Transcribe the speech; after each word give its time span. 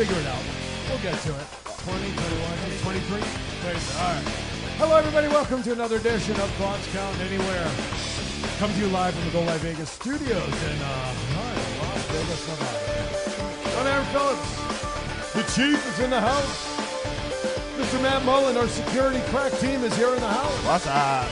figure 0.00 0.16
it 0.16 0.26
out. 0.28 0.40
We'll 0.88 1.02
get 1.04 1.12
to 1.28 1.32
it. 1.36 1.46
20, 1.84 2.00
21, 2.00 2.24
23. 2.80 3.20
There 3.20 3.74
you 3.74 3.80
go. 3.84 4.00
All 4.00 4.08
right. 4.08 4.24
Hello, 4.80 4.96
everybody. 4.96 5.28
Welcome 5.28 5.62
to 5.64 5.72
another 5.72 5.96
edition 5.96 6.32
of 6.40 6.48
Thoughts 6.56 6.88
Count 6.94 7.20
Anywhere. 7.20 7.68
Come 8.56 8.72
to 8.72 8.78
you 8.80 8.86
live 8.86 9.12
from 9.12 9.26
the 9.26 9.30
Go 9.32 9.42
Live 9.44 9.60
Vegas 9.60 9.90
studios 9.90 10.32
in 10.32 10.76
uh, 10.80 11.12
Las 11.84 12.00
Vegas, 12.16 12.48
Nevada. 12.48 12.80
I'm 13.76 13.86
Aaron 13.92 14.08
Phillips. 14.16 14.48
The 15.36 15.44
Chief 15.52 15.76
is 15.76 16.00
in 16.00 16.08
the 16.08 16.20
house. 16.20 16.80
Mr. 17.76 18.00
Matt 18.00 18.24
Mullen, 18.24 18.56
our 18.56 18.68
security 18.68 19.20
crack 19.28 19.52
team, 19.60 19.84
is 19.84 19.94
here 19.96 20.14
in 20.14 20.20
the 20.20 20.32
house. 20.32 20.64
What's 20.64 20.86
up? 20.86 21.28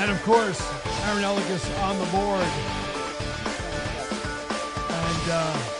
And 0.00 0.10
of 0.10 0.22
course, 0.22 0.64
Aaron 1.04 1.20
Eligas 1.20 1.68
on 1.84 1.98
the 1.98 2.08
board. 2.16 2.48
And 4.88 5.28
uh, 5.28 5.73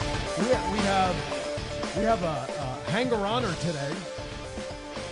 we, 0.54 0.72
we 0.72 0.78
have 0.80 1.94
we 1.96 2.02
have 2.04 2.22
a, 2.22 2.26
a 2.86 2.90
hanger 2.90 3.16
honor 3.16 3.52
today. 3.60 3.92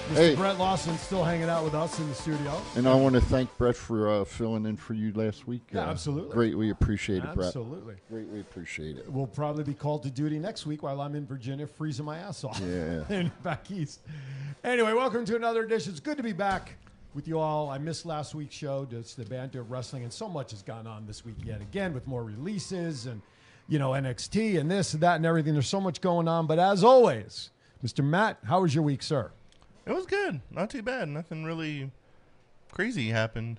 Mr. 0.09 0.15
Hey. 0.17 0.35
Brett 0.35 0.59
Lawson 0.59 0.97
still 0.99 1.25
hanging 1.25 1.49
out 1.49 1.65
with 1.65 1.75
us 1.75 1.99
in 1.99 2.09
the 2.09 2.15
studio. 2.15 2.61
And 2.77 2.87
I 2.89 2.95
want 2.95 3.15
to 3.15 3.21
thank 3.21 3.57
Brett 3.57 3.77
for 3.77 4.11
uh, 4.11 4.25
filling 4.25 4.67
in 4.67 4.77
for 4.77 4.95
you 4.95 5.13
last 5.15 5.47
week. 5.47 5.63
Yeah, 5.73 5.87
Uh, 5.87 5.91
absolutely. 5.91 6.35
Greatly 6.35 6.71
appreciate 6.71 7.25
it, 7.25 7.35
Brett. 7.35 7.47
Absolutely. 7.47 7.95
Greatly 8.11 8.41
appreciate 8.41 8.99
it. 8.99 9.11
We'll 9.11 9.27
probably 9.29 9.65
be 9.65 9.75
called 9.75 10.03
to 10.03 10.11
duty 10.11 10.39
next 10.39 10.67
week 10.67 10.83
while 10.83 11.01
I'm 11.01 11.15
in 11.15 11.25
Virginia 11.25 11.67
freezing 11.67 12.05
my 12.05 12.19
ass 12.19 12.45
off. 12.45 12.61
Yeah. 12.61 13.05
and 13.09 13.43
back 13.43 13.71
east. 13.71 14.01
Anyway, 14.65 14.93
welcome 14.93 15.25
to 15.25 15.37
another 15.37 15.65
edition. 15.65 15.93
It's 15.93 16.01
good 16.01 16.19
to 16.19 16.23
be 16.23 16.33
back 16.33 16.75
with 17.15 17.27
you 17.27 17.39
all. 17.39 17.71
I 17.71 17.79
missed 17.79 18.05
last 18.05 18.35
week's 18.35 18.55
show. 18.55 18.87
It's 18.91 19.15
the 19.15 19.25
banter 19.25 19.61
of 19.61 19.71
wrestling, 19.71 20.03
and 20.03 20.13
so 20.13 20.29
much 20.29 20.51
has 20.51 20.63
gone 20.63 20.87
on 20.87 21.07
this 21.07 21.25
week 21.25 21.37
yet 21.45 21.63
again 21.63 21.95
with 21.95 22.07
more 22.07 22.23
releases 22.25 23.07
and 23.07 23.23
you 23.73 23.79
know 23.79 23.93
NXT 23.93 24.61
and 24.61 24.71
this 24.71 24.93
and 24.93 25.03
that 25.03 25.17
and 25.17 25.25
everything. 25.25 25.55
There's 25.55 25.67
so 25.67 25.81
much 25.81 26.03
going 26.03 26.29
on. 26.29 26.47
But 26.47 26.59
as 26.59 26.85
always, 26.85 27.51
Mr. 27.83 28.05
Matt, 28.05 28.37
how 28.45 28.61
was 28.61 28.75
your 28.75 28.85
week, 28.85 29.03
sir? 29.03 29.33
It 29.87 29.93
was 29.93 30.05
good. 30.05 30.43
Not 30.51 30.69
too 30.69 30.83
bad. 30.83 31.09
Nothing 31.09 31.43
really 31.43 31.91
crazy 32.71 33.09
happened. 33.09 33.59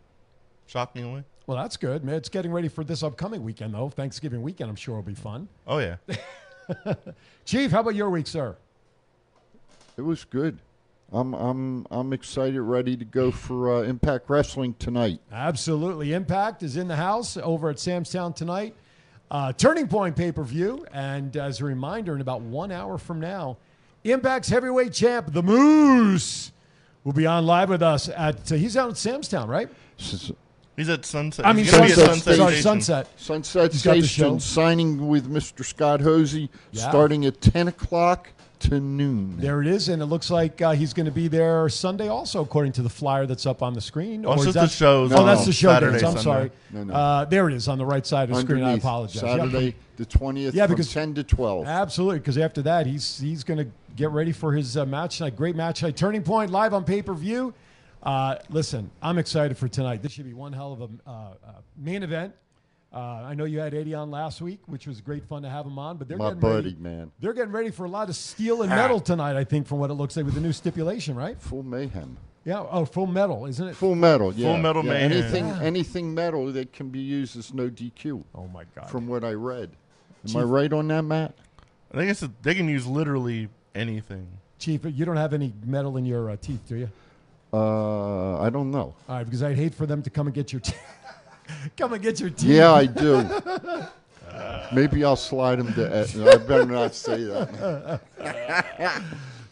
Shockingly. 0.67 1.23
Well, 1.47 1.57
that's 1.57 1.75
good, 1.75 2.05
man. 2.05 2.15
It's 2.15 2.29
getting 2.29 2.51
ready 2.51 2.69
for 2.69 2.83
this 2.83 3.03
upcoming 3.03 3.43
weekend, 3.43 3.73
though. 3.73 3.89
Thanksgiving 3.89 4.43
weekend, 4.43 4.69
I'm 4.69 4.77
sure 4.77 4.95
will 4.95 5.01
be 5.01 5.15
fun. 5.15 5.49
Oh 5.67 5.79
yeah. 5.79 5.95
Chief, 7.45 7.71
how 7.71 7.81
about 7.81 7.95
your 7.95 8.09
week, 8.09 8.27
sir? 8.27 8.55
It 9.97 10.03
was 10.03 10.23
good. 10.23 10.59
I'm 11.11 11.33
I'm 11.33 11.87
I'm 11.89 12.13
excited, 12.13 12.61
ready 12.61 12.95
to 12.97 13.05
go 13.05 13.31
for 13.31 13.77
uh, 13.77 13.81
Impact 13.81 14.29
Wrestling 14.29 14.75
tonight. 14.77 15.19
Absolutely. 15.31 16.13
Impact 16.13 16.61
is 16.61 16.77
in 16.77 16.87
the 16.87 16.95
house 16.95 17.35
over 17.35 17.69
at 17.71 17.77
Samstown 17.77 18.35
tonight. 18.35 18.75
Uh, 19.31 19.51
Turning 19.53 19.87
Point 19.87 20.15
pay 20.15 20.31
per 20.31 20.43
view. 20.43 20.85
And 20.93 21.35
as 21.37 21.61
a 21.61 21.65
reminder, 21.65 22.15
in 22.15 22.21
about 22.21 22.41
one 22.41 22.71
hour 22.71 22.97
from 22.97 23.19
now, 23.19 23.57
Impact's 24.03 24.49
heavyweight 24.49 24.93
champ, 24.93 25.31
The 25.33 25.41
Moose, 25.43 26.51
will 27.03 27.13
be 27.13 27.25
on 27.25 27.45
live 27.45 27.69
with 27.69 27.81
us 27.81 28.09
at, 28.09 28.51
uh, 28.51 28.55
he's 28.55 28.77
out 28.77 28.89
at 28.89 28.95
Samstown, 28.95 29.47
right? 29.47 29.69
He's 30.75 30.89
at 30.89 31.05
Sunset. 31.05 31.45
I 31.45 31.53
mean, 31.53 31.65
He's 31.65 31.71
gonna 31.73 31.85
be 31.85 31.91
at 31.91 31.97
Sunset 31.97 32.17
Sunset 32.17 32.21
Station. 32.23 32.37
Sorry, 32.37 32.51
Station. 32.51 32.63
Sunset. 32.63 33.07
Sunset 33.17 33.71
He's 33.71 33.83
got 33.83 33.93
the 33.95 34.01
Station 34.01 34.25
show. 34.33 34.37
signing 34.39 35.07
with 35.07 35.31
Mr. 35.31 35.63
Scott 35.63 36.01
Hosey 36.01 36.49
Yeah. 36.71 36.89
starting 36.89 37.25
at 37.25 37.41
10 37.41 37.67
o'clock 37.67 38.29
to 38.69 38.79
noon. 38.79 39.37
There 39.37 39.61
it 39.61 39.67
is. 39.67 39.89
And 39.89 40.01
it 40.01 40.05
looks 40.07 40.29
like 40.29 40.61
uh, 40.61 40.71
he's 40.71 40.93
going 40.93 41.05
to 41.05 41.11
be 41.11 41.27
there 41.27 41.67
Sunday 41.69 42.07
also, 42.07 42.41
according 42.41 42.73
to 42.73 42.81
the 42.81 42.89
flyer 42.89 43.25
that's 43.25 43.45
up 43.45 43.61
on 43.61 43.73
the 43.73 43.81
screen. 43.81 44.25
Oh, 44.25 44.33
it's 44.33 44.45
Or 44.45 44.47
is 44.49 44.53
just 44.53 44.73
the 44.73 44.77
shows 44.85 45.11
Oh, 45.13 45.25
that's 45.25 45.45
the 45.45 45.53
show 45.53 45.69
Saturday, 45.69 45.93
dates. 45.93 46.03
I'm 46.03 46.09
Sunday. 46.17 46.23
sorry. 46.23 46.51
No, 46.71 46.83
no. 46.83 46.93
Uh, 46.93 47.25
there 47.25 47.47
it 47.47 47.53
is 47.53 47.67
on 47.67 47.77
the 47.77 47.85
right 47.85 48.05
side 48.05 48.29
of 48.29 48.35
the 48.35 48.41
screen. 48.41 48.59
I 48.63 48.73
Underneath, 48.73 48.83
apologize. 48.83 49.21
Yep. 49.23 49.37
Saturday 49.39 49.75
the 49.97 50.05
20th 50.05 50.53
Yeah, 50.53 50.65
from 50.65 50.75
because- 50.75 50.91
10 50.93 51.13
to 51.15 51.23
12. 51.23 51.67
Absolutely, 51.67 52.19
because 52.19 52.37
after 52.37 52.61
that, 52.63 52.85
he's 52.87 53.19
he's 53.19 53.43
going 53.43 53.59
to 53.59 53.67
get 53.95 54.09
ready 54.11 54.31
for 54.31 54.51
his 54.53 54.75
uh, 54.75 54.85
match 54.85 55.21
night. 55.21 55.35
Great 55.35 55.55
match 55.55 55.83
night. 55.83 55.95
Turning 55.95 56.23
Point 56.23 56.51
live 56.51 56.73
on 56.73 56.83
pay 56.83 57.01
per 57.01 57.13
view. 57.13 57.53
Uh, 58.01 58.35
listen, 58.49 58.89
I'm 59.01 59.17
excited 59.17 59.57
for 59.57 59.67
tonight. 59.67 60.01
This 60.01 60.11
should 60.11 60.25
be 60.25 60.33
one 60.33 60.51
hell 60.51 60.73
of 60.73 60.81
a 60.81 60.89
uh, 61.09 61.11
uh, 61.11 61.51
main 61.77 62.03
event. 62.03 62.33
Uh, 62.93 63.23
I 63.25 63.33
know 63.33 63.45
you 63.45 63.59
had 63.59 63.73
Eddie 63.73 63.95
on 63.95 64.11
last 64.11 64.39
week, 64.39 64.59
which 64.67 64.85
was 64.85 65.01
great 65.01 65.25
fun 65.25 65.41
to 65.41 65.49
have 65.49 65.65
him 65.65 65.79
on. 65.79 65.97
But 65.97 66.07
they're 66.07 66.17
My 66.17 66.25
getting 66.25 66.39
buddy, 66.39 66.55
ready, 66.69 66.75
man. 66.79 67.11
They're 67.19 67.33
getting 67.33 67.51
ready 67.51 67.71
for 67.71 67.85
a 67.85 67.89
lot 67.89 68.07
of 68.09 68.15
steel 68.15 68.61
and 68.61 68.69
metal 68.69 68.99
tonight. 68.99 69.35
I 69.35 69.43
think, 69.43 69.65
from 69.65 69.79
what 69.79 69.89
it 69.89 69.95
looks 69.95 70.15
like 70.15 70.25
with 70.25 70.35
the 70.35 70.41
new 70.41 70.53
stipulation, 70.53 71.15
right? 71.15 71.39
Full 71.41 71.63
mayhem. 71.63 72.17
Yeah. 72.45 72.63
Oh, 72.69 72.85
full 72.85 73.07
metal, 73.07 73.45
isn't 73.47 73.67
it? 73.67 73.75
Full 73.75 73.95
metal, 73.95 74.33
yeah. 74.33 74.61
Metal 74.61 74.83
yeah. 74.85 74.91
Mayhem. 74.93 75.11
Anything, 75.11 75.47
Yeah. 75.47 75.59
anything 75.61 76.13
metal 76.13 76.51
that 76.51 76.71
can 76.73 76.89
be 76.89 76.99
used 76.99 77.35
as 77.37 77.53
no 77.53 77.69
DQ. 77.69 78.23
Oh 78.35 78.47
my 78.47 78.65
God. 78.75 78.89
From 78.89 79.07
what 79.07 79.23
I 79.23 79.31
read. 79.31 79.71
Am 80.29 80.37
I 80.37 80.43
right 80.43 80.71
on 80.71 80.87
that, 80.89 81.01
Matt? 81.03 81.33
I 81.91 81.97
think 81.97 82.11
it's 82.11 82.21
a, 82.21 82.31
they 82.41 82.53
can 82.53 82.67
use 82.69 82.85
literally 82.85 83.49
anything. 83.73 84.27
Chief, 84.59 84.81
you 84.85 85.03
don't 85.05 85.17
have 85.17 85.33
any 85.33 85.53
metal 85.65 85.97
in 85.97 86.05
your 86.05 86.29
uh, 86.29 86.37
teeth, 86.39 86.61
do 86.67 86.75
you? 86.75 86.89
Uh, 87.51 88.39
I 88.39 88.49
don't 88.49 88.71
know. 88.71 88.95
All 89.07 89.17
right, 89.17 89.23
because 89.23 89.43
I'd 89.43 89.57
hate 89.57 89.73
for 89.75 89.85
them 89.85 90.01
to 90.03 90.09
come 90.09 90.27
and 90.27 90.33
get 90.33 90.51
your 90.53 90.59
teeth. 90.59 90.77
come 91.77 91.93
and 91.93 92.01
get 92.01 92.19
your 92.19 92.29
teeth. 92.29 92.49
Yeah, 92.49 92.73
I 92.73 92.85
do. 92.85 93.27
Maybe 94.73 95.03
I'll 95.03 95.15
slide 95.15 95.59
them 95.59 95.73
to. 95.73 95.95
Ed- 95.95 96.27
I 96.27 96.37
better 96.37 96.65
not 96.65 96.95
say 96.95 97.23
that. 97.23 98.01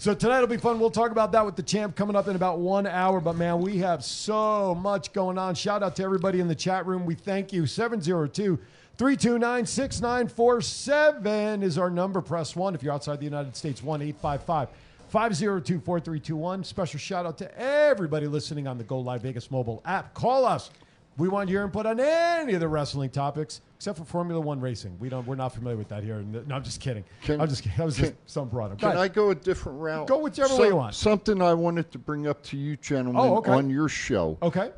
So 0.02 0.16
tonight 0.16 0.40
will 0.40 0.48
be 0.48 0.58
fun. 0.58 0.80
We'll 0.80 0.90
talk 0.90 1.12
about 1.12 1.32
that 1.34 1.46
with 1.46 1.56
the 1.56 1.62
champ 1.62 1.96
coming 1.96 2.16
up 2.16 2.28
in 2.28 2.36
about 2.36 2.58
one 2.58 2.88
hour. 2.88 3.22
But 3.22 3.36
man, 3.36 3.62
we 3.62 3.78
have 3.78 4.04
so 4.04 4.74
much 4.74 5.14
going 5.14 5.38
on. 5.38 5.54
Shout 5.54 5.84
out 5.84 5.96
to 5.98 6.04
everybody 6.04 6.40
in 6.40 6.48
the 6.48 6.56
chat 6.56 6.88
room. 6.88 7.06
We 7.06 7.14
thank 7.14 7.54
you. 7.54 7.68
702 7.68 8.58
329 8.98 9.66
6947 9.68 11.62
is 11.62 11.78
our 11.78 11.92
number. 11.92 12.20
Press 12.20 12.56
one. 12.56 12.74
If 12.74 12.82
you're 12.82 12.94
outside 12.94 13.20
the 13.20 13.26
United 13.26 13.56
States, 13.56 13.84
1 13.84 14.02
855 14.02 14.70
502 15.10 15.80
4321. 15.82 16.64
Special 16.64 17.00
shout 17.00 17.28
out 17.28 17.38
to 17.38 17.60
everybody 17.60 18.26
listening 18.26 18.66
on 18.68 18.80
the 18.80 18.84
Go 18.84 19.00
Live 19.00 19.22
Vegas 19.22 19.52
mobile 19.52 19.84
app. 19.86 20.16
Call 20.16 20.46
us. 20.46 20.72
We 21.22 21.30
want 21.30 21.52
your 21.52 21.64
input 21.64 21.86
on 21.86 22.00
any 22.00 22.56
of 22.56 22.62
the 22.62 22.68
wrestling 22.68 23.12
topics, 23.12 23.62
except 23.76 24.00
for 24.00 24.06
Formula 24.06 24.42
One 24.42 24.60
racing. 24.60 24.98
We 25.00 25.08
don't. 25.08 25.28
We're 25.28 25.36
not 25.36 25.54
familiar 25.54 25.78
with 25.78 25.88
that 25.90 26.04
here. 26.04 26.18
No, 26.24 26.56
I'm 26.56 26.64
just 26.64 26.82
kidding. 26.82 27.04
Can- 27.22 27.40
I'm 27.40 27.48
just. 27.48 27.62
kidding. 27.62 27.78
That 27.78 27.86
was 27.86 27.96
just 27.96 28.14
can- 28.14 28.18
some 28.26 28.50
broad. 28.50 28.76
Can 28.80 28.98
I 28.98 29.08
go 29.08 29.30
a 29.30 29.36
different 29.36 29.80
route? 29.80 30.08
Go 30.08 30.18
whichever 30.18 30.58
way 30.58 30.70
you 30.70 30.76
want. 30.78 30.96
Something 30.96 31.40
I 31.40 31.54
wanted 31.54 31.92
to 31.92 32.00
bring 32.00 32.26
up 32.26 32.42
to 32.46 32.58
you, 32.58 32.76
gentlemen, 32.76 33.22
Oh, 33.22 33.38
okay. 33.38 33.52
on 33.52 33.70
your 33.70 33.88
show. 33.88 34.40
Okay. 34.42 34.72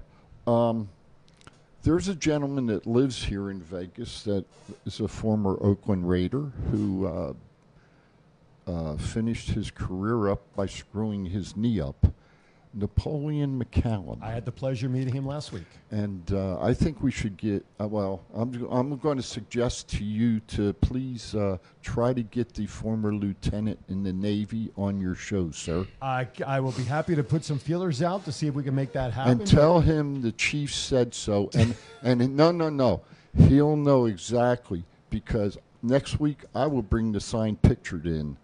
There's 1.84 2.10
a 2.10 2.16
gentleman 2.16 2.66
that 2.66 2.86
lives 2.86 3.24
here 3.24 3.50
in 3.50 3.62
Vegas 3.62 4.24
that 4.24 4.44
is 4.86 5.00
a 5.00 5.08
former 5.08 5.58
Oakland 5.62 6.10
Raider 6.10 6.52
who 6.72 7.08
uh, 7.08 7.34
uh, 8.68 8.98
finished 8.98 9.52
his 9.52 9.72
career 9.72 10.28
up 10.28 10.42
by 10.58 10.66
screwing 10.66 11.26
his 11.26 11.56
knee 11.56 11.80
up. 11.80 12.06
Napoleon 12.74 13.64
McCallum. 13.64 14.22
I 14.22 14.32
had 14.32 14.46
the 14.46 14.52
pleasure 14.52 14.88
of 14.88 14.94
meeting 14.94 15.14
him 15.14 15.26
last 15.26 15.52
week. 15.52 15.66
And 15.92 16.32
uh, 16.32 16.60
I 16.60 16.74
think 16.74 17.02
we 17.02 17.12
should 17.12 17.38
get, 17.38 17.66
uh, 17.80 17.88
well, 17.88 18.24
I'm, 18.34 18.68
I'm 18.72 18.98
going 18.98 19.18
to 19.18 19.24
suggest 19.24 19.90
to 19.90 20.04
you 20.04 20.40
to 20.42 20.74
please 20.74 21.36
uh, 21.36 21.58
try 21.82 22.14
to 22.14 22.24
get 22.24 22.54
the 22.54 22.66
former 22.66 23.14
lieutenant 23.14 23.80
in 23.90 24.04
the 24.04 24.14
Navy 24.14 24.72
on 24.76 25.00
your 25.00 25.16
show, 25.16 25.52
sir. 25.52 25.86
I, 26.02 26.28
I 26.46 26.60
will 26.60 26.72
be 26.72 26.84
happy 26.84 27.16
to 27.16 27.24
put 27.24 27.44
some 27.46 27.60
feelers 27.60 28.02
out 28.02 28.26
to 28.26 28.32
see 28.32 28.48
if 28.48 28.56
we 28.56 28.64
can 28.64 28.76
make 28.76 28.94
that 28.94 29.14
happen. 29.14 29.40
And 29.42 29.48
tell 29.48 29.80
him 29.80 30.22
the 30.22 30.32
chief 30.32 30.74
said 30.74 31.14
so. 31.14 31.50
And, 31.54 31.76
and 32.02 32.36
no, 32.36 32.52
no, 32.52 32.70
no. 32.70 33.02
He'll 33.38 33.76
know 33.76 34.06
exactly 34.06 34.84
because 35.10 35.58
next 35.82 36.20
week 36.20 36.44
I 36.56 36.66
will 36.68 36.82
bring 36.82 37.12
the 37.12 37.20
signed 37.20 37.62
picture 37.62 38.02
in 38.04 38.38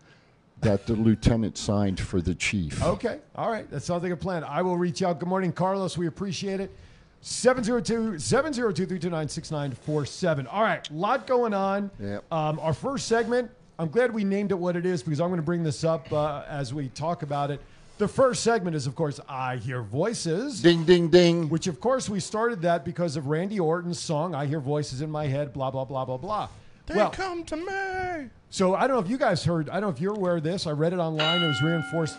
that 0.62 0.86
the 0.86 0.94
lieutenant 0.94 1.58
signed 1.58 2.00
for 2.00 2.22
the 2.22 2.36
chief. 2.36 2.84
okay. 2.84 3.20
All 3.36 3.50
right. 3.50 3.70
That 3.70 3.82
sounds 3.82 4.04
like 4.04 4.12
a 4.12 4.18
plan. 4.18 4.44
I 4.44 4.62
will 4.62 4.78
reach 4.78 5.02
out. 5.02 5.20
Good 5.20 5.30
morning, 5.30 5.52
Carlos. 5.52 5.98
We 5.98 6.08
appreciate 6.08 6.60
it. 6.60 6.72
702 7.22 8.18
702 8.20 8.86
329 8.86 9.28
6947. 9.28 10.48
All 10.48 10.64
right. 10.64 10.90
lot 10.92 11.28
going 11.28 11.54
on. 11.54 11.92
Yep. 12.00 12.32
Um, 12.32 12.60
our 12.60 12.74
first 12.74 13.08
segment, 13.08 13.52
I'm 13.78 13.90
glad 13.90 14.14
we 14.14 14.24
named 14.24 14.52
it 14.52 14.60
what 14.60 14.76
it 14.76 14.86
is 14.86 15.04
because 15.04 15.20
I'm 15.20 15.28
going 15.30 15.40
to 15.40 15.46
bring 15.46 15.64
this 15.64 15.84
up 15.84 16.12
uh, 16.12 16.44
as 16.48 16.74
we 16.74 16.90
talk 16.90 17.24
about 17.24 17.52
it. 17.52 17.62
The 17.98 18.08
first 18.08 18.44
segment 18.44 18.78
is, 18.78 18.88
of 18.88 18.96
course, 18.96 19.20
I 19.28 19.58
Hear 19.58 19.82
Voices. 19.82 20.62
Ding, 20.62 20.86
ding, 20.86 21.10
ding. 21.10 21.50
Which, 21.50 21.68
of 21.68 21.82
course, 21.82 22.08
we 22.08 22.22
started 22.22 22.62
that 22.62 22.86
because 22.86 23.18
of 23.18 23.28
Randy 23.28 23.60
Orton's 23.60 24.00
song, 24.00 24.34
I 24.34 24.46
Hear 24.46 24.62
Voices 24.62 25.02
in 25.02 25.12
My 25.12 25.28
Head, 25.28 25.52
blah, 25.52 25.70
blah, 25.70 25.84
blah, 25.84 26.06
blah, 26.06 26.16
blah. 26.16 26.48
They 26.90 26.96
well, 26.96 27.12
come 27.12 27.44
to 27.44 27.56
me. 27.56 28.30
so 28.50 28.74
I 28.74 28.88
don't 28.88 28.98
know 28.98 29.04
if 29.04 29.10
you 29.10 29.20
guys 29.20 29.44
heard, 29.44 29.70
I 29.70 29.74
don't 29.74 29.84
know 29.84 29.90
if 29.90 30.02
you're 30.02 30.16
aware 30.16 30.38
of 30.38 30.44
this. 30.44 30.66
I 30.66 30.72
read 30.72 30.92
it 30.92 30.98
online. 30.98 31.44
It 31.44 31.48
was 31.48 31.62
reinforced 31.62 32.18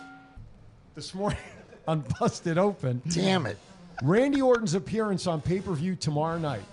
this 0.95 1.13
morning 1.13 1.37
on 1.89 2.05
Busted 2.17 2.57
Open. 2.57 3.01
Damn 3.09 3.45
it. 3.47 3.57
Randy 4.01 4.41
Orton's 4.41 4.73
appearance 4.73 5.27
on 5.27 5.41
pay 5.41 5.59
per 5.59 5.73
view 5.73 5.97
tomorrow 5.97 6.37
night. 6.37 6.63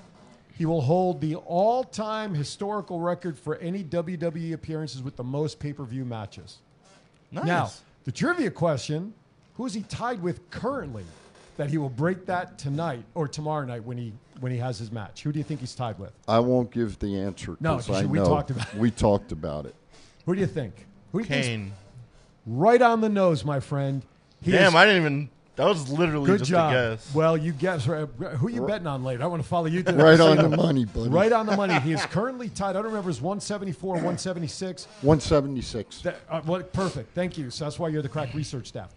He 0.57 0.65
will 0.65 0.81
hold 0.81 1.21
the 1.21 1.35
all 1.35 1.83
time 1.83 2.35
historical 2.35 3.01
record 3.01 3.37
for 3.37 3.57
any 3.57 3.83
WWE 3.83 4.53
appearances 4.53 5.03
with 5.03 5.17
the 5.17 5.25
most 5.25 5.59
pay 5.59 5.73
per 5.73 5.83
view 5.83 6.05
matches. 6.05 6.59
Nice. 7.33 7.47
Now, 7.47 7.71
the 8.05 8.13
trivia 8.13 8.53
question 8.53 9.13
who 9.55 9.67
is 9.67 9.75
he 9.75 9.83
tied 9.83 10.23
with 10.23 10.49
currently 10.51 11.05
that 11.59 11.69
he 11.69 11.77
will 11.77 11.91
break 11.91 12.25
that 12.27 12.57
tonight 12.57 13.05
or 13.15 13.29
tomorrow 13.29 13.67
night 13.67 13.85
when 13.85 13.99
he 13.99 14.13
when 14.41 14.51
he 14.51 14.59
has 14.59 14.79
his 14.79 14.91
match? 14.91 15.23
Who 15.23 15.33
do 15.33 15.39
you 15.39 15.45
think 15.45 15.61
he's 15.61 15.75
tied 15.75 15.99
with? 15.99 16.13
I 16.27 16.39
won't 16.39 16.71
give 16.71 16.99
the 17.01 17.21
answer 17.21 17.57
No, 17.61 17.81
I 17.91 18.07
we 18.07 18.19
know 18.19 18.25
talked 18.25 18.51
about 18.51 18.73
it. 18.73 18.79
we 18.79 18.91
talked 18.91 19.33
about 19.33 19.67
it. 19.67 19.75
Who 20.25 20.35
do 20.35 20.41
you 20.41 20.47
think? 20.47 20.87
Who 21.13 21.19
do 21.19 21.25
you 21.25 21.29
think's 21.29 21.47
Kane. 21.49 21.73
right 22.47 22.81
on 22.81 23.01
the 23.03 23.09
nose, 23.09 23.45
my 23.45 23.61
friend? 23.61 24.03
He 24.41 24.53
Damn, 24.53 24.69
is- 24.69 24.75
I 24.75 24.87
didn't 24.87 25.03
even. 25.03 25.31
That 25.57 25.67
was 25.67 25.91
literally 25.91 26.27
good 26.27 26.39
just 26.39 26.51
job. 26.53 26.71
a 26.71 26.75
guess. 26.95 27.13
Well, 27.13 27.37
you 27.37 27.51
guess. 27.51 27.85
Who 27.85 27.93
are 28.47 28.49
you 28.49 28.65
betting 28.65 28.87
on 28.87 29.03
later? 29.03 29.25
I 29.25 29.27
want 29.27 29.43
to 29.43 29.49
follow 29.49 29.67
you. 29.67 29.83
To 29.83 29.93
Right 29.93 30.21
on 30.21 30.37
the 30.37 30.57
money, 30.57 30.85
buddy. 30.85 31.09
Right 31.11 31.33
on 31.33 31.47
the 31.47 31.57
money. 31.57 31.75
He 31.81 31.93
is 31.93 32.07
currently 32.07 32.49
tied. 32.49 32.71
I 32.71 32.73
don't 32.75 32.85
remember. 32.85 33.11
It's 33.11 33.21
174, 33.21 33.95
176. 33.95 34.87
176. 35.03 36.03
That, 36.03 36.21
uh, 36.31 36.43
well, 36.47 36.63
perfect. 36.63 37.13
Thank 37.13 37.37
you. 37.37 37.51
So 37.51 37.65
that's 37.65 37.77
why 37.77 37.89
you're 37.89 38.03
the 38.03 38.09
crack 38.09 38.35
research 38.35 38.69
staff. 38.69 38.95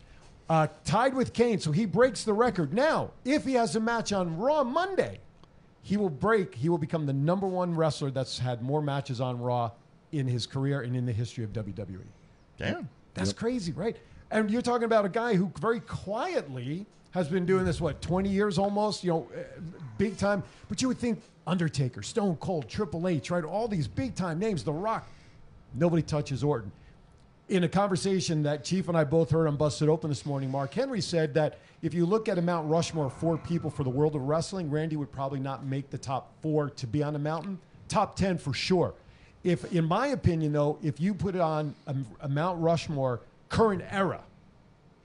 Uh, 0.51 0.67
tied 0.83 1.13
with 1.13 1.31
Kane, 1.31 1.57
so 1.59 1.71
he 1.71 1.85
breaks 1.85 2.25
the 2.25 2.33
record. 2.33 2.73
Now, 2.73 3.11
if 3.23 3.45
he 3.45 3.53
has 3.53 3.73
a 3.77 3.79
match 3.79 4.11
on 4.11 4.37
Raw 4.37 4.65
Monday, 4.65 5.19
he 5.81 5.95
will 5.95 6.09
break. 6.09 6.55
He 6.55 6.67
will 6.67 6.77
become 6.77 7.05
the 7.05 7.13
number 7.13 7.47
one 7.47 7.73
wrestler 7.73 8.11
that's 8.11 8.37
had 8.37 8.61
more 8.61 8.81
matches 8.81 9.21
on 9.21 9.39
Raw 9.39 9.71
in 10.11 10.27
his 10.27 10.45
career 10.45 10.81
and 10.81 10.93
in 10.93 11.05
the 11.05 11.13
history 11.13 11.45
of 11.45 11.53
WWE. 11.53 12.03
Damn. 12.57 12.89
That's 13.13 13.31
crazy, 13.31 13.71
right? 13.71 13.95
And 14.29 14.51
you're 14.51 14.61
talking 14.61 14.83
about 14.83 15.05
a 15.05 15.09
guy 15.09 15.35
who 15.35 15.49
very 15.57 15.79
quietly 15.79 16.85
has 17.11 17.29
been 17.29 17.45
doing 17.45 17.63
this, 17.63 17.79
what, 17.79 18.01
20 18.01 18.27
years 18.27 18.57
almost, 18.57 19.05
you 19.05 19.11
know, 19.11 19.27
uh, 19.33 19.43
big 19.97 20.17
time. 20.17 20.43
But 20.67 20.81
you 20.81 20.89
would 20.89 20.97
think 20.97 21.21
Undertaker, 21.47 22.01
Stone 22.01 22.35
Cold, 22.41 22.67
Triple 22.67 23.07
H, 23.07 23.31
right? 23.31 23.45
All 23.45 23.69
these 23.69 23.87
big 23.87 24.15
time 24.15 24.37
names, 24.37 24.65
The 24.65 24.73
Rock. 24.73 25.07
Nobody 25.73 26.03
touches 26.03 26.43
Orton. 26.43 26.73
In 27.51 27.65
a 27.65 27.67
conversation 27.67 28.43
that 28.43 28.63
Chief 28.63 28.87
and 28.87 28.97
I 28.97 29.03
both 29.03 29.29
heard 29.29 29.45
on 29.45 29.57
Busted 29.57 29.89
Open 29.89 30.09
this 30.09 30.25
morning, 30.25 30.49
Mark 30.49 30.73
Henry 30.73 31.01
said 31.01 31.33
that 31.33 31.59
if 31.81 31.93
you 31.93 32.05
look 32.05 32.29
at 32.29 32.37
a 32.37 32.41
Mount 32.41 32.69
Rushmore 32.69 33.07
of 33.07 33.13
four 33.13 33.37
people 33.37 33.69
for 33.69 33.83
the 33.83 33.89
world 33.89 34.15
of 34.15 34.21
wrestling, 34.21 34.71
Randy 34.71 34.95
would 34.95 35.11
probably 35.11 35.41
not 35.41 35.65
make 35.65 35.89
the 35.89 35.97
top 35.97 36.31
four 36.41 36.69
to 36.69 36.87
be 36.87 37.03
on 37.03 37.11
the 37.11 37.19
mountain. 37.19 37.59
Top 37.89 38.15
10 38.15 38.37
for 38.37 38.53
sure. 38.53 38.93
If, 39.43 39.69
in 39.73 39.83
my 39.83 40.07
opinion, 40.07 40.53
though, 40.53 40.79
if 40.81 41.01
you 41.01 41.13
put 41.13 41.35
it 41.35 41.41
on 41.41 41.75
a, 41.87 41.95
a 42.21 42.29
Mount 42.29 42.61
Rushmore 42.61 43.19
current 43.49 43.83
era, 43.91 44.21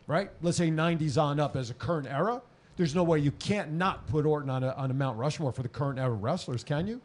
right? 0.06 0.30
Let's 0.40 0.58
say 0.58 0.70
90s 0.70 1.20
on 1.20 1.40
up 1.40 1.56
as 1.56 1.70
a 1.70 1.74
current 1.74 2.06
era, 2.06 2.40
there's 2.76 2.94
no 2.94 3.02
way 3.02 3.18
you 3.18 3.32
can't 3.32 3.72
not 3.72 4.06
put 4.06 4.24
Orton 4.24 4.50
on 4.50 4.62
a, 4.62 4.70
on 4.74 4.92
a 4.92 4.94
Mount 4.94 5.18
Rushmore 5.18 5.50
for 5.50 5.62
the 5.62 5.68
current 5.68 5.98
era 5.98 6.12
wrestlers, 6.12 6.62
can 6.62 6.86
you? 6.86 7.00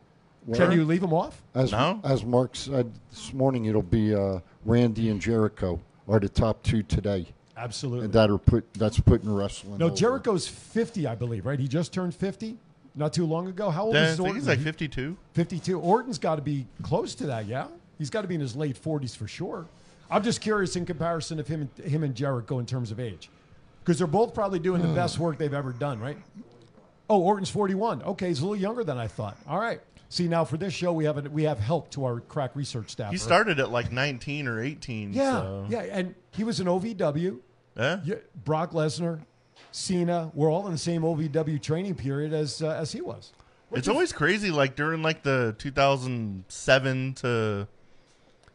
Can 0.54 0.72
you 0.72 0.86
leave 0.86 1.02
them 1.02 1.14
off? 1.14 1.42
As, 1.54 1.72
No. 1.72 2.00
as 2.04 2.26
Mark 2.26 2.56
said 2.56 2.92
this 3.12 3.34
morning, 3.34 3.66
it'll 3.66 3.82
be 3.82 4.14
uh, 4.16 4.40
Randy 4.66 5.10
and 5.10 5.22
Jericho 5.22 5.80
are 6.08 6.20
the 6.20 6.30
top 6.30 6.62
two 6.64 6.82
today. 6.84 7.28
Absolutely. 7.58 8.06
And 8.06 8.14
that 8.14 8.30
are 8.32 8.38
put 8.40 8.74
that's 8.74 9.00
putting 9.00 9.32
wrestling. 9.34 9.78
no, 9.78 9.86
over. 9.88 9.96
Jericho's 9.96 10.48
50, 10.48 11.06
I 11.06 11.14
believe, 11.16 11.46
right? 11.46 11.60
He 11.60 11.68
just 11.68 11.94
turned 11.94 12.16
50 12.16 12.58
not 12.96 13.14
too 13.14 13.26
long 13.26 13.48
ago. 13.48 13.70
How 13.70 13.84
old 13.86 13.94
Yeah, 13.96 14.02
I 14.02 14.06
is 14.06 14.18
think 14.18 14.22
Orton? 14.30 14.36
he's 14.36 14.48
like 14.48 14.60
52. 14.60 15.16
52. 15.34 15.80
Orton's 15.80 16.18
got 16.18 16.36
to 16.38 16.42
be 16.42 16.66
close 16.82 17.14
to 17.16 17.28
that, 17.28 17.46
yeah? 17.46 17.68
He's 18.00 18.10
got 18.10 18.24
to 18.24 18.28
be 18.28 18.34
in 18.36 18.42
his 18.42 18.56
late 18.56 18.82
40s 18.82 19.16
for 19.16 19.28
sure. 19.28 19.68
I'm 20.10 20.24
just 20.24 20.42
curious 20.42 20.76
in 20.76 20.86
comparison 20.88 21.40
of 21.40 21.48
him 21.48 21.70
and, 21.78 21.86
him 21.86 22.04
and 22.04 22.16
Jericho 22.16 22.58
in 22.60 22.66
terms 22.66 22.90
of 22.92 23.00
age. 23.00 23.30
Because 23.84 23.98
they're 24.00 24.08
both 24.08 24.34
probably 24.34 24.60
doing 24.60 24.82
the 24.82 24.88
best 24.96 25.20
work 25.20 25.38
they've 25.38 25.54
ever 25.54 25.72
done, 25.72 26.00
right? 26.00 26.18
Oh, 27.10 27.22
Orton's 27.22 27.50
41. 27.50 28.02
Okay, 28.04 28.28
he's 28.30 28.40
a 28.40 28.42
little 28.42 28.56
younger 28.56 28.84
than 28.84 28.98
I 28.98 29.08
thought. 29.08 29.38
All 29.48 29.60
right. 29.60 29.82
See, 30.12 30.28
now 30.28 30.44
for 30.44 30.58
this 30.58 30.74
show, 30.74 30.92
we 30.92 31.06
have 31.06 31.26
a, 31.26 31.30
we 31.30 31.44
have 31.44 31.58
help 31.58 31.90
to 31.92 32.04
our 32.04 32.20
crack 32.20 32.54
research 32.54 32.90
staff. 32.90 33.12
He 33.14 33.18
started 33.18 33.62
at 33.62 33.72
like 33.72 33.94
19 33.94 34.46
or 34.46 34.62
18. 34.62 35.14
Yeah, 35.14 35.32
so- 35.40 35.66
yeah, 35.70 35.80
and 35.84 36.16
he 36.32 36.44
was 36.44 36.60
an 36.60 36.68
OVW. 36.68 37.40
Yeah. 37.78 38.02
Yeah, 38.04 38.16
Brock 38.44 38.72
Lesnar, 38.74 39.22
Cena, 39.72 40.30
we're 40.34 40.52
all 40.52 40.66
in 40.66 40.74
the 40.74 40.78
same 40.78 41.04
OVW 41.04 41.62
training 41.62 41.96
period 41.96 42.34
as 42.34 42.62
uh, 42.62 42.72
as 42.72 42.92
he 42.92 43.00
was. 43.00 43.32
It's 43.72 43.88
always 43.88 44.12
crazy, 44.12 44.52
like 44.52 44.76
during 44.76 45.02
like 45.02 45.24
the 45.24 45.56
2007 45.58 47.14
to 47.14 47.68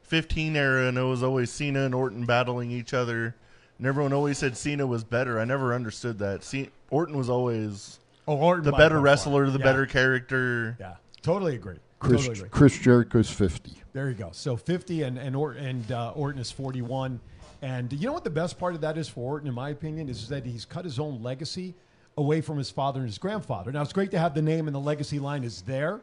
15 0.02 0.56
era, 0.56 0.88
and 0.88 0.99
it 0.99 1.02
was 1.02 1.23
always 1.23 1.50
Cena 1.50 1.85
and 1.87 1.94
Orton 1.94 2.26
battling 2.26 2.70
each 2.70 2.93
other, 2.93 3.35
and 3.79 3.87
everyone 3.87 4.12
always 4.12 4.37
said 4.37 4.59
Cena 4.59 4.87
was 4.87 5.05
better. 5.05 5.41
I 5.41 5.47
never 5.47 5.75
understood 5.75 6.19
that. 6.19 6.44
Ce- 6.44 6.69
Orton 6.91 7.17
was 7.17 7.31
always 7.31 7.99
Oh, 8.29 8.37
Orton 8.37 8.64
the 8.64 8.73
better 8.73 9.00
wrestler, 9.00 9.49
the 9.50 9.59
Yeah, 9.59 9.64
better 9.64 9.87
character. 9.87 10.76
Yeah, 10.79 10.97
totally 11.22 11.54
agree. 11.54 11.78
Chris, 11.98 12.22
totally 12.22 12.38
agree. 12.38 12.48
Chris 12.50 12.78
Jericho's 12.78 13.30
50. 13.30 13.72
There 13.92 14.08
you 14.08 14.14
go. 14.14 14.30
So 14.32 14.56
50 14.56 15.02
and 15.02 15.18
and, 15.18 15.34
or, 15.34 15.52
and 15.52 15.90
uh, 15.90 16.12
Orton 16.14 16.40
is 16.40 16.50
41. 16.50 17.20
And 17.62 17.92
you 17.92 18.06
know 18.06 18.12
what 18.12 18.24
the 18.24 18.30
best 18.30 18.58
part 18.58 18.74
of 18.74 18.80
that 18.82 18.98
is 18.98 19.08
for 19.08 19.20
Orton, 19.20 19.48
in 19.48 19.54
my 19.54 19.70
opinion, 19.70 20.08
is 20.08 20.28
that 20.28 20.44
he's 20.44 20.64
cut 20.64 20.84
his 20.84 20.98
own 20.98 21.22
legacy 21.22 21.74
away 22.18 22.40
from 22.40 22.58
his 22.58 22.70
father 22.70 23.00
and 23.00 23.08
his 23.08 23.18
grandfather. 23.18 23.72
Now 23.72 23.82
it's 23.82 23.92
great 23.92 24.10
to 24.12 24.18
have 24.18 24.34
the 24.34 24.42
name 24.42 24.68
and 24.68 24.74
the 24.74 24.80
legacy 24.80 25.18
line 25.18 25.44
is 25.44 25.62
there, 25.62 26.00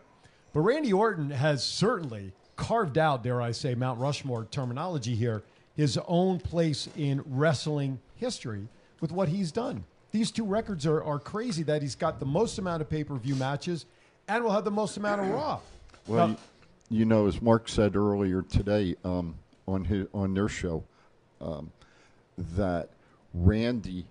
but 0.53 0.61
Randy 0.61 0.93
Orton 0.93 1.29
has 1.29 1.63
certainly 1.63 2.33
carved 2.55 2.97
out, 2.97 3.23
dare 3.23 3.41
I 3.41 3.51
say, 3.51 3.73
Mount 3.75 3.99
Rushmore 3.99 4.45
terminology 4.45 5.15
here, 5.15 5.43
his 5.75 5.97
own 6.07 6.39
place 6.39 6.87
in 6.95 7.23
wrestling 7.25 7.99
history 8.15 8.67
with 9.01 9.11
what 9.11 9.29
he's 9.29 9.51
done. 9.51 9.83
These 10.11 10.29
two 10.29 10.45
records 10.45 10.85
are, 10.85 11.03
are 11.03 11.17
crazy 11.17 11.63
that 11.63 11.81
he's 11.81 11.95
got 11.95 12.19
the 12.19 12.25
most 12.25 12.59
amount 12.59 12.81
of 12.81 12.89
pay 12.89 13.03
per 13.03 13.15
view 13.15 13.35
matches 13.35 13.85
and 14.27 14.43
we'll 14.43 14.53
have 14.53 14.63
the 14.65 14.71
most 14.71 14.97
amount 14.97 15.21
of 15.21 15.29
Raw. 15.29 15.59
Well, 16.07 16.27
Now- 16.29 16.37
you, 16.89 16.99
you 16.99 17.05
know, 17.05 17.27
as 17.27 17.41
Mark 17.41 17.69
said 17.69 17.95
earlier 17.95 18.41
today 18.41 18.95
um, 19.05 19.35
on 19.67 19.85
his 19.85 20.05
on 20.13 20.33
their 20.33 20.49
show, 20.49 20.83
um, 21.39 21.71
that 22.57 22.89
Randy 23.33 24.05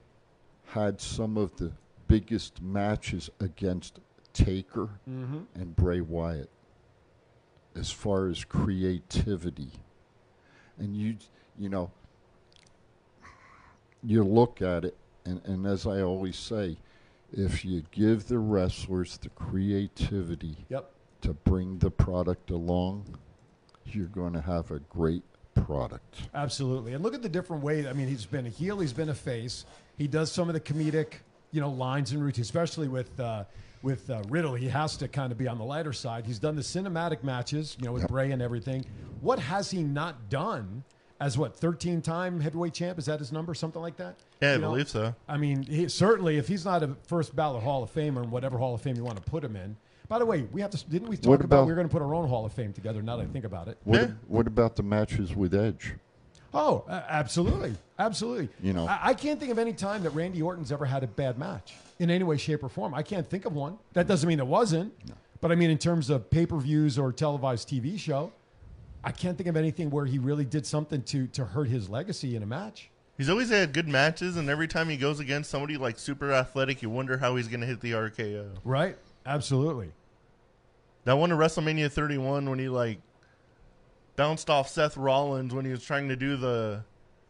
had 0.69 0.99
some 1.03 1.37
of 1.37 1.55
the 1.59 1.70
biggest 2.09 2.62
matches 2.62 3.29
against 3.41 4.00
Taker 4.32 4.88
and 5.06 5.76
Bray 5.76 6.00
Wyatt, 6.00 6.49
as 7.76 7.91
far 7.91 8.29
as 8.29 8.43
creativity, 8.43 9.70
and 10.78 10.97
you 10.97 11.16
you 11.59 11.69
know, 11.69 11.90
you 14.02 14.25
look 14.25 14.62
at 14.62 14.87
it, 14.87 14.97
and, 15.26 15.42
and 15.45 15.66
as 15.66 15.87
I 15.87 16.00
always 16.00 16.37
say, 16.37 16.78
if 17.33 17.65
you 17.65 17.83
give 17.91 18.27
the 18.29 18.39
wrestlers 18.39 19.17
the 19.19 19.29
creativity 19.31 20.57
Yep. 20.69 20.91
to 21.23 21.33
bring 21.33 21.79
the 21.79 21.91
product 21.91 22.51
along, 22.51 23.19
you're 23.87 24.07
going 24.07 24.33
to 24.35 24.41
have 24.41 24.71
a 24.71 24.79
great 24.81 25.23
product. 25.55 26.29
Absolutely. 26.35 26.95
And 26.95 27.03
look 27.03 27.15
at 27.15 27.23
the 27.23 27.29
different 27.29 27.62
ways. 27.62 27.87
I 27.87 27.93
mean, 27.93 28.09
he's 28.09 28.25
been 28.27 28.47
a 28.47 28.51
heel, 28.51 28.81
he's 28.81 28.93
been 28.93 29.09
a 29.11 29.15
face. 29.15 29.65
He 29.99 30.07
does 30.07 30.33
some 30.33 30.49
of 30.49 30.55
the 30.55 30.61
comedic, 30.61 31.15
you 31.51 31.61
know, 31.61 31.71
lines 31.71 32.12
and 32.12 32.23
routines, 32.23 32.47
especially 32.47 32.89
with 32.89 33.19
uh, 33.21 33.45
with 33.83 34.09
uh, 34.11 34.23
Riddle. 34.29 34.55
He 34.55 34.69
has 34.69 34.97
to 34.99 35.09
kind 35.09 35.33
of 35.33 35.39
be 35.39 35.49
on 35.49 35.59
the 35.59 35.65
lighter 35.65 35.93
side. 35.93 36.25
He's 36.25 36.39
done 36.39 36.55
the 36.57 36.62
cinematic 36.62 37.23
matches, 37.25 37.77
you 37.81 37.87
know, 37.87 37.93
with 37.93 38.07
Bray 38.09 38.31
and 38.31 38.41
everything. 38.41 38.85
What 39.21 39.39
has 39.41 39.71
he 39.71 39.83
not 39.83 40.29
done 40.31 40.85
as 41.21 41.37
what 41.37 41.55
13 41.57 42.01
time 42.01 42.41
heavyweight 42.41 42.75
champ? 42.75 42.99
Is 42.99 43.07
that 43.07 43.19
his 43.19 43.33
number? 43.33 43.55
Something 43.55 43.83
like 43.83 43.97
that? 43.97 44.17
Yeah, 44.42 44.50
I 44.50 44.52
You 44.54 44.58
know? 44.61 44.70
believe 44.70 44.88
so. 44.88 45.14
I 45.28 45.37
mean, 45.37 45.62
he, 45.62 45.88
certainly, 45.88 46.37
if 46.37 46.49
he's 46.49 46.64
not 46.64 46.82
a 46.82 46.96
first 47.06 47.34
ballot 47.37 47.62
Hall 47.62 47.82
of 47.82 47.94
Famer 47.94 48.22
in 48.25 48.30
whatever 48.30 48.58
Hall 48.58 48.75
of 48.75 48.82
Fame 48.82 48.96
you 48.96 49.04
want 49.04 49.16
to 49.16 49.30
put 49.30 49.44
him 49.44 49.54
in. 49.56 49.76
By 50.08 50.18
the 50.18 50.26
way, 50.26 50.42
we 50.52 50.61
have 50.61 50.70
to. 50.72 50.90
Didn't 50.90 51.08
we 51.08 51.16
talk 51.16 51.26
about, 51.37 51.44
about- 51.44 51.66
we 51.66 51.72
are 51.72 51.76
going 51.76 51.88
to 51.88 51.92
put 51.92 52.02
our 52.02 52.12
own 52.14 52.28
Hall 52.28 52.44
of 52.44 52.52
Fame 52.52 52.72
together? 52.72 53.00
Now 53.02 53.16
that 53.16 53.22
I 53.22 53.26
think 53.26 53.44
about 53.44 53.68
it. 53.68 53.78
What, 53.84 54.00
Yeah. 54.00 54.06
what 54.26 54.46
about 54.46 54.76
the 54.76 54.82
matches 54.82 55.34
with 55.34 55.54
Edge? 55.54 55.94
Oh, 56.52 56.84
a- 56.88 57.04
absolutely, 57.08 57.75
absolutely. 57.99 58.50
You 58.62 58.75
know. 58.75 58.87
I, 58.87 58.99
I 59.02 59.14
can't 59.14 59.40
think 59.40 59.52
of 59.52 59.58
any 59.58 59.72
time 59.72 60.02
that 60.02 60.11
Randy 60.11 60.42
Orton's 60.42 60.70
ever 60.70 60.84
had 60.84 61.02
a 61.02 61.06
bad 61.06 61.38
match 61.38 61.72
in 61.99 62.11
any 62.11 62.25
way, 62.25 62.37
shape, 62.37 62.62
or 62.62 62.68
form. 62.68 62.92
I 62.94 63.02
can't 63.02 63.26
think 63.30 63.46
of 63.46 63.54
one. 63.54 63.78
That 63.94 64.06
doesn't 64.06 64.28
mean 64.28 64.38
it 64.40 64.46
wasn't, 64.46 64.92
but 65.40 65.50
I 65.50 65.54
mean 65.54 65.70
in 65.70 65.78
terms 65.78 66.11
of 66.11 66.28
pay 66.28 66.44
per 66.44 66.58
views 66.58 66.99
or 66.99 67.11
televised 67.12 67.68
TV 67.70 67.99
show, 67.99 68.32
I 69.02 69.12
can't 69.12 69.38
think 69.38 69.49
of 69.49 69.56
anything 69.56 69.88
where 69.88 70.04
he 70.04 70.18
really 70.18 70.44
did 70.44 70.66
something 70.66 71.02
to 71.04 71.26
to 71.28 71.44
hurt 71.46 71.68
his 71.68 71.88
legacy 71.88 72.37
in 72.37 72.42
a 72.42 72.46
match. 72.46 72.90
He's 73.19 73.28
always 73.28 73.50
had 73.50 73.73
good 73.73 73.88
matches, 73.88 74.37
and 74.37 74.49
every 74.49 74.66
time 74.66 74.88
he 74.88 74.97
goes 74.97 75.21
against 75.21 75.50
somebody 75.50 75.76
like 75.76 75.99
super 75.99 76.33
athletic, 76.33 76.83
you 76.83 76.90
wonder 76.90 77.19
how 77.19 77.37
he's 77.37 77.49
going 77.49 77.61
to 77.61 77.66
hit 77.66 77.81
the 77.81 77.92
RKO. 77.92 78.57
Right? 78.64 78.97
Absolutely. 79.26 79.92
That 81.04 81.14
one 81.14 81.31
at 81.31 81.38
WrestleMania 81.38 81.90
31 81.90 82.49
when 82.49 82.59
he 82.59 82.69
like 82.69 82.99
bounced 84.16 84.49
off 84.49 84.69
Seth 84.69 84.97
Rollins 84.97 85.52
when 85.52 85.64
he 85.64 85.71
was 85.71 85.85
trying 85.85 86.09
to 86.09 86.16
do 86.16 86.37
the 86.37 86.85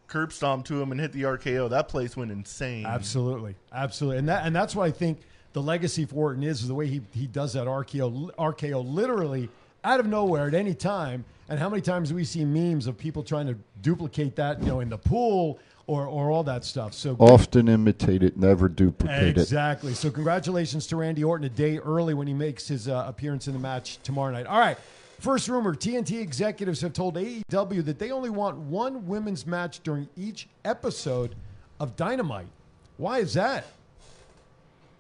curb 0.07 0.33
stomp 0.33 0.67
to 0.67 0.81
him 0.81 0.93
and 0.93 1.01
hit 1.01 1.13
the 1.13 1.23
RKO. 1.23 1.71
That 1.71 1.89
place 1.89 2.17
went 2.17 2.31
insane. 2.31 2.87
Absolutely, 2.87 3.55
absolutely, 3.73 4.19
and 4.19 4.29
that 4.29 4.47
and 4.47 4.55
that's 4.55 4.77
what 4.77 4.85
I 4.85 4.91
think 4.91 5.21
the 5.53 5.63
legacy 5.63 6.05
for 6.05 6.17
Orton 6.17 6.43
is, 6.43 6.63
is 6.63 6.69
the 6.69 6.75
way 6.75 6.87
he 6.87 7.01
he 7.13 7.27
does 7.27 7.55
that 7.55 7.67
RKO 7.67 8.31
RKO 8.37 8.85
literally 8.87 9.49
out 9.85 10.01
of 10.01 10.07
nowhere 10.07 10.49
at 10.49 10.55
any 10.55 10.75
time. 10.75 11.25
And 11.49 11.59
how 11.59 11.69
many 11.69 11.83
times 11.83 12.11
do 12.11 12.15
we 12.15 12.25
see 12.25 12.45
memes 12.45 12.87
of 12.87 12.97
people 12.97 13.23
trying 13.23 13.47
to 13.47 13.57
duplicate 13.83 14.37
that, 14.37 14.61
you 14.61 14.67
know, 14.69 14.81
in 14.81 14.89
the 14.89 14.97
pool 14.97 15.59
or 15.93 16.07
or 16.07 16.31
all 16.31 16.43
that 16.45 16.65
stuff? 16.65 16.95
So 16.95 17.17
Often 17.19 17.69
imitate 17.69 18.23
it, 18.23 18.37
never 18.37 18.69
duplicate 18.69 19.37
it. 19.37 19.41
Exactly. 19.41 19.95
So 19.95 20.11
congratulations 20.11 20.87
to 20.89 20.97
Randy 20.97 21.23
Orton 21.23 21.45
a 21.45 21.51
day 21.51 21.79
early 21.79 22.15
when 22.15 22.27
he 22.27 22.35
makes 22.35 22.67
his 22.69 22.89
uh, 22.89 23.05
appearance 23.07 23.47
in 23.47 23.53
the 23.53 23.59
match 23.59 23.99
tomorrow 24.03 24.33
night. 24.33 24.47
All 24.47 24.59
right. 24.59 24.79
First 25.21 25.49
rumor 25.49 25.75
TNT 25.75 26.21
executives 26.21 26.81
have 26.81 26.93
told 26.93 27.15
AEW 27.17 27.85
that 27.85 27.99
they 27.99 28.11
only 28.11 28.31
want 28.31 28.57
one 28.59 29.07
women's 29.07 29.47
match 29.47 29.81
during 29.83 30.09
each 30.17 30.49
episode 30.65 31.37
of 31.79 31.95
Dynamite. 31.95 32.49
Why 32.97 33.19
is 33.19 33.35
that? 33.35 33.67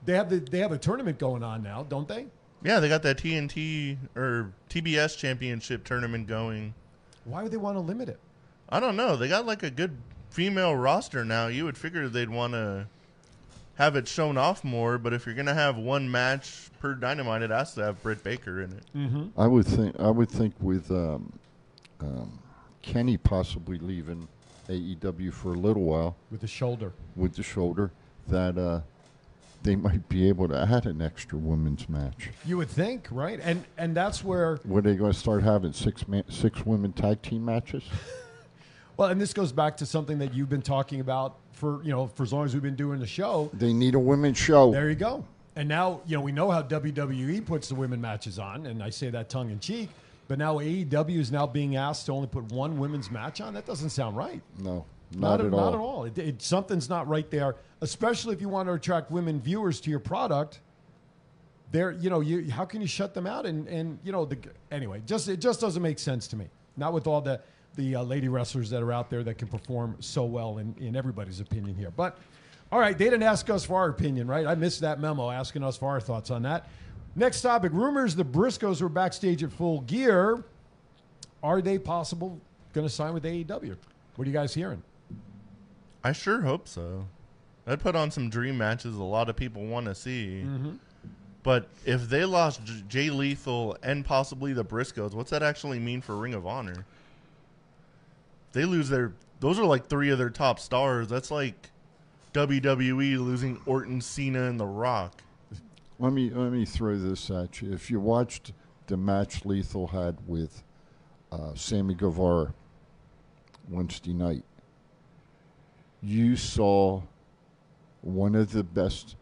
they 0.04 0.14
have 0.14 0.28
the 0.28 0.38
they 0.38 0.58
have 0.58 0.72
a 0.72 0.78
tournament 0.78 1.18
going 1.18 1.42
on 1.42 1.62
now, 1.62 1.84
don't 1.88 2.08
they? 2.08 2.26
Yeah, 2.64 2.80
they 2.80 2.88
got 2.88 3.02
that 3.02 3.18
TNT 3.18 3.96
or 4.16 4.52
TBS 4.70 5.16
championship 5.16 5.84
tournament 5.84 6.26
going. 6.26 6.74
Why 7.24 7.42
would 7.42 7.52
they 7.52 7.56
want 7.56 7.76
to 7.76 7.80
limit 7.80 8.08
it? 8.08 8.18
I 8.68 8.80
don't 8.80 8.96
know. 8.96 9.16
They 9.16 9.28
got 9.28 9.46
like 9.46 9.62
a 9.62 9.70
good 9.70 9.96
female 10.32 10.74
roster 10.74 11.24
now. 11.24 11.46
You 11.48 11.64
would 11.66 11.76
figure 11.76 12.08
they'd 12.08 12.30
want 12.30 12.54
to 12.54 12.86
have 13.76 13.96
it 13.96 14.08
shown 14.08 14.38
off 14.38 14.64
more, 14.64 14.98
but 14.98 15.12
if 15.12 15.26
you're 15.26 15.34
gonna 15.34 15.54
have 15.54 15.76
one 15.76 16.10
match 16.10 16.70
per 16.80 16.94
Dynamite, 16.94 17.42
it 17.42 17.50
has 17.50 17.74
to 17.74 17.84
have 17.84 18.02
Britt 18.02 18.24
Baker 18.24 18.62
in 18.62 18.72
it. 18.72 18.84
Mm-hmm. 18.96 19.40
I 19.40 19.46
would 19.46 19.66
think. 19.66 19.98
I 20.00 20.10
would 20.10 20.28
think 20.30 20.54
with 20.60 20.90
um, 20.90 21.32
um, 22.00 22.38
Kenny 22.82 23.16
possibly 23.16 23.78
leaving 23.78 24.26
AEW 24.68 25.32
for 25.32 25.52
a 25.54 25.58
little 25.58 25.82
while 25.84 26.16
With 26.30 26.40
the 26.40 26.46
shoulder. 26.46 26.92
with 27.16 27.34
the 27.34 27.42
shoulder, 27.42 27.90
that 28.28 28.56
uh, 28.56 28.80
they 29.62 29.76
might 29.76 30.08
be 30.08 30.28
able 30.28 30.48
to 30.48 30.58
add 30.58 30.86
an 30.86 31.00
extra 31.02 31.38
women's 31.38 31.88
match. 31.88 32.30
You 32.44 32.56
would 32.58 32.68
think, 32.70 33.08
right? 33.10 33.38
And 33.42 33.64
and 33.76 33.94
that's 33.94 34.22
where 34.24 34.60
Were 34.64 34.80
they 34.80 34.96
going 34.96 35.12
to 35.12 35.18
start 35.18 35.42
having 35.42 35.72
six 35.72 36.08
man, 36.08 36.24
six 36.30 36.64
women 36.64 36.92
tag 36.92 37.20
team 37.22 37.44
matches? 37.44 37.84
well, 38.96 39.08
and 39.08 39.20
this 39.20 39.32
goes 39.32 39.52
back 39.52 39.76
to 39.78 39.86
something 39.86 40.18
that 40.18 40.34
you've 40.34 40.48
been 40.48 40.62
talking 40.62 41.00
about 41.00 41.36
for 41.52 41.82
you 41.82 41.90
know 41.90 42.06
for 42.08 42.22
as 42.22 42.32
long 42.32 42.44
as 42.44 42.54
we've 42.54 42.62
been 42.62 42.76
doing 42.76 43.00
the 43.00 43.06
show. 43.06 43.50
They 43.52 43.72
need 43.72 43.94
a 43.94 43.98
women's 43.98 44.38
show. 44.38 44.72
There 44.72 44.88
you 44.88 44.96
go. 44.96 45.24
And 45.54 45.68
now, 45.68 46.00
you 46.06 46.16
know, 46.16 46.22
we 46.22 46.32
know 46.32 46.50
how 46.50 46.62
WWE 46.62 47.44
puts 47.44 47.68
the 47.68 47.74
women 47.74 48.00
matches 48.00 48.38
on, 48.38 48.66
and 48.66 48.82
I 48.82 48.88
say 48.88 49.10
that 49.10 49.28
tongue 49.28 49.50
in 49.50 49.60
cheek, 49.60 49.90
but 50.26 50.38
now 50.38 50.56
AEW 50.56 51.18
is 51.18 51.30
now 51.30 51.46
being 51.46 51.76
asked 51.76 52.06
to 52.06 52.12
only 52.12 52.26
put 52.26 52.44
one 52.52 52.78
women's 52.78 53.10
match 53.10 53.40
on. 53.42 53.52
That 53.52 53.66
doesn't 53.66 53.90
sound 53.90 54.16
right. 54.16 54.40
No, 54.58 54.86
not, 55.14 55.40
at, 55.40 55.50
not 55.50 55.58
all. 55.58 55.68
at 55.68 55.78
all. 55.78 56.04
It, 56.04 56.18
it, 56.18 56.42
something's 56.42 56.88
not 56.88 57.06
right 57.06 57.30
there, 57.30 57.56
especially 57.82 58.34
if 58.34 58.40
you 58.40 58.48
want 58.48 58.68
to 58.68 58.72
attract 58.72 59.10
women 59.10 59.40
viewers 59.40 59.80
to 59.82 59.90
your 59.90 60.00
product. 60.00 60.60
There, 61.70 61.92
you 61.92 62.08
know, 62.08 62.20
you 62.20 62.50
how 62.50 62.64
can 62.64 62.80
you 62.80 62.86
shut 62.86 63.12
them 63.12 63.26
out? 63.26 63.44
And 63.44 63.66
and 63.68 63.98
you 64.04 64.12
know, 64.12 64.24
the 64.24 64.38
anyway, 64.70 65.02
just 65.06 65.28
it 65.28 65.38
just 65.40 65.60
doesn't 65.60 65.82
make 65.82 65.98
sense 65.98 66.28
to 66.28 66.36
me. 66.36 66.48
Not 66.76 66.94
with 66.94 67.06
all 67.06 67.20
the 67.20 67.40
the 67.76 67.96
uh, 67.96 68.02
lady 68.02 68.28
wrestlers 68.28 68.70
that 68.70 68.82
are 68.82 68.92
out 68.92 69.10
there 69.10 69.22
that 69.24 69.38
can 69.38 69.48
perform 69.48 69.96
so 70.00 70.24
well 70.24 70.58
in 70.58 70.74
in 70.78 70.96
everybody's 70.96 71.40
opinion 71.40 71.74
here. 71.74 71.90
But 71.90 72.18
all 72.70 72.80
right, 72.80 72.96
they 72.96 73.04
didn't 73.04 73.22
ask 73.22 73.48
us 73.50 73.64
for 73.64 73.76
our 73.78 73.88
opinion, 73.88 74.26
right? 74.26 74.46
I 74.46 74.54
missed 74.54 74.80
that 74.80 75.00
memo 75.00 75.30
asking 75.30 75.62
us 75.62 75.76
for 75.76 75.88
our 75.88 76.00
thoughts 76.00 76.30
on 76.30 76.42
that. 76.42 76.68
Next 77.16 77.42
topic: 77.42 77.72
rumors 77.72 78.14
the 78.16 78.24
Briscoes 78.24 78.80
were 78.80 78.88
backstage 78.88 79.42
at 79.42 79.52
Full 79.52 79.80
Gear. 79.82 80.44
Are 81.42 81.60
they 81.60 81.78
possible 81.78 82.40
going 82.72 82.86
to 82.86 82.92
sign 82.92 83.12
with 83.14 83.24
AEW? 83.24 83.76
What 84.16 84.24
are 84.26 84.28
you 84.28 84.32
guys 84.32 84.54
hearing? 84.54 84.82
I 86.04 86.12
sure 86.12 86.40
hope 86.40 86.68
so. 86.68 87.06
I'd 87.66 87.80
put 87.80 87.94
on 87.96 88.10
some 88.10 88.28
dream 88.30 88.58
matches 88.58 88.96
a 88.96 89.02
lot 89.02 89.28
of 89.28 89.36
people 89.36 89.64
want 89.66 89.86
to 89.86 89.94
see. 89.94 90.44
But 91.42 91.68
if 91.84 92.08
they 92.08 92.24
lost 92.24 92.64
J- 92.64 92.82
Jay 92.88 93.10
Lethal 93.10 93.76
and 93.82 94.04
possibly 94.04 94.52
the 94.52 94.64
Briscoes, 94.64 95.12
what's 95.14 95.30
that 95.30 95.42
actually 95.42 95.78
mean 95.80 96.00
for 96.00 96.16
Ring 96.16 96.34
of 96.34 96.46
Honor? 96.46 96.86
They 98.52 98.64
lose 98.64 98.88
their. 98.88 99.14
Those 99.40 99.58
are 99.58 99.64
like 99.64 99.86
three 99.86 100.10
of 100.10 100.18
their 100.18 100.30
top 100.30 100.60
stars. 100.60 101.08
That's 101.08 101.30
like 101.30 101.70
WWE 102.34 103.18
losing 103.18 103.60
Orton, 103.66 104.00
Cena, 104.00 104.44
and 104.44 104.58
The 104.58 104.66
Rock. 104.66 105.22
Let 105.98 106.12
me 106.12 106.30
let 106.30 106.52
me 106.52 106.64
throw 106.64 106.96
this 106.96 107.30
at 107.30 107.60
you. 107.60 107.72
If 107.72 107.90
you 107.90 108.00
watched 108.00 108.52
the 108.86 108.96
match 108.96 109.44
Lethal 109.44 109.86
had 109.88 110.16
with 110.26 110.62
uh, 111.30 111.54
Sammy 111.54 111.94
Guevara 111.94 112.54
Wednesday 113.68 114.12
night, 114.12 114.44
you 116.02 116.36
saw 116.36 117.02
one 118.00 118.34
of 118.34 118.52
the 118.52 118.64
best, 118.64 119.16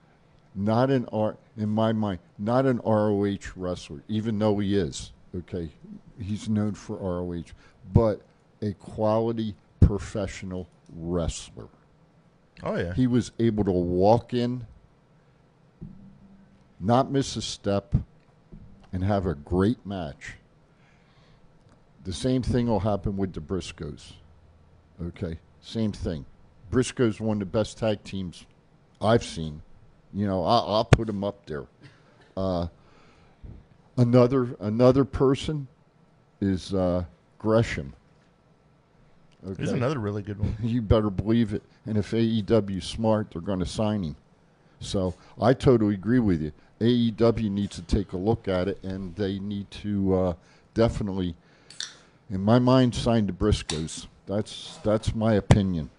not 0.54 0.90
an 0.90 1.06
R 1.12 1.36
in 1.56 1.68
my 1.68 1.92
mind, 1.92 2.20
not 2.38 2.66
an 2.66 2.78
ROH 2.78 3.52
wrestler, 3.56 4.02
even 4.08 4.38
though 4.38 4.58
he 4.58 4.76
is 4.76 5.12
okay. 5.36 5.68
He's 6.18 6.48
known 6.48 6.72
for 6.72 6.96
ROH, 6.96 7.52
but 7.92 8.22
a 8.62 8.72
quality 8.74 9.54
professional 9.80 10.68
wrestler. 10.94 11.68
Oh 12.62 12.76
yeah, 12.76 12.94
He 12.94 13.06
was 13.06 13.32
able 13.38 13.64
to 13.64 13.70
walk 13.70 14.34
in, 14.34 14.66
not 16.78 17.10
miss 17.10 17.36
a 17.36 17.42
step, 17.42 17.94
and 18.92 19.02
have 19.04 19.26
a 19.26 19.34
great 19.34 19.84
match. 19.86 20.34
The 22.04 22.12
same 22.12 22.42
thing 22.42 22.66
will 22.66 22.80
happen 22.80 23.16
with 23.16 23.32
the 23.32 23.40
Briscoes. 23.40 24.12
Okay, 25.02 25.38
same 25.60 25.92
thing. 25.92 26.24
Briscoes 26.70 27.20
one 27.20 27.36
of 27.36 27.40
the 27.40 27.46
best 27.58 27.78
tag 27.78 28.02
teams 28.04 28.46
I've 29.00 29.24
seen. 29.24 29.62
You 30.12 30.26
know, 30.26 30.44
I'll, 30.44 30.66
I'll 30.66 30.84
put 30.84 31.06
them 31.06 31.24
up 31.24 31.46
there. 31.46 31.66
Uh, 32.36 32.66
another 33.96 34.56
another 34.60 35.04
person 35.04 35.68
is 36.40 36.74
uh, 36.74 37.04
Gresham. 37.38 37.94
Okay. 39.46 39.62
he's 39.62 39.72
another 39.72 39.98
really 39.98 40.22
good 40.22 40.38
one. 40.38 40.56
You 40.62 40.82
better 40.82 41.10
believe 41.10 41.54
it. 41.54 41.62
And 41.86 41.96
if 41.96 42.10
AEW's 42.10 42.84
smart, 42.84 43.30
they're 43.30 43.40
going 43.40 43.60
to 43.60 43.66
sign 43.66 44.02
him. 44.02 44.16
So 44.80 45.14
I 45.40 45.54
totally 45.54 45.94
agree 45.94 46.18
with 46.18 46.42
you. 46.42 46.52
AEW 46.80 47.50
needs 47.50 47.76
to 47.76 47.82
take 47.82 48.12
a 48.12 48.16
look 48.16 48.48
at 48.48 48.68
it, 48.68 48.82
and 48.82 49.14
they 49.14 49.38
need 49.38 49.70
to 49.70 50.14
uh, 50.14 50.34
definitely, 50.72 51.34
in 52.30 52.40
my 52.42 52.58
mind, 52.58 52.94
sign 52.94 53.26
the 53.26 53.32
Briscoes. 53.32 54.06
That's 54.26 54.78
that's 54.82 55.14
my 55.14 55.34
opinion. 55.34 55.90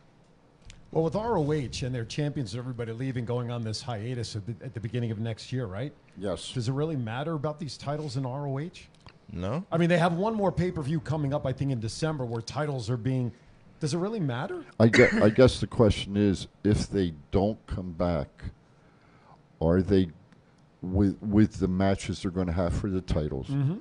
Well, 0.91 1.03
with 1.03 1.15
ROH 1.15 1.85
and 1.85 1.95
their 1.95 2.03
champions 2.03 2.53
and 2.53 2.59
everybody 2.59 2.91
leaving, 2.91 3.23
going 3.23 3.49
on 3.49 3.63
this 3.63 3.81
hiatus 3.81 4.35
at 4.35 4.45
the, 4.45 4.65
at 4.65 4.73
the 4.73 4.79
beginning 4.79 5.11
of 5.11 5.19
next 5.19 5.53
year, 5.53 5.65
right? 5.65 5.93
Yes. 6.17 6.51
Does 6.51 6.67
it 6.67 6.73
really 6.73 6.97
matter 6.97 7.33
about 7.33 7.59
these 7.59 7.77
titles 7.77 8.17
in 8.17 8.23
ROH? 8.23 8.69
No, 9.31 9.65
I 9.71 9.77
mean, 9.77 9.89
they 9.89 9.97
have 9.97 10.13
one 10.13 10.33
more 10.35 10.51
pay 10.51 10.71
per 10.71 10.81
view 10.81 10.99
coming 10.99 11.33
up, 11.33 11.45
I 11.45 11.53
think, 11.53 11.71
in 11.71 11.79
December, 11.79 12.25
where 12.25 12.41
titles 12.41 12.89
are 12.89 12.97
being. 12.97 13.31
Does 13.79 13.93
it 13.93 13.97
really 13.97 14.19
matter? 14.19 14.63
I 14.79 14.89
guess, 14.89 15.13
I 15.13 15.29
guess 15.29 15.59
the 15.59 15.67
question 15.67 16.15
is, 16.15 16.47
if 16.63 16.87
they 16.89 17.13
don't 17.31 17.65
come 17.65 17.93
back, 17.93 18.29
are 19.59 19.81
they 19.81 20.09
with 20.81 21.17
with 21.21 21.59
the 21.59 21.67
matches 21.67 22.21
they're 22.21 22.31
going 22.31 22.47
to 22.47 22.53
have 22.53 22.73
for 22.73 22.89
the 22.89 23.01
titles? 23.01 23.47
Mm-hmm. 23.47 23.77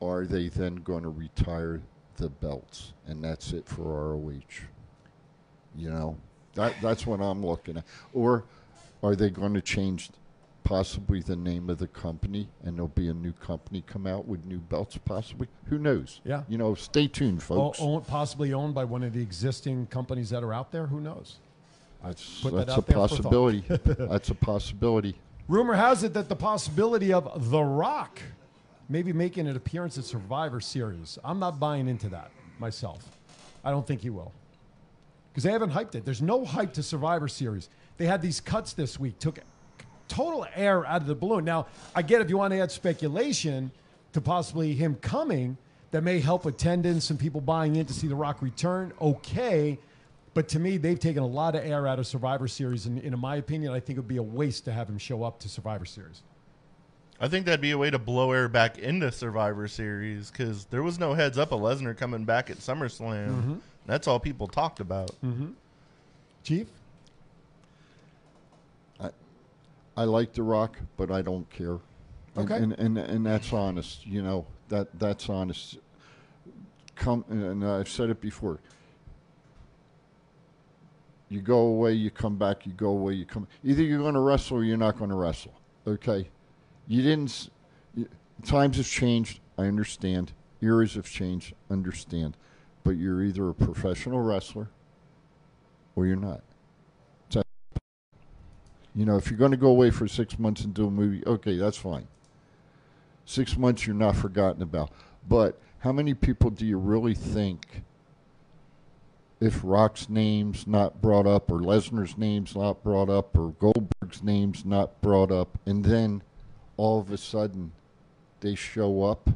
Are 0.00 0.24
they 0.24 0.48
then 0.48 0.76
going 0.76 1.02
to 1.02 1.08
retire 1.08 1.82
the 2.16 2.28
belts, 2.28 2.92
and 3.06 3.22
that's 3.22 3.52
it 3.52 3.66
for 3.66 4.14
ROH? 4.14 4.66
You 5.76 5.90
know, 5.90 6.16
that 6.54 6.74
that's 6.80 7.06
what 7.06 7.20
I'm 7.20 7.44
looking 7.44 7.78
at. 7.78 7.84
Or 8.12 8.44
are 9.02 9.16
they 9.16 9.30
going 9.30 9.54
to 9.54 9.60
change 9.60 10.10
possibly 10.68 11.22
the 11.22 11.34
name 11.34 11.70
of 11.70 11.78
the 11.78 11.86
company, 11.86 12.46
and 12.62 12.76
there'll 12.76 12.88
be 12.88 13.08
a 13.08 13.14
new 13.14 13.32
company 13.32 13.82
come 13.86 14.06
out 14.06 14.28
with 14.28 14.44
new 14.44 14.58
belts, 14.58 14.98
possibly? 14.98 15.48
Who 15.70 15.78
knows? 15.78 16.20
Yeah. 16.24 16.42
You 16.46 16.58
know, 16.58 16.74
stay 16.74 17.08
tuned, 17.08 17.38
O- 17.38 17.40
folks. 17.40 17.80
own, 17.80 18.02
possibly 18.02 18.52
owned 18.52 18.74
by 18.74 18.84
one 18.84 19.02
of 19.02 19.14
the 19.14 19.22
existing 19.22 19.86
companies 19.86 20.28
that 20.28 20.44
are 20.44 20.52
out 20.52 20.70
there? 20.70 20.86
Who 20.86 21.00
knows? 21.00 21.36
That's 22.04 22.42
Put 22.42 22.54
that 22.54 22.66
that's 22.66 22.78
a 22.78 22.82
possibility. 22.82 23.64
that's 23.68 24.28
a 24.28 24.34
possibility. 24.34 25.16
Rumor 25.48 25.74
has 25.74 26.04
it 26.04 26.12
that 26.12 26.28
the 26.28 26.36
possibility 26.36 27.14
of 27.14 27.50
The 27.50 27.62
Rock 27.62 28.20
maybe 28.90 29.12
making 29.12 29.48
an 29.48 29.56
appearance 29.56 29.96
at 29.96 30.04
Survivor 30.04 30.60
Series. 30.60 31.18
I'm 31.24 31.38
not 31.38 31.58
buying 31.58 31.88
into 31.88 32.10
that 32.10 32.30
myself. 32.58 33.04
I 33.64 33.70
don't 33.70 33.86
think 33.86 34.02
he 34.02 34.10
will. 34.10 34.32
Because 35.32 35.44
they 35.44 35.52
haven't 35.52 35.72
hyped 35.72 35.94
it. 35.94 36.04
There's 36.04 36.22
no 36.22 36.44
hype 36.44 36.74
to 36.74 36.82
Survivor 36.82 37.26
Series. 37.28 37.70
They 37.96 38.06
had 38.06 38.20
these 38.20 38.40
cuts 38.40 38.74
this 38.74 39.00
week, 39.00 39.18
took 39.18 39.38
total 40.08 40.46
air 40.54 40.86
out 40.86 41.02
of 41.02 41.06
the 41.06 41.14
balloon. 41.14 41.44
Now, 41.44 41.66
I 41.94 42.02
get 42.02 42.20
if 42.20 42.30
you 42.30 42.38
want 42.38 42.52
to 42.52 42.60
add 42.60 42.70
speculation 42.70 43.70
to 44.12 44.20
possibly 44.20 44.74
him 44.74 44.96
coming, 44.96 45.56
that 45.90 46.02
may 46.02 46.20
help 46.20 46.46
attendance 46.46 47.10
and 47.10 47.18
people 47.18 47.40
buying 47.40 47.76
in 47.76 47.86
to 47.86 47.92
see 47.92 48.08
The 48.08 48.14
Rock 48.14 48.42
return. 48.42 48.92
Okay. 49.00 49.78
But 50.34 50.48
to 50.48 50.58
me, 50.58 50.76
they've 50.76 50.98
taken 50.98 51.22
a 51.22 51.26
lot 51.26 51.54
of 51.54 51.64
air 51.64 51.86
out 51.86 51.98
of 51.98 52.06
Survivor 52.06 52.46
Series. 52.46 52.86
And, 52.86 52.98
and 52.98 53.14
in 53.14 53.20
my 53.20 53.36
opinion, 53.36 53.72
I 53.72 53.80
think 53.80 53.96
it 53.96 54.00
would 54.00 54.08
be 54.08 54.18
a 54.18 54.22
waste 54.22 54.64
to 54.66 54.72
have 54.72 54.88
him 54.88 54.98
show 54.98 55.24
up 55.24 55.38
to 55.40 55.48
Survivor 55.48 55.84
Series. 55.84 56.22
I 57.20 57.26
think 57.26 57.46
that'd 57.46 57.60
be 57.60 57.72
a 57.72 57.78
way 57.78 57.90
to 57.90 57.98
blow 57.98 58.30
air 58.30 58.48
back 58.48 58.78
into 58.78 59.10
Survivor 59.10 59.66
Series 59.66 60.30
because 60.30 60.66
there 60.66 60.82
was 60.82 61.00
no 61.00 61.14
heads 61.14 61.36
up 61.36 61.50
of 61.50 61.60
Lesnar 61.60 61.96
coming 61.96 62.24
back 62.24 62.50
at 62.50 62.58
SummerSlam. 62.58 63.28
Mm-hmm. 63.28 63.54
That's 63.86 64.06
all 64.06 64.20
people 64.20 64.46
talked 64.46 64.78
about. 64.78 65.10
Mm-hmm. 65.24 65.48
Chief? 66.44 66.68
I 69.98 70.04
like 70.04 70.32
The 70.32 70.44
Rock, 70.44 70.78
but 70.96 71.10
I 71.10 71.22
don't 71.22 71.48
care. 71.50 71.78
And, 72.36 72.50
Okay. 72.50 72.56
And, 72.56 72.72
and 72.74 72.96
and 72.98 73.26
that's 73.26 73.52
honest. 73.52 74.06
You 74.06 74.22
know 74.22 74.46
that 74.68 74.96
that's 74.98 75.28
honest. 75.28 75.78
Come 76.94 77.24
and 77.28 77.64
I've 77.66 77.88
said 77.88 78.08
it 78.08 78.20
before. 78.20 78.60
You 81.28 81.40
go 81.42 81.58
away, 81.58 81.94
you 81.94 82.10
come 82.10 82.36
back. 82.36 82.64
You 82.64 82.72
go 82.74 82.90
away, 82.90 83.14
you 83.14 83.26
come. 83.26 83.48
Either 83.64 83.82
you're 83.82 83.98
going 83.98 84.14
to 84.14 84.20
wrestle 84.20 84.58
or 84.58 84.64
you're 84.64 84.76
not 84.76 84.96
going 84.98 85.10
to 85.10 85.16
wrestle. 85.16 85.52
Okay. 85.86 86.28
You 86.86 87.02
didn't. 87.02 87.50
you- 87.96 88.08
Times 88.44 88.76
have 88.76 88.86
changed. 88.86 89.40
I 89.58 89.64
understand. 89.64 90.32
Eras 90.62 90.94
have 90.94 91.06
changed. 91.10 91.54
Understand. 91.70 92.36
But 92.84 92.92
you're 92.92 93.24
either 93.24 93.48
a 93.48 93.54
professional 93.54 94.20
wrestler 94.20 94.68
or 95.96 96.06
you're 96.06 96.14
not. 96.16 96.42
You 98.98 99.04
know, 99.04 99.16
if 99.16 99.30
you're 99.30 99.38
going 99.38 99.52
to 99.52 99.56
go 99.56 99.68
away 99.68 99.90
for 99.90 100.08
six 100.08 100.40
months 100.40 100.64
and 100.64 100.74
do 100.74 100.88
a 100.88 100.90
movie, 100.90 101.24
okay, 101.24 101.56
that's 101.56 101.76
fine. 101.76 102.08
Six 103.26 103.56
months 103.56 103.86
you're 103.86 103.94
not 103.94 104.16
forgotten 104.16 104.60
about. 104.60 104.90
But 105.28 105.60
how 105.78 105.92
many 105.92 106.14
people 106.14 106.50
do 106.50 106.66
you 106.66 106.78
really 106.78 107.14
think, 107.14 107.84
if 109.40 109.60
Rock's 109.62 110.08
name's 110.08 110.66
not 110.66 111.00
brought 111.00 111.28
up, 111.28 111.48
or 111.48 111.60
Lesnar's 111.60 112.18
name's 112.18 112.56
not 112.56 112.82
brought 112.82 113.08
up, 113.08 113.38
or 113.38 113.50
Goldberg's 113.60 114.24
name's 114.24 114.64
not 114.64 115.00
brought 115.00 115.30
up, 115.30 115.60
and 115.64 115.84
then 115.84 116.24
all 116.76 116.98
of 116.98 117.12
a 117.12 117.18
sudden 117.18 117.70
they 118.40 118.56
show 118.56 119.04
up 119.04 119.30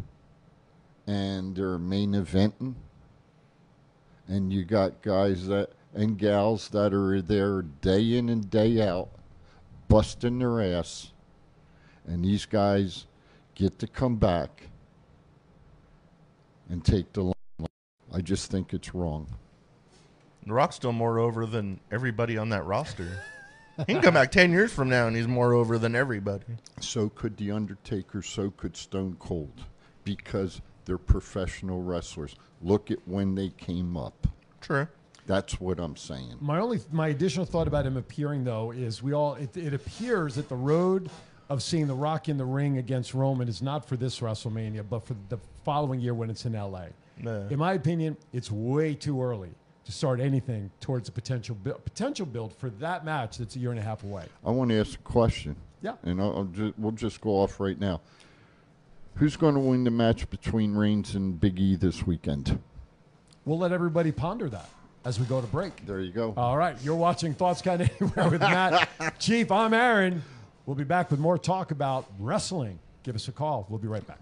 and 1.06 1.54
they're 1.54 1.78
main 1.78 2.14
eventing, 2.14 2.74
and 4.26 4.52
you 4.52 4.64
got 4.64 5.02
guys 5.02 5.46
that 5.46 5.70
and 5.94 6.18
gals 6.18 6.68
that 6.70 6.92
are 6.92 7.22
there 7.22 7.62
day 7.62 8.16
in 8.16 8.28
and 8.28 8.50
day 8.50 8.82
out, 8.82 9.08
busting 9.92 10.38
their 10.38 10.62
ass, 10.62 11.12
and 12.06 12.24
these 12.24 12.46
guys 12.46 13.04
get 13.54 13.78
to 13.78 13.86
come 13.86 14.16
back 14.16 14.62
and 16.70 16.82
take 16.82 17.12
the 17.12 17.20
limelight. 17.20 17.70
I 18.10 18.22
just 18.22 18.50
think 18.50 18.72
it's 18.72 18.94
wrong. 18.94 19.26
The 20.46 20.54
Rock's 20.54 20.76
still 20.76 20.92
more 20.92 21.18
over 21.18 21.44
than 21.44 21.78
everybody 21.90 22.38
on 22.38 22.48
that 22.48 22.64
roster. 22.64 23.06
he 23.86 23.92
can 23.92 24.00
come 24.00 24.14
back 24.14 24.32
10 24.32 24.50
years 24.50 24.72
from 24.72 24.88
now 24.88 25.08
and 25.08 25.14
he's 25.14 25.28
more 25.28 25.52
over 25.52 25.76
than 25.76 25.94
everybody. 25.94 26.46
So 26.80 27.10
could 27.10 27.36
The 27.36 27.50
Undertaker, 27.50 28.22
so 28.22 28.50
could 28.50 28.74
Stone 28.78 29.16
Cold, 29.18 29.66
because 30.04 30.62
they're 30.86 30.96
professional 30.96 31.82
wrestlers. 31.82 32.34
Look 32.62 32.90
at 32.90 33.06
when 33.06 33.34
they 33.34 33.50
came 33.50 33.98
up. 33.98 34.26
True. 34.62 34.88
That's 35.26 35.60
what 35.60 35.78
I'm 35.78 35.96
saying. 35.96 36.36
My 36.40 36.58
only 36.58 36.80
my 36.90 37.08
additional 37.08 37.46
thought 37.46 37.68
about 37.68 37.86
him 37.86 37.96
appearing 37.96 38.44
though 38.44 38.72
is 38.72 39.02
we 39.02 39.12
all 39.12 39.34
it, 39.34 39.56
it 39.56 39.72
appears 39.72 40.34
that 40.34 40.48
the 40.48 40.56
road 40.56 41.10
of 41.48 41.62
seeing 41.62 41.86
the 41.86 41.94
Rock 41.94 42.28
in 42.28 42.36
the 42.38 42.44
ring 42.44 42.78
against 42.78 43.14
Roman 43.14 43.48
is 43.48 43.62
not 43.62 43.86
for 43.86 43.96
this 43.96 44.20
WrestleMania, 44.20 44.84
but 44.88 45.06
for 45.06 45.14
the 45.28 45.38
following 45.64 46.00
year 46.00 46.14
when 46.14 46.30
it's 46.30 46.44
in 46.44 46.54
LA. 46.54 46.86
Yeah. 47.22 47.48
In 47.50 47.58
my 47.58 47.74
opinion, 47.74 48.16
it's 48.32 48.50
way 48.50 48.94
too 48.94 49.22
early 49.22 49.50
to 49.84 49.92
start 49.92 50.18
anything 50.20 50.70
towards 50.80 51.08
a 51.08 51.12
potential 51.12 51.56
bu- 51.62 51.74
potential 51.74 52.24
build 52.24 52.54
for 52.56 52.70
that 52.70 53.04
match 53.04 53.38
that's 53.38 53.56
a 53.56 53.58
year 53.58 53.70
and 53.70 53.78
a 53.78 53.82
half 53.82 54.02
away. 54.02 54.24
I 54.44 54.50
want 54.50 54.70
to 54.70 54.80
ask 54.80 54.98
a 54.98 55.02
question. 55.02 55.56
Yeah. 55.82 55.96
And 56.04 56.20
I'll, 56.20 56.36
I'll 56.38 56.44
ju- 56.44 56.74
we'll 56.78 56.92
just 56.92 57.20
go 57.20 57.30
off 57.30 57.60
right 57.60 57.78
now. 57.78 58.00
Who's 59.16 59.36
going 59.36 59.54
to 59.54 59.60
win 59.60 59.84
the 59.84 59.90
match 59.90 60.30
between 60.30 60.74
Reigns 60.74 61.14
and 61.14 61.38
Big 61.38 61.60
E 61.60 61.76
this 61.76 62.06
weekend? 62.06 62.60
We'll 63.44 63.58
let 63.58 63.72
everybody 63.72 64.10
ponder 64.12 64.48
that 64.48 64.68
as 65.04 65.18
we 65.18 65.26
go 65.26 65.40
to 65.40 65.46
break. 65.46 65.84
There 65.86 66.00
you 66.00 66.12
go. 66.12 66.34
All 66.36 66.56
right, 66.56 66.76
you're 66.82 66.96
watching 66.96 67.34
Thoughts 67.34 67.62
Kind 67.62 67.82
of 67.82 67.90
Anywhere 68.00 68.30
with 68.30 68.40
Matt. 68.40 68.88
Chief, 69.18 69.50
I'm 69.50 69.74
Aaron. 69.74 70.22
We'll 70.66 70.76
be 70.76 70.84
back 70.84 71.10
with 71.10 71.20
more 71.20 71.38
talk 71.38 71.70
about 71.70 72.06
wrestling. 72.18 72.78
Give 73.02 73.16
us 73.16 73.26
a 73.28 73.32
call. 73.32 73.66
We'll 73.68 73.80
be 73.80 73.88
right 73.88 74.06
back. 74.06 74.18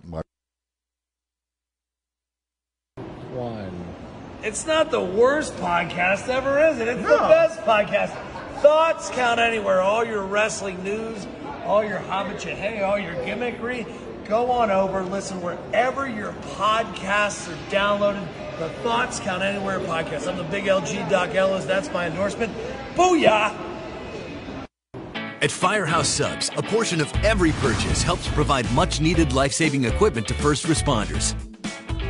One. 3.32 3.84
It's 4.42 4.66
not 4.66 4.90
the 4.90 5.02
worst 5.02 5.54
podcast 5.56 6.28
ever, 6.28 6.66
is 6.68 6.78
it? 6.78 6.88
It's 6.88 7.02
the 7.02 7.08
best 7.08 7.60
podcast. 7.60 8.10
Thoughts 8.62 9.10
count 9.10 9.38
anywhere. 9.38 9.82
All 9.82 10.04
your 10.04 10.22
wrestling 10.22 10.82
news, 10.82 11.26
all 11.64 11.84
your 11.84 11.98
hobbit 11.98 12.42
hey, 12.42 12.82
all 12.82 12.98
your 12.98 13.14
gimmickry. 13.16 13.86
Go 14.26 14.50
on 14.50 14.70
over, 14.70 15.02
listen 15.02 15.42
wherever 15.42 16.08
your 16.08 16.32
podcasts 16.54 17.48
are 17.52 17.70
downloaded. 17.70 18.26
The 18.60 18.68
Thoughts 18.82 19.18
Count 19.18 19.42
Anywhere 19.42 19.80
podcast. 19.80 20.28
I'm 20.28 20.36
the 20.36 20.44
big 20.44 20.64
LG 20.64 21.08
Doc 21.08 21.34
Ellis. 21.34 21.64
That's 21.64 21.90
my 21.94 22.08
endorsement. 22.08 22.52
Booyah! 22.94 23.56
At 25.40 25.50
Firehouse 25.50 26.08
Subs, 26.08 26.50
a 26.58 26.62
portion 26.62 27.00
of 27.00 27.10
every 27.24 27.52
purchase 27.52 28.02
helps 28.02 28.28
provide 28.28 28.70
much 28.72 29.00
needed 29.00 29.32
life 29.32 29.54
saving 29.54 29.84
equipment 29.84 30.28
to 30.28 30.34
first 30.34 30.66
responders. 30.66 31.34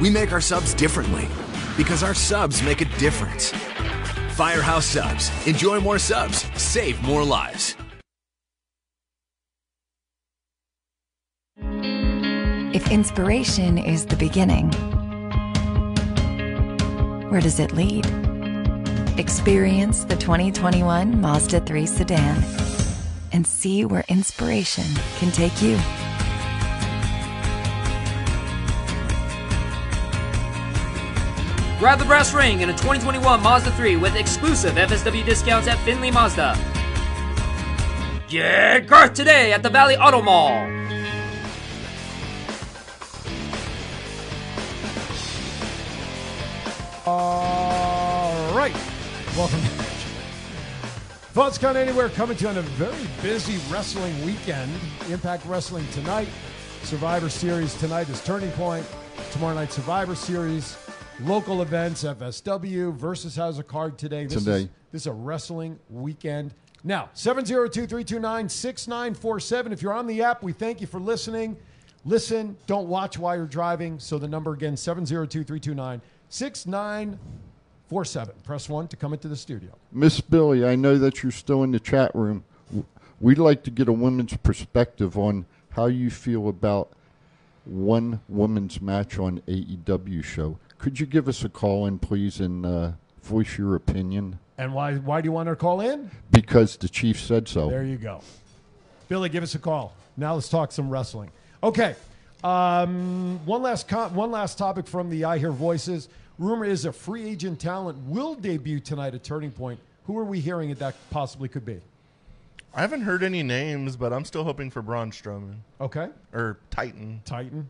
We 0.00 0.10
make 0.10 0.32
our 0.32 0.40
subs 0.40 0.74
differently 0.74 1.28
because 1.76 2.02
our 2.02 2.14
subs 2.14 2.64
make 2.64 2.80
a 2.80 2.86
difference. 2.98 3.52
Firehouse 4.32 4.86
Subs. 4.86 5.30
Enjoy 5.46 5.78
more 5.78 6.00
subs, 6.00 6.46
save 6.60 7.00
more 7.02 7.22
lives. 7.22 7.76
If 12.74 12.90
inspiration 12.90 13.78
is 13.78 14.06
the 14.06 14.16
beginning, 14.16 14.72
where 17.31 17.40
does 17.40 17.61
it 17.61 17.73
lead? 17.73 18.05
Experience 19.16 20.03
the 20.03 20.16
2021 20.16 21.21
Mazda 21.21 21.61
3 21.61 21.87
sedan 21.87 22.43
and 23.33 23.47
see 23.47 23.85
where 23.85 24.05
inspiration 24.09 24.85
can 25.19 25.31
take 25.31 25.62
you. 25.62 25.77
Grab 31.79 32.01
the 32.01 32.05
brass 32.05 32.35
ring 32.35 32.62
in 32.62 32.71
a 32.71 32.73
2021 32.73 33.40
Mazda 33.40 33.71
3 33.73 33.97
with 33.97 34.16
exclusive 34.16 34.75
FSW 34.75 35.25
discounts 35.25 35.69
at 35.69 35.79
Findlay 35.85 36.11
Mazda. 36.11 36.59
Get 38.27 38.88
Garth 38.88 39.14
today 39.14 39.53
at 39.53 39.62
the 39.62 39.71
Valley 39.71 39.97
Auto 39.97 40.21
Mall. 40.21 40.80
All 47.11 48.55
right. 48.57 48.73
Welcome 49.37 49.61
back. 49.62 49.88
Thoughts 51.33 51.59
Count 51.59 51.77
Anywhere 51.77 52.09
coming 52.09 52.37
to 52.37 52.44
you 52.44 52.51
on 52.51 52.59
a 52.59 52.62
very 52.62 53.09
busy 53.20 53.59
wrestling 53.68 54.25
weekend. 54.25 54.70
Impact 55.09 55.44
Wrestling 55.46 55.85
tonight. 55.90 56.29
Survivor 56.85 57.29
Series 57.29 57.75
tonight 57.81 58.09
is 58.11 58.23
Turning 58.25 58.53
Point. 58.53 58.87
Tomorrow 59.33 59.57
night, 59.57 59.73
Survivor 59.73 60.14
Series. 60.14 60.79
Local 61.23 61.62
events, 61.62 62.05
FSW 62.05 62.94
versus 62.94 63.35
has 63.35 63.59
a 63.59 63.64
card 63.64 63.99
today. 63.99 64.27
This 64.27 64.44
Today. 64.44 64.57
Is, 64.62 64.68
this 64.92 65.03
is 65.03 65.07
a 65.09 65.12
wrestling 65.12 65.81
weekend. 65.88 66.55
Now, 66.85 67.11
702 67.14 67.88
329 67.88 68.49
6947. 68.49 69.73
If 69.73 69.83
you're 69.83 69.92
on 69.92 70.07
the 70.07 70.23
app, 70.23 70.44
we 70.44 70.53
thank 70.53 70.81
you 70.81 70.87
for 70.87 71.01
listening. 71.01 71.57
Listen, 72.05 72.57
don't 72.68 72.87
watch 72.87 73.18
while 73.18 73.37
you're 73.37 73.46
driving. 73.46 73.99
So 73.99 74.16
the 74.16 74.29
number 74.29 74.53
again, 74.53 74.77
702 74.77 75.42
329 75.42 76.01
6947. 76.31 78.35
Press 78.45 78.69
1 78.69 78.88
to 78.88 78.97
come 78.97 79.12
into 79.12 79.29
the 79.29 79.37
studio. 79.37 79.71
Miss 79.93 80.21
Billy, 80.21 80.64
I 80.64 80.77
know 80.77 80.97
that 80.97 81.23
you're 81.23 81.33
still 81.33 81.62
in 81.62 81.73
the 81.73 81.81
chat 81.81 82.14
room. 82.14 82.45
We'd 83.21 83.38
like 83.38 83.64
to 83.64 83.71
get 83.71 83.88
a 83.88 83.93
woman's 83.93 84.37
perspective 84.38 85.19
on 85.19 85.45
how 85.71 85.87
you 85.87 86.09
feel 86.09 86.49
about 86.49 86.90
one 87.64 88.21
woman's 88.29 88.81
match 88.81 89.19
on 89.19 89.40
AEW 89.47 90.25
show. 90.25 90.59
Could 90.79 90.99
you 90.99 91.05
give 91.05 91.29
us 91.29 91.45
a 91.45 91.51
call 91.51 91.87
in, 91.87 91.99
please, 91.99 92.40
and 92.40 92.64
uh, 92.64 92.93
voice 93.23 93.59
your 93.59 93.75
opinion? 93.75 94.38
And 94.57 94.73
why, 94.73 94.95
why 94.95 95.21
do 95.21 95.27
you 95.27 95.33
want 95.33 95.49
her 95.49 95.55
to 95.55 95.61
call 95.61 95.81
in? 95.81 96.11
Because 96.31 96.77
the 96.77 96.88
chief 96.88 97.21
said 97.21 97.49
so. 97.49 97.69
There 97.69 97.85
you 97.85 97.97
go. 97.97 98.23
Billy, 99.09 99.29
give 99.29 99.43
us 99.43 99.55
a 99.55 99.59
call. 99.59 99.95
Now 100.16 100.35
let's 100.35 100.49
talk 100.49 100.73
some 100.73 100.88
wrestling. 100.88 101.31
Okay. 101.62 101.95
Um, 102.43 103.40
one 103.45 103.62
last 103.62 103.88
con- 103.88 104.14
one 104.14 104.31
last 104.31 104.57
topic 104.57 104.87
from 104.87 105.11
the 105.11 105.25
I 105.25 105.38
Hear 105.38 105.51
Voices. 105.51 106.09
Rumor 106.40 106.64
is 106.64 106.87
a 106.87 106.92
free 106.92 107.29
agent 107.29 107.61
talent 107.61 107.98
will 108.07 108.35
debut 108.35 108.81
tonight 108.81 109.14
at 109.14 109.22
Turning 109.22 109.50
Point. 109.50 109.79
Who 110.07 110.16
are 110.18 110.24
we 110.24 110.40
hearing 110.40 110.70
that 110.70 110.79
that 110.79 110.94
possibly 111.11 111.50
could 111.50 111.66
be? 111.66 111.79
I 112.72 112.81
haven't 112.81 113.03
heard 113.03 113.22
any 113.22 113.42
names, 113.42 113.94
but 113.94 114.11
I'm 114.11 114.24
still 114.24 114.42
hoping 114.42 114.70
for 114.70 114.81
Braun 114.81 115.11
Strowman 115.11 115.57
Okay. 115.83 116.09
or 116.33 116.59
Titan. 116.70 117.20
Titan. 117.26 117.68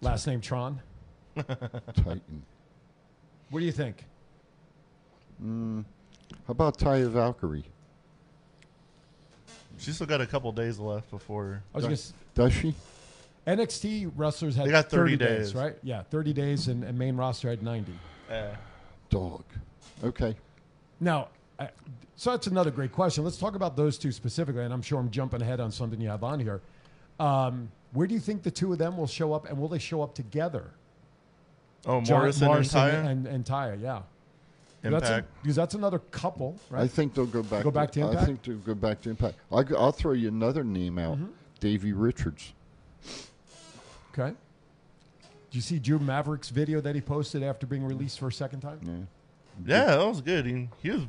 Last 0.00 0.26
name 0.26 0.40
Tron. 0.40 0.80
Titan. 1.36 2.42
What 3.50 3.60
do 3.60 3.66
you 3.66 3.72
think? 3.72 4.04
Mm, 5.40 5.84
how 6.48 6.50
about 6.50 6.76
Taya 6.76 7.08
Valkyrie? 7.08 7.64
She's 9.78 9.94
still 9.94 10.08
got 10.08 10.20
a 10.20 10.26
couple 10.26 10.50
days 10.50 10.80
left 10.80 11.08
before. 11.10 11.62
I 11.72 11.78
was 11.78 11.84
going 11.84 11.96
to 11.96 12.02
Does 12.34 12.52
she? 12.52 12.74
NXT 13.46 14.12
wrestlers 14.16 14.54
had 14.54 14.66
They 14.66 14.70
got 14.70 14.90
30 14.90 15.16
days, 15.16 15.28
days. 15.28 15.54
right? 15.54 15.76
Yeah, 15.82 16.02
30 16.02 16.32
days, 16.32 16.68
and, 16.68 16.84
and 16.84 16.98
main 16.98 17.16
roster 17.16 17.48
had 17.48 17.62
90. 17.62 17.92
Uh, 18.30 18.48
Dog. 19.08 19.44
Okay. 20.04 20.36
Now, 21.00 21.28
I, 21.58 21.70
so 22.16 22.30
that's 22.30 22.46
another 22.46 22.70
great 22.70 22.92
question. 22.92 23.24
Let's 23.24 23.38
talk 23.38 23.54
about 23.54 23.76
those 23.76 23.98
two 23.98 24.12
specifically, 24.12 24.62
and 24.62 24.72
I'm 24.72 24.82
sure 24.82 24.98
I'm 25.00 25.10
jumping 25.10 25.42
ahead 25.42 25.58
on 25.60 25.72
something 25.72 26.00
you 26.00 26.08
have 26.10 26.22
on 26.22 26.38
here. 26.38 26.60
Um, 27.18 27.70
where 27.92 28.06
do 28.06 28.14
you 28.14 28.20
think 28.20 28.42
the 28.42 28.50
two 28.50 28.72
of 28.72 28.78
them 28.78 28.96
will 28.96 29.06
show 29.06 29.32
up, 29.32 29.48
and 29.48 29.58
will 29.58 29.68
they 29.68 29.78
show 29.78 30.02
up 30.02 30.14
together? 30.14 30.70
oh, 31.86 32.00
John- 32.02 32.18
Morrison, 32.20 32.48
and 32.50 32.64
Taya. 32.66 33.06
and, 33.06 33.26
and 33.26 33.44
Taya, 33.44 33.80
yeah. 33.80 34.02
That's 34.82 35.08
a- 35.10 35.16
Impact. 35.16 35.28
because 35.42 35.56
that's 35.56 35.74
another 35.74 35.98
couple, 35.98 36.56
right? 36.70 36.82
I 36.82 36.88
think 36.88 37.14
they'll 37.14 37.26
go 37.26 37.42
back. 37.42 37.64
Go 37.64 37.70
back 37.70 37.90
to 37.92 38.00
I 38.02 38.04
Impact? 38.04 38.22
I 38.22 38.26
think 38.26 38.42
they'll 38.42 38.56
go 38.58 38.74
back 38.74 39.00
to 39.02 39.10
Impact. 39.10 39.36
I, 39.50 39.62
will 39.62 39.92
throw 39.92 40.12
you 40.12 40.28
another 40.28 40.62
name 40.64 40.98
out. 40.98 41.16
Mm-hmm. 41.16 41.32
Davey 41.58 41.92
Richards. 41.92 42.54
Okay. 44.20 44.36
Did 45.50 45.56
you 45.56 45.60
see 45.60 45.78
Drake 45.78 46.00
Maverick's 46.00 46.50
video 46.50 46.80
that 46.80 46.94
he 46.94 47.00
posted 47.00 47.42
after 47.42 47.66
being 47.66 47.84
released 47.84 48.18
for 48.18 48.28
a 48.28 48.32
second 48.32 48.60
time? 48.60 48.80
Yeah. 48.82 49.78
Yeah, 49.78 49.96
that 49.96 50.06
was 50.06 50.20
good. 50.20 50.46
He, 50.46 50.68
he 50.82 50.90
was 50.90 51.06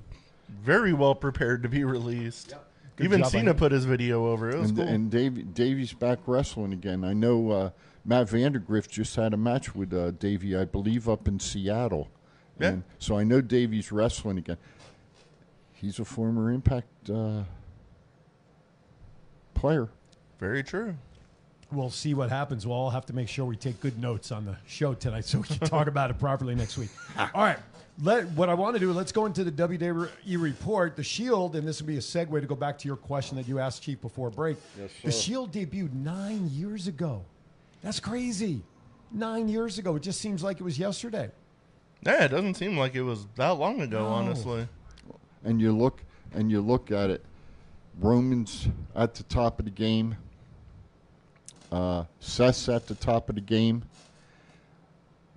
very 0.49 0.93
well 0.93 1.15
prepared 1.15 1.63
to 1.63 1.69
be 1.69 1.83
released. 1.83 2.55
Good 2.95 3.05
Even 3.05 3.21
job 3.21 3.31
Cena 3.31 3.53
put 3.53 3.71
his 3.71 3.85
video 3.85 4.27
over. 4.27 4.49
It 4.49 4.59
was 4.59 4.69
and 4.69 4.79
cool. 4.79 4.87
and 4.87 5.11
Dave, 5.11 5.53
Davey's 5.53 5.93
back 5.93 6.19
wrestling 6.25 6.73
again. 6.73 7.03
I 7.03 7.13
know 7.13 7.51
uh, 7.51 7.69
Matt 8.03 8.27
Vandagriff 8.27 8.87
just 8.89 9.15
had 9.15 9.33
a 9.33 9.37
match 9.37 9.75
with 9.75 9.93
uh, 9.93 10.11
Davey, 10.11 10.57
I 10.57 10.65
believe, 10.65 11.07
up 11.07 11.27
in 11.27 11.39
Seattle. 11.39 12.09
Yeah. 12.59 12.67
And 12.67 12.83
so 12.99 13.17
I 13.17 13.23
know 13.23 13.41
Davey's 13.41 13.91
wrestling 13.91 14.37
again. 14.37 14.57
He's 15.71 15.99
a 15.99 16.05
former 16.05 16.51
Impact 16.51 17.09
uh, 17.09 17.43
player. 19.53 19.89
Very 20.39 20.63
true. 20.63 20.95
We'll 21.71 21.89
see 21.89 22.13
what 22.13 22.29
happens. 22.29 22.67
We'll 22.67 22.75
all 22.75 22.89
have 22.89 23.05
to 23.07 23.13
make 23.13 23.29
sure 23.29 23.45
we 23.45 23.55
take 23.55 23.79
good 23.79 23.97
notes 23.99 24.31
on 24.31 24.45
the 24.45 24.57
show 24.67 24.93
tonight 24.93 25.23
so 25.25 25.39
we 25.39 25.47
can 25.47 25.59
talk 25.67 25.87
about 25.87 26.09
it 26.11 26.19
properly 26.19 26.53
next 26.53 26.77
week. 26.77 26.89
All 27.17 27.29
right. 27.43 27.57
Let, 28.03 28.27
what 28.31 28.49
I 28.49 28.53
want 28.55 28.75
to 28.75 28.79
do, 28.79 28.91
let's 28.91 29.11
go 29.11 29.25
into 29.25 29.43
the 29.43 29.51
WWE 29.51 30.09
report. 30.41 30.95
The 30.95 31.03
Shield, 31.03 31.55
and 31.55 31.65
this 31.67 31.79
will 31.81 31.87
be 31.87 31.97
a 31.97 32.01
segue 32.01 32.39
to 32.41 32.47
go 32.47 32.55
back 32.55 32.77
to 32.79 32.87
your 32.87 32.97
question 32.97 33.37
that 33.37 33.47
you 33.47 33.59
asked 33.59 33.83
Chief 33.83 34.01
before 34.01 34.29
break. 34.29 34.57
Yes, 34.79 34.89
the. 35.03 35.11
Shield 35.11 35.51
debuted 35.53 35.93
nine 35.93 36.49
years 36.51 36.87
ago. 36.87 37.23
That's 37.83 37.99
crazy. 37.99 38.61
Nine 39.11 39.47
years 39.47 39.77
ago. 39.77 39.95
It 39.95 40.03
just 40.03 40.19
seems 40.19 40.43
like 40.43 40.59
it 40.59 40.63
was 40.63 40.79
yesterday. 40.79 41.29
Yeah, 42.05 42.25
it 42.25 42.29
doesn't 42.29 42.55
seem 42.55 42.77
like 42.77 42.95
it 42.95 43.03
was 43.03 43.27
that 43.35 43.51
long 43.51 43.79
ago, 43.81 43.99
No. 43.99 44.07
honestly. 44.07 44.67
and 45.43 45.61
you 45.61 45.71
look 45.71 46.01
and 46.33 46.49
you 46.51 46.59
look 46.61 46.91
at 46.91 47.09
it. 47.09 47.23
Roman's 47.99 48.67
at 48.95 49.13
the 49.15 49.23
top 49.23 49.59
of 49.59 49.65
the 49.65 49.71
game. 49.71 50.15
Uh, 51.71 52.03
Seth's 52.19 52.67
at 52.69 52.87
the 52.87 52.95
top 52.95 53.29
of 53.29 53.35
the 53.35 53.41
game. 53.41 53.83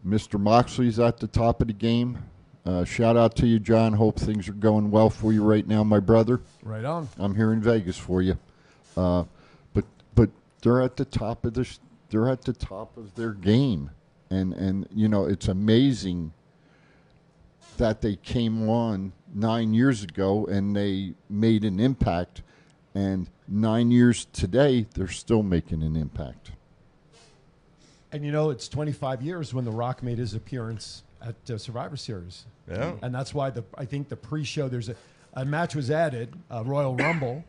Mr. 0.07 0.39
Moxley's 0.39 0.99
at 0.99 1.19
the 1.19 1.27
top 1.27 1.61
of 1.61 1.69
the 1.69 1.73
game. 1.73 2.19
Uh, 2.67 2.85
shout 2.85 3.17
out 3.17 3.37
to 3.37 3.47
you, 3.47 3.59
John. 3.59 3.93
Hope 3.93 4.19
things 4.19 4.49
are 4.49 4.55
going 4.55 4.91
well 4.91 5.11
for 5.11 5.33
you 5.33 5.43
right 5.43 5.67
now, 5.67 5.85
my 5.85 6.01
brother. 6.01 6.41
Right 6.63 6.85
on. 6.85 7.09
I'm 7.19 7.35
here 7.35 7.53
in 7.53 7.61
Vegas 7.61 7.99
for 7.99 8.23
you. 8.23 8.39
Uh, 8.97 9.25
but 9.75 9.85
but 10.15 10.31
they're 10.63 10.81
at 10.83 10.97
the 10.97 11.05
top 11.05 11.45
of 11.45 11.55
this. 11.55 11.79
They're 12.11 12.29
at 12.29 12.43
the 12.43 12.53
top 12.53 12.97
of 12.97 13.15
their 13.15 13.33
game, 13.33 13.91
and 14.31 14.55
and 14.55 14.89
you 14.95 15.09
know 15.09 15.27
it's 15.27 15.49
amazing 15.49 16.33
that 17.77 18.01
they 18.01 18.17
came 18.17 18.69
on 18.69 19.13
nine 19.35 19.75
years 19.75 20.03
ago 20.03 20.47
and 20.47 20.77
they 20.77 21.15
made 21.29 21.65
an 21.65 21.81
impact, 21.81 22.41
and 22.95 23.29
nine 23.49 23.91
years 23.91 24.27
today 24.33 24.87
they're 24.95 25.09
still 25.09 25.43
making 25.43 25.83
an 25.83 25.97
impact. 25.97 26.51
And 28.13 28.25
you 28.25 28.31
know, 28.31 28.51
it's 28.51 28.69
25 28.69 29.23
years 29.23 29.53
when 29.53 29.65
The 29.65 29.73
Rock 29.73 30.03
made 30.03 30.19
his 30.19 30.35
appearance 30.35 31.03
at 31.21 31.35
uh, 31.51 31.59
Survivor 31.59 31.97
Series. 31.97 32.45
Yeah. 32.71 32.93
And 33.03 33.15
that's 33.15 33.35
why 33.35 33.51
the 33.51 33.65
I 33.77 33.85
think 33.85 34.09
the 34.09 34.17
pre-show 34.17 34.69
there's 34.69 34.89
a, 34.89 34.97
a 35.35 35.45
match 35.45 35.75
was 35.75 35.91
added, 35.91 36.33
a 36.51 36.63
Royal 36.63 36.95
Rumble, 36.97 37.45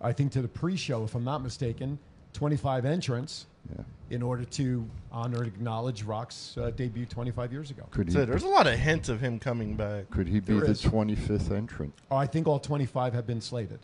I 0.00 0.12
think 0.12 0.32
to 0.32 0.42
the 0.42 0.48
pre-show 0.48 1.04
if 1.04 1.14
I'm 1.14 1.24
not 1.24 1.42
mistaken, 1.42 1.98
25 2.32 2.84
entrants 2.84 3.46
Yeah. 3.76 3.84
in 4.10 4.22
order 4.22 4.44
to 4.44 4.88
honor 5.12 5.38
and 5.38 5.46
acknowledge 5.46 6.02
Rock's 6.02 6.56
uh, 6.58 6.70
debut 6.70 7.04
25 7.06 7.52
years 7.52 7.70
ago. 7.70 7.84
Could 7.90 8.08
he? 8.08 8.12
So 8.14 8.24
there's 8.24 8.42
a 8.44 8.48
lot 8.48 8.66
of 8.66 8.74
hints 8.78 9.08
of 9.08 9.20
him 9.20 9.38
coming 9.38 9.74
back. 9.74 10.10
Could 10.10 10.28
he 10.28 10.40
be 10.40 10.54
There 10.54 10.64
the 10.64 10.70
is. 10.72 10.82
25th 10.82 11.50
entrant? 11.50 11.92
Oh, 12.10 12.16
I 12.16 12.26
think 12.26 12.46
all 12.46 12.58
25 12.58 13.12
have 13.14 13.26
been 13.26 13.40
slated. 13.40 13.80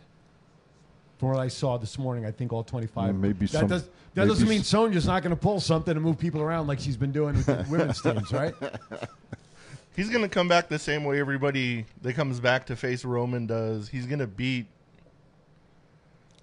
From 1.19 1.29
what 1.29 1.39
I 1.39 1.47
saw 1.47 1.77
this 1.77 1.97
morning, 1.97 2.25
I 2.25 2.31
think 2.31 2.51
all 2.51 2.63
25. 2.63 3.13
Mm, 3.15 3.19
maybe 3.19 3.45
that 3.45 3.51
some- 3.59 3.67
does, 3.67 3.83
that 3.83 3.91
maybe 4.15 4.27
doesn't 4.29 4.47
mean 4.49 4.59
s- 4.61 4.67
Sonya's 4.67 5.05
not 5.07 5.23
going 5.23 5.35
to 5.35 5.41
pull 5.41 5.59
something 5.59 5.95
and 5.95 6.03
move 6.03 6.17
people 6.19 6.41
around 6.41 6.67
like 6.67 6.79
she's 6.79 6.97
been 6.97 7.11
doing 7.11 7.35
with 7.35 7.45
the 7.45 7.65
women's 7.69 8.01
teams, 8.01 8.31
right? 8.33 8.53
He's 9.95 10.09
gonna 10.09 10.27
come 10.27 10.47
back 10.47 10.69
the 10.69 10.79
same 10.79 11.03
way 11.03 11.19
everybody 11.19 11.85
that 12.01 12.13
comes 12.13 12.39
back 12.39 12.65
to 12.65 12.75
face 12.75 13.05
Roman 13.05 13.45
does. 13.45 13.87
He's 13.89 14.07
gonna 14.07 14.25
beat 14.25 14.65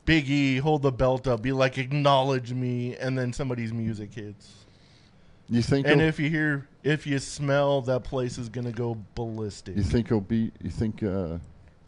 Big 0.04 0.30
E, 0.30 0.58
hold 0.58 0.82
the 0.82 0.92
belt 0.92 1.26
up, 1.26 1.42
be 1.42 1.50
like, 1.52 1.76
acknowledge 1.76 2.52
me, 2.52 2.96
and 2.96 3.18
then 3.18 3.32
somebody's 3.32 3.72
music 3.72 4.14
hits. 4.14 4.52
You 5.48 5.62
think? 5.62 5.86
And 5.88 6.00
if 6.00 6.20
you 6.20 6.30
hear, 6.30 6.68
if 6.84 7.06
you 7.08 7.18
smell, 7.18 7.82
that 7.82 8.04
place 8.04 8.38
is 8.38 8.48
gonna 8.48 8.70
go 8.72 8.96
ballistic. 9.16 9.76
you 9.76 9.82
think 9.82 10.08
he'll 10.08 10.20
beat? 10.20 10.52
You 10.62 10.70
think 10.70 11.02
uh, 11.02 11.38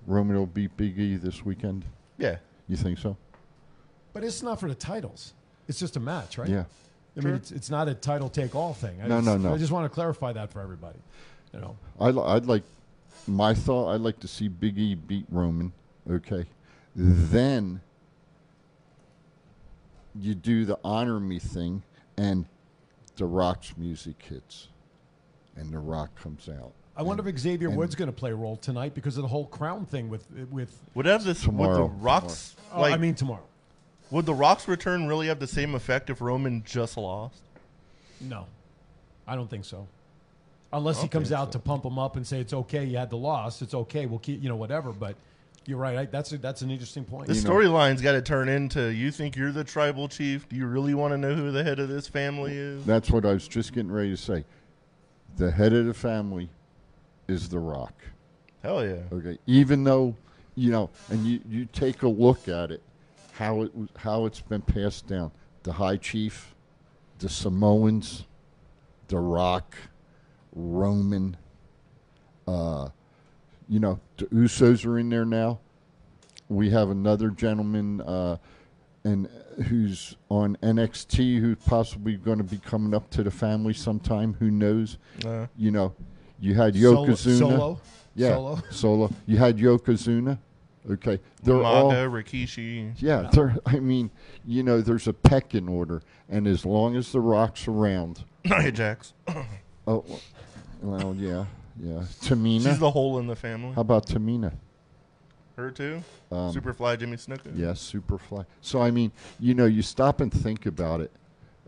Roman 0.07 0.37
will 0.37 0.47
beat 0.47 0.77
Big 0.77 0.99
E 0.99 1.14
this 1.16 1.45
weekend? 1.45 1.85
Yeah, 2.18 2.37
You 2.68 2.77
think 2.77 2.98
so? 2.98 3.16
But 4.12 4.25
it's 4.25 4.42
not 4.42 4.61
for 4.61 4.68
the 4.68 4.75
titles. 4.75 5.35
It's 5.68 5.79
just 5.79 5.96
a 5.96 6.01
match, 6.01 6.38
right? 6.38 6.48
Yeah. 6.48 6.64
I 7.16 7.20
mean, 7.20 7.35
it's, 7.35 7.51
it's 7.53 7.70
not 7.70 7.88
a 7.88 7.94
title 7.94 8.29
take 8.29 8.55
all 8.55 8.72
thing. 8.72 9.01
I 9.03 9.07
No, 9.07 9.16
just, 9.16 9.27
no, 9.27 9.37
no. 9.37 9.55
I 9.55 9.59
just 9.59 9.70
want 9.72 9.85
to 9.85 9.94
clarify 9.94 10.33
that 10.33 10.51
for 10.51 10.61
everybody. 10.61 10.98
You 11.53 11.61
know, 11.61 11.77
I'd, 12.01 12.16
I'd 12.16 12.46
like 12.46 12.62
my 13.27 13.53
thought. 13.53 13.92
I'd 13.92 14.01
like 14.01 14.18
to 14.20 14.29
see 14.29 14.48
Big 14.48 14.79
E 14.79 14.94
beat 14.94 15.27
Roman. 15.31 15.72
Okay, 16.11 16.46
then 16.96 17.81
you 20.18 20.35
do 20.35 20.64
the 20.64 20.79
honor 20.83 21.20
me 21.20 21.38
thing, 21.38 21.83
and 22.16 22.46
the 23.16 23.27
Rock's 23.27 23.77
music 23.77 24.22
hits, 24.22 24.68
and 25.57 25.70
the 25.70 25.79
Rock 25.79 26.14
comes 26.16 26.48
out. 26.48 26.72
I 26.96 27.02
wonder 27.02 27.26
if 27.26 27.38
Xavier 27.38 27.68
and- 27.68 27.76
Woods 27.76 27.94
going 27.94 28.11
to 28.11 28.16
play 28.16 28.31
a 28.33 28.35
role 28.35 28.57
tonight 28.57 28.94
because 28.94 29.16
of 29.16 29.22
the 29.22 29.28
whole 29.28 29.46
crown 29.46 29.87
thing 29.87 30.09
with 30.09 30.26
with. 30.50 30.76
would 30.94 31.07
have 31.07 31.24
this 31.24 31.42
Tomorrow. 31.42 31.83
would 31.85 31.90
the 31.90 32.02
Rocks 32.02 32.57
Oh, 32.72 32.81
like 32.81 32.92
I 32.94 32.96
mean 32.96 33.14
tomorrow. 33.14 33.42
would 34.11 34.26
the 34.26 34.35
Rocks 34.35 34.68
return 34.68 35.07
really 35.07 35.28
have 35.28 35.38
the 35.40 35.46
same 35.46 35.74
effect 35.74 36.11
if 36.11 36.20
Roman 36.20 36.62
just 36.64 36.96
lost? 36.96 37.40
No, 38.20 38.46
I 39.26 39.35
don't 39.37 39.48
think 39.48 39.64
so. 39.64 39.87
Unless 40.74 41.02
he 41.02 41.09
comes 41.09 41.28
think 41.28 41.38
out 41.38 41.52
to 41.52 41.59
pump 41.59 41.85
him 41.85 41.98
up 41.98 42.16
and 42.16 42.26
say 42.26 42.40
it's 42.40 42.52
okay, 42.55 42.85
you 42.85 42.96
had 42.96 43.11
the 43.11 43.16
loss, 43.16 43.61
it's 43.62 43.74
okay, 43.74 44.07
we'll 44.07 44.18
keep 44.18 44.42
you 44.42 44.48
know 44.48 44.57
whatever. 44.57 44.90
But 44.92 45.16
you're 45.66 45.78
right. 45.78 45.96
I, 45.98 46.05
that's 46.07 46.33
a, 46.33 46.38
that's 46.38 46.62
an 46.62 46.70
interesting 46.70 47.05
point. 47.05 47.26
The 47.26 47.35
storyline's 47.35 48.00
got 48.02 48.12
to 48.12 48.22
turn 48.22 48.48
into 48.48 48.88
you 48.92 49.11
think 49.11 49.37
you're 49.37 49.52
the 49.52 49.64
tribal 49.64 50.09
chief? 50.09 50.48
Do 50.48 50.57
you 50.57 50.66
really 50.66 50.94
want 50.94 51.12
to 51.12 51.18
know 51.18 51.35
who 51.35 51.50
the 51.52 51.62
head 51.64 51.78
of 51.78 51.88
this 51.88 52.07
family 52.09 52.52
is? 52.57 52.85
That's 52.85 53.11
what 53.11 53.24
I 53.26 53.33
was 53.33 53.46
just 53.48 53.72
getting 53.72 53.92
ready 53.92 54.11
to 54.11 54.16
say. 54.16 54.44
The 55.37 55.50
head 55.50 55.72
of 55.72 55.87
the 55.87 55.94
family 55.94 56.48
is 57.33 57.49
the 57.49 57.59
Rock. 57.59 57.95
Hell 58.62 58.87
yeah. 58.87 59.01
Okay, 59.11 59.38
even 59.47 59.83
though 59.83 60.14
you 60.55 60.71
know, 60.71 60.90
and 61.09 61.27
you, 61.27 61.40
you 61.49 61.64
take 61.64 62.03
a 62.03 62.09
look 62.09 62.47
at 62.47 62.71
it, 62.71 62.83
how 63.33 63.62
it 63.62 63.73
how 63.97 64.27
it's 64.27 64.40
been 64.40 64.61
passed 64.62 65.07
down. 65.09 65.33
The 65.64 65.73
High 65.73 65.97
Chief, 65.97 66.55
the 67.18 67.29
Samoans, 67.29 68.27
the 69.09 69.18
Rock, 69.18 69.75
Roman. 70.55 71.37
Uh, 72.47 72.88
you 73.68 73.81
know, 73.81 73.99
the 74.18 74.27
Usos 74.27 74.85
are 74.85 74.99
in 74.99 75.09
there 75.09 75.25
now. 75.25 75.59
We 76.49 76.68
have 76.71 76.90
another 76.90 77.31
gentleman, 77.31 78.01
uh, 78.03 78.37
and 79.05 79.29
who's 79.68 80.16
on 80.29 80.57
NXT, 80.62 81.40
who's 81.40 81.57
possibly 81.64 82.16
going 82.16 82.38
to 82.38 82.45
be 82.45 82.59
coming 82.59 82.92
up 82.95 83.09
to 83.11 83.23
the 83.23 83.31
family 83.31 83.73
sometime. 83.73 84.35
Who 84.35 84.51
knows? 84.51 84.99
Uh, 85.25 85.47
You 85.57 85.71
know, 85.71 85.95
you 86.42 86.55
had 86.55 86.74
Solo- 86.74 87.07
Yokozuna. 87.07 87.38
Solo? 87.38 87.81
Yeah, 88.14 88.35
Solo? 88.35 88.59
solo. 88.70 89.11
You 89.26 89.37
had 89.38 89.57
Yokozuna. 89.57 90.38
Okay, 90.90 91.20
they're 91.44 91.62
all. 91.62 91.92
Umaga, 91.92 92.11
Rikishi. 92.11 92.92
Yeah, 92.98 93.31
they're, 93.33 93.57
I 93.64 93.78
mean, 93.78 94.11
you 94.44 94.64
know, 94.64 94.81
there's 94.81 95.07
a 95.07 95.12
pecking 95.12 95.68
order, 95.68 96.02
and 96.28 96.48
as 96.48 96.66
long 96.66 96.96
as 96.96 97.12
the 97.12 97.20
rock's 97.20 97.68
around, 97.68 98.24
Nia 98.44 98.72
Jax. 98.72 99.14
oh, 99.87 100.05
well, 100.83 101.14
yeah, 101.16 101.44
yeah. 101.81 102.02
Tamina. 102.20 102.64
She's 102.64 102.81
the 102.81 102.90
hole 102.90 103.20
in 103.20 103.28
the 103.28 103.37
family. 103.37 103.72
How 103.74 103.83
about 103.83 104.07
Tamina? 104.07 104.52
Her 105.57 105.70
too. 105.70 106.02
Um, 106.33 106.52
Superfly 106.52 106.98
Jimmy 106.98 107.16
Snuka. 107.16 107.52
Yes, 107.55 107.92
Superfly. 107.92 108.44
So 108.61 108.83
I 108.83 108.90
mean, 108.90 109.12
you 109.38 109.55
know, 109.55 109.66
you 109.66 109.83
stop 109.83 110.20
and 110.20 110.33
think 110.33 110.66
about 110.66 111.00
it. 111.00 111.12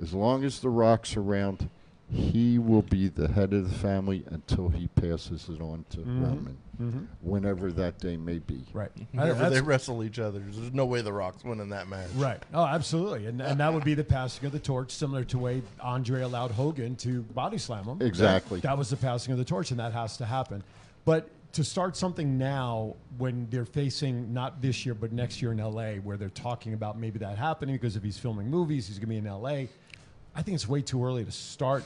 As 0.02 0.12
long 0.12 0.42
as 0.42 0.58
the 0.58 0.70
rock's 0.70 1.16
around, 1.16 1.70
he 2.10 2.58
will 2.58 2.82
be 2.82 3.08
the 3.08 3.28
head 3.28 3.52
of 3.52 3.68
the 3.68 3.78
family 3.78 4.24
until 4.30 4.68
he 4.68 4.88
passes 4.88 5.48
it 5.48 5.60
on 5.60 5.84
to 5.90 5.98
mm-hmm. 5.98 6.24
Roman, 6.24 6.58
mm-hmm. 6.80 7.04
whenever 7.22 7.72
that 7.72 7.98
day 7.98 8.16
may 8.16 8.38
be. 8.38 8.62
right. 8.72 8.90
Whenever 9.12 9.34
That's- 9.34 9.52
they 9.52 9.60
wrestle 9.60 10.04
each 10.04 10.18
other, 10.18 10.38
there's 10.38 10.72
no 10.72 10.84
way 10.84 11.00
the 11.00 11.12
Rock's 11.12 11.44
winning 11.44 11.70
that 11.70 11.88
match. 11.88 12.08
Right. 12.14 12.42
Oh, 12.52 12.64
absolutely. 12.64 13.26
And, 13.26 13.40
and 13.40 13.58
that 13.60 13.72
would 13.72 13.84
be 13.84 13.94
the 13.94 14.04
passing 14.04 14.46
of 14.46 14.52
the 14.52 14.58
torch, 14.58 14.90
similar 14.90 15.24
to 15.24 15.38
way 15.38 15.62
Andre 15.80 16.22
allowed 16.22 16.50
Hogan 16.50 16.96
to 16.96 17.22
body 17.22 17.58
slam 17.58 17.84
him. 17.84 18.02
Exactly. 18.02 18.60
That 18.60 18.76
was 18.76 18.90
the 18.90 18.96
passing 18.96 19.32
of 19.32 19.38
the 19.38 19.44
torch, 19.44 19.70
and 19.70 19.80
that 19.80 19.92
has 19.92 20.16
to 20.18 20.26
happen. 20.26 20.62
But 21.04 21.30
to 21.54 21.62
start 21.62 21.96
something 21.96 22.36
now 22.36 22.96
when 23.16 23.46
they're 23.48 23.64
facing 23.64 24.32
not 24.32 24.60
this 24.60 24.84
year, 24.84 24.94
but 24.94 25.12
next 25.12 25.40
year 25.40 25.52
in 25.52 25.58
LA, 25.58 25.94
where 25.94 26.16
they're 26.16 26.28
talking 26.28 26.74
about 26.74 26.98
maybe 26.98 27.18
that 27.20 27.38
happening 27.38 27.76
because 27.76 27.96
if 27.96 28.02
he's 28.02 28.18
filming 28.18 28.50
movies, 28.50 28.88
he's 28.88 28.98
going 28.98 29.08
to 29.08 29.22
be 29.22 29.28
in 29.28 29.32
LA. 29.32 29.66
I 30.34 30.42
think 30.42 30.54
it's 30.56 30.68
way 30.68 30.82
too 30.82 31.04
early 31.04 31.24
to 31.24 31.30
start 31.32 31.84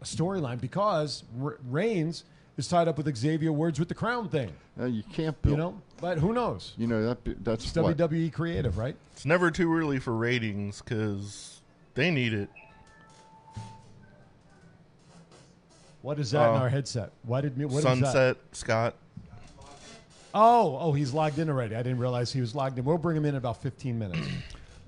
a 0.00 0.04
storyline 0.04 0.60
because 0.60 1.24
R- 1.42 1.58
Reigns 1.68 2.24
is 2.56 2.66
tied 2.68 2.88
up 2.88 2.96
with 2.96 3.14
Xavier 3.16 3.52
Woods 3.52 3.78
with 3.78 3.88
the 3.88 3.94
crown 3.94 4.28
thing, 4.28 4.50
Uh, 4.80 4.84
you 4.86 5.02
can't 5.12 5.40
build. 5.42 5.52
you 5.52 5.56
know? 5.58 5.80
But 6.00 6.18
who 6.18 6.32
knows? 6.32 6.72
You 6.76 6.86
know 6.86 7.04
that 7.14 7.44
that's 7.44 7.66
It's 7.66 7.76
what- 7.76 7.96
WWE 7.96 8.30
creative, 8.32 8.78
right? 8.78 8.96
It's 9.12 9.24
never 9.24 9.50
too 9.50 9.72
early 9.76 9.98
for 9.98 10.14
ratings 10.16 10.80
because 10.80 11.60
they 11.94 12.10
need 12.10 12.32
it. 12.32 12.48
What 16.02 16.18
is 16.18 16.30
that 16.30 16.48
in 16.50 16.56
Uh, 16.56 16.60
our 16.60 16.68
headset? 16.68 17.10
Why 17.24 17.40
did 17.40 17.56
me? 17.58 17.64
What 17.64 17.78
is 17.78 17.84
that? 17.84 17.96
Sunset 17.96 18.36
Scott. 18.52 18.94
Oh, 20.34 20.76
oh, 20.80 20.92
he's 20.92 21.12
logged 21.12 21.38
in 21.38 21.48
already. 21.50 21.74
I 21.74 21.82
didn't 21.82 21.98
realize 21.98 22.32
he 22.32 22.40
was 22.40 22.54
logged 22.54 22.78
in. 22.78 22.84
We'll 22.84 22.98
bring 22.98 23.16
him 23.16 23.24
in 23.24 23.30
in 23.30 23.36
about 23.38 23.60
15 23.62 23.98
minutes. 23.98 24.26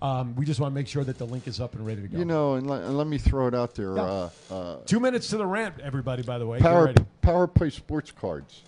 Um, 0.02 0.34
we 0.34 0.44
just 0.46 0.60
want 0.60 0.72
to 0.72 0.74
make 0.74 0.88
sure 0.88 1.04
that 1.04 1.18
the 1.18 1.26
link 1.26 1.46
is 1.46 1.60
up 1.60 1.74
and 1.74 1.86
ready 1.86 2.00
to 2.02 2.08
go. 2.08 2.18
You 2.18 2.24
know, 2.24 2.54
and, 2.54 2.66
le- 2.68 2.80
and 2.80 2.96
let 2.96 3.06
me 3.06 3.18
throw 3.18 3.46
it 3.48 3.54
out 3.54 3.74
there. 3.74 3.96
Yeah. 3.96 4.02
Uh, 4.02 4.30
uh, 4.50 4.76
Two 4.86 4.98
minutes 5.00 5.28
to 5.28 5.36
the 5.36 5.46
ramp, 5.46 5.78
everybody. 5.82 6.22
By 6.22 6.38
the 6.38 6.46
way, 6.46 6.58
Power. 6.58 6.94
Power 7.20 7.46
Play 7.46 7.70
Sports 7.70 8.10
Cards 8.10 8.62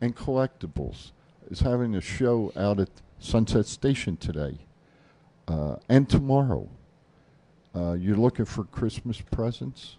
and 0.00 0.14
Collectibles 0.14 1.12
is 1.50 1.60
having 1.60 1.94
a 1.94 2.00
show 2.02 2.52
out 2.56 2.80
at 2.80 2.90
Sunset 3.18 3.64
Station 3.66 4.16
today 4.18 4.58
uh, 5.48 5.76
and 5.88 6.08
tomorrow. 6.08 6.68
Uh, 7.74 7.94
you're 7.94 8.16
looking 8.16 8.44
for 8.44 8.64
Christmas 8.64 9.20
presents, 9.20 9.96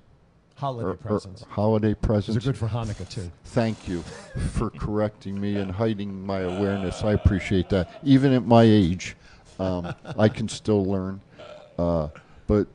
holiday 0.56 0.86
or- 0.88 0.92
or 0.92 0.96
presents. 0.96 1.44
holiday 1.50 1.90
These 1.90 1.96
presents. 1.96 2.38
are 2.46 2.48
good 2.52 2.58
for 2.58 2.68
Hanukkah 2.68 3.10
too. 3.10 3.30
Thank 3.46 3.88
you 3.88 4.02
for 4.54 4.70
correcting 4.70 5.40
me 5.42 5.56
and 5.58 5.72
hiding 5.72 6.26
my 6.26 6.40
awareness. 6.42 7.04
I 7.04 7.14
appreciate 7.14 7.70
that. 7.70 7.90
Even 8.04 8.32
at 8.34 8.46
my 8.46 8.64
age, 8.64 9.18
um, 9.60 9.94
I 10.18 10.30
can 10.30 10.48
still 10.48 10.86
learn. 10.86 11.22
Uh, 11.78 12.10
but 12.48 12.68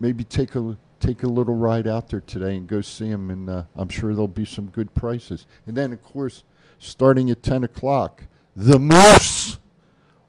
maybe 0.00 0.24
take 0.24 0.54
a 0.54 0.76
take 1.00 1.22
a 1.24 1.26
little 1.28 1.56
ride 1.56 1.86
out 1.86 2.08
there 2.08 2.20
today 2.20 2.56
and 2.56 2.66
go 2.66 2.80
see 2.80 3.10
them, 3.10 3.30
and 3.30 3.50
uh, 3.50 3.62
I'm 3.76 3.88
sure 3.88 4.12
there'll 4.14 4.28
be 4.28 4.44
some 4.44 4.66
good 4.66 4.94
prices. 4.94 5.46
And 5.66 5.76
then, 5.76 5.92
of 5.92 6.02
course, 6.02 6.44
starting 6.78 7.28
at 7.30 7.42
10 7.42 7.64
o'clock, 7.64 8.22
the 8.54 8.78
Moose 8.78 9.58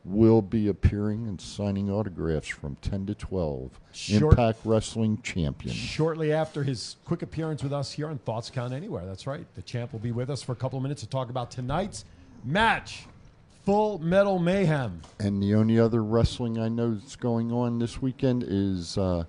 will 0.06 0.41
be 0.41 0.67
appearing 0.67 1.28
and 1.28 1.39
signing 1.39 1.89
autographs 1.89 2.48
from 2.48 2.76
10 2.82 3.06
to 3.06 3.15
12. 3.15 3.80
Short- 3.93 4.34
Impact 4.34 4.60
Wrestling 4.65 5.22
Champion. 5.22 5.74
Shortly 5.74 6.34
after 6.34 6.63
his 6.63 6.98
quick 7.06 7.22
appearance 7.22 7.63
with 7.63 7.72
us 7.72 7.91
here 7.91 8.08
on 8.08 8.17
Thoughts 8.17 8.50
Count 8.50 8.74
Anywhere. 8.74 9.06
That's 9.06 9.28
right. 9.28 9.46
The 9.56 9.62
champ 9.62 9.93
will 9.93 10.00
be 10.00 10.12
with 10.12 10.30
us 10.30 10.41
for 10.41 10.52
a 10.52 10.56
couple 10.56 10.78
of 10.78 10.84
minutes 10.84 11.02
to 11.04 11.08
talk 11.08 11.30
about 11.30 11.52
tonight's 11.52 12.04
match. 12.43 13.06
Full 13.65 13.99
Metal 13.99 14.39
Mayhem. 14.39 15.02
And 15.19 15.41
the 15.41 15.56
only 15.56 15.80
other 15.80 16.04
wrestling 16.04 16.60
I 16.60 16.67
know 16.67 16.95
that's 16.95 17.15
going 17.15 17.52
on 17.52 17.80
this 17.80 18.02
weekend 18.02 18.43
is, 18.45 18.97
uh, 18.97 19.23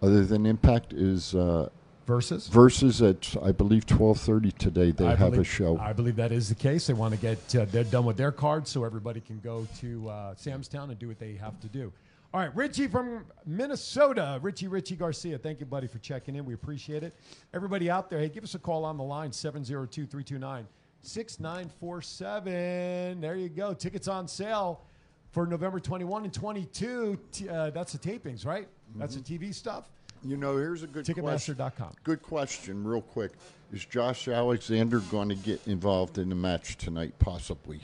other 0.00 0.24
than 0.24 0.46
Impact, 0.46 0.92
is 0.94 1.34
uh, 1.34 1.68
Versus? 2.06 2.46
Versus 2.46 3.02
at 3.02 3.34
I 3.42 3.50
believe 3.50 3.84
twelve 3.84 4.20
thirty 4.20 4.52
today. 4.52 4.92
They 4.92 5.06
I 5.06 5.16
have 5.16 5.32
believe, 5.32 5.40
a 5.40 5.44
show. 5.44 5.76
I 5.78 5.92
believe 5.92 6.14
that 6.16 6.30
is 6.30 6.48
the 6.48 6.54
case. 6.54 6.86
They 6.86 6.92
want 6.94 7.12
to 7.14 7.20
get 7.20 7.56
uh, 7.56 7.64
they're 7.64 7.82
done 7.82 8.04
with 8.04 8.16
their 8.16 8.30
cards 8.30 8.70
so 8.70 8.84
everybody 8.84 9.20
can 9.20 9.40
go 9.40 9.66
to 9.80 10.08
uh, 10.08 10.34
Samstown 10.34 10.90
and 10.90 10.98
do 11.00 11.08
what 11.08 11.18
they 11.18 11.34
have 11.34 11.58
to 11.60 11.66
do. 11.66 11.92
All 12.32 12.40
right, 12.40 12.54
Richie 12.54 12.86
from 12.86 13.24
Minnesota, 13.44 14.38
Richie 14.40 14.68
Richie 14.68 14.94
Garcia. 14.94 15.36
Thank 15.36 15.58
you, 15.58 15.66
buddy, 15.66 15.88
for 15.88 15.98
checking 15.98 16.36
in. 16.36 16.44
We 16.44 16.54
appreciate 16.54 17.02
it. 17.02 17.12
Everybody 17.52 17.90
out 17.90 18.08
there, 18.08 18.20
hey, 18.20 18.28
give 18.28 18.44
us 18.44 18.54
a 18.54 18.60
call 18.60 18.84
on 18.84 18.96
the 18.96 19.04
line 19.04 19.32
702 19.32 20.06
329 20.06 20.66
6947. 21.06 23.20
There 23.20 23.36
you 23.36 23.48
go. 23.48 23.74
Tickets 23.74 24.08
on 24.08 24.28
sale 24.28 24.82
for 25.30 25.46
November 25.46 25.80
21 25.80 26.24
and 26.24 26.32
22. 26.34 27.18
Uh, 27.50 27.70
that's 27.70 27.92
the 27.92 27.98
tapings, 27.98 28.46
right? 28.46 28.68
That's 28.96 29.16
the 29.16 29.22
TV 29.22 29.54
stuff. 29.54 29.88
You 30.24 30.36
know, 30.36 30.56
here's 30.56 30.82
a 30.82 30.86
good 30.86 31.04
question. 31.04 31.54
Ticketmaster.com. 31.56 31.92
Good 32.04 32.22
question, 32.22 32.84
real 32.84 33.02
quick. 33.02 33.32
Is 33.72 33.84
Josh 33.84 34.28
Alexander 34.28 35.00
going 35.00 35.28
to 35.28 35.34
get 35.34 35.60
involved 35.66 36.18
in 36.18 36.28
the 36.28 36.34
match 36.34 36.76
tonight? 36.76 37.14
Possibly. 37.18 37.80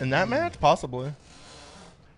In 0.00 0.10
that 0.10 0.28
match, 0.28 0.60
possibly. 0.60 1.12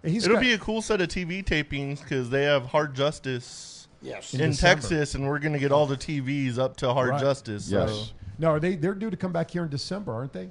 He's 0.04 0.24
It'll 0.24 0.36
got- 0.36 0.40
be 0.42 0.52
a 0.52 0.58
cool 0.58 0.82
set 0.82 1.00
of 1.00 1.08
TV 1.08 1.42
tapings 1.44 2.00
because 2.02 2.30
they 2.30 2.44
have 2.44 2.66
Hard 2.66 2.94
Justice 2.94 3.76
Yes. 4.02 4.32
In 4.32 4.40
in, 4.40 4.54
Texas, 4.54 5.14
and 5.14 5.28
we're 5.28 5.38
going 5.38 5.52
to 5.52 5.58
get 5.58 5.72
all 5.72 5.86
the 5.86 5.96
TVs 5.96 6.58
up 6.58 6.76
to 6.78 6.92
Hard 6.94 7.10
Right. 7.10 7.20
Justice. 7.20 7.70
Yes. 7.70 7.90
So 7.90 8.04
No, 8.40 8.48
are 8.52 8.58
they 8.60 8.74
they're 8.74 8.94
due 8.94 9.10
to 9.10 9.16
come 9.16 9.32
back 9.32 9.50
here 9.50 9.62
in 9.64 9.68
December, 9.68 10.12
aren't 10.14 10.32
they? 10.32 10.48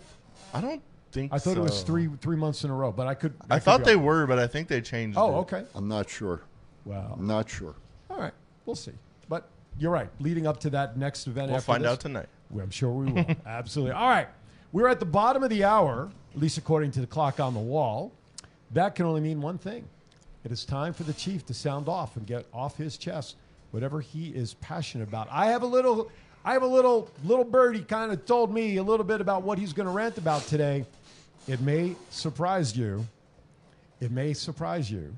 I 0.54 0.62
don't 0.62 0.82
think. 1.12 1.34
I 1.34 1.40
thought 1.40 1.58
it 1.58 1.62
was 1.62 1.82
three 1.82 2.08
three 2.22 2.38
months 2.38 2.64
in 2.64 2.70
a 2.70 2.76
row, 2.76 2.92
but 2.92 3.08
I 3.08 3.16
could. 3.16 3.34
I 3.50 3.56
could 3.56 3.64
thought 3.64 3.84
they 3.84 3.96
off. 3.96 4.02
were, 4.04 4.28
but 4.28 4.38
I 4.40 4.46
think 4.48 4.68
they 4.68 4.80
changed. 4.80 5.18
Oh, 5.18 5.38
it. 5.38 5.40
okay. 5.40 5.64
I'm 5.74 5.88
not 5.88 6.08
sure. 6.10 6.42
Well, 6.86 7.18
I'm 7.20 7.28
not 7.28 7.50
sure. 7.50 7.76
all 8.10 8.18
right, 8.20 8.34
we'll 8.66 8.76
see. 8.76 8.94
But 9.28 9.50
you're 9.80 9.92
right. 9.92 10.10
Leading 10.20 10.46
up 10.48 10.60
to 10.62 10.70
that 10.72 10.98
next 10.98 11.26
event, 11.28 11.48
We'll 11.48 11.58
after 11.58 11.66
find 11.66 11.84
this- 11.84 11.92
out 11.92 12.00
tonight. 12.00 12.28
I'm 12.58 12.70
sure 12.70 12.90
we 12.92 13.12
will. 13.12 13.26
Absolutely. 13.46 13.94
All 13.94 14.10
right, 14.10 14.28
we're 14.72 14.88
at 14.88 15.00
the 15.00 15.06
bottom 15.06 15.42
of 15.44 15.50
the 15.50 15.64
hour, 15.64 16.10
at 16.36 16.40
least 16.40 16.58
according 16.60 16.92
to 16.92 17.02
the 17.02 17.08
clock 17.08 17.40
on 17.40 17.54
the 17.54 17.60
wall. 17.60 18.12
That 18.72 18.94
can 18.96 19.06
only 19.08 19.22
mean 19.22 19.42
one 19.42 19.58
thing. 19.58 19.86
It 20.44 20.52
is 20.52 20.64
time 20.64 20.94
for 20.94 21.04
the 21.04 21.14
chief 21.14 21.44
to 21.48 21.54
sound 21.56 21.88
off 21.90 22.16
and 22.18 22.26
get 22.28 22.46
off 22.54 22.78
his 22.78 22.98
chest 22.98 23.36
whatever 23.72 24.00
he 24.02 24.30
is 24.30 24.56
passionate 24.56 25.08
about. 25.08 25.28
I 25.32 25.48
have 25.48 25.62
a 25.62 25.66
little, 25.68 26.10
I 26.46 26.54
have 26.54 26.64
a 26.64 26.68
little 26.68 27.10
little 27.24 27.44
birdie 27.44 27.82
kind 27.82 28.12
of 28.12 28.26
told 28.26 28.54
me 28.54 28.78
a 28.78 28.84
little 28.84 29.06
bit 29.06 29.22
about 29.22 29.44
what 29.44 29.60
he's 29.60 29.74
going 29.74 29.88
to 29.88 29.92
rant 29.92 30.18
about 30.18 30.44
today. 30.44 30.86
It 31.48 31.62
may 31.62 31.96
surprise 32.10 32.76
you. 32.76 33.06
It 34.00 34.12
may 34.12 34.34
surprise 34.34 34.90
you. 34.90 35.16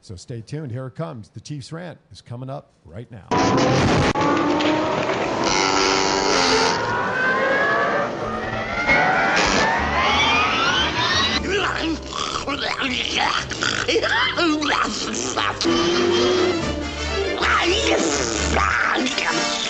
So 0.00 0.16
stay 0.16 0.40
tuned. 0.40 0.72
Here 0.72 0.86
it 0.86 0.94
comes. 0.94 1.28
The 1.28 1.40
Chiefs 1.40 1.72
rant 1.72 1.98
is 2.12 2.20
coming 2.20 2.50
up 2.50 2.70
right 2.84 3.10
now. 3.10 3.28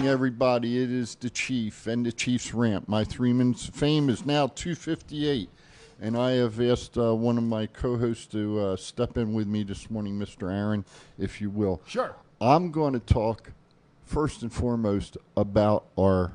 morning, 0.00 0.14
everybody. 0.14 0.82
It 0.82 0.90
is 0.90 1.14
the 1.14 1.28
Chief 1.28 1.86
and 1.86 2.06
the 2.06 2.12
Chief's 2.12 2.54
Ramp. 2.54 2.88
My 2.88 3.04
three 3.04 3.34
minutes 3.34 3.68
of 3.68 3.74
fame 3.74 4.08
is 4.08 4.24
now 4.24 4.46
258. 4.46 5.50
And 6.00 6.16
I 6.16 6.30
have 6.32 6.58
asked 6.58 6.96
uh, 6.96 7.14
one 7.14 7.36
of 7.36 7.44
my 7.44 7.66
co 7.66 7.98
hosts 7.98 8.24
to 8.28 8.60
uh, 8.60 8.76
step 8.76 9.18
in 9.18 9.34
with 9.34 9.46
me 9.46 9.62
this 9.62 9.90
morning, 9.90 10.18
Mr. 10.18 10.50
Aaron, 10.50 10.86
if 11.18 11.42
you 11.42 11.50
will. 11.50 11.82
Sure. 11.86 12.16
I'm 12.40 12.70
going 12.70 12.94
to 12.94 12.98
talk 12.98 13.52
first 14.06 14.40
and 14.40 14.50
foremost 14.50 15.18
about 15.36 15.84
our 15.98 16.32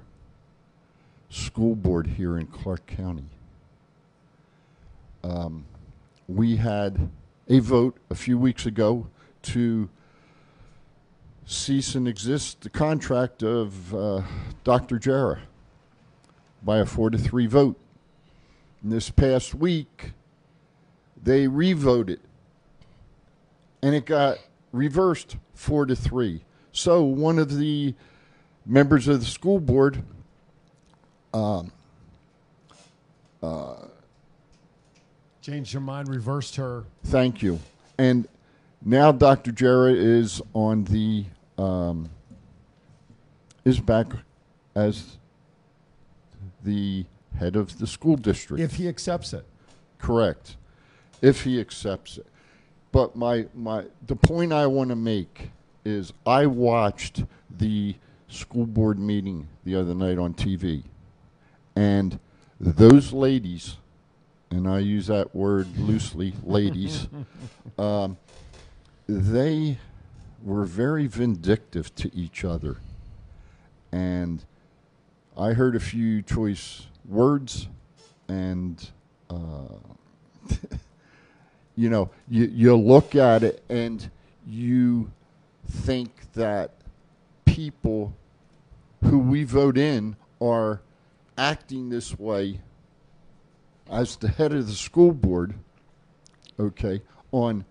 school 1.31 1.75
board 1.75 2.05
here 2.05 2.37
in 2.37 2.45
Clark 2.45 2.85
County. 2.85 3.25
Um, 5.23 5.65
we 6.27 6.57
had 6.57 7.09
a 7.49 7.57
vote 7.57 7.97
a 8.11 8.15
few 8.15 8.37
weeks 8.37 8.67
ago 8.67 9.07
to 9.41 9.89
cease 11.45 11.95
and 11.95 12.07
exist 12.07 12.61
the 12.61 12.69
contract 12.69 13.43
of 13.43 13.93
uh, 13.93 14.21
Dr. 14.63 14.97
Jara 14.99 15.41
by 16.63 16.79
a 16.79 16.85
four 16.85 17.09
to 17.09 17.17
three 17.17 17.45
vote. 17.45 17.79
And 18.81 18.91
this 18.91 19.09
past 19.09 19.55
week, 19.55 20.11
they 21.21 21.47
revoted 21.47 22.19
and 23.81 23.93
it 23.93 24.05
got 24.05 24.39
reversed 24.71 25.37
four 25.53 25.85
to 25.85 25.95
three. 25.95 26.43
So 26.71 27.03
one 27.03 27.39
of 27.39 27.55
the 27.57 27.93
members 28.65 29.07
of 29.07 29.19
the 29.19 29.25
school 29.25 29.59
board 29.59 30.03
um, 31.33 31.71
Changed 35.45 35.73
her 35.73 35.79
mind, 35.79 36.07
reversed 36.07 36.55
her. 36.55 36.85
Thank 37.03 37.43
you. 37.43 37.59
And 37.99 38.27
now 38.83 39.11
Dr. 39.11 39.51
Jara 39.51 39.93
is 39.93 40.41
on 40.55 40.85
the 40.85 41.25
um, 41.57 42.09
is 43.63 43.79
back 43.79 44.07
as 44.75 45.17
the 46.63 47.05
head 47.37 47.55
of 47.55 47.77
the 47.79 47.87
school 47.87 48.15
district. 48.15 48.61
If 48.61 48.75
he 48.75 48.87
accepts 48.87 49.33
it. 49.33 49.45
Correct. 49.97 50.57
If 51.21 51.43
he 51.43 51.59
accepts 51.59 52.17
it. 52.17 52.27
But 52.91 53.15
my 53.15 53.47
my 53.53 53.85
the 54.05 54.15
point 54.15 54.53
I 54.53 54.67
want 54.67 54.89
to 54.89 54.95
make 54.95 55.51
is 55.83 56.13
I 56.25 56.45
watched 56.45 57.23
the 57.49 57.95
school 58.27 58.65
board 58.65 58.99
meeting 58.99 59.47
the 59.63 59.75
other 59.75 59.93
night 59.93 60.17
on 60.17 60.33
TV. 60.33 60.83
And 61.75 62.19
those 62.59 63.11
ladies, 63.13 63.77
and 64.49 64.67
I 64.67 64.79
use 64.79 65.07
that 65.07 65.35
word 65.35 65.67
loosely, 65.77 66.33
ladies, 66.43 67.07
um, 67.77 68.17
they 69.07 69.77
were 70.45 70.63
very 70.63 71.07
vindictive 71.07 71.93
to 71.95 72.15
each 72.15 72.45
other. 72.45 72.77
And 73.91 74.45
I 75.35 75.53
heard 75.53 75.75
a 75.75 75.79
few 75.79 76.21
choice 76.21 76.85
words, 77.03 77.67
and 78.27 78.89
uh, 79.29 79.79
you 81.75 81.89
know, 81.89 82.11
you, 82.29 82.45
you 82.45 82.75
look 82.75 83.15
at 83.15 83.43
it 83.43 83.63
and 83.69 84.09
you 84.47 85.11
think 85.67 86.31
that 86.33 86.71
people 87.45 88.13
who 89.03 89.17
we 89.17 89.43
vote 89.43 89.77
in 89.77 90.15
are 90.39 90.81
acting 91.37 91.89
this 91.89 92.17
way 92.17 92.59
as 93.89 94.15
the 94.17 94.27
head 94.27 94.53
of 94.53 94.67
the 94.67 94.73
school 94.73 95.11
board, 95.11 95.55
okay, 96.59 97.01
on 97.31 97.65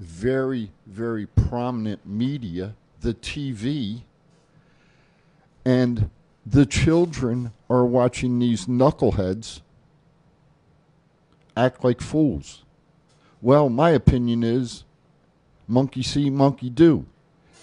very, 0.00 0.72
very 0.86 1.26
prominent 1.26 2.04
media, 2.06 2.74
the 3.02 3.14
TV, 3.14 4.02
And 5.64 6.10
the 6.44 6.64
children 6.64 7.52
are 7.68 7.84
watching 7.84 8.38
these 8.38 8.64
knuckleheads 8.64 9.60
act 11.54 11.84
like 11.84 12.00
fools. 12.00 12.64
Well, 13.42 13.68
my 13.68 13.90
opinion 13.90 14.42
is 14.42 14.84
monkey 15.68 16.02
see, 16.02 16.30
monkey 16.30 16.70
do. 16.70 17.04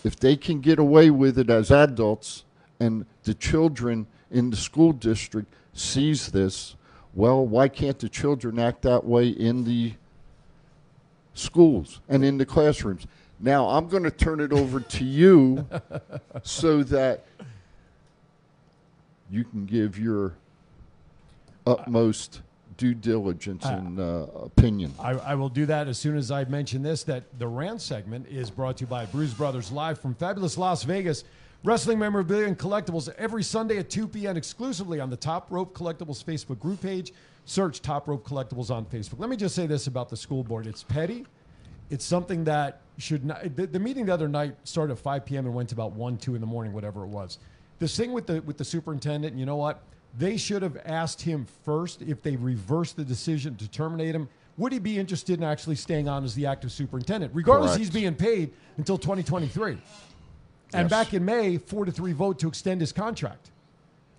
If 0.03 0.15
they 0.15 0.35
can 0.35 0.61
get 0.61 0.77
away 0.77 1.09
with 1.09 1.39
it 1.39 1.49
as 1.49 1.71
adults 1.71 2.45
and 2.79 3.07
the 3.23 3.33
children 3.33 4.05
in 4.29 4.51
the 4.51 4.55
school 4.55 4.93
district 4.93 5.51
sees 5.73 6.27
this, 6.27 6.75
well, 7.15 7.45
why 7.45 7.67
can't 7.67 7.97
the 7.97 8.09
children 8.09 8.59
act 8.59 8.83
that 8.83 9.05
way 9.05 9.27
in 9.29 9.63
the 9.63 9.93
schools 11.37 12.01
and 12.09 12.23
in 12.23 12.37
the 12.37 12.45
classrooms? 12.45 13.07
Now, 13.39 13.67
I'm 13.67 13.87
going 13.87 14.03
to 14.03 14.11
turn 14.11 14.39
it 14.39 14.51
over 14.51 14.79
to 14.79 15.03
you 15.03 15.67
so 16.43 16.83
that 16.83 17.25
you 19.29 19.43
can 19.43 19.65
give 19.65 19.99
your 19.99 20.33
utmost 21.65 22.41
due 22.77 22.93
diligence 22.93 23.65
and 23.65 23.99
uh, 23.99 24.27
opinion. 24.35 24.93
I, 24.99 25.11
I 25.11 25.35
will 25.35 25.49
do 25.49 25.65
that 25.65 25.87
as 25.87 25.97
soon 25.97 26.15
as 26.15 26.31
I 26.31 26.45
mention 26.45 26.81
this. 26.81 27.03
That 27.03 27.23
the 27.39 27.47
rant 27.47 27.81
segment 27.81 28.27
is 28.27 28.49
brought 28.49 28.77
to 28.77 28.81
you 28.81 28.87
by 28.87 29.05
Bruise 29.05 29.33
Brothers 29.33 29.71
live 29.71 29.99
from 29.99 30.15
fabulous 30.15 30.57
Las 30.57 30.83
Vegas. 30.83 31.23
Wrestling 31.63 31.97
memorabilia 31.97 32.45
and 32.45 32.57
collectibles 32.57 33.09
every 33.17 33.43
Sunday 33.43 33.79
at 33.79 33.89
2 33.89 34.07
p.m. 34.07 34.37
exclusively 34.37 34.99
on 34.99 35.09
the 35.09 35.17
Top 35.17 35.47
Rope 35.49 35.75
Collectibles 35.75 36.23
Facebook 36.23 36.59
group 36.59 36.81
page. 36.81 37.11
Search 37.47 37.81
Top 37.81 38.09
Rope 38.09 38.27
Collectibles 38.27 38.69
on 38.69 38.85
Facebook. 38.85 39.19
Let 39.19 39.29
me 39.29 39.37
just 39.37 39.55
say 39.55 39.67
this 39.67 39.87
about 39.87 40.09
the 40.09 40.17
school 40.17 40.43
board: 40.43 40.67
it's 40.67 40.83
petty. 40.83 41.25
It's 41.89 42.03
something 42.03 42.43
that 42.43 42.81
should 42.97 43.23
not. 43.23 43.55
The, 43.55 43.65
the 43.65 43.79
meeting 43.79 44.05
the 44.05 44.13
other 44.13 44.27
night 44.27 44.55
started 44.65 44.91
at 44.93 44.99
5 44.99 45.25
p.m. 45.25 45.45
and 45.45 45.55
went 45.55 45.69
to 45.69 45.75
about 45.75 45.93
1, 45.93 46.17
2 46.17 46.35
in 46.35 46.41
the 46.41 46.47
morning, 46.47 46.73
whatever 46.73 47.03
it 47.03 47.07
was. 47.07 47.39
This 47.79 47.95
thing 47.95 48.11
with 48.11 48.27
the 48.27 48.41
with 48.41 48.57
the 48.57 48.65
superintendent, 48.65 49.37
you 49.37 49.45
know 49.45 49.55
what? 49.55 49.81
They 50.17 50.35
should 50.35 50.61
have 50.61 50.77
asked 50.85 51.21
him 51.21 51.47
first 51.63 52.01
if 52.01 52.21
they 52.21 52.35
reversed 52.35 52.97
the 52.97 53.05
decision 53.05 53.55
to 53.55 53.67
terminate 53.69 54.13
him. 54.13 54.27
Would 54.57 54.73
he 54.73 54.79
be 54.79 54.99
interested 54.99 55.37
in 55.39 55.43
actually 55.45 55.75
staying 55.77 56.09
on 56.09 56.25
as 56.25 56.35
the 56.35 56.47
active 56.47 56.71
superintendent, 56.73 57.33
regardless 57.33 57.71
Correct. 57.71 57.79
he's 57.79 57.89
being 57.89 58.15
paid 58.15 58.51
until 58.75 58.97
2023? 58.97 59.71
And 59.71 59.79
Yes. 60.73 60.89
back 60.89 61.13
in 61.13 61.23
May, 61.23 61.57
four 61.57 61.85
to 61.85 61.93
three 61.93 62.11
vote 62.11 62.39
to 62.39 62.47
extend 62.49 62.81
his 62.81 62.91
contract, 62.91 63.51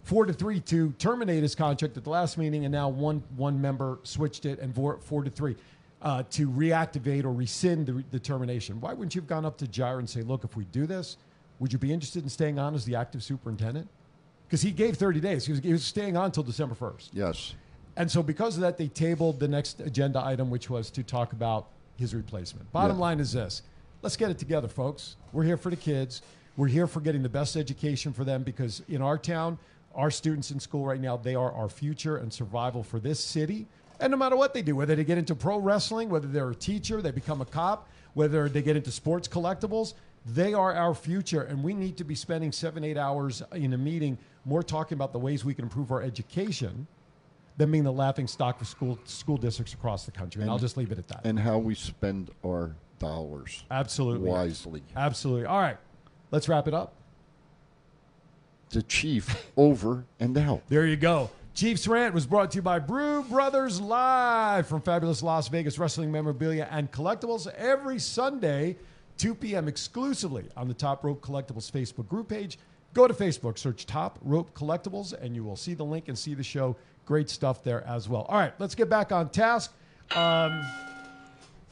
four 0.08 0.24
to 0.24 0.32
three 0.32 0.58
to 0.58 0.90
terminate 0.92 1.42
his 1.42 1.54
contract 1.54 1.94
at 1.98 2.02
the 2.02 2.08
last 2.08 2.38
meeting, 2.38 2.64
and 2.64 2.72
now 2.72 2.88
one 2.88 3.22
one 3.36 3.60
member 3.60 3.98
switched 4.04 4.46
it 4.46 4.58
and 4.58 4.74
four, 4.74 4.98
four 5.00 5.22
to 5.22 5.28
three 5.28 5.54
uh, 6.00 6.22
to 6.30 6.48
reactivate 6.48 7.24
or 7.24 7.32
rescind 7.32 7.86
the, 7.86 8.02
the 8.10 8.18
termination. 8.18 8.80
Why 8.80 8.94
wouldn't 8.94 9.14
you 9.14 9.20
have 9.20 9.28
gone 9.28 9.44
up 9.44 9.58
to 9.58 9.68
Jara 9.68 9.98
and 9.98 10.08
say, 10.08 10.22
"Look, 10.22 10.44
if 10.44 10.56
we 10.56 10.64
do 10.66 10.86
this, 10.86 11.18
would 11.58 11.72
you 11.74 11.78
be 11.78 11.92
interested 11.92 12.22
in 12.22 12.30
staying 12.30 12.58
on 12.58 12.74
as 12.74 12.86
the 12.86 12.96
active 12.96 13.22
superintendent?" 13.22 13.86
Because 14.46 14.62
he 14.62 14.70
gave 14.70 14.96
30 14.96 15.20
days. 15.20 15.44
He 15.44 15.52
was, 15.52 15.60
he 15.60 15.72
was 15.72 15.84
staying 15.84 16.16
on 16.16 16.24
until 16.26 16.42
December 16.42 16.74
1st. 16.74 17.10
Yes. 17.12 17.54
And 17.98 18.10
so, 18.10 18.22
because 18.22 18.54
of 18.56 18.62
that, 18.62 18.78
they 18.78 18.88
tabled 18.88 19.38
the 19.40 19.48
next 19.48 19.80
agenda 19.80 20.24
item, 20.24 20.48
which 20.48 20.70
was 20.70 20.90
to 20.92 21.02
talk 21.02 21.34
about 21.34 21.68
his 21.98 22.14
replacement. 22.14 22.72
Bottom 22.72 22.96
Yeah. 22.96 23.02
line 23.02 23.20
is 23.20 23.32
this 23.32 23.60
let's 24.00 24.16
get 24.16 24.30
it 24.30 24.38
together, 24.38 24.68
folks. 24.68 25.16
We're 25.32 25.42
here 25.42 25.58
for 25.58 25.68
the 25.68 25.76
kids. 25.76 26.22
We're 26.56 26.68
here 26.68 26.86
for 26.86 27.00
getting 27.00 27.22
the 27.22 27.28
best 27.28 27.56
education 27.56 28.12
for 28.12 28.24
them 28.24 28.42
because 28.42 28.82
in 28.88 29.02
our 29.02 29.18
town, 29.18 29.58
our 29.98 30.10
students 30.12 30.52
in 30.52 30.60
school 30.60 30.86
right 30.86 31.00
now, 31.00 31.16
they 31.16 31.34
are 31.34 31.52
our 31.52 31.68
future 31.68 32.16
and 32.18 32.32
survival 32.32 32.84
for 32.84 33.00
this 33.00 33.18
city. 33.18 33.66
And 34.00 34.12
no 34.12 34.16
matter 34.16 34.36
what 34.36 34.54
they 34.54 34.62
do, 34.62 34.76
whether 34.76 34.94
they 34.94 35.02
get 35.02 35.18
into 35.18 35.34
pro 35.34 35.58
wrestling, 35.58 36.08
whether 36.08 36.28
they're 36.28 36.50
a 36.50 36.54
teacher, 36.54 37.02
they 37.02 37.10
become 37.10 37.40
a 37.40 37.44
cop, 37.44 37.88
whether 38.14 38.48
they 38.48 38.62
get 38.62 38.76
into 38.76 38.92
sports 38.92 39.26
collectibles, 39.26 39.94
they 40.24 40.54
are 40.54 40.72
our 40.72 40.94
future. 40.94 41.42
And 41.42 41.64
we 41.64 41.74
need 41.74 41.96
to 41.96 42.04
be 42.04 42.14
spending 42.14 42.52
seven, 42.52 42.84
eight 42.84 42.96
hours 42.96 43.42
in 43.52 43.72
a 43.72 43.78
meeting 43.78 44.16
more 44.44 44.62
talking 44.62 44.96
about 44.96 45.12
the 45.12 45.18
ways 45.18 45.44
we 45.44 45.52
can 45.52 45.64
improve 45.64 45.90
our 45.90 46.00
education 46.00 46.86
than 47.56 47.72
being 47.72 47.82
the 47.82 47.92
laughing 47.92 48.28
stock 48.28 48.56
for 48.56 48.64
school 48.64 49.00
school 49.04 49.36
districts 49.36 49.74
across 49.74 50.06
the 50.06 50.12
country. 50.12 50.42
And, 50.42 50.50
I'll 50.50 50.58
just 50.58 50.76
leave 50.76 50.92
it 50.92 50.98
at 50.98 51.08
that. 51.08 51.22
And 51.24 51.36
how 51.36 51.58
we 51.58 51.74
spend 51.74 52.30
our 52.46 52.76
dollars 53.00 53.64
Absolutely. 53.68 54.28
wisely. 54.30 54.84
Absolutely. 54.96 55.46
All 55.46 55.60
right. 55.60 55.76
Let's 56.30 56.48
wrap 56.48 56.68
it 56.68 56.74
up. 56.74 56.94
The 58.70 58.82
chief 58.82 59.50
over 59.56 60.04
and 60.20 60.36
out. 60.36 60.62
There 60.68 60.86
you 60.86 60.96
go. 60.96 61.30
Chiefs 61.54 61.88
Rant 61.88 62.14
was 62.14 62.26
brought 62.26 62.52
to 62.52 62.56
you 62.56 62.62
by 62.62 62.78
Brew 62.78 63.22
Brothers 63.24 63.80
Live 63.80 64.66
from 64.68 64.80
fabulous 64.80 65.22
Las 65.22 65.48
Vegas 65.48 65.78
wrestling 65.78 66.12
memorabilia 66.12 66.68
and 66.70 66.92
collectibles 66.92 67.52
every 67.54 67.98
Sunday, 67.98 68.76
2 69.16 69.34
p.m. 69.34 69.66
exclusively 69.66 70.44
on 70.56 70.68
the 70.68 70.74
Top 70.74 71.02
Rope 71.02 71.20
Collectibles 71.20 71.70
Facebook 71.70 72.06
group 72.06 72.28
page. 72.28 72.58
Go 72.94 73.08
to 73.08 73.14
Facebook, 73.14 73.58
search 73.58 73.86
Top 73.86 74.18
Rope 74.22 74.54
Collectibles, 74.54 75.12
and 75.12 75.34
you 75.34 75.42
will 75.42 75.56
see 75.56 75.74
the 75.74 75.84
link 75.84 76.08
and 76.08 76.16
see 76.16 76.34
the 76.34 76.44
show. 76.44 76.76
Great 77.06 77.28
stuff 77.28 77.64
there 77.64 77.84
as 77.86 78.08
well. 78.08 78.22
All 78.28 78.38
right, 78.38 78.52
let's 78.58 78.74
get 78.74 78.88
back 78.88 79.10
on 79.10 79.28
task. 79.30 79.72
Um, 80.14 80.62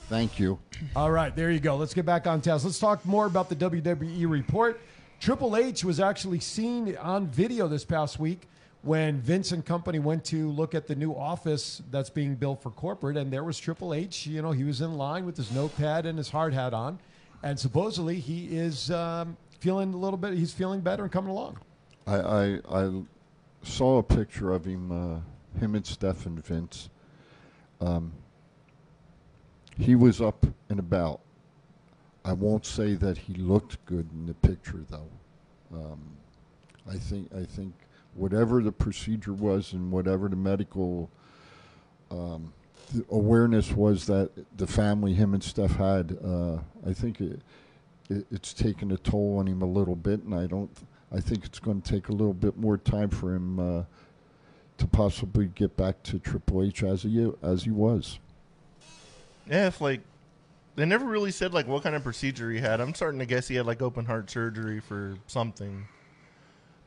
Thank 0.08 0.38
you. 0.38 0.58
All 0.94 1.10
right, 1.10 1.34
there 1.34 1.50
you 1.50 1.58
go. 1.58 1.76
Let's 1.76 1.94
get 1.94 2.06
back 2.06 2.26
on 2.26 2.40
task. 2.40 2.64
Let's 2.64 2.78
talk 2.78 3.04
more 3.04 3.26
about 3.26 3.48
the 3.48 3.56
WWE 3.56 4.28
report. 4.28 4.80
Triple 5.20 5.56
H 5.56 5.84
was 5.84 5.98
actually 5.98 6.40
seen 6.40 6.96
on 6.98 7.26
video 7.26 7.68
this 7.68 7.84
past 7.84 8.18
week 8.18 8.48
when 8.82 9.18
Vince 9.20 9.50
and 9.50 9.64
company 9.64 9.98
went 9.98 10.24
to 10.26 10.50
look 10.50 10.74
at 10.74 10.86
the 10.86 10.94
new 10.94 11.12
office 11.12 11.82
that's 11.90 12.10
being 12.10 12.36
built 12.36 12.62
for 12.62 12.70
corporate, 12.70 13.16
and 13.16 13.32
there 13.32 13.42
was 13.42 13.58
Triple 13.58 13.94
H. 13.94 14.26
You 14.26 14.42
know, 14.42 14.52
he 14.52 14.62
was 14.62 14.80
in 14.80 14.94
line 14.94 15.26
with 15.26 15.36
his 15.36 15.50
notepad 15.50 16.06
and 16.06 16.16
his 16.16 16.28
hard 16.28 16.54
hat 16.54 16.72
on, 16.72 17.00
and 17.42 17.58
supposedly 17.58 18.20
he 18.20 18.46
is 18.56 18.90
um, 18.90 19.36
feeling 19.58 19.92
a 19.94 19.96
little 19.96 20.18
bit. 20.18 20.34
He's 20.34 20.52
feeling 20.52 20.80
better 20.80 21.02
and 21.02 21.12
coming 21.12 21.30
along. 21.30 21.58
I, 22.06 22.16
I, 22.16 22.60
I 22.70 23.02
saw 23.62 23.98
a 23.98 24.02
picture 24.02 24.52
of 24.52 24.64
him, 24.64 24.92
uh, 24.92 25.58
him 25.58 25.74
and 25.74 25.84
Steph 25.84 26.26
and 26.26 26.44
Vince. 26.44 26.88
Um, 27.80 28.12
he 29.76 29.96
was 29.96 30.20
up 30.20 30.46
and 30.68 30.78
about. 30.78 31.20
I 32.26 32.32
won't 32.32 32.66
say 32.66 32.94
that 32.94 33.16
he 33.16 33.34
looked 33.34 33.84
good 33.86 34.08
in 34.12 34.26
the 34.26 34.34
picture, 34.34 34.84
though. 34.90 35.08
Um, 35.72 36.00
I 36.90 36.96
think 36.96 37.32
I 37.32 37.44
think 37.44 37.72
whatever 38.14 38.62
the 38.62 38.72
procedure 38.72 39.32
was 39.32 39.72
and 39.72 39.92
whatever 39.92 40.28
the 40.28 40.36
medical 40.36 41.08
um, 42.10 42.52
the 42.92 43.04
awareness 43.10 43.72
was 43.72 44.06
that 44.06 44.30
the 44.56 44.66
family, 44.66 45.14
him 45.14 45.34
and 45.34 45.42
Steph 45.42 45.72
had, 45.72 46.16
uh, 46.24 46.58
I 46.86 46.92
think 46.92 47.20
it, 47.20 47.40
it, 48.08 48.26
it's 48.30 48.52
taken 48.52 48.92
a 48.92 48.96
toll 48.96 49.38
on 49.38 49.46
him 49.46 49.62
a 49.62 49.66
little 49.66 49.96
bit, 49.96 50.22
and 50.22 50.34
I 50.34 50.46
don't. 50.46 50.70
I 51.12 51.20
think 51.20 51.44
it's 51.44 51.60
going 51.60 51.80
to 51.80 51.92
take 51.92 52.08
a 52.08 52.12
little 52.12 52.34
bit 52.34 52.56
more 52.56 52.76
time 52.76 53.10
for 53.10 53.32
him 53.32 53.60
uh, 53.60 53.84
to 54.78 54.86
possibly 54.88 55.46
get 55.46 55.76
back 55.76 56.02
to 56.04 56.18
Triple 56.18 56.64
H 56.64 56.82
as 56.82 57.04
he 57.04 57.30
as 57.42 57.62
he 57.62 57.70
was. 57.70 58.18
Yeah, 59.48 59.68
if 59.68 59.80
like 59.80 60.00
they 60.76 60.84
never 60.86 61.04
really 61.06 61.30
said 61.30 61.52
like 61.54 61.66
what 61.66 61.82
kind 61.82 61.96
of 61.96 62.02
procedure 62.04 62.50
he 62.50 62.58
had. 62.60 62.80
I'm 62.80 62.94
starting 62.94 63.18
to 63.20 63.26
guess 63.26 63.48
he 63.48 63.54
had 63.56 63.66
like 63.66 63.82
open 63.82 64.04
heart 64.04 64.30
surgery 64.30 64.80
for 64.80 65.16
something. 65.26 65.88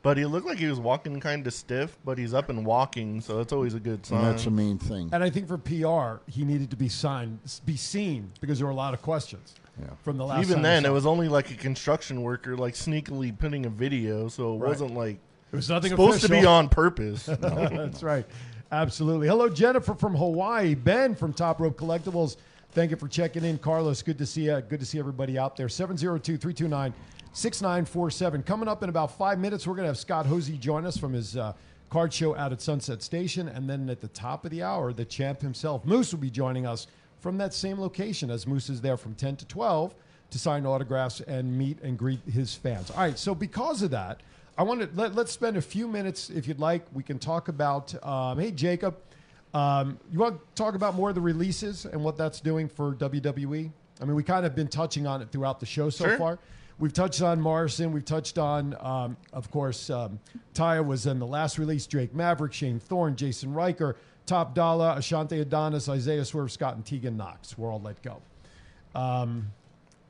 But 0.02 0.16
he 0.16 0.24
looked 0.24 0.46
like 0.46 0.56
he 0.58 0.66
was 0.66 0.80
walking 0.80 1.20
kind 1.20 1.46
of 1.46 1.52
stiff, 1.52 1.98
but 2.06 2.16
he's 2.16 2.32
up 2.32 2.48
and 2.48 2.64
walking, 2.64 3.20
so 3.20 3.36
that's 3.36 3.52
always 3.52 3.74
a 3.74 3.80
good 3.80 4.06
sign. 4.06 4.18
And 4.20 4.28
that's 4.28 4.44
the 4.44 4.50
main 4.50 4.78
thing. 4.78 5.10
And 5.12 5.22
I 5.22 5.28
think 5.28 5.46
for 5.46 5.58
PR, 5.58 6.22
he 6.30 6.42
needed 6.46 6.70
to 6.70 6.76
be 6.76 6.88
signed, 6.88 7.38
be 7.66 7.76
seen 7.76 8.32
because 8.40 8.58
there 8.58 8.66
were 8.66 8.72
a 8.72 8.76
lot 8.76 8.94
of 8.94 9.02
questions 9.02 9.56
Yeah. 9.78 9.88
from 10.02 10.16
the 10.16 10.24
last. 10.24 10.40
Even 10.42 10.56
time 10.56 10.64
I 10.64 10.68
then, 10.68 10.82
saw 10.84 10.86
it 10.86 10.88
him. 10.88 10.94
was 10.94 11.04
only 11.06 11.28
like 11.28 11.50
a 11.50 11.54
construction 11.54 12.22
worker, 12.22 12.56
like 12.56 12.72
sneakily 12.74 13.38
putting 13.38 13.66
a 13.66 13.68
video, 13.68 14.28
so 14.28 14.54
it 14.54 14.58
Right. 14.60 14.68
wasn't 14.68 14.94
like 14.94 15.18
It 15.52 15.56
was 15.56 15.68
nothing 15.68 15.90
supposed 15.90 16.22
to 16.22 16.28
be 16.30 16.36
official. 16.36 16.52
on 16.54 16.68
purpose. 16.70 17.26
That's 17.40 18.02
right. 18.02 18.24
Absolutely. 18.72 19.26
Hello, 19.28 19.50
Jennifer 19.50 19.92
from 19.94 20.14
Hawaii. 20.14 20.74
Ben 20.74 21.14
from 21.14 21.34
Top 21.34 21.60
Rope 21.60 21.76
Collectibles. 21.76 22.36
Thank 22.72 22.92
you 22.92 22.96
for 22.96 23.08
checking 23.08 23.44
in. 23.44 23.58
Carlos, 23.58 24.00
good 24.00 24.18
to 24.18 24.26
see 24.26 24.42
you. 24.42 24.60
Good 24.60 24.78
to 24.78 24.86
see 24.86 25.00
everybody 25.00 25.36
out 25.36 25.56
there. 25.56 25.68
702 25.68 26.36
329 26.36 26.94
6947. 27.32 28.44
Coming 28.44 28.68
up 28.68 28.84
in 28.84 28.88
about 28.88 29.18
five 29.18 29.40
minutes, 29.40 29.66
we're 29.66 29.74
going 29.74 29.84
to 29.84 29.88
have 29.88 29.98
Scott 29.98 30.24
Hosey 30.24 30.56
join 30.56 30.86
us 30.86 30.96
from 30.96 31.12
his 31.12 31.36
uh, 31.36 31.52
card 31.88 32.12
show 32.12 32.36
out 32.36 32.52
at 32.52 32.62
Sunset 32.62 33.02
Station. 33.02 33.48
And 33.48 33.68
then 33.68 33.90
at 33.90 34.00
the 34.00 34.06
top 34.08 34.44
of 34.44 34.52
the 34.52 34.62
hour, 34.62 34.92
the 34.92 35.04
champ 35.04 35.40
himself, 35.40 35.84
Moose, 35.84 36.12
will 36.12 36.20
be 36.20 36.30
joining 36.30 36.64
us 36.64 36.86
from 37.18 37.38
that 37.38 37.52
same 37.54 37.80
location 37.80 38.30
as 38.30 38.46
Moose 38.46 38.70
is 38.70 38.80
there 38.80 38.96
from 38.96 39.16
10 39.16 39.34
to 39.38 39.46
12 39.46 39.92
to 40.30 40.38
sign 40.38 40.64
autographs 40.64 41.20
and 41.22 41.58
meet 41.58 41.82
and 41.82 41.98
greet 41.98 42.20
his 42.32 42.54
fans. 42.54 42.92
All 42.92 42.98
right, 42.98 43.18
so 43.18 43.34
because 43.34 43.82
of 43.82 43.90
that, 43.90 44.20
I 44.56 44.62
want 44.62 44.80
to 44.80 44.88
let, 44.94 45.16
let's 45.16 45.32
spend 45.32 45.56
a 45.56 45.62
few 45.62 45.88
minutes, 45.88 46.30
if 46.30 46.46
you'd 46.46 46.60
like. 46.60 46.86
We 46.92 47.02
can 47.02 47.18
talk 47.18 47.48
about. 47.48 47.92
Um, 48.06 48.38
hey, 48.38 48.52
Jacob, 48.52 48.96
um, 49.54 49.98
you 50.12 50.18
want 50.18 50.38
to 50.38 50.62
talk 50.62 50.74
about 50.74 50.94
more 50.94 51.08
of 51.08 51.14
the 51.14 51.20
releases 51.20 51.84
and 51.86 52.02
what 52.02 52.16
that's 52.16 52.40
doing 52.40 52.68
for 52.68 52.94
WWE? 52.94 53.70
I 54.00 54.04
mean, 54.04 54.14
we 54.14 54.22
kind 54.22 54.46
of 54.46 54.54
been 54.54 54.68
touching 54.68 55.06
on 55.06 55.20
it 55.22 55.30
throughout 55.32 55.60
the 55.60 55.66
show 55.66 55.90
so 55.90 56.04
Sure. 56.06 56.16
far. 56.18 56.38
We've 56.78 56.92
touched 56.92 57.20
on 57.20 57.40
Morrison. 57.40 57.92
We've 57.92 58.04
touched 58.04 58.38
on, 58.38 58.74
um, 58.80 59.16
of 59.34 59.50
course, 59.50 59.90
um, 59.90 60.18
Taya 60.54 60.82
was 60.84 61.06
in 61.06 61.18
the 61.18 61.26
last 61.26 61.58
release. 61.58 61.86
Drake 61.86 62.14
Maverick, 62.14 62.54
Shane 62.54 62.78
Thorne, 62.80 63.14
Jaxson 63.16 63.54
Ryker, 63.54 63.96
Top 64.24 64.54
Dollar, 64.54 64.94
Ashante 64.96 65.38
Adonis, 65.40 65.88
Isaiah 65.90 66.24
Swerve 66.24 66.50
Scott, 66.50 66.76
and 66.76 66.86
Tegan 66.86 67.18
Nox. 67.18 67.58
We're 67.58 67.70
all 67.70 67.80
let 67.82 68.00
go. 68.02 68.22
Um, 68.94 69.50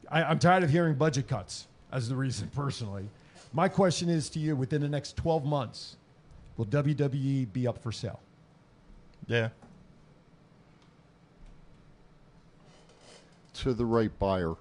I, 0.09 0.23
I'm 0.23 0.39
tired 0.39 0.63
of 0.63 0.71
hearing 0.71 0.95
budget 0.95 1.27
cuts 1.27 1.67
as 1.91 2.09
the 2.09 2.15
reason, 2.15 2.49
personally. 2.55 3.09
My 3.53 3.67
question 3.69 4.09
is 4.09 4.29
to 4.31 4.39
you: 4.39 4.55
Within 4.55 4.81
the 4.81 4.89
next 4.89 5.17
12 5.17 5.45
months, 5.45 5.97
will 6.57 6.67
WWE 6.67 7.53
be 7.53 7.67
up 7.67 7.83
for 7.83 7.91
sale? 7.91 8.21
Yeah. 9.31 9.51
To 13.55 13.73
the 13.73 13.85
right 13.85 14.11
buyer. 14.19 14.55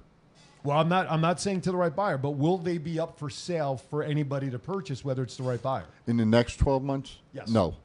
Well, 0.64 0.78
I'm 0.78 0.90
not. 0.90 1.10
I'm 1.10 1.22
not 1.22 1.40
saying 1.40 1.62
to 1.62 1.72
the 1.72 1.78
right 1.78 1.96
buyer, 1.96 2.18
but 2.18 2.32
will 2.32 2.58
they 2.58 2.78
be 2.78 3.00
up 3.00 3.18
for 3.18 3.30
sale 3.30 3.78
for 3.78 4.04
anybody 4.04 4.52
to 4.52 4.60
purchase, 4.60 5.04
whether 5.04 5.24
it's 5.24 5.38
the 5.38 5.44
right 5.44 5.62
buyer? 5.62 5.86
In 6.06 6.18
the 6.18 6.26
next 6.26 6.58
12 6.58 6.84
months? 6.84 7.18
Yes. 7.34 7.50
No. 7.50 7.76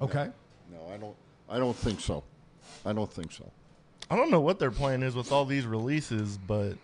Okay. 0.00 0.28
No, 0.70 0.92
I 0.94 0.96
don't. 0.96 1.16
I 1.48 1.58
don't 1.58 1.76
think 1.76 2.00
so. 2.00 2.22
I 2.86 2.92
don't 2.92 3.12
think 3.12 3.32
so. 3.32 3.50
I 4.08 4.16
don't 4.16 4.30
know 4.30 4.40
what 4.40 4.60
their 4.60 4.70
plan 4.70 5.02
is 5.02 5.16
with 5.16 5.32
all 5.32 5.44
these 5.44 5.66
releases, 5.66 6.38
but 6.38 6.74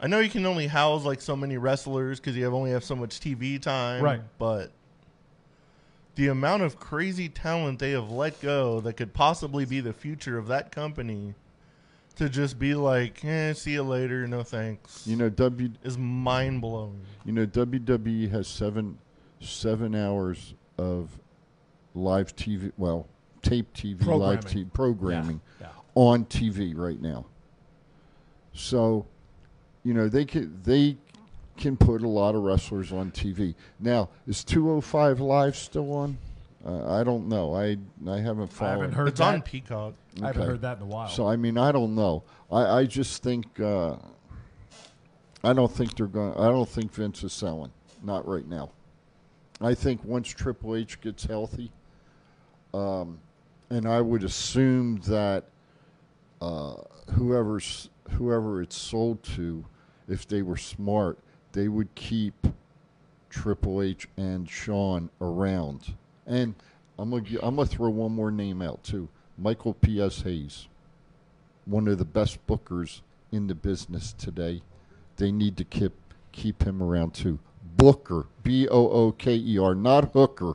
I 0.00 0.06
know 0.06 0.20
you 0.20 0.30
can 0.30 0.46
only 0.46 0.68
house 0.68 1.04
like 1.04 1.20
so 1.20 1.36
many 1.36 1.58
wrestlers 1.58 2.18
because 2.18 2.34
you 2.34 2.44
have 2.44 2.54
only 2.54 2.70
have 2.70 2.84
so 2.84 2.96
much 2.96 3.20
TV 3.20 3.60
time. 3.60 4.02
Right. 4.02 4.22
But 4.38 4.72
the 6.16 6.28
amount 6.28 6.62
of 6.62 6.78
crazy 6.78 7.28
talent 7.28 7.78
they 7.78 7.92
have 7.92 8.10
let 8.10 8.40
go 8.40 8.80
that 8.80 8.94
could 8.94 9.12
possibly 9.14 9.64
be 9.64 9.80
the 9.80 9.92
future 9.92 10.36
of 10.38 10.46
that 10.48 10.70
company 10.72 11.34
to 12.16 12.28
just 12.28 12.58
be 12.58 12.74
like, 12.74 13.24
eh, 13.24 13.52
see 13.54 13.72
you 13.72 13.82
later, 13.82 14.26
no 14.26 14.42
thanks, 14.42 15.06
You 15.06 15.16
know, 15.16 15.28
W. 15.30 15.70
is 15.84 15.96
mind 15.96 16.60
blowing. 16.60 17.00
You 17.24 17.32
know, 17.32 17.46
WWE 17.46 18.30
has 18.30 18.46
seven 18.48 18.98
seven 19.40 19.94
hours 19.94 20.54
of 20.76 21.08
live 21.94 22.36
TV. 22.36 22.72
Well, 22.76 23.06
tape 23.42 23.72
TV, 23.72 24.04
live 24.04 24.40
Programming. 24.42 24.42
TV 24.42 24.72
programming 24.72 25.40
Yeah, 25.60 25.68
yeah. 25.68 25.72
on 25.94 26.24
TV 26.26 26.76
right 26.76 27.00
now. 27.00 27.24
So, 28.52 29.06
you 29.84 29.94
know, 29.94 30.08
they 30.08 30.24
can 30.26 30.60
they 30.62 30.96
can 31.60 31.76
put 31.76 32.02
a 32.02 32.08
lot 32.08 32.34
of 32.34 32.42
wrestlers 32.42 32.92
on 32.92 33.10
TV. 33.12 33.54
Now, 33.78 34.08
is 34.26 34.42
205 34.42 35.20
Live 35.20 35.54
still 35.56 35.92
on? 35.92 36.18
Uh, 36.64 36.92
I 37.00 37.04
don't 37.04 37.28
know. 37.28 37.54
I 37.54 37.78
I 38.08 38.18
haven't 38.18 38.48
followed. 38.48 38.48
I 38.48 38.48
followed. 38.48 38.70
haven't 38.80 38.92
heard 38.92 39.08
It's 39.08 39.18
that. 39.20 39.34
on 39.34 39.42
Peacock. 39.42 39.94
I 40.22 40.26
haven't 40.26 40.46
heard 40.46 40.60
that 40.62 40.76
in 40.78 40.82
a 40.82 40.86
while. 40.86 41.08
So 41.08 41.26
I 41.28 41.36
mean, 41.36 41.56
I 41.56 41.72
don't 41.72 41.94
know. 41.94 42.22
I, 42.50 42.80
I 42.80 42.84
just 42.84 43.22
think 43.22 43.58
uh, 43.60 43.96
I 45.42 45.52
don't 45.54 45.72
think 45.72 45.96
they're 45.96 46.06
going. 46.06 46.34
I 46.34 46.48
don't 46.48 46.68
think 46.68 46.92
Vince 46.92 47.22
is 47.24 47.32
selling. 47.32 47.70
Not 48.02 48.26
right 48.26 48.46
now. 48.46 48.70
I 49.60 49.74
think 49.74 50.04
once 50.04 50.28
Triple 50.28 50.76
H 50.76 51.00
gets 51.00 51.24
healthy, 51.24 51.70
um, 52.74 53.18
and 53.70 53.86
I 53.86 54.00
would 54.02 54.24
assume 54.24 55.00
that 55.06 55.44
uh, 56.42 56.74
whoever's 57.12 57.88
whoever 58.10 58.60
it's 58.60 58.76
sold 58.76 59.22
to, 59.22 59.64
if 60.08 60.26
they 60.28 60.42
were 60.42 60.56
smart, 60.58 61.18
they 61.52 61.68
would 61.68 61.94
keep 61.94 62.46
Triple 63.28 63.82
H 63.82 64.08
and 64.16 64.48
Shawn 64.48 65.10
around. 65.20 65.94
And 66.26 66.54
I'm 66.98 67.10
gonna 67.10 67.24
I'm 67.42 67.56
gonna 67.56 67.66
throw 67.66 67.88
one 67.90 68.12
more 68.12 68.30
name 68.30 68.60
out 68.62 68.82
too, 68.84 69.08
Michael 69.38 69.74
P.S. 69.74 70.22
Hayes, 70.22 70.66
one 71.64 71.88
of 71.88 71.98
the 71.98 72.04
best 72.04 72.44
bookers 72.46 73.00
in 73.32 73.46
the 73.46 73.54
business 73.54 74.12
today. 74.12 74.62
They 75.16 75.32
need 75.32 75.56
to 75.58 75.64
keep 75.64 75.92
keep 76.32 76.62
him 76.62 76.82
around 76.82 77.14
too. 77.14 77.38
Booker, 77.76 78.26
B 78.42 78.68
O 78.68 78.88
O 78.88 79.12
K 79.12 79.34
E 79.36 79.58
R, 79.58 79.74
not 79.74 80.12
Hooker. 80.12 80.54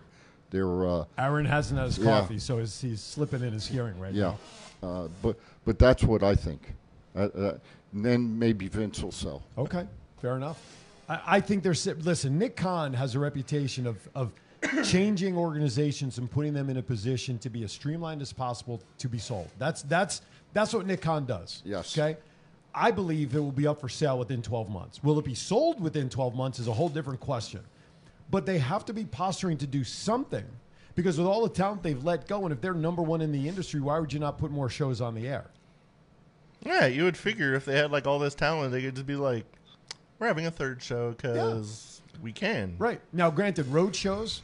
They're 0.51 0.87
uh, 0.87 1.05
Aaron 1.17 1.45
hasn't 1.45 1.79
had 1.79 1.87
his 1.87 1.97
Yeah. 1.97 2.05
coffee, 2.21 2.39
so 2.39 2.59
he's, 2.59 2.79
he's 2.79 3.01
slipping 3.01 3.41
in 3.41 3.51
his 3.53 3.67
hearing 3.67 3.99
right 3.99 4.13
yeah, 4.13 4.35
now. 4.81 4.87
uh, 4.87 5.07
but 5.21 5.37
but 5.65 5.79
that's 5.79 6.03
what 6.03 6.23
I 6.23 6.35
think. 6.35 6.73
Uh, 7.15 7.19
uh, 7.35 7.57
and 7.93 8.05
then 8.05 8.37
maybe 8.37 8.67
Vince 8.67 9.01
will 9.01 9.11
sell. 9.11 9.43
Okay, 9.57 9.87
fair 10.21 10.35
enough. 10.35 10.61
I, 11.07 11.21
I 11.27 11.39
think 11.39 11.63
there's 11.63 11.85
listen. 11.85 12.37
Nick 12.37 12.55
Khan 12.55 12.93
has 12.93 13.15
a 13.15 13.19
reputation 13.19 13.87
of 13.87 14.07
of 14.15 14.31
changing 14.83 15.37
organizations 15.37 16.17
and 16.17 16.29
putting 16.29 16.53
them 16.53 16.69
in 16.69 16.77
a 16.77 16.81
position 16.81 17.37
to 17.39 17.49
be 17.49 17.63
as 17.63 17.71
streamlined 17.71 18.21
as 18.21 18.33
possible 18.33 18.81
to 18.97 19.09
be 19.09 19.17
sold. 19.17 19.49
That's 19.57 19.81
that's 19.83 20.21
that's 20.53 20.73
what 20.73 20.85
Nick 20.85 21.01
Khan 21.01 21.25
does. 21.25 21.61
Yes. 21.65 21.97
Okay. 21.97 22.17
I 22.73 22.91
believe 22.91 23.33
it 23.35 23.39
will 23.39 23.53
be 23.53 23.67
up 23.67 23.79
for 23.79 23.87
sale 23.87 24.19
within 24.19 24.41
12 24.41 24.69
months. 24.69 25.01
Will 25.01 25.17
it 25.17 25.23
be 25.23 25.33
sold 25.33 25.79
within 25.79 26.09
12 26.09 26.35
months 26.35 26.59
is 26.59 26.67
a 26.67 26.73
whole 26.73 26.89
different 26.89 27.21
question. 27.21 27.61
But 28.29 28.45
they 28.45 28.57
have 28.57 28.83
to 28.85 28.93
be 28.93 29.05
posturing 29.05 29.57
to 29.59 29.67
do 29.67 29.85
something 29.85 30.43
because 30.95 31.17
with 31.17 31.27
all 31.27 31.43
the 31.43 31.49
talent 31.49 31.83
they've 31.83 32.03
let 32.03 32.27
go, 32.27 32.43
and 32.43 32.51
if 32.51 32.59
they're 32.59 32.73
number 32.73 33.01
one 33.01 33.21
in 33.21 33.31
the 33.31 33.47
industry, 33.47 33.79
why 33.79 33.99
would 33.99 34.11
you 34.11 34.19
not 34.19 34.37
put 34.37 34.51
more 34.51 34.69
shows 34.69 34.99
on 34.99 35.15
the 35.15 35.27
air? 35.27 35.45
Yeah, 36.63 36.87
you 36.87 37.03
would 37.03 37.15
figure 37.15 37.53
if 37.53 37.65
they 37.65 37.77
had 37.77 37.91
like 37.91 38.07
all 38.07 38.19
this 38.19 38.35
talent, 38.35 38.71
they 38.71 38.81
could 38.81 38.95
just 38.95 39.05
be 39.05 39.15
like, 39.15 39.45
"We're 40.19 40.27
having 40.27 40.45
a 40.45 40.51
third 40.51 40.81
show 40.81 41.11
because 41.11 42.01
we 42.21 42.31
can." 42.31 42.75
Right. 42.77 43.01
Now, 43.13 43.29
granted, 43.29 43.67
road 43.67 43.95
shows 43.95 44.41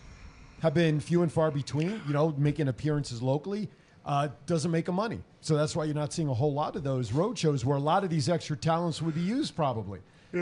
have 0.61 0.73
been 0.73 0.99
few 0.99 1.23
and 1.23 1.31
far 1.31 1.51
between, 1.51 2.01
you 2.07 2.13
know, 2.13 2.33
making 2.37 2.67
appearances 2.67 3.21
locally 3.21 3.69
uh, 4.05 4.29
doesn't 4.45 4.71
make 4.71 4.85
them 4.85 4.95
money. 4.95 5.21
So 5.41 5.55
that's 5.55 5.75
why 5.75 5.85
you're 5.85 5.95
not 5.95 6.13
seeing 6.13 6.27
a 6.27 6.33
whole 6.33 6.53
lot 6.53 6.75
of 6.75 6.83
those 6.83 7.11
road 7.11 7.37
shows 7.37 7.65
where 7.65 7.77
a 7.77 7.81
lot 7.81 8.03
of 8.03 8.09
these 8.09 8.29
extra 8.29 8.55
talents 8.55 9.01
would 9.01 9.15
be 9.15 9.21
used 9.21 9.55
probably. 9.55 9.99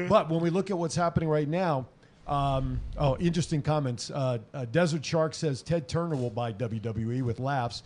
But 0.08 0.30
when 0.30 0.42
we 0.42 0.52
look 0.52 0.70
at 0.70 0.78
what's 0.78 0.96
happening 0.96 1.30
right 1.30 1.48
now, 1.48 1.88
um, 2.28 2.80
oh, 2.98 3.18
interesting 3.18 3.64
comments. 3.64 4.12
Uh, 4.12 4.38
uh, 4.54 4.66
Desert 4.66 5.04
Shark 5.04 5.34
says 5.34 5.64
Ted 5.64 5.88
Turner 5.88 6.16
will 6.16 6.30
buy 6.30 6.54
WWE 6.54 7.24
with 7.24 7.40
laughs. 7.40 7.82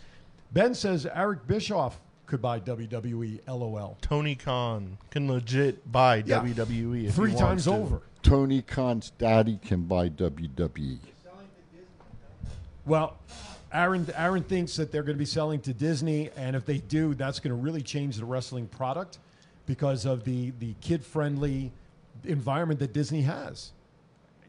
Ben 0.52 0.74
says 0.74 1.06
Eric 1.06 1.46
Bischoff 1.46 1.98
could 2.26 2.40
buy 2.42 2.58
WWE, 2.60 3.40
lol. 3.46 3.96
Tony 4.00 4.34
Khan 4.34 4.98
can 5.10 5.28
legit 5.30 5.90
buy 5.90 6.16
Yeah. 6.26 6.40
WWE 6.42 7.06
if 7.08 7.14
Three 7.14 7.32
he 7.32 7.36
times 7.36 7.64
to. 7.64 7.72
over. 7.72 8.02
Tony 8.22 8.62
Khan's 8.62 9.10
daddy 9.18 9.58
can 9.62 9.82
buy. 9.84 10.08
WWE. 10.08 10.98
Well, 12.86 13.16
Aaron 13.72 14.06
Aaron 14.14 14.42
thinks 14.42 14.76
that 14.76 14.92
they're 14.92 15.02
going 15.02 15.16
to 15.16 15.18
be 15.18 15.24
selling 15.24 15.60
to 15.62 15.72
Disney, 15.72 16.30
and 16.36 16.54
if 16.54 16.64
they 16.66 16.78
do, 16.78 17.14
that's 17.14 17.40
going 17.40 17.50
to 17.50 17.60
really 17.60 17.82
change 17.82 18.16
the 18.16 18.24
wrestling 18.24 18.66
product 18.68 19.18
because 19.66 20.04
of 20.04 20.24
the 20.24 20.52
the 20.60 20.74
kid 20.80 21.04
friendly 21.04 21.72
environment 22.24 22.78
that 22.80 22.92
Disney 22.92 23.22
has. 23.22 23.72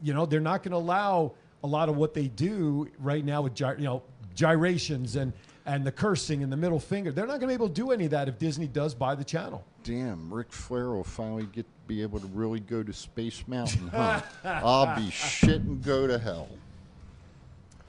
You 0.02 0.12
know, 0.14 0.26
they're 0.26 0.40
not 0.40 0.62
going 0.62 0.72
to 0.72 0.76
allow 0.78 1.32
a 1.64 1.66
lot 1.66 1.88
of 1.88 1.96
what 1.96 2.12
they 2.14 2.28
do 2.28 2.88
right 2.98 3.24
now 3.24 3.42
with 3.42 3.54
gy- 3.54 3.64
you 3.78 3.84
know 3.84 4.02
gyrations 4.34 5.16
and 5.16 5.32
and 5.66 5.84
the 5.84 5.92
cursing 5.92 6.42
and 6.42 6.50
the 6.50 6.56
middle 6.56 6.78
finger. 6.78 7.10
They're 7.12 7.26
not 7.26 7.40
going 7.40 7.42
to 7.42 7.46
be 7.48 7.54
able 7.54 7.68
to 7.68 7.74
do 7.74 7.90
any 7.90 8.04
of 8.06 8.12
that 8.12 8.28
if 8.28 8.38
Disney 8.38 8.68
does 8.68 8.94
buy 8.94 9.14
the 9.14 9.24
channel. 9.24 9.64
Damn, 9.82 10.32
Ric 10.32 10.52
Flair 10.52 10.90
will 10.90 11.04
finally 11.04 11.46
get 11.52 11.66
be 11.86 12.02
able 12.02 12.18
to 12.18 12.26
really 12.28 12.58
go 12.58 12.82
to 12.82 12.92
Space 12.92 13.44
Mountain, 13.46 13.88
huh? 13.88 14.20
I'll 14.44 14.96
be 14.96 15.10
shit 15.10 15.62
and 15.62 15.82
go 15.84 16.06
to 16.06 16.18
hell. 16.18 16.48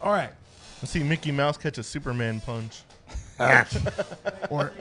All 0.02 0.12
right, 0.12 0.30
I 0.84 0.86
see 0.86 1.02
Mickey 1.02 1.32
Mouse 1.32 1.58
catch 1.58 1.78
a 1.78 1.84
Superman 1.84 2.42
punch. 2.42 2.82
or 4.50 4.72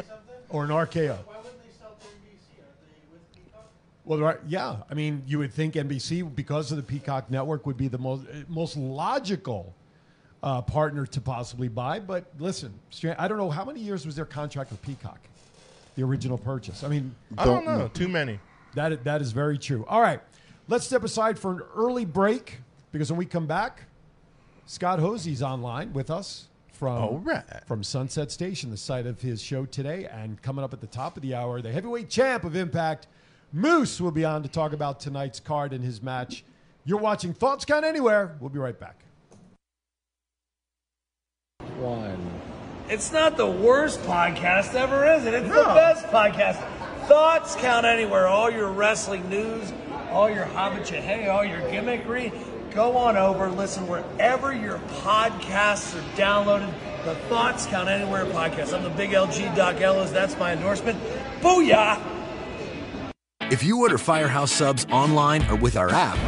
or 0.48 0.64
an 0.64 0.70
RKO. 0.70 1.18
Why 1.18 1.36
wouldn't 1.36 1.62
they 1.62 1.78
sell 1.78 1.96
NBC? 2.00 2.58
Are 2.58 2.72
they 2.86 3.12
with 3.12 3.34
Peacock? 3.34 3.70
Well, 4.04 4.18
right, 4.18 4.38
yeah. 4.46 4.76
I 4.90 4.94
mean, 4.94 5.22
you 5.26 5.38
would 5.38 5.52
think 5.52 5.74
NBC, 5.74 6.34
because 6.34 6.70
of 6.70 6.78
the 6.78 6.82
Peacock 6.82 7.30
network, 7.30 7.66
would 7.66 7.76
be 7.76 7.88
the 7.88 7.98
most 7.98 8.22
most 8.48 8.76
logical 8.76 9.74
uh, 10.46 10.62
partner 10.62 11.04
to 11.04 11.20
possibly 11.20 11.66
buy. 11.66 11.98
But 11.98 12.24
listen, 12.38 12.72
I 13.18 13.26
don't 13.26 13.36
know 13.36 13.50
how 13.50 13.64
many 13.64 13.80
years 13.80 14.06
was 14.06 14.14
their 14.14 14.24
contract 14.24 14.70
with 14.70 14.80
Peacock, 14.80 15.18
the 15.96 16.04
original 16.04 16.38
purchase. 16.38 16.84
I 16.84 16.88
mean, 16.88 17.14
I 17.36 17.44
don't 17.44 17.64
Don't 17.64 17.78
know. 17.78 17.88
Too 17.88 18.06
many. 18.06 18.38
that 18.74 19.02
that 19.02 19.20
is 19.20 19.32
very 19.32 19.58
true. 19.58 19.84
All 19.88 20.00
right, 20.00 20.20
let's 20.68 20.86
step 20.86 21.02
aside 21.02 21.36
for 21.36 21.50
an 21.50 21.62
early 21.74 22.04
break 22.04 22.60
because 22.92 23.10
when 23.10 23.18
we 23.18 23.26
come 23.26 23.48
back, 23.48 23.82
Scott 24.66 25.00
Hosey's 25.00 25.42
online 25.42 25.92
with 25.92 26.10
us 26.10 26.46
from 26.74 27.24
right. 27.24 27.42
from 27.66 27.82
Sunset 27.82 28.30
Station, 28.30 28.70
the 28.70 28.76
site 28.76 29.06
of 29.06 29.20
his 29.20 29.42
show 29.42 29.66
today, 29.66 30.06
and 30.06 30.40
coming 30.42 30.64
up 30.64 30.72
at 30.72 30.80
the 30.80 30.86
top 30.86 31.16
of 31.16 31.24
the 31.24 31.34
hour, 31.34 31.60
the 31.60 31.72
heavyweight 31.72 32.08
champ 32.08 32.44
of 32.44 32.54
Impact, 32.54 33.08
Moose, 33.52 34.00
will 34.00 34.12
be 34.12 34.24
on 34.24 34.44
to 34.44 34.48
talk 34.48 34.72
about 34.72 35.00
tonight's 35.00 35.40
card 35.40 35.72
and 35.72 35.82
his 35.82 36.00
match. 36.00 36.44
You're 36.84 37.00
watching 37.00 37.34
Thoughts 37.34 37.64
Count 37.64 37.84
Anywhere. 37.84 38.36
We'll 38.38 38.50
be 38.50 38.60
right 38.60 38.78
back. 38.78 39.05
One. 41.78 42.18
It's 42.88 43.12
not 43.12 43.36
the 43.36 43.46
worst 43.46 44.00
podcast 44.00 44.74
ever, 44.74 45.06
is 45.14 45.26
it? 45.26 45.34
It's 45.34 45.48
the 45.48 45.54
best 45.54 46.06
podcast. 46.06 46.56
Thoughts 47.06 47.54
count 47.56 47.84
anywhere. 47.84 48.26
All 48.26 48.50
your 48.50 48.70
wrestling 48.70 49.28
news, 49.28 49.72
all 50.10 50.30
your 50.30 50.46
hobbit 50.46 50.88
hey, 50.88 51.28
all 51.28 51.44
your 51.44 51.60
gimmickry. 51.60 52.32
Go 52.72 52.96
on 52.96 53.16
over, 53.16 53.50
listen 53.50 53.86
wherever 53.86 54.54
your 54.54 54.78
podcasts 55.02 55.94
are 55.96 56.16
downloaded. 56.16 56.72
The 57.04 57.14
Thoughts 57.28 57.66
Count 57.66 57.88
Anywhere 57.88 58.24
podcast. 58.26 58.74
I'm 58.74 58.82
the 58.82 58.90
big 58.90 59.10
LG 59.10 59.54
Doc 59.54 59.80
Ellis. 59.80 60.10
That's 60.10 60.36
my 60.38 60.52
endorsement. 60.52 60.98
Booyah! 61.40 62.02
If 63.42 63.62
you 63.62 63.80
order 63.80 63.96
Firehouse 63.96 64.50
subs 64.50 64.86
online 64.90 65.48
or 65.48 65.56
with 65.56 65.76
our 65.76 65.90
app, 65.90 66.18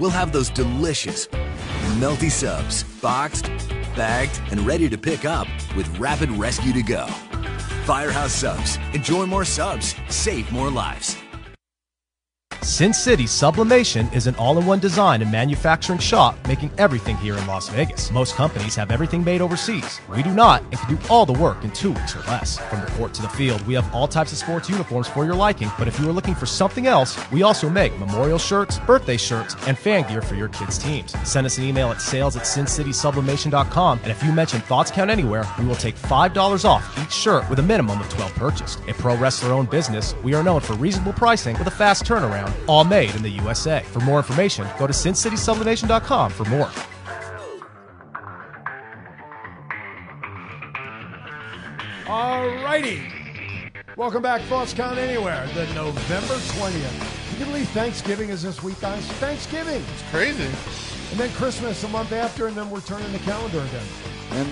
we'll 0.00 0.10
have 0.10 0.32
those 0.32 0.48
delicious, 0.48 1.26
melty 1.98 2.30
subs 2.30 2.84
boxed, 3.00 3.50
bagged, 3.96 4.40
and 4.50 4.60
ready 4.60 4.88
to 4.88 4.98
pick 4.98 5.24
up 5.24 5.48
with 5.76 5.98
rapid 5.98 6.30
rescue 6.30 6.72
to 6.72 6.82
go. 6.82 7.06
Firehouse 7.84 8.32
subs. 8.32 8.78
Enjoy 8.92 9.26
more 9.26 9.44
subs, 9.44 9.94
save 10.08 10.50
more 10.52 10.70
lives. 10.70 11.23
Sin 12.64 12.94
City 12.94 13.26
Sublimation 13.26 14.08
is 14.14 14.26
an 14.26 14.34
all 14.36 14.58
in 14.58 14.64
one 14.64 14.78
design 14.78 15.20
and 15.20 15.30
manufacturing 15.30 15.98
shop 15.98 16.34
making 16.48 16.70
everything 16.78 17.14
here 17.18 17.36
in 17.36 17.46
Las 17.46 17.68
Vegas. 17.68 18.10
Most 18.10 18.36
companies 18.36 18.74
have 18.74 18.90
everything 18.90 19.22
made 19.22 19.42
overseas. 19.42 20.00
We 20.08 20.22
do 20.22 20.32
not 20.32 20.62
and 20.62 20.78
can 20.78 20.96
do 20.96 20.98
all 21.10 21.26
the 21.26 21.34
work 21.34 21.62
in 21.62 21.70
two 21.72 21.92
weeks 21.92 22.16
or 22.16 22.20
less. 22.20 22.58
From 22.70 22.80
the 22.80 22.90
court 22.92 23.12
to 23.14 23.22
the 23.22 23.28
field, 23.28 23.60
we 23.66 23.74
have 23.74 23.94
all 23.94 24.08
types 24.08 24.32
of 24.32 24.38
sports 24.38 24.70
uniforms 24.70 25.06
for 25.06 25.26
your 25.26 25.34
liking, 25.34 25.70
but 25.78 25.88
if 25.88 26.00
you 26.00 26.08
are 26.08 26.12
looking 26.12 26.34
for 26.34 26.46
something 26.46 26.86
else, 26.86 27.18
we 27.30 27.42
also 27.42 27.68
make 27.68 27.96
memorial 27.98 28.38
shirts, 28.38 28.78
birthday 28.80 29.18
shirts, 29.18 29.54
and 29.66 29.78
fan 29.78 30.08
gear 30.08 30.22
for 30.22 30.34
your 30.34 30.48
kids' 30.48 30.78
teams. 30.78 31.14
Send 31.28 31.46
us 31.46 31.58
an 31.58 31.64
email 31.64 31.90
at 31.90 32.00
sales 32.00 32.34
at 32.34 32.44
sincitysublimation.com, 32.44 34.00
and 34.02 34.10
if 34.10 34.22
you 34.22 34.32
mention 34.32 34.62
Thoughts 34.62 34.90
Count 34.90 35.10
Anywhere, 35.10 35.44
we 35.58 35.66
will 35.66 35.74
take 35.74 35.96
$5 35.96 36.64
off 36.64 36.98
each 36.98 37.12
shirt 37.12 37.48
with 37.50 37.58
a 37.58 37.62
minimum 37.62 38.00
of 38.00 38.08
12 38.08 38.34
purchased. 38.36 38.80
A 38.88 38.94
pro 38.94 39.16
wrestler 39.18 39.52
owned 39.52 39.68
business, 39.68 40.14
we 40.24 40.32
are 40.32 40.42
known 40.42 40.62
for 40.62 40.72
reasonable 40.76 41.12
pricing 41.12 41.58
with 41.58 41.66
a 41.66 41.70
fast 41.70 42.04
turnaround, 42.04 42.53
all 42.66 42.84
made 42.84 43.14
in 43.14 43.22
the 43.22 43.30
USA. 43.30 43.82
For 43.82 44.00
more 44.00 44.18
information, 44.18 44.66
go 44.78 44.86
to 44.86 44.92
sincitysublimation.com 44.92 46.30
for 46.30 46.44
more. 46.46 46.70
All 52.06 52.46
righty. 52.64 53.02
Welcome 53.96 54.22
back, 54.22 54.42
Thoughts 54.42 54.74
Count 54.74 54.98
Anywhere, 54.98 55.46
the 55.54 55.66
November 55.74 56.34
20th. 56.34 57.30
Can 57.30 57.38
you 57.38 57.46
believe 57.46 57.68
Thanksgiving 57.68 58.30
is 58.30 58.42
this 58.42 58.62
week, 58.62 58.80
guys? 58.80 59.06
Thanksgiving. 59.14 59.82
It's 59.92 60.10
crazy. 60.10 60.44
And 61.10 61.20
then 61.20 61.30
Christmas 61.32 61.82
a 61.84 61.88
month 61.88 62.12
after, 62.12 62.46
and 62.46 62.56
then 62.56 62.70
we're 62.70 62.80
turning 62.80 63.10
the 63.12 63.18
calendar 63.20 63.60
again. 63.60 63.86
And 64.32 64.48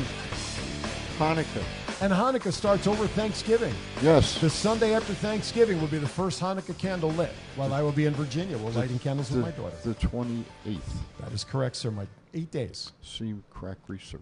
Hanukkah. 1.18 1.81
And 2.02 2.12
Hanukkah 2.12 2.52
starts 2.52 2.88
over 2.88 3.06
Thanksgiving. 3.06 3.72
Yes. 4.02 4.40
The 4.40 4.50
Sunday 4.50 4.92
after 4.92 5.14
Thanksgiving 5.14 5.80
will 5.80 5.86
be 5.86 5.98
the 5.98 6.08
first 6.08 6.40
Hanukkah 6.40 6.76
candle 6.76 7.10
lit 7.12 7.30
while 7.54 7.72
I 7.72 7.80
will 7.80 7.92
be 7.92 8.06
in 8.06 8.14
Virginia. 8.14 8.58
We're 8.58 8.70
lighting 8.70 8.98
candles 8.98 9.28
the, 9.28 9.36
with 9.36 9.44
my 9.44 9.50
daughter. 9.52 9.76
The 9.84 9.94
28th. 9.94 10.80
That 11.20 11.30
is 11.32 11.44
correct, 11.44 11.76
sir. 11.76 11.92
My 11.92 12.08
eight 12.34 12.50
days. 12.50 12.90
See 13.02 13.32
crack 13.50 13.78
research. 13.86 14.20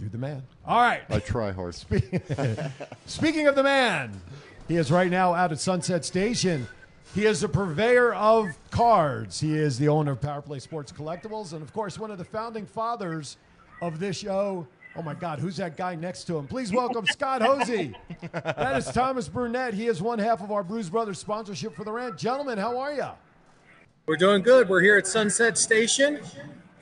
You're 0.00 0.08
the 0.08 0.18
man. 0.18 0.42
All 0.66 0.80
right. 0.80 1.02
I 1.08 1.20
try 1.20 1.52
hard. 1.52 1.76
Speaking 3.06 3.46
of 3.46 3.54
the 3.54 3.62
man, 3.62 4.20
he 4.66 4.74
is 4.74 4.90
right 4.90 5.08
now 5.08 5.34
out 5.34 5.52
at 5.52 5.60
Sunset 5.60 6.04
Station. 6.04 6.66
He 7.14 7.26
is 7.26 7.44
a 7.44 7.48
purveyor 7.48 8.12
of 8.14 8.58
cards. 8.72 9.38
He 9.38 9.54
is 9.54 9.78
the 9.78 9.86
owner 9.86 10.10
of 10.10 10.20
Power 10.20 10.42
Play 10.42 10.58
Sports 10.58 10.90
Collectibles, 10.90 11.52
and 11.52 11.62
of 11.62 11.72
course, 11.72 11.96
one 11.96 12.10
of 12.10 12.18
the 12.18 12.24
founding 12.24 12.66
fathers 12.66 13.36
of 13.80 14.00
this 14.00 14.18
show. 14.18 14.66
Oh 14.96 15.02
my 15.02 15.14
God, 15.14 15.40
who's 15.40 15.56
that 15.56 15.76
guy 15.76 15.94
next 15.96 16.24
to 16.24 16.36
him? 16.38 16.46
Please 16.46 16.72
welcome 16.82 17.06
Scott 17.06 17.42
Hosey. 17.42 17.94
That 18.32 18.76
is 18.76 18.86
Thomas 18.86 19.28
Burnett. 19.28 19.74
He 19.74 19.86
is 19.88 20.00
one 20.00 20.18
half 20.18 20.40
of 20.42 20.52
our 20.52 20.62
Bruise 20.62 20.88
Brothers 20.88 21.18
sponsorship 21.18 21.74
for 21.74 21.84
the 21.84 21.92
rant. 21.92 22.16
Gentlemen, 22.16 22.58
how 22.58 22.78
are 22.78 22.92
you? 22.94 23.08
We're 24.06 24.16
doing 24.16 24.42
good. 24.42 24.68
We're 24.68 24.82
here 24.82 24.96
at 24.96 25.06
Sunset 25.06 25.56
Station, 25.58 26.20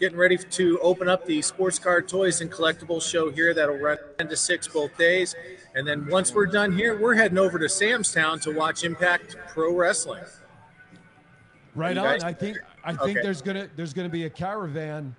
getting 0.01 0.19
ready 0.19 0.37
to 0.37 0.79
open 0.81 1.09
up 1.09 1.25
the 1.25 1.41
sports 1.41 1.79
card 1.79 2.09
toys 2.09 2.41
and 2.41 2.51
collectibles 2.51 3.09
show 3.09 3.31
here. 3.31 3.55
That'll 3.55 3.79
run 3.79 3.97
10 4.19 4.29
to 4.29 4.37
6 4.37 4.69
both 4.69 4.97
days. 4.99 5.35
And 5.75 5.87
then 5.87 6.07
once 6.09 6.35
we're 6.35 6.47
done 6.47 6.73
here, 6.77 6.99
we're 6.99 7.15
heading 7.15 7.39
over 7.39 7.59
to 7.59 7.69
Sam's 7.69 8.13
Town 8.13 8.41
to 8.41 8.51
watch 8.51 8.85
Impact 8.85 9.37
Pro 9.49 9.75
Wrestling. 9.75 10.25
Right 11.75 11.97
on. 11.97 12.23
I 12.23 12.33
think 12.35 12.59
I 12.85 12.91
think 12.93 13.03
Okay. 13.17 13.23
there's 13.23 13.41
gonna 13.41 13.69
there's 13.77 13.95
gonna 13.95 14.11
be 14.11 14.25
a 14.27 14.31
caravan. 14.31 15.17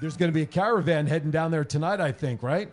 There's 0.00 0.16
gonna 0.16 0.32
be 0.32 0.42
a 0.42 0.46
caravan 0.46 1.06
heading 1.06 1.30
down 1.30 1.50
there 1.50 1.64
tonight. 1.64 2.00
I 2.00 2.12
think 2.12 2.42
right. 2.42 2.70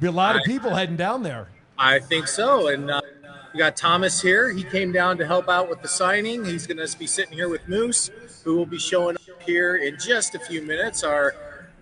Be 0.00 0.06
a 0.06 0.12
lot 0.12 0.36
of 0.36 0.42
people 0.44 0.74
heading 0.74 0.96
down 0.96 1.22
there. 1.22 1.48
I 1.78 1.98
think 1.98 2.28
so. 2.28 2.68
And 2.68 2.90
uh, 2.90 3.00
we 3.52 3.58
got 3.58 3.76
Thomas 3.76 4.20
here. 4.20 4.50
He 4.52 4.62
came 4.62 4.92
down 4.92 5.16
to 5.18 5.26
help 5.26 5.48
out 5.48 5.70
with 5.70 5.80
the 5.80 5.88
signing. 5.88 6.44
He's 6.44 6.66
going 6.66 6.86
to 6.86 6.98
be 6.98 7.06
sitting 7.06 7.32
here 7.32 7.48
with 7.48 7.66
Moose, 7.66 8.10
who 8.44 8.56
will 8.56 8.66
be 8.66 8.78
showing 8.78 9.16
up 9.16 9.42
here 9.42 9.76
in 9.76 9.98
just 9.98 10.34
a 10.34 10.38
few 10.38 10.60
minutes. 10.60 11.02
Our 11.02 11.34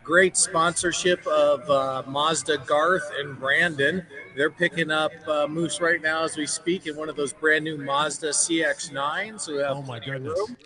great 0.04 0.36
sponsorship 0.36 1.26
of 1.26 1.68
uh, 1.68 2.02
Mazda 2.06 2.58
Garth 2.58 3.10
and 3.18 3.36
Brandon. 3.38 4.06
They're 4.36 4.50
picking 4.50 4.92
up 4.92 5.10
uh, 5.26 5.48
Moose 5.48 5.80
right 5.80 6.00
now 6.00 6.22
as 6.22 6.36
we 6.36 6.46
speak 6.46 6.86
in 6.86 6.94
one 6.96 7.08
of 7.08 7.16
those 7.16 7.32
brand 7.32 7.64
new 7.64 7.78
Mazda 7.78 8.28
CX9s. 8.30 9.48
We 9.48 9.56
have 9.56 9.76
Oh 9.78 9.82
my 9.82 9.98
goodness. 9.98 10.38
room. 10.38 10.56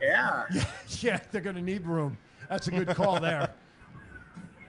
Yeah. 0.00 0.46
yeah, 1.00 1.20
they're 1.30 1.40
going 1.40 1.56
to 1.56 1.62
need 1.62 1.86
room. 1.86 2.16
That's 2.48 2.68
a 2.68 2.70
good 2.70 2.88
call 2.88 3.20
there. 3.20 3.54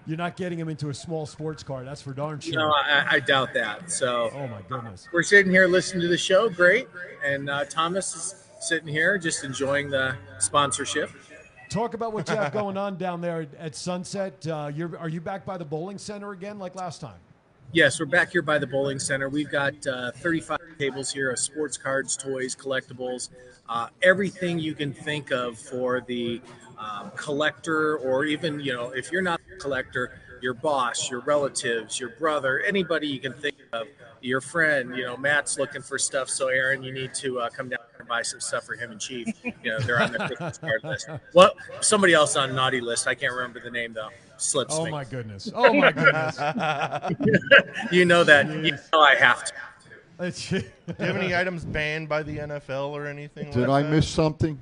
You're 0.06 0.18
not 0.18 0.36
getting 0.36 0.58
him 0.58 0.70
into 0.70 0.90
a 0.90 0.94
small 0.94 1.26
sports 1.26 1.62
car. 1.62 1.84
That's 1.84 2.02
for 2.02 2.14
darn 2.14 2.40
sure. 2.40 2.56
No, 2.56 2.72
I, 2.72 3.06
I 3.12 3.20
doubt 3.20 3.54
that. 3.54 3.92
So 3.92 4.32
oh 4.34 4.48
my 4.48 4.62
goodness. 4.68 5.08
we're 5.14 5.22
sitting 5.22 5.52
here 5.52 5.68
listening 5.68 6.02
to 6.02 6.08
the 6.08 6.18
show. 6.18 6.50
Great. 6.50 6.88
And 7.24 7.50
uh, 7.50 7.66
Thomas 7.66 8.16
is 8.16 8.48
sitting 8.60 8.88
here 8.88 9.18
just 9.18 9.44
enjoying 9.44 9.90
the 9.90 10.16
sponsorship. 10.40 11.12
Talk 11.70 11.94
about 11.94 12.14
what 12.14 12.28
you 12.28 12.36
have 12.36 12.52
going 12.52 12.76
on 12.76 12.98
down 12.98 13.22
there 13.22 13.46
at 13.60 13.76
Sunset. 13.76 14.48
Uh, 14.48 14.72
you're, 14.74 14.98
are 14.98 15.10
you 15.10 15.22
back 15.22 15.46
by 15.46 15.58
the 15.58 15.66
bowling 15.66 16.00
center 16.00 16.32
again, 16.32 16.58
like 16.58 16.74
last 16.74 17.02
time? 17.02 17.20
Yes, 17.72 18.00
we're 18.00 18.08
back 18.08 18.32
here 18.32 18.42
by 18.42 18.58
the 18.58 18.66
bowling 18.66 18.98
center. 18.98 19.30
We've 19.30 19.52
got 19.52 19.86
uh, 19.86 20.12
35 20.14 20.58
tables 20.80 21.12
here 21.12 21.30
of 21.30 21.38
sports 21.38 21.78
cards, 21.78 22.18
toys, 22.18 22.56
collectibles, 22.56 23.30
uh, 23.70 23.90
everything 24.02 24.58
you 24.58 24.74
can 24.74 24.92
think 24.92 25.32
of 25.32 25.60
for 25.60 26.02
the 26.02 26.42
um, 26.80 27.12
collector, 27.16 27.98
or 27.98 28.26
even, 28.26 28.60
you 28.60 28.74
know, 28.74 28.92
if 28.92 29.12
you're 29.12 29.22
not 29.22 29.40
a 29.54 29.58
collector, 29.58 30.20
your 30.42 30.54
boss, 30.54 31.12
your 31.12 31.20
relatives, 31.22 32.00
your 32.00 32.10
brother, 32.12 32.62
anybody 32.62 33.08
you 33.08 33.20
can 33.20 33.34
think 33.34 33.56
of, 33.74 33.88
your 34.22 34.42
friend. 34.42 34.96
You 34.96 35.06
know, 35.06 35.18
Matt's 35.18 35.58
looking 35.58 35.82
for 35.82 35.98
stuff, 35.98 36.30
so 36.30 36.48
Aaron, 36.48 36.84
you 36.84 36.92
need 36.92 37.14
to 37.16 37.40
uh, 37.40 37.50
come 37.50 37.70
down 37.70 37.80
and 37.98 38.08
buy 38.08 38.22
some 38.22 38.40
stuff 38.40 38.66
for 38.66 38.76
him 38.76 38.92
and 38.92 39.00
Chief. 39.00 39.28
You 39.44 39.54
know, 39.64 39.80
they're 39.80 40.02
on 40.02 40.12
the 40.12 40.20
Christmas 40.20 40.58
card 40.60 40.84
list. 40.84 41.10
What? 41.34 41.56
Somebody 41.82 42.14
else 42.14 42.36
on 42.36 42.56
naughty 42.56 42.82
list. 42.82 43.08
I 43.08 43.16
can't 43.16 43.34
remember 43.34 43.60
the 43.60 43.72
name 43.72 43.94
though. 43.94 44.10
Slips 44.38 44.76
Oh 44.78 44.86
me. 44.86 44.92
my 44.92 45.04
goodness. 45.04 45.52
Oh 45.54 45.74
my 45.74 45.92
goodness. 45.92 46.38
you 47.92 48.06
know 48.06 48.24
that. 48.24 48.48
You 48.48 48.72
know 48.72 49.00
I 49.02 49.16
have 49.16 49.44
to. 49.46 49.54
Do 50.20 50.58
you 50.58 50.64
have 51.00 51.16
any 51.16 51.34
items 51.34 51.64
banned 51.64 52.10
by 52.10 52.24
the 52.24 52.40
NFL 52.40 52.90
or 52.90 53.08
anything? 53.08 53.52
Did 53.52 53.68
like 53.70 53.86
I 53.86 53.88
that? 53.88 53.96
miss 53.96 54.08
something? 54.08 54.62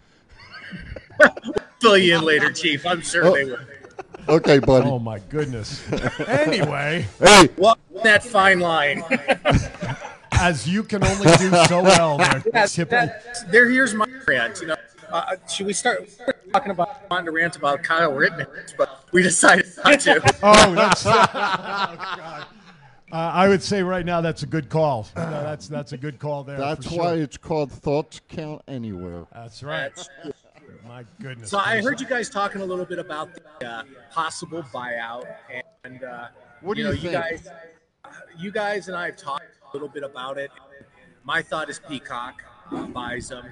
Fill 1.79 1.97
you 1.97 2.17
in 2.17 2.23
later, 2.23 2.51
Chief. 2.51 2.85
I'm 2.85 3.01
sure 3.01 3.25
Oh. 3.27 3.33
they 3.33 3.45
will. 3.45 3.59
Okay, 4.29 4.59
buddy. 4.59 4.89
oh 4.89 4.99
my 4.99 5.19
goodness. 5.29 5.81
Anyway, 6.27 7.05
Hey, 7.19 7.49
Walk 7.57 7.79
that 8.03 8.23
fine 8.23 8.59
line. 8.59 9.03
as 10.33 10.67
you 10.67 10.83
can 10.83 11.03
only 11.03 11.27
do 11.37 11.49
so 11.67 11.81
well 11.81 12.17
there, 12.17 12.43
Yes, 12.53 12.75
that, 12.75 13.47
there. 13.51 13.69
Here's 13.69 13.93
my 13.93 14.05
rant. 14.27 14.59
You 14.61 14.67
know, 14.67 14.75
uh, 15.09 15.35
should 15.49 15.65
we 15.65 15.71
start 15.73 16.09
talking 16.51 16.71
about 16.71 17.09
wanting 17.09 17.27
to 17.27 17.31
rant 17.31 17.55
about 17.55 17.83
Kyle 17.83 18.11
Rittenhouse? 18.11 18.73
But 18.77 19.05
we 19.13 19.23
decided 19.23 19.65
not 19.85 19.99
to. 20.01 20.15
Oh, 20.43 20.75
that's. 20.75 21.05
oh, 21.05 21.09
God. 21.33 22.45
Uh, 23.09 23.15
I 23.15 23.47
would 23.47 23.63
say 23.63 23.81
right 23.83 24.05
now 24.05 24.19
that's 24.19 24.43
a 24.43 24.47
good 24.47 24.67
call. 24.69 25.07
No, 25.15 25.21
that's 25.31 25.69
that's 25.69 25.93
a 25.93 25.97
good 25.97 26.19
call 26.19 26.43
there. 26.43 26.57
that's 26.57 26.85
for 26.89 26.95
why 26.97 27.13
sure. 27.13 27.23
it's 27.23 27.37
called 27.37 27.71
Thoughts 27.71 28.19
Count 28.27 28.61
Anywhere. 28.67 29.25
That's 29.33 29.63
right. 29.63 29.93
My 30.87 31.03
goodness. 31.21 31.49
So 31.49 31.57
I 31.59 31.81
heard 31.81 31.99
you 31.99 32.07
guys 32.07 32.29
talking 32.29 32.61
a 32.61 32.65
little 32.65 32.85
bit 32.85 32.99
about 32.99 33.29
the 33.59 33.67
uh, 33.67 33.83
possible 34.11 34.63
buyout, 34.73 35.25
and 35.83 36.03
uh, 36.03 36.27
What 36.61 36.75
do 36.75 36.81
you 36.81 36.87
know, 36.87 36.93
you 36.93 36.97
you 36.97 37.09
think? 37.09 37.13
guys, 37.13 37.47
you 38.37 38.51
guys 38.51 38.87
and 38.87 38.95
I 38.95 39.07
have 39.07 39.17
talked 39.17 39.43
a 39.43 39.75
little 39.75 39.89
bit 39.89 40.03
about 40.03 40.37
it. 40.37 40.51
My 41.23 41.41
thought 41.41 41.69
is 41.69 41.79
Peacock 41.79 42.41
uh, 42.71 42.87
buys 42.87 43.29
them. 43.29 43.45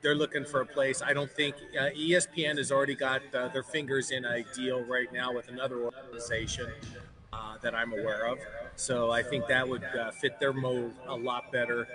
They're 0.00 0.14
looking 0.14 0.44
for 0.44 0.62
a 0.62 0.66
place. 0.66 1.00
I 1.02 1.12
don't 1.12 1.30
think 1.30 1.54
uh, 1.78 1.90
ESPN 1.96 2.58
has 2.58 2.72
already 2.72 2.94
got 2.96 3.22
uh, 3.34 3.48
their 3.48 3.62
fingers 3.62 4.10
in 4.10 4.24
a 4.24 4.42
deal 4.54 4.82
right 4.84 5.12
now 5.12 5.32
with 5.32 5.48
another 5.48 5.82
organization 5.82 6.68
uh, 7.32 7.56
that 7.62 7.74
I'm 7.74 7.92
aware 7.92 8.26
of. 8.26 8.38
So 8.74 9.10
I 9.12 9.22
think 9.22 9.46
that 9.46 9.68
would 9.68 9.84
uh, 9.84 10.10
fit 10.10 10.40
their 10.40 10.52
mold 10.52 10.94
a 11.06 11.14
lot 11.14 11.52
better. 11.52 11.86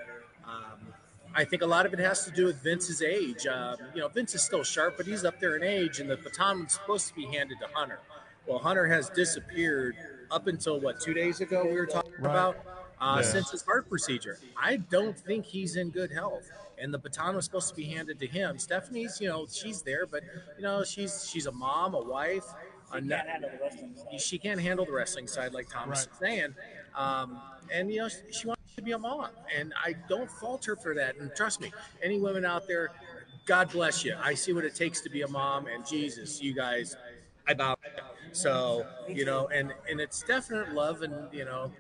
Um, 1.38 1.41
I 1.41 1.45
think 1.45 1.61
a 1.61 1.65
lot 1.65 1.85
of 1.85 1.93
it 1.93 1.99
has 1.99 2.25
to 2.25 2.31
do 2.31 2.45
with 2.45 2.61
Vince's 2.63 3.01
age. 3.01 3.45
Uh, 3.45 3.75
you 3.93 4.01
know, 4.01 4.07
Vince 4.07 4.35
is 4.35 4.43
still 4.43 4.63
sharp, 4.63 4.95
but 4.97 5.05
he's 5.05 5.23
up 5.23 5.39
there 5.39 5.55
in 5.55 5.63
age, 5.63 5.99
and 5.99 6.09
the 6.09 6.17
baton 6.17 6.63
was 6.63 6.73
supposed 6.73 7.07
to 7.09 7.13
be 7.15 7.25
handed 7.25 7.59
to 7.59 7.67
Hunter. 7.73 7.99
Well, 8.47 8.59
Hunter 8.59 8.88
has 8.88 9.09
disappeared 9.09 9.95
up 10.31 10.47
until 10.47 10.79
what 10.79 10.99
two 10.99 11.13
days 11.13 11.41
ago 11.41 11.63
we 11.65 11.73
were 11.73 11.85
talking 11.85 12.11
Right. 12.19 12.31
about 12.31 12.57
uh, 12.99 13.17
Yeah. 13.21 13.21
since 13.21 13.51
his 13.51 13.61
heart 13.61 13.88
procedure. 13.89 14.39
I 14.61 14.77
don't 14.77 15.17
think 15.17 15.45
he's 15.45 15.75
in 15.75 15.91
good 15.91 16.11
health, 16.11 16.49
and 16.79 16.93
the 16.93 16.97
baton 16.97 17.35
was 17.35 17.45
supposed 17.45 17.69
to 17.69 17.75
be 17.75 17.85
handed 17.85 18.19
to 18.19 18.27
him. 18.27 18.57
Stephanie's, 18.57 19.21
you 19.21 19.27
know, 19.27 19.45
she's 19.47 19.81
there, 19.83 20.05
but 20.07 20.23
you 20.57 20.63
know, 20.63 20.83
she's 20.83 21.27
she's 21.29 21.45
a 21.45 21.51
mom, 21.51 21.93
a 21.93 22.01
wife. 22.01 22.45
She 22.95 23.01
can't 23.01 23.27
handle 23.29 23.49
the 23.51 23.59
wrestling. 23.61 23.95
She 24.17 24.38
can't 24.39 24.61
handle 24.61 24.85
the 24.85 24.93
wrestling 24.93 25.27
side, 25.27 25.53
like 25.53 25.69
Thomas 25.69 26.01
is 26.03 26.07
saying. 26.19 26.55
Um, 26.95 27.39
and 27.71 27.91
you 27.91 27.99
know, 27.99 28.09
she 28.31 28.47
wants 28.47 28.57
to 28.78 28.84
be 28.84 28.91
a 28.91 28.99
mom, 28.99 29.30
and 29.55 29.73
I 29.84 29.95
don't 30.07 30.30
falter 30.30 30.75
for 30.75 30.93
that. 30.93 31.17
And 31.17 31.32
trust 31.36 31.59
me, 31.59 31.73
any 32.03 32.19
women 32.19 32.45
out 32.45 32.67
there, 32.67 32.91
God 33.45 33.71
bless 33.71 34.05
you. 34.05 34.15
I 34.21 34.36
see 34.36 34.53
what 34.53 34.63
it 34.63 34.75
takes 34.75 35.01
to 35.01 35.09
be 35.09 35.23
a 35.23 35.28
mom, 35.28 35.65
and 35.67 35.86
Jesus, 35.86 36.41
you 36.41 36.53
guys, 36.53 36.95
I 37.47 37.55
bow. 37.55 37.75
So 38.34 38.86
you 39.07 39.25
know, 39.25 39.47
and 39.47 39.73
and 39.89 39.99
it's 39.99 40.21
definite 40.23 40.73
love, 40.73 41.01
and 41.01 41.13
you 41.34 41.43
know, 41.45 41.71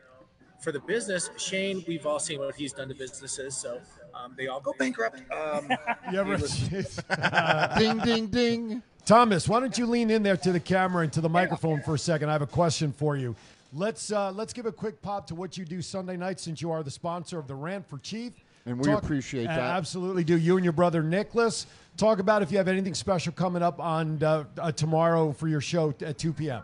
for 0.59 0.71
the 0.71 0.79
business, 0.79 1.29
Shane, 1.37 1.83
we've 1.87 2.07
all 2.07 2.19
seen 2.19 2.39
what 2.39 2.55
he's 2.55 2.73
done 2.73 2.87
to 2.89 2.95
businesses. 2.95 3.55
So 3.55 3.79
Um, 4.15 4.33
they 4.35 4.47
all 4.47 4.59
go 4.59 4.73
bankrupt. 4.79 5.21
Um, 5.31 5.69
You 6.11 6.19
ever- 6.19 6.37
ding, 7.77 7.99
ding, 7.99 8.27
ding. 8.27 8.81
Thomas, 9.05 9.47
why 9.47 9.59
don't 9.59 9.77
you 9.77 9.85
lean 9.85 10.09
in 10.09 10.23
there 10.23 10.35
to 10.37 10.51
the 10.51 10.59
camera 10.59 11.03
and 11.03 11.13
to 11.13 11.21
the 11.21 11.29
microphone 11.29 11.81
for 11.83 11.93
a 11.93 11.99
second? 11.99 12.29
I 12.29 12.31
have 12.31 12.41
a 12.41 12.47
question 12.47 12.91
for 12.91 13.15
you. 13.15 13.35
Let's 13.73 14.11
uh, 14.11 14.31
let's 14.31 14.53
give 14.53 14.65
a 14.65 14.71
quick 14.71 15.01
pop 15.01 15.27
to 15.27 15.35
what 15.35 15.57
you 15.57 15.65
do 15.65 15.81
Sunday 15.81 16.15
night 16.15 16.39
since 16.39 16.61
you 16.61 16.71
are 16.71 16.83
the 16.83 16.91
sponsor 16.91 17.37
of 17.37 17.47
the 17.47 17.55
Rant 17.55 17.87
for 17.87 17.97
Chief. 17.99 18.33
And 18.65 18.79
we 18.79 18.91
appreciate 18.91 19.47
Uh, 19.47 19.55
that. 19.55 19.59
Absolutely 19.77 20.23
do. 20.23 20.37
You 20.37 20.55
and 20.57 20.63
your 20.63 20.73
brother 20.73 21.01
Nicholas 21.03 21.67
talk 21.95 22.19
about 22.19 22.41
if 22.41 22.51
you 22.51 22.57
have 22.57 22.67
anything 22.67 22.93
special 22.93 23.31
coming 23.33 23.61
up 23.63 23.79
on 23.79 24.21
uh, 24.23 24.43
uh, 24.57 24.71
tomorrow 24.71 25.31
for 25.31 25.47
your 25.47 25.61
show 25.61 25.93
at 26.01 26.17
2 26.17 26.33
p.m. 26.33 26.63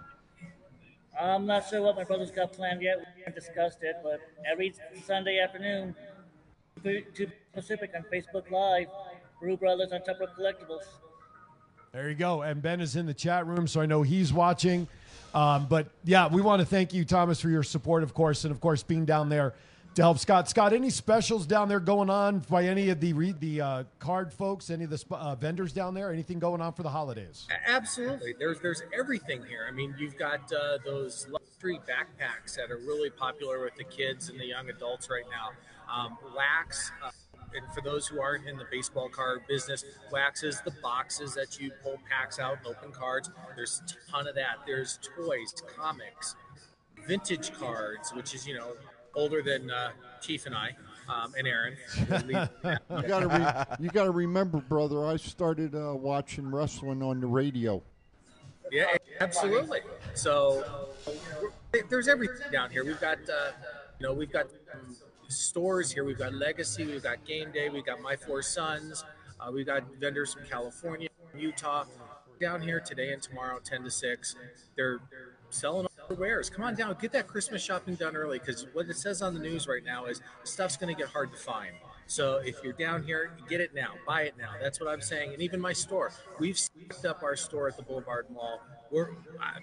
I'm 1.20 1.46
not 1.46 1.68
sure 1.70 1.82
what 1.82 1.96
my 1.96 2.04
brother's 2.04 2.32
got 2.32 2.52
planned 2.52 2.82
yet. 2.82 2.98
We 3.16 3.22
haven't 3.24 3.36
discussed 3.36 3.80
it, 3.84 3.96
but 4.04 4.20
every 4.52 4.74
Sunday 5.06 5.40
afternoon, 5.40 5.96
2 6.84 7.04
Pacific 7.54 7.92
on 7.96 8.04
Facebook 8.12 8.52
Live, 8.52 8.88
Brew 9.40 9.56
Brothers 9.56 9.94
on 9.94 10.02
Top 10.04 10.20
Rope 10.20 10.32
Collectibles. 10.38 10.84
There 11.94 12.10
you 12.10 12.16
go. 12.16 12.42
And 12.42 12.62
Ben 12.62 12.82
is 12.82 12.96
in 12.96 13.06
the 13.06 13.14
chat 13.14 13.46
room, 13.46 13.68
so 13.68 13.80
I 13.80 13.86
know 13.86 14.02
he's 14.02 14.34
watching. 14.34 14.88
Um, 15.34 15.68
but 15.68 15.88
yeah, 16.04 16.28
we 16.28 16.42
want 16.42 16.60
to 16.60 16.66
thank 16.66 16.94
you, 16.94 17.06
Thomas, 17.06 17.40
for 17.40 17.50
your 17.50 17.64
support, 17.64 18.04
of 18.04 18.14
course, 18.14 18.44
and 18.44 18.52
of 18.52 18.62
course 18.62 18.84
being 18.84 19.06
down 19.06 19.30
there 19.30 19.54
to 19.96 20.02
help 20.02 20.18
Scott. 20.18 20.50
Scott, 20.50 20.74
any 20.74 20.90
specials 20.90 21.46
down 21.46 21.70
there 21.70 21.80
going 21.80 22.10
on 22.10 22.40
by 22.50 22.66
any 22.66 22.90
of 22.90 23.00
the 23.00 23.14
re- 23.14 23.36
the 23.40 23.62
uh, 23.62 23.84
card 24.00 24.34
folks, 24.34 24.70
any 24.70 24.84
of 24.84 24.90
the 24.90 24.98
sp- 24.98 25.14
uh, 25.14 25.36
vendors 25.36 25.72
down 25.74 25.94
there? 25.94 26.12
Anything 26.12 26.40
going 26.40 26.62
on 26.62 26.74
for 26.74 26.84
the 26.84 26.90
holidays? 26.90 27.48
Absolutely. 27.68 28.34
There's 28.38 28.60
there's 28.60 28.84
everything 28.98 29.44
here. 29.48 29.66
I 29.68 29.72
mean, 29.72 29.96
you've 29.98 30.18
got 30.18 30.52
uh, 30.52 30.78
those 30.86 31.28
luxury 31.30 31.80
backpacks 31.88 32.56
that 32.56 32.72
are 32.72 32.78
really 32.78 33.10
popular 33.10 33.64
with 33.64 33.76
the 33.76 33.84
kids 33.84 34.30
and 34.30 34.40
the 34.40 34.46
young 34.46 34.70
adults 34.70 35.10
right 35.10 35.26
now. 35.30 35.52
Um, 35.94 36.18
wax, 36.36 36.92
uh, 37.04 37.12
and 37.56 37.74
for 37.74 37.82
those 37.82 38.08
who 38.08 38.22
aren't 38.22 38.48
in 38.48 38.58
the 38.58 38.66
baseball 38.72 39.10
card 39.10 39.42
business, 39.48 39.84
wax 40.12 40.44
is 40.44 40.62
the 40.62 40.74
boxes 40.82 41.34
that 41.36 41.60
you 41.60 41.72
pull 41.84 42.00
packs 42.10 42.40
out 42.40 42.58
and 42.58 42.68
open 42.76 42.92
cards. 42.92 43.30
There's 43.56 43.82
a 43.86 44.12
ton 44.12 44.28
of 44.28 44.36
that. 44.36 44.58
There's 44.66 45.00
toys, 45.18 45.54
comics, 45.76 46.36
vintage 47.08 47.54
cards, 47.54 48.14
which 48.14 48.34
is 48.34 48.48
you 48.48 48.56
know 48.56 48.74
older 49.16 49.42
than 49.42 49.70
uh, 49.70 49.92
Chief 50.22 50.46
and 50.46 50.56
I 50.56 50.76
um, 51.08 51.34
and 51.38 51.48
Aaron. 51.48 51.78
You 53.04 53.08
gotta, 53.08 53.28
re- 53.28 53.76
you 53.80 53.90
gotta 53.90 54.12
remember, 54.12 54.60
brother. 54.60 55.06
I 55.06 55.18
started 55.18 55.76
uh, 55.76 55.96
watching 55.96 56.50
wrestling 56.50 57.02
on 57.02 57.20
the 57.20 57.28
radio. 57.28 57.82
Yeah, 58.72 58.96
absolutely. 59.20 59.82
So 60.14 60.90
there's 61.90 62.08
everything 62.08 62.52
down 62.52 62.70
here. 62.70 62.86
We've 62.86 63.00
got, 63.00 63.18
uh, 63.30 63.52
you 64.00 64.08
know, 64.08 64.14
we've 64.14 64.32
got 64.32 64.48
um, 64.74 64.96
stores 65.34 65.92
here. 65.92 66.04
We've 66.04 66.18
got 66.18 66.34
Legacy. 66.34 66.86
We've 66.86 67.04
got 67.04 67.26
Game 67.26 67.52
Day. 67.52 67.70
We've 67.70 67.86
got 67.86 68.02
My 68.02 68.16
Four 68.16 68.42
Sons. 68.42 69.04
Uh, 69.40 69.52
we've 69.52 69.66
got 69.66 69.84
vendors 70.00 70.34
from 70.34 70.46
California, 70.46 71.10
Utah, 71.36 71.86
down 72.40 72.62
here 72.62 72.80
today 72.80 73.12
and 73.12 73.22
tomorrow, 73.22 73.60
10 73.64 73.84
to 73.84 73.92
6. 73.92 74.36
They're 74.76 75.00
selling 75.50 75.86
all 75.86 76.08
the 76.08 76.16
wares. 76.16 76.50
Come 76.50 76.64
on 76.64 76.76
down, 76.76 76.96
get 77.00 77.12
that 77.12 77.28
Christmas 77.28 77.64
shopping 77.64 77.96
done 77.96 78.16
early 78.16 78.40
because 78.40 78.66
what 78.74 78.88
it 78.90 78.96
says 78.96 79.22
on 79.22 79.34
the 79.34 79.40
news 79.40 79.68
right 79.68 79.84
now 79.84 80.06
is 80.06 80.22
stuff's 80.44 80.78
going 80.78 80.94
to 80.94 81.00
get 81.00 81.10
hard 81.12 81.32
to 81.32 81.38
find. 81.38 81.74
So 82.08 82.38
if 82.38 82.64
you're 82.64 82.74
down 82.74 83.04
here, 83.04 83.32
get 83.50 83.62
it 83.62 83.74
now, 83.74 83.92
buy 84.06 84.24
it 84.24 84.36
now. 84.38 84.52
That's 84.62 84.80
what 84.80 84.90
I'm 84.90 85.02
saying. 85.02 85.34
And 85.34 85.42
even 85.42 85.60
my 85.60 85.74
store, 85.74 86.12
we've 86.40 86.58
stepped 86.58 87.06
up 87.06 87.24
our 87.24 87.36
store 87.36 87.68
at 87.68 87.78
the 87.78 87.84
Boulevard 87.84 88.28
Mall. 88.30 88.62
We're 88.94 89.10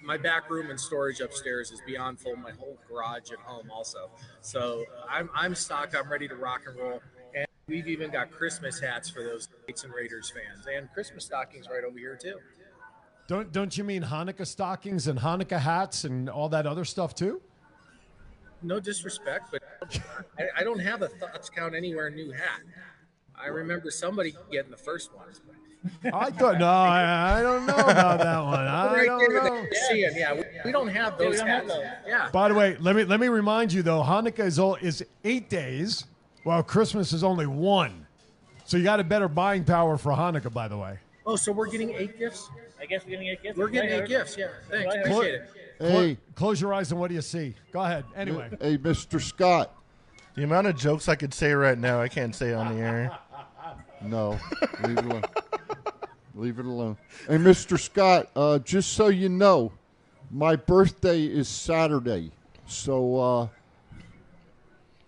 my 0.03 0.17
back 0.17 0.49
room 0.49 0.69
and 0.69 0.79
storage 0.79 1.21
upstairs 1.21 1.71
is 1.71 1.81
beyond 1.87 2.19
full. 2.19 2.35
My 2.35 2.51
whole 2.51 2.77
garage 2.89 3.31
at 3.31 3.39
home 3.39 3.71
also. 3.71 4.11
So 4.41 4.83
I'm 5.09 5.29
I'm 5.33 5.55
stocked. 5.55 5.95
I'm 5.95 6.11
ready 6.11 6.27
to 6.27 6.35
rock 6.35 6.63
and 6.67 6.77
roll. 6.77 7.01
And 7.33 7.47
we've 7.67 7.87
even 7.87 8.11
got 8.11 8.29
Christmas 8.29 8.77
hats 8.77 9.09
for 9.09 9.23
those 9.23 9.47
Knights 9.67 9.85
and 9.85 9.93
Raiders 9.93 10.29
fans, 10.29 10.67
and 10.67 10.91
Christmas 10.91 11.23
stockings 11.23 11.69
right 11.69 11.83
over 11.85 11.97
here 11.97 12.17
too. 12.21 12.39
Don't 13.27 13.53
don't 13.53 13.77
you 13.77 13.85
mean 13.85 14.03
Hanukkah 14.03 14.45
stockings 14.45 15.07
and 15.07 15.17
Hanukkah 15.17 15.59
hats 15.59 16.03
and 16.03 16.29
all 16.29 16.49
that 16.49 16.67
other 16.67 16.83
stuff 16.83 17.15
too? 17.15 17.41
No 18.61 18.81
disrespect, 18.81 19.49
but 19.49 19.63
I, 20.37 20.47
I 20.57 20.63
don't 20.63 20.79
have 20.79 21.03
a 21.03 21.07
thoughts 21.07 21.49
count 21.49 21.73
anywhere 21.73 22.09
new 22.09 22.31
hat. 22.31 22.61
I 23.33 23.47
remember 23.47 23.89
somebody 23.91 24.35
getting 24.51 24.71
the 24.71 24.77
first 24.77 25.15
ones. 25.15 25.41
I 26.13 26.29
thought 26.31 26.59
no, 26.59 26.67
I, 26.67 27.39
I 27.39 27.41
don't 27.41 27.65
know 27.65 27.73
about 27.75 28.19
that 28.19 28.39
one. 28.43 28.59
I 28.59 28.93
right 28.93 29.05
don't 29.07 29.33
know. 29.33 29.43
that 29.43 29.63
you're 29.63 29.73
seeing. 29.89 30.11
Yeah, 30.15 30.33
we, 30.35 30.43
we 30.65 30.71
don't 30.71 30.87
have 30.89 31.13
Yeah, 31.13 31.19
we 31.19 31.25
those 31.31 31.39
don't 31.39 31.47
have 31.47 31.63
hats. 31.63 31.73
those. 31.73 31.85
Yeah. 32.07 32.29
By 32.31 32.47
the 32.49 32.53
way, 32.53 32.77
let 32.79 32.95
me 32.95 33.03
let 33.03 33.19
me 33.19 33.27
remind 33.29 33.73
you 33.73 33.81
though, 33.81 34.01
Hanukkah 34.03 34.39
is 34.45 34.59
all, 34.59 34.75
is 34.75 35.03
eight 35.23 35.49
days, 35.49 36.05
while 36.43 36.61
Christmas 36.63 37.13
is 37.13 37.23
only 37.23 37.47
one. 37.47 38.05
So 38.65 38.77
you 38.77 38.83
got 38.83 38.99
a 38.99 39.03
better 39.03 39.27
buying 39.27 39.63
power 39.63 39.97
for 39.97 40.11
Hanukkah. 40.11 40.53
By 40.53 40.67
the 40.67 40.77
way, 40.77 40.97
Oh, 41.25 41.35
so 41.35 41.51
we're 41.51 41.67
getting 41.67 41.91
eight 41.95 42.17
gifts? 42.19 42.49
I 42.79 42.85
guess 42.85 43.03
we're 43.05 43.11
getting 43.11 43.27
eight 43.27 43.43
gifts. 43.43 43.57
We're 43.57 43.67
getting 43.69 43.89
eight 43.91 44.07
gifts. 44.07 44.37
Yeah, 44.37 44.47
thanks. 44.69 44.85
Right, 44.95 44.99
Appreciate 45.05 45.33
it. 45.35 45.49
Clo- 45.49 45.57
Hey, 45.81 46.17
close 46.35 46.61
your 46.61 46.75
eyes 46.75 46.91
and 46.91 46.99
what 46.99 47.07
do 47.07 47.15
you 47.15 47.23
see? 47.23 47.55
Go 47.71 47.81
ahead. 47.81 48.05
Anyway, 48.15 48.49
hey, 48.61 48.77
Mr. 48.77 49.19
Scott. 49.19 49.73
The 50.35 50.43
amount 50.43 50.67
of 50.67 50.75
jokes 50.77 51.09
I 51.09 51.15
could 51.15 51.33
say 51.33 51.53
right 51.53 51.75
now, 51.77 51.99
I 51.99 52.07
can't 52.07 52.35
say 52.35 52.53
on 52.53 52.75
the 52.75 52.81
air. 52.83 53.17
No, 54.03 54.37
leave 56.35 56.59
it 56.59 56.65
alone. 56.65 56.97
leave 57.27 57.27
it 57.27 57.35
alone. 57.35 57.45
Hey, 57.45 57.51
Mr. 57.51 57.79
Scott, 57.79 58.29
uh, 58.35 58.59
just 58.59 58.93
so 58.93 59.07
you 59.07 59.29
know, 59.29 59.71
my 60.29 60.55
birthday 60.55 61.23
is 61.23 61.47
Saturday, 61.47 62.31
so 62.65 63.19
uh, 63.19 63.47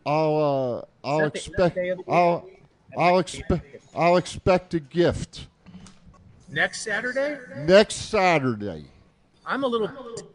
I'll 0.05 0.85
uh, 1.03 1.07
I'll 1.07 1.25
expect 1.27 1.75
day 1.75 1.89
of 1.89 1.97
the 1.97 2.03
week? 2.03 2.09
I'll 2.09 2.49
I'll 2.97 3.19
expect 3.19 3.65
I'll 3.95 4.17
expect 4.17 4.73
a 4.73 4.79
gift 4.79 5.47
Next 6.53 6.81
Saturday, 6.81 7.39
next 7.65 7.95
Saturday. 7.95 8.85
I'm 9.43 9.63
a 9.63 9.67
little. 9.67 9.89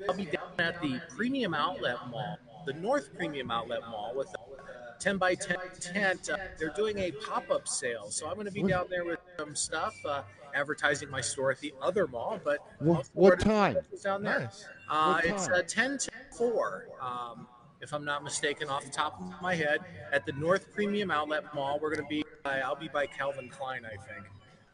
I'll 0.08 0.16
be 0.16 0.24
down 0.24 0.50
at 0.58 0.82
the 0.82 1.00
Premium 1.16 1.54
Outlet 1.54 1.96
Mall, 2.10 2.36
the 2.66 2.72
North 2.72 3.16
Premium 3.16 3.52
Outlet 3.52 3.82
Mall, 3.88 4.14
with 4.16 4.26
a 4.34 4.98
10 4.98 5.16
by 5.16 5.36
10 5.36 5.56
tent. 5.80 6.28
Uh, 6.28 6.36
they're 6.58 6.74
doing 6.74 6.98
a 6.98 7.12
pop-up 7.12 7.68
sale, 7.68 8.10
so 8.10 8.26
I'm 8.26 8.34
going 8.34 8.46
to 8.46 8.52
be 8.52 8.64
down 8.64 8.86
there 8.90 9.04
with 9.04 9.20
some 9.38 9.54
stuff, 9.54 9.94
uh, 10.04 10.22
advertising 10.54 11.10
my 11.10 11.20
store 11.20 11.50
at 11.50 11.60
the 11.60 11.72
other 11.80 12.06
mall. 12.06 12.40
But 12.42 12.58
Wha- 12.80 12.96
I'll 12.96 13.04
what 13.12 13.40
time? 13.40 13.76
down 14.02 14.22
there? 14.22 14.40
Nice. 14.40 14.64
Uh, 14.88 15.12
What 15.12 15.24
it's 15.24 15.48
uh, 15.48 15.62
10 15.66 15.98
to 15.98 16.10
4. 16.36 16.88
Um, 17.00 17.46
if 17.80 17.92
I'm 17.92 18.04
not 18.04 18.24
mistaken, 18.24 18.68
off 18.68 18.84
the 18.84 18.90
top 18.90 19.20
of 19.20 19.40
my 19.40 19.54
head, 19.54 19.80
at 20.12 20.26
the 20.26 20.32
North 20.32 20.72
Premium 20.74 21.10
Outlet 21.10 21.54
Mall, 21.54 21.78
we're 21.80 21.94
going 21.94 22.04
to 22.04 22.08
be. 22.08 22.24
By, 22.42 22.60
I'll 22.60 22.76
be 22.76 22.88
by 22.88 23.06
Calvin 23.06 23.48
Klein, 23.48 23.82
I 23.84 23.90
think. 23.90 24.26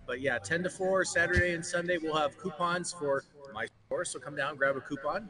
But 0.06 0.20
yeah, 0.20 0.38
10 0.38 0.62
to 0.64 0.70
4, 0.70 1.04
Saturday 1.04 1.54
and 1.54 1.64
Sunday, 1.64 1.98
we'll 1.98 2.16
have 2.16 2.36
coupons 2.38 2.92
for 2.92 3.24
my 3.52 3.66
store. 3.86 4.04
So 4.04 4.18
come 4.18 4.36
down, 4.36 4.56
grab 4.56 4.76
a 4.76 4.80
coupon. 4.80 5.28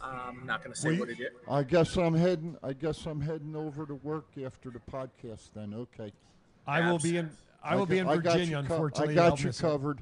Um, 0.00 0.38
I'm 0.40 0.46
not 0.46 0.62
going 0.62 0.74
to 0.74 0.78
say 0.80 0.90
Will 0.90 1.00
what 1.00 1.08
it 1.10 1.20
is. 1.20 1.28
I 1.48 1.62
guess 1.62 1.96
I'm 1.96 2.14
heading. 2.14 2.56
I 2.62 2.72
guess 2.72 3.06
I'm 3.06 3.20
heading 3.20 3.56
over 3.56 3.86
to 3.86 3.94
work 3.94 4.26
after 4.44 4.70
the 4.70 4.80
podcast. 4.80 5.50
Then 5.54 5.74
okay. 5.74 6.12
I 6.66 6.90
will 6.90 6.98
be 6.98 7.16
in. 7.16 7.30
I 7.66 7.76
will 7.76 7.86
be 7.86 7.98
in 7.98 8.04
got- 8.06 8.12
I 8.12 8.16
got 8.16 8.32
Virginia. 8.34 8.46
you 8.60 8.66
co- 8.66 8.74
unfortunately, 8.74 9.18
I 9.18 9.24
I'll 9.24 9.30
got 9.30 9.42
you 9.44 9.52
covered. 9.52 9.98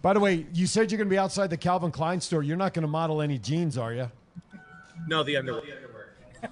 By 0.00 0.12
the 0.14 0.20
way, 0.20 0.46
you 0.52 0.66
said 0.66 0.90
you're 0.90 0.98
going 0.98 1.08
to 1.08 1.12
be 1.14 1.18
outside 1.18 1.48
the 1.50 1.56
Calvin 1.56 1.92
Klein 1.92 2.20
store. 2.20 2.42
You're 2.42 2.56
not 2.56 2.74
going 2.74 2.82
to 2.82 2.88
model 2.88 3.22
any 3.22 3.38
jeans, 3.38 3.78
are 3.78 3.92
you? 3.94 4.10
No, 5.06 5.22
the 5.22 5.36
underwear. 5.36 5.62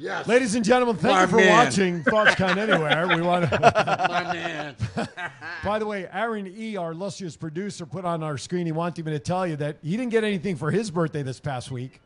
Yes. 0.00 0.28
Ladies 0.28 0.54
and 0.54 0.64
gentlemen, 0.64 0.94
thank 0.94 1.12
My 1.16 1.22
you 1.22 1.26
for 1.26 1.36
man. 1.38 1.48
watching 1.64 2.04
Thoughts 2.04 2.36
Count 2.36 2.56
Anywhere. 2.56 3.08
We 3.08 3.20
want 3.20 3.50
to. 3.50 3.58
My 4.08 4.32
man. 4.32 4.76
By 5.64 5.80
the 5.80 5.86
way, 5.86 6.06
Aaron 6.12 6.46
E., 6.56 6.76
our 6.76 6.92
illustrious 6.92 7.36
producer, 7.36 7.84
put 7.84 8.04
on 8.04 8.22
our 8.22 8.38
screen. 8.38 8.64
He 8.64 8.70
wanted 8.70 9.04
me 9.04 9.10
to 9.10 9.18
tell 9.18 9.44
you 9.44 9.56
that 9.56 9.78
he 9.82 9.96
didn't 9.96 10.12
get 10.12 10.22
anything 10.22 10.54
for 10.54 10.70
his 10.70 10.88
birthday 10.92 11.24
this 11.24 11.40
past 11.40 11.72
week. 11.72 12.00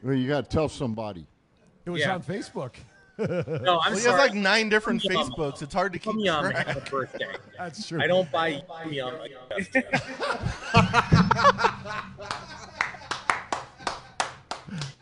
Well, 0.00 0.14
you 0.14 0.28
got 0.28 0.48
to 0.48 0.50
tell 0.56 0.68
somebody. 0.68 1.26
It 1.86 1.90
was 1.90 2.02
Yeah. 2.02 2.14
on 2.14 2.22
Facebook. 2.22 2.74
No, 3.28 3.80
I'm 3.84 3.92
Well, 3.92 4.00
he 4.00 4.06
has 4.06 4.18
like 4.18 4.34
nine 4.34 4.68
different 4.68 5.04
Yum. 5.04 5.14
Facebooks. 5.30 5.62
It's 5.62 5.74
hard 5.74 5.92
to 5.92 5.98
keep 5.98 6.14
Yum 6.14 6.20
Yum 6.20 6.50
track. 6.50 6.66
had 6.66 6.76
a 6.78 6.90
birthday. 6.90 7.26
That's 7.58 7.86
true. 7.86 8.00
I 8.02 8.06
don't 8.06 8.30
buy 8.32 8.62
Yum 8.88 8.92
Yum. 8.92 9.14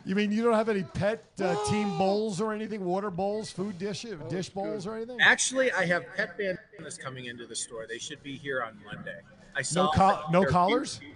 You 0.04 0.14
mean 0.14 0.32
you 0.32 0.42
don't 0.42 0.54
have 0.54 0.70
any 0.70 0.84
pet 0.84 1.22
uh, 1.42 1.54
team 1.68 1.98
bowls 1.98 2.40
or 2.40 2.54
anything? 2.54 2.82
Water 2.82 3.10
bowls, 3.10 3.50
food 3.50 3.76
dish, 3.78 4.06
dish 4.30 4.48
bowls, 4.48 4.86
or 4.86 4.96
anything? 4.96 5.18
Actually, 5.20 5.70
I 5.72 5.84
have 5.84 6.04
pet 6.16 6.38
bandanas 6.38 6.96
coming 6.96 7.26
into 7.26 7.46
the 7.46 7.54
store. 7.54 7.86
They 7.86 7.98
should 7.98 8.22
be 8.22 8.34
here 8.34 8.62
on 8.62 8.78
Monday. 8.86 9.18
I 9.54 9.60
saw 9.60 9.84
No, 9.84 9.90
col- 9.90 10.24
no 10.32 10.44
collars. 10.46 10.98
cute. 11.00 11.12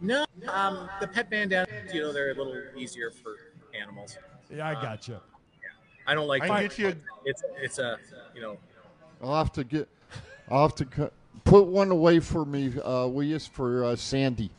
No, 0.00 0.24
um, 0.48 0.88
the 1.00 1.06
pet 1.06 1.28
bandanas, 1.28 1.92
you 1.92 2.00
know, 2.00 2.14
they're 2.14 2.30
a 2.30 2.34
little 2.34 2.56
easier 2.74 3.10
for 3.10 3.36
animals. 3.78 4.16
Yeah, 4.50 4.68
I 4.68 4.74
got 4.74 5.06
you. 5.06 5.20
I 6.06 6.14
don't 6.14 6.26
like. 6.26 6.42
I 6.42 6.62
get 6.62 6.78
you 6.78 6.94
It's 7.24 7.42
it's 7.60 7.78
a 7.78 7.98
you 8.34 8.40
know. 8.40 8.58
I'll 9.22 9.36
have 9.36 9.52
to 9.52 9.64
get. 9.64 9.88
I'll 10.50 10.62
have 10.62 10.74
to 10.76 10.84
cut, 10.84 11.12
put 11.44 11.66
one 11.66 11.90
away 11.90 12.20
for 12.20 12.44
me. 12.44 12.72
Uh, 12.78 13.06
will 13.06 13.22
you 13.22 13.38
for 13.38 13.84
uh, 13.84 13.96
Sandy, 13.96 14.50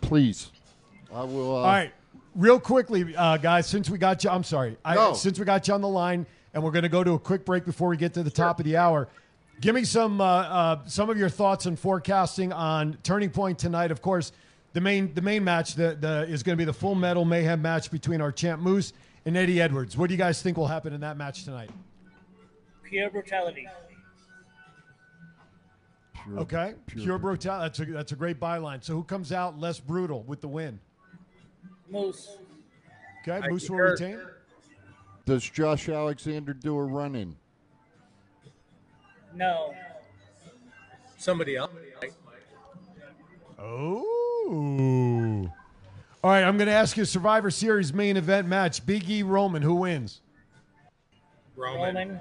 please? 0.00 0.50
I 1.12 1.24
will. 1.24 1.52
Uh, 1.56 1.60
All 1.60 1.64
right, 1.64 1.92
real 2.34 2.60
quickly, 2.60 3.16
uh, 3.16 3.38
guys. 3.38 3.66
Since 3.66 3.88
we 3.88 3.98
got 3.98 4.24
you, 4.24 4.30
I'm 4.30 4.44
sorry. 4.44 4.76
I, 4.84 4.94
No. 4.94 5.14
Since 5.14 5.38
we 5.38 5.44
got 5.44 5.66
you 5.68 5.74
on 5.74 5.80
the 5.80 5.88
line, 5.88 6.26
and 6.52 6.62
we're 6.62 6.70
going 6.70 6.82
to 6.82 6.88
go 6.88 7.02
to 7.02 7.12
a 7.12 7.18
quick 7.18 7.44
break 7.44 7.64
before 7.64 7.88
we 7.88 7.96
get 7.96 8.14
to 8.14 8.22
the 8.22 8.30
top 8.30 8.58
of 8.58 8.64
the 8.64 8.76
hour. 8.76 9.08
Give 9.60 9.74
me 9.74 9.84
some 9.84 10.20
uh, 10.20 10.24
uh, 10.24 10.78
some 10.86 11.10
of 11.10 11.16
your 11.18 11.28
thoughts 11.28 11.66
and 11.66 11.78
forecasting 11.78 12.52
on 12.52 12.98
Turning 13.02 13.30
Point 13.30 13.58
tonight. 13.58 13.90
Of 13.90 14.02
course, 14.02 14.32
the 14.72 14.80
main 14.80 15.14
the 15.14 15.22
main 15.22 15.42
match 15.42 15.74
the, 15.74 15.96
the 15.98 16.26
is 16.28 16.42
going 16.42 16.56
to 16.56 16.60
be 16.60 16.66
the 16.66 16.72
Full 16.72 16.94
Metal 16.94 17.24
Mayhem 17.24 17.62
match 17.62 17.90
between 17.90 18.20
our 18.20 18.30
champ 18.30 18.60
Moose 18.60 18.92
and 19.28 19.36
Eddie 19.36 19.60
Edwards. 19.60 19.94
What 19.94 20.08
do 20.08 20.14
you 20.14 20.18
guys 20.18 20.40
think 20.40 20.56
will 20.56 20.66
happen 20.66 20.94
in 20.94 21.02
that 21.02 21.18
match 21.18 21.44
tonight? 21.44 21.68
Pure 22.82 23.10
brutality. 23.10 23.68
Pure, 26.24 26.38
Okay, 26.40 26.74
pure, 26.86 27.18
brutality. 27.18 27.62
That's 27.62 27.78
a 27.90 27.92
that's 27.92 28.12
a 28.12 28.16
great 28.16 28.40
byline. 28.40 28.82
So 28.82 28.94
who 28.94 29.04
comes 29.04 29.30
out 29.30 29.60
less 29.60 29.80
brutal 29.80 30.22
with 30.22 30.40
the 30.40 30.48
win? 30.48 30.80
Moose. 31.90 32.38
Okay, 33.20 33.44
I 33.44 33.50
Moose 33.50 33.68
will 33.68 33.76
concur. 33.76 33.90
retain. 33.92 34.20
Does 35.26 35.44
Josh 35.50 35.90
Alexander 35.90 36.54
do 36.54 36.74
a 36.78 36.82
run 36.82 37.14
in? 37.14 37.36
No. 39.34 39.74
Somebody 41.18 41.56
else. 41.56 41.70
Oh. 43.58 45.52
All 46.24 46.32
right, 46.32 46.42
I'm 46.42 46.56
going 46.56 46.66
to 46.66 46.74
ask 46.74 46.96
you 46.96 47.04
Survivor 47.04 47.48
Series 47.48 47.92
main 47.92 48.16
event 48.16 48.48
match. 48.48 48.84
Big 48.84 49.08
E 49.08 49.22
Roman, 49.22 49.62
who 49.62 49.76
wins? 49.76 50.20
Roman. 51.54 51.94
Roman. 51.94 52.20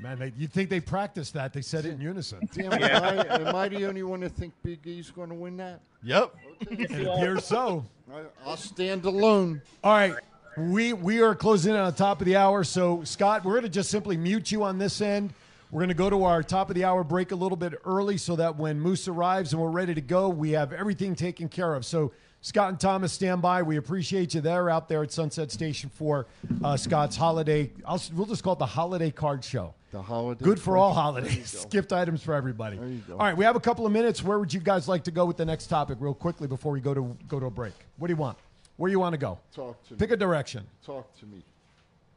Man, 0.00 0.18
they, 0.18 0.32
you 0.36 0.48
think 0.48 0.68
they 0.68 0.80
practiced 0.80 1.32
that? 1.34 1.52
They 1.52 1.62
said 1.62 1.84
it 1.84 1.90
in 1.90 2.00
unison. 2.00 2.40
Damn, 2.52 2.72
it, 2.72 2.82
am, 2.82 3.04
I, 3.04 3.48
am 3.50 3.54
I 3.54 3.68
the 3.68 3.86
only 3.86 4.02
one 4.02 4.18
that 4.20 4.32
think 4.32 4.52
Big 4.64 4.84
E's 4.84 5.12
going 5.12 5.28
to 5.28 5.34
win 5.36 5.56
that? 5.58 5.80
Yep. 6.02 6.34
It 6.72 7.06
appears 7.06 7.44
so. 7.44 7.84
I, 8.12 8.22
I'll 8.44 8.56
stand 8.56 9.04
alone. 9.04 9.62
All 9.84 9.92
right. 9.92 10.16
We 10.56 10.92
we 10.92 11.22
are 11.22 11.36
closing 11.36 11.74
in 11.74 11.78
on 11.78 11.90
the 11.92 11.96
top 11.96 12.20
of 12.20 12.26
the 12.26 12.34
hour. 12.34 12.64
So 12.64 13.04
Scott, 13.04 13.44
we're 13.44 13.52
going 13.52 13.62
to 13.62 13.68
just 13.68 13.90
simply 13.90 14.16
mute 14.16 14.50
you 14.50 14.64
on 14.64 14.76
this 14.76 15.00
end. 15.00 15.32
We're 15.70 15.78
going 15.78 15.88
to 15.88 15.94
go 15.94 16.10
to 16.10 16.24
our 16.24 16.42
top 16.42 16.68
of 16.68 16.74
the 16.74 16.84
hour 16.84 17.04
break 17.04 17.30
a 17.30 17.36
little 17.36 17.56
bit 17.56 17.74
early 17.84 18.18
so 18.18 18.34
that 18.36 18.56
when 18.56 18.80
Moose 18.80 19.06
arrives 19.06 19.52
and 19.52 19.62
we're 19.62 19.70
ready 19.70 19.94
to 19.94 20.00
go, 20.00 20.28
we 20.28 20.50
have 20.50 20.72
everything 20.72 21.14
taken 21.14 21.48
care 21.48 21.74
of. 21.74 21.86
So 21.86 22.12
Scott 22.44 22.70
and 22.70 22.80
Thomas 22.80 23.12
stand 23.12 23.40
by. 23.40 23.62
We 23.62 23.76
appreciate 23.76 24.34
you 24.34 24.40
there 24.40 24.68
out 24.68 24.88
there 24.88 25.04
at 25.04 25.12
Sunset 25.12 25.52
Station 25.52 25.90
for 25.90 26.26
uh, 26.64 26.76
Scott's 26.76 27.16
holiday. 27.16 27.70
I'll, 27.86 28.02
we'll 28.14 28.26
just 28.26 28.42
call 28.42 28.54
it 28.54 28.58
the 28.58 28.66
holiday 28.66 29.12
card 29.12 29.44
show. 29.44 29.74
The 29.92 30.02
holiday. 30.02 30.44
Good 30.44 30.60
for 30.60 30.76
all 30.76 30.92
holidays. 30.92 31.54
you 31.54 31.60
go. 31.60 31.68
Gift 31.70 31.92
items 31.92 32.20
for 32.20 32.34
everybody. 32.34 32.78
There 32.78 32.88
you 32.88 33.00
go. 33.06 33.12
All 33.14 33.20
right, 33.20 33.36
we 33.36 33.44
have 33.44 33.54
a 33.54 33.60
couple 33.60 33.86
of 33.86 33.92
minutes. 33.92 34.24
Where 34.24 34.40
would 34.40 34.52
you 34.52 34.58
guys 34.58 34.88
like 34.88 35.04
to 35.04 35.12
go 35.12 35.24
with 35.24 35.36
the 35.36 35.44
next 35.44 35.68
topic, 35.68 35.98
real 36.00 36.14
quickly, 36.14 36.48
before 36.48 36.72
we 36.72 36.80
go 36.80 36.92
to 36.94 37.16
go 37.28 37.38
to 37.38 37.46
a 37.46 37.50
break? 37.50 37.74
What 37.98 38.08
do 38.08 38.12
you 38.12 38.16
want? 38.18 38.36
Where 38.76 38.90
you 38.90 38.98
want 38.98 39.12
to 39.12 39.18
go? 39.18 39.38
Talk 39.54 39.80
to 39.88 39.94
Pick 39.94 40.10
me. 40.10 40.14
a 40.14 40.16
direction. 40.16 40.64
Talk 40.84 41.14
to 41.20 41.26
me, 41.26 41.44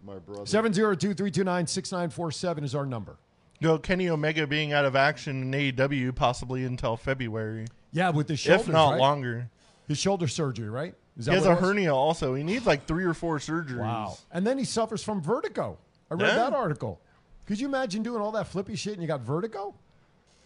my 0.04 0.16
brother. 0.16 0.46
702-329-6947 0.46 2.64
is 2.64 2.74
our 2.74 2.86
number. 2.86 3.18
Go 3.62 3.78
Kenny 3.78 4.10
Omega 4.10 4.48
being 4.48 4.74
out 4.74 4.86
of 4.86 4.96
action 4.96 5.54
in 5.54 5.74
AEW 5.74 6.16
possibly 6.16 6.64
until 6.64 6.98
February. 6.98 7.66
Yeah, 7.92 8.10
with 8.10 8.28
the 8.28 8.36
shoulders, 8.36 8.68
if 8.68 8.74
not 8.74 8.92
right? 8.92 9.00
longer. 9.00 9.50
His 9.88 9.98
shoulder 9.98 10.28
surgery, 10.28 10.70
right? 10.70 10.96
Is 11.18 11.28
He 11.28 11.34
has 11.34 11.46
a 11.46 11.52
was? 11.52 11.60
hernia 11.60 11.94
also. 11.96 12.34
He 12.34 12.44
needs 12.44 12.66
like 12.66 12.86
three 12.88 13.04
or 13.06 13.14
four 13.14 13.38
surgeries. 13.40 13.80
Wow. 13.80 14.18
And 14.32 14.46
then 14.46 14.58
he 14.58 14.66
suffers 14.66 15.04
from 15.04 15.22
vertigo. 15.22 15.78
I 16.12 16.16
read 16.16 16.28
Yeah. 16.28 16.36
that 16.36 16.54
article. 16.54 17.00
Could 17.46 17.60
you 17.60 17.68
imagine 17.68 18.02
doing 18.04 18.22
all 18.22 18.32
that 18.32 18.48
flippy 18.48 18.76
shit 18.76 18.94
and 18.94 19.02
you 19.02 19.08
got 19.08 19.22
vertigo? 19.22 19.76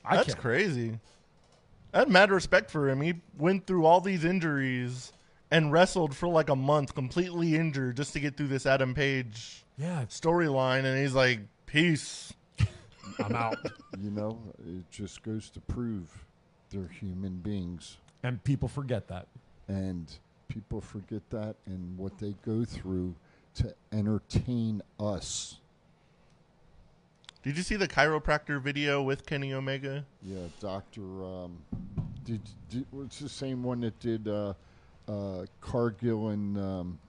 I 0.03 0.17
That's 0.17 0.29
can't. 0.29 0.39
crazy. 0.39 0.99
I 1.93 1.99
had 1.99 2.09
mad 2.09 2.31
respect 2.31 2.69
for 2.69 2.87
him. 2.89 3.01
He 3.01 3.15
went 3.37 3.65
through 3.65 3.85
all 3.85 4.01
these 4.01 4.23
injuries 4.25 5.11
and 5.49 5.71
wrestled 5.71 6.15
for 6.15 6.27
like 6.27 6.49
a 6.49 6.55
month 6.55 6.93
completely 6.93 7.55
injured 7.55 7.97
just 7.97 8.13
to 8.13 8.19
get 8.19 8.37
through 8.37 8.47
this 8.49 8.65
Adam 8.65 8.93
Page 8.93 9.65
Yeah. 9.77 10.03
storyline. 10.09 10.83
And 10.85 10.99
he's 11.01 11.15
like, 11.15 11.39
peace. 11.65 12.33
I'm 13.23 13.33
out. 13.35 13.57
You 13.99 14.11
know, 14.11 14.39
it 14.59 14.89
just 14.91 15.23
goes 15.23 15.49
to 15.51 15.59
prove 15.61 16.25
they're 16.69 16.87
human 16.99 17.37
beings. 17.37 17.97
and 18.23 18.43
people 18.43 18.67
forget 18.67 19.07
that. 19.07 19.27
And 19.67 20.11
people 20.47 20.81
forget 20.81 21.21
that 21.29 21.55
and 21.65 21.97
what 21.97 22.17
they 22.17 22.33
go 22.45 22.65
through 22.65 23.13
to 23.55 23.73
entertain 23.91 24.81
us. 24.99 25.57
Did 27.43 27.55
you 27.55 27.63
see 27.63 27.75
the 27.75 27.87
chiropractor 27.87 28.61
video 28.61 29.01
with 29.01 29.25
Kenny 29.25 29.53
Omega? 29.53 30.05
Yeah, 30.23 30.39
Doctor. 30.59 31.01
Um, 31.23 31.57
did, 32.25 32.41
did 32.69 32.85
what's 32.91 33.19
the 33.19 33.29
same 33.29 33.63
one 33.63 33.79
that 33.81 33.97
did 33.99 34.27
uh, 34.27 34.53
uh, 35.07 35.45
Cargill 35.61 36.29
and 36.29 36.57
um, 36.57 36.99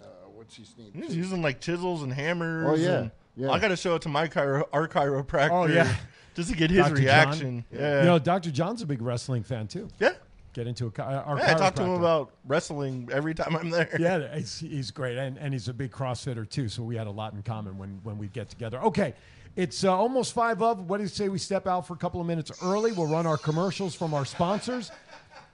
uh, 0.00 0.04
what's 0.34 0.56
his 0.56 0.74
name? 0.78 0.92
He's 0.94 1.16
using 1.16 1.42
like 1.42 1.60
chisels 1.60 2.02
and 2.02 2.12
hammers. 2.12 2.66
Oh, 2.70 2.74
yeah, 2.76 2.98
and- 3.00 3.10
yeah. 3.36 3.50
I 3.50 3.58
got 3.58 3.68
to 3.68 3.76
show 3.76 3.96
it 3.96 4.02
to 4.02 4.08
my 4.08 4.28
chiro- 4.28 4.68
our 4.72 4.86
chiropractor. 4.86 5.50
Oh, 5.50 5.66
yeah. 5.66 5.92
just 6.34 6.50
to 6.50 6.56
get 6.56 6.70
his 6.70 6.80
Dr. 6.80 6.94
John? 6.96 7.04
reaction. 7.04 7.64
Yeah, 7.72 8.00
You 8.00 8.04
know, 8.06 8.18
Dr. 8.18 8.50
John's 8.50 8.82
a 8.82 8.86
big 8.86 9.00
wrestling 9.02 9.42
fan 9.42 9.66
too. 9.68 9.88
yeah. 9.98 10.12
Get 10.52 10.68
into 10.68 10.86
a 10.86 10.90
chi- 10.92 11.02
our 11.02 11.36
Yeah, 11.36 11.50
I 11.50 11.54
talk 11.54 11.74
to 11.74 11.82
him 11.82 11.90
about 11.90 12.30
wrestling 12.46 13.08
every 13.12 13.34
time 13.34 13.56
I'm 13.56 13.70
there. 13.70 13.88
Yeah, 13.98 14.36
he's, 14.36 14.60
he's 14.60 14.90
great, 14.92 15.18
and, 15.18 15.36
and 15.36 15.52
he's 15.52 15.66
a 15.66 15.72
big 15.74 15.90
CrossFitter 15.90 16.48
too. 16.48 16.68
So 16.68 16.84
we 16.84 16.94
had 16.94 17.08
a 17.08 17.10
lot 17.10 17.32
in 17.32 17.42
common 17.42 17.76
when 17.76 17.98
when 18.04 18.18
we 18.18 18.28
get 18.28 18.50
together. 18.50 18.80
Okay, 18.84 19.14
it's 19.56 19.82
uh, 19.82 19.92
almost 19.92 20.32
five 20.32 20.62
of. 20.62 20.88
What 20.88 20.98
do 20.98 21.02
you 21.02 21.08
say 21.08 21.28
we 21.28 21.38
step 21.38 21.66
out 21.66 21.88
for 21.88 21.94
a 21.94 21.96
couple 21.96 22.20
of 22.20 22.28
minutes 22.28 22.52
early? 22.62 22.92
We'll 22.92 23.08
run 23.08 23.26
our 23.26 23.36
commercials 23.36 23.96
from 23.96 24.14
our 24.14 24.24
sponsors, 24.24 24.92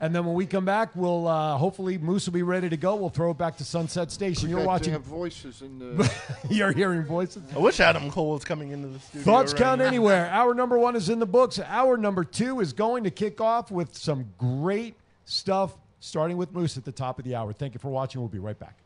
and 0.00 0.14
then 0.14 0.24
when 0.24 0.34
we 0.34 0.46
come 0.46 0.64
back, 0.64 0.90
we'll 0.94 1.28
uh, 1.28 1.56
hopefully 1.58 1.98
Moose 1.98 2.26
will 2.26 2.32
be 2.32 2.42
ready 2.42 2.68
to 2.70 2.76
go. 2.76 2.94
We'll 2.96 3.10
throw 3.10 3.30
it 3.32 3.38
back 3.38 3.56
to 3.58 3.64
Sunset 3.64 4.10
Station. 4.10 4.44
We 4.48 4.50
You're 4.50 4.60
got 4.60 4.66
watching. 4.66 4.92
damn 4.94 5.02
voices 5.02 5.60
in 5.62 5.78
the. 5.78 6.12
You're 6.50 6.72
hearing 6.72 7.04
voices. 7.04 7.42
I 7.54 7.58
wish 7.58 7.80
Adam 7.80 8.10
Cole 8.10 8.32
was 8.32 8.44
coming 8.44 8.70
into 8.70 8.88
the 8.88 8.98
studio. 8.98 9.24
Thoughts 9.24 9.52
right 9.52 9.62
count 9.62 9.78
now. 9.80 9.86
anywhere. 9.86 10.26
Hour 10.32 10.54
number 10.54 10.78
one 10.78 10.96
is 10.96 11.08
in 11.10 11.18
the 11.18 11.26
books. 11.26 11.58
Hour 11.58 11.96
number 11.96 12.24
two 12.24 12.60
is 12.60 12.72
going 12.72 13.04
to 13.04 13.10
kick 13.10 13.40
off 13.40 13.70
with 13.70 13.96
some 13.96 14.26
great 14.38 14.94
stuff, 15.26 15.76
starting 16.00 16.36
with 16.38 16.52
Moose 16.52 16.76
at 16.78 16.84
the 16.84 16.92
top 16.92 17.18
of 17.18 17.24
the 17.24 17.34
hour. 17.34 17.52
Thank 17.52 17.74
you 17.74 17.80
for 17.80 17.90
watching. 17.90 18.20
We'll 18.20 18.28
be 18.28 18.38
right 18.38 18.58
back. 18.58 18.78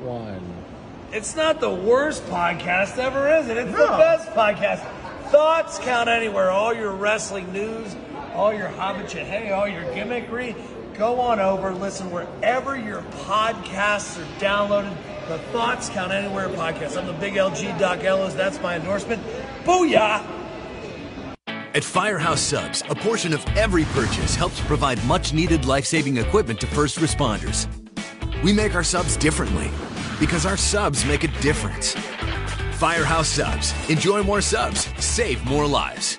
One. 0.00 0.40
It's 1.12 1.34
not 1.36 1.60
the 1.60 1.70
worst 1.70 2.24
podcast 2.26 2.98
ever, 2.98 3.28
is 3.36 3.48
it? 3.48 3.56
It's 3.56 3.70
the 3.70 3.86
best 3.86 4.28
podcast. 4.30 4.84
Thoughts 5.30 5.78
count 5.80 6.08
anywhere. 6.08 6.50
All 6.50 6.72
your 6.74 6.92
wrestling 6.92 7.52
news, 7.52 7.94
all 8.36 8.52
your 8.52 8.68
hobbit 8.68 9.10
hey, 9.10 9.50
all 9.50 9.66
your 9.66 9.82
gimmickry. 9.94 10.54
Go 10.98 11.20
on 11.20 11.40
over, 11.40 11.72
listen 11.72 12.10
wherever 12.10 12.76
your 12.76 13.00
podcasts 13.24 14.20
are 14.20 14.40
downloaded. 14.40 14.94
The 15.26 15.38
Thoughts 15.50 15.88
Count 15.88 16.12
Anywhere 16.12 16.48
podcast. 16.50 16.98
I'm 16.98 17.06
the 17.06 17.14
big 17.14 17.34
LG 17.34 17.78
Doc 17.78 18.04
Ellis. 18.04 18.34
That's 18.34 18.60
my 18.60 18.76
endorsement. 18.76 19.22
Booyah! 19.64 20.24
At 21.74 21.82
Firehouse 21.82 22.40
Subs, 22.40 22.82
a 22.88 22.94
portion 22.94 23.32
of 23.32 23.44
every 23.56 23.84
purchase 23.86 24.34
helps 24.34 24.60
provide 24.60 25.02
much 25.04 25.32
needed 25.32 25.64
life 25.64 25.84
saving 25.84 26.18
equipment 26.18 26.60
to 26.60 26.66
first 26.66 26.98
responders. 26.98 27.66
We 28.42 28.52
make 28.52 28.74
our 28.74 28.84
subs 28.84 29.16
differently 29.16 29.70
because 30.20 30.46
our 30.46 30.56
subs 30.56 31.04
make 31.04 31.24
a 31.24 31.28
difference. 31.40 31.94
Firehouse 32.72 33.28
Subs. 33.28 33.74
Enjoy 33.90 34.22
more 34.22 34.42
subs, 34.42 34.88
save 35.02 35.44
more 35.44 35.66
lives. 35.66 36.18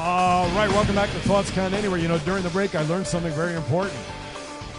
All 0.00 0.48
right, 0.50 0.68
welcome 0.70 0.94
back 0.94 1.10
to 1.10 1.18
Thoughts 1.18 1.50
Count 1.50 1.74
Anywhere. 1.74 1.98
You 1.98 2.06
know, 2.06 2.18
during 2.18 2.44
the 2.44 2.50
break, 2.50 2.76
I 2.76 2.82
learned 2.82 3.04
something 3.04 3.32
very 3.32 3.54
important. 3.54 3.98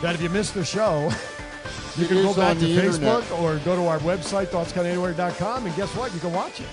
That 0.01 0.15
if 0.15 0.21
you 0.21 0.29
missed 0.29 0.53
the 0.53 0.63
show, 0.63 1.09
you 1.97 2.05
It 2.05 2.07
can 2.07 2.23
go 2.23 2.33
back 2.33 2.57
to 2.59 2.63
Facebook 2.63 3.23
internet. 3.23 3.31
or 3.33 3.57
go 3.65 3.75
to 3.75 3.85
our 3.87 3.99
website, 3.99 4.45
thoughtscountanywhere.com, 4.47 5.65
and 5.65 5.75
guess 5.75 5.93
what? 5.97 6.13
You 6.13 6.21
can 6.21 6.31
watch 6.31 6.61
it. 6.61 6.69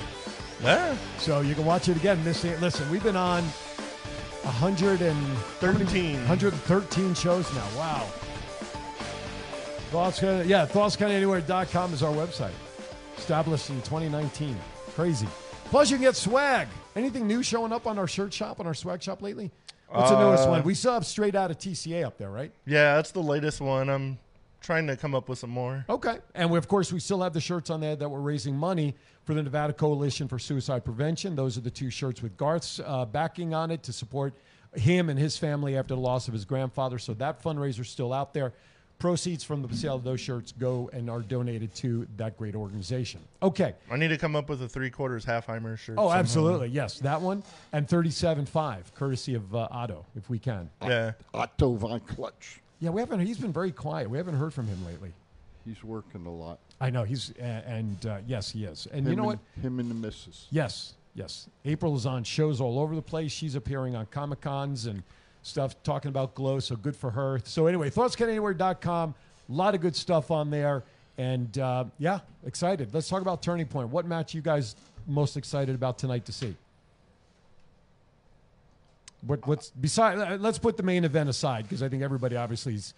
Yeah. 0.62 0.96
So 1.18 1.40
you 1.40 1.56
can 1.56 1.64
watch 1.64 1.88
it 1.88 1.96
again. 1.96 2.22
Missing 2.22 2.52
it. 2.52 2.60
Listen, 2.60 2.88
we've 2.88 3.02
been 3.02 3.16
on 3.16 3.42
100 3.42 5.02
and 5.02 5.36
13. 5.58 6.14
113 6.18 7.14
shows 7.14 7.52
now. 7.52 7.66
Wow. 7.76 8.06
Thoughts, 9.90 10.22
yeah, 10.22 10.66
thoughtscountanywhere.com 10.66 11.94
is 11.94 12.04
our 12.04 12.12
website. 12.14 12.52
Established 13.18 13.70
in 13.70 13.82
2019. 13.82 14.56
Crazy. 14.94 15.26
Plus, 15.64 15.90
you 15.90 15.96
can 15.96 16.04
get 16.04 16.14
swag. 16.14 16.68
Anything 16.96 17.26
new 17.26 17.42
showing 17.42 17.72
up 17.72 17.86
on 17.86 17.98
our 17.98 18.06
shirt 18.06 18.32
shop, 18.32 18.58
on 18.58 18.66
our 18.66 18.72
swag 18.74 19.02
shop 19.02 19.20
lately? 19.20 19.50
What's 19.90 20.10
the 20.10 20.18
newest 20.18 20.46
Uh, 20.48 20.50
one? 20.50 20.62
We 20.64 20.74
still 20.74 20.94
have 20.94 21.04
straight 21.06 21.34
out 21.34 21.50
of 21.50 21.58
TCA 21.58 22.04
up 22.04 22.16
there, 22.16 22.30
right? 22.30 22.50
Yeah, 22.64 22.96
that's 22.96 23.10
the 23.12 23.22
latest 23.22 23.60
one. 23.60 23.90
I'm 23.90 24.18
trying 24.62 24.86
to 24.86 24.96
come 24.96 25.14
up 25.14 25.28
with 25.28 25.38
some 25.38 25.50
more. 25.50 25.84
Okay. 25.90 26.18
And 26.34 26.50
we, 26.50 26.56
of 26.58 26.66
course, 26.66 26.92
we 26.92 26.98
still 26.98 27.22
have 27.22 27.34
the 27.34 27.40
shirts 27.40 27.68
on 27.68 27.80
there 27.80 27.94
that 27.96 28.08
we're 28.08 28.18
raising 28.20 28.56
money 28.56 28.94
for 29.24 29.34
the 29.34 29.42
Nevada 29.42 29.74
Coalition 29.74 30.26
for 30.26 30.38
Suicide 30.38 30.84
Prevention. 30.84 31.36
Those 31.36 31.58
are 31.58 31.60
the 31.60 31.70
two 31.70 31.90
shirts 31.90 32.22
with 32.22 32.36
Garth's 32.38 32.80
uh, 32.84 33.04
backing 33.04 33.52
on 33.52 33.70
it 33.70 33.82
to 33.84 33.92
support 33.92 34.32
him 34.74 35.10
and 35.10 35.18
his 35.18 35.36
family 35.36 35.76
after 35.76 35.94
the 35.94 36.00
loss 36.00 36.28
of 36.28 36.34
his 36.34 36.44
grandfather. 36.46 36.98
So 36.98 37.12
that 37.14 37.42
fundraiser's 37.42 37.90
still 37.90 38.12
out 38.12 38.32
there. 38.32 38.54
Proceeds 38.98 39.44
from 39.44 39.60
the 39.60 39.76
sale 39.76 39.94
of 39.96 40.04
those 40.04 40.20
shirts 40.20 40.52
go 40.52 40.88
and 40.92 41.10
are 41.10 41.20
donated 41.20 41.74
to 41.76 42.06
that 42.16 42.38
great 42.38 42.54
organization. 42.54 43.20
Okay. 43.42 43.74
I 43.90 43.96
need 43.96 44.08
to 44.08 44.16
come 44.16 44.34
up 44.34 44.48
with 44.48 44.62
a 44.62 44.68
three 44.68 44.88
quarters 44.88 45.24
Halfheimer 45.24 45.76
shirt. 45.76 45.96
Oh, 45.98 46.04
somehow. 46.04 46.18
absolutely. 46.18 46.68
Yes, 46.68 46.98
that 47.00 47.20
one. 47.20 47.42
And 47.72 47.86
37.5, 47.86 48.94
courtesy 48.94 49.34
of 49.34 49.54
uh, 49.54 49.68
Otto, 49.70 50.06
if 50.16 50.30
we 50.30 50.38
can. 50.38 50.70
Yeah. 50.82 51.12
Otto 51.34 51.74
von 51.74 52.00
Clutch. 52.00 52.62
Yeah, 52.80 52.90
we 52.90 53.00
haven't. 53.00 53.20
He's 53.20 53.38
been 53.38 53.52
very 53.52 53.70
quiet. 53.70 54.08
We 54.08 54.16
haven't 54.16 54.36
heard 54.36 54.54
from 54.54 54.66
him 54.66 54.84
lately. 54.86 55.12
He's 55.66 55.82
working 55.84 56.24
a 56.24 56.32
lot. 56.32 56.58
I 56.80 56.90
know 56.90 57.04
he's 57.04 57.32
uh, 57.40 57.42
and 57.42 58.06
uh, 58.06 58.18
yes, 58.26 58.50
he 58.50 58.64
is. 58.64 58.86
And 58.92 59.06
him 59.06 59.10
you 59.10 59.16
know 59.16 59.24
what? 59.24 59.38
Him 59.60 59.78
and 59.80 59.90
the 59.90 59.94
missus. 59.94 60.46
Yes, 60.50 60.94
yes. 61.14 61.48
April 61.64 61.96
is 61.96 62.06
on 62.06 62.22
shows 62.22 62.60
all 62.60 62.78
over 62.78 62.94
the 62.94 63.02
place. 63.02 63.32
She's 63.32 63.56
appearing 63.56 63.96
on 63.96 64.06
Comic 64.06 64.40
Cons 64.40 64.86
and 64.86 65.02
stuff, 65.46 65.80
talking 65.82 66.08
about 66.08 66.34
Glow. 66.34 66.58
So 66.58 66.76
good 66.76 66.96
for 66.96 67.10
her. 67.10 67.40
So 67.44 67.66
anyway, 67.66 67.90
thoughtscountanywhere.com. 67.90 69.14
A 69.48 69.52
lot 69.52 69.74
of 69.74 69.80
good 69.80 69.94
stuff 69.96 70.30
on 70.30 70.50
there. 70.50 70.82
And 71.18 71.56
uh, 71.58 71.84
yeah, 71.98 72.18
excited. 72.44 72.92
Let's 72.92 73.08
talk 73.08 73.22
about 73.22 73.42
Turning 73.42 73.66
Point. 73.66 73.88
What 73.88 74.06
match 74.06 74.34
you 74.34 74.42
guys 74.42 74.76
most 75.06 75.36
excited 75.36 75.74
about 75.74 75.98
tonight 75.98 76.26
to 76.26 76.32
see? 76.32 76.54
What, 79.26 79.46
what's 79.46 79.70
beside? 79.70 80.18
uh, 80.18 80.36
Let's 80.36 80.58
put 80.58 80.76
the 80.76 80.82
main 80.82 81.04
event 81.04 81.28
aside 81.28 81.64
because 81.64 81.82
I 81.82 81.88
think 81.88 82.02
everybody 82.02 82.36
obviously 82.36 82.74
is 82.74 82.94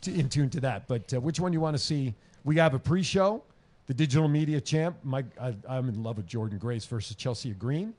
t- 0.00 0.18
in 0.18 0.28
tune 0.28 0.50
to 0.50 0.60
that. 0.60 0.88
But 0.88 1.12
uh, 1.12 1.20
which 1.20 1.40
one 1.40 1.52
you 1.52 1.60
want 1.60 1.76
to 1.76 1.82
see? 1.82 2.14
We 2.44 2.56
have 2.56 2.74
a 2.74 2.78
pre-show, 2.78 3.42
the 3.86 3.94
digital 3.94 4.28
media 4.28 4.60
champ. 4.60 4.96
Mike, 5.04 5.26
I, 5.40 5.54
I'm 5.68 5.88
in 5.88 6.02
love 6.02 6.16
with 6.16 6.26
Jordynne 6.26 6.58
Grace 6.58 6.86
versus 6.86 7.16
Chelsea 7.16 7.50
Green. 7.50 7.92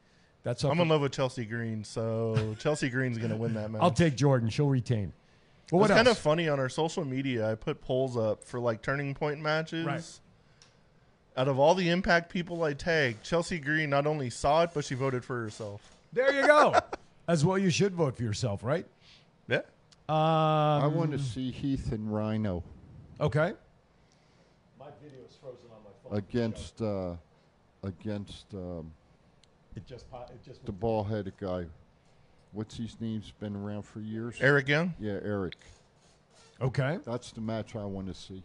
That's 0.43 0.63
up 0.63 0.71
I'm 0.71 0.79
in 0.79 0.87
love 0.87 1.01
with 1.01 1.11
Chelsea 1.11 1.45
Green, 1.45 1.83
so 1.83 2.55
Chelsea 2.59 2.89
Green's 2.89 3.17
going 3.17 3.31
to 3.31 3.37
win 3.37 3.53
that 3.55 3.71
match. 3.71 3.81
I'll 3.81 3.91
take 3.91 4.15
Jordynne. 4.15 4.51
She'll 4.51 4.67
retain. 4.67 5.13
Well, 5.71 5.83
it's 5.83 5.91
what 5.91 5.95
kind 5.95 6.07
of 6.07 6.17
funny 6.17 6.49
on 6.49 6.59
our 6.59 6.69
social 6.69 7.05
media. 7.05 7.51
I 7.51 7.55
put 7.55 7.81
polls 7.81 8.17
up 8.17 8.43
for 8.43 8.59
like 8.59 8.81
turning 8.81 9.13
point 9.13 9.39
matches. 9.39 9.85
Right. 9.85 10.03
Out 11.37 11.47
of 11.47 11.59
all 11.59 11.75
the 11.75 11.89
impact 11.89 12.31
people 12.31 12.63
I 12.63 12.73
tag, 12.73 13.17
Chelsea 13.23 13.59
Green 13.59 13.89
not 13.89 14.07
only 14.07 14.29
saw 14.29 14.63
it, 14.63 14.71
but 14.73 14.83
she 14.83 14.95
voted 14.95 15.23
for 15.23 15.41
herself. 15.41 15.95
There 16.11 16.33
you 16.33 16.47
go. 16.47 16.73
As 17.27 17.45
well, 17.45 17.57
you 17.57 17.69
should 17.69 17.93
vote 17.93 18.17
for 18.17 18.23
yourself, 18.23 18.63
right? 18.63 18.85
Yeah. 19.47 19.57
Um, 20.07 20.15
I 20.15 20.87
want 20.87 21.11
to 21.11 21.19
see 21.19 21.51
Heath 21.51 21.91
and 21.91 22.11
Rhino 22.11 22.63
Okay. 23.21 23.53
My 24.79 24.85
video 25.03 25.19
is 25.27 25.35
frozen 25.35 25.65
on 25.71 25.83
my 25.83 25.91
phone. 26.03 26.17
Against 26.17 26.81
uh, 26.81 27.15
against 27.83 28.53
um, 28.53 28.91
It 29.75 29.85
just 29.85 30.09
po- 30.11 30.25
it 30.29 30.43
just 30.43 30.65
the 30.65 30.71
ball-headed 30.71 31.33
guy. 31.39 31.65
What's 32.51 32.75
his 32.77 32.97
name's 32.99 33.31
been 33.39 33.55
around 33.55 33.83
for 33.83 33.99
years? 33.99 34.35
Eric 34.41 34.67
Young? 34.67 34.93
Yeah, 34.99 35.19
Eric. 35.23 35.55
Okay. 36.61 36.97
That's 37.05 37.31
the 37.31 37.41
match 37.41 37.75
I 37.75 37.85
want 37.85 38.07
to 38.07 38.13
see. 38.13 38.41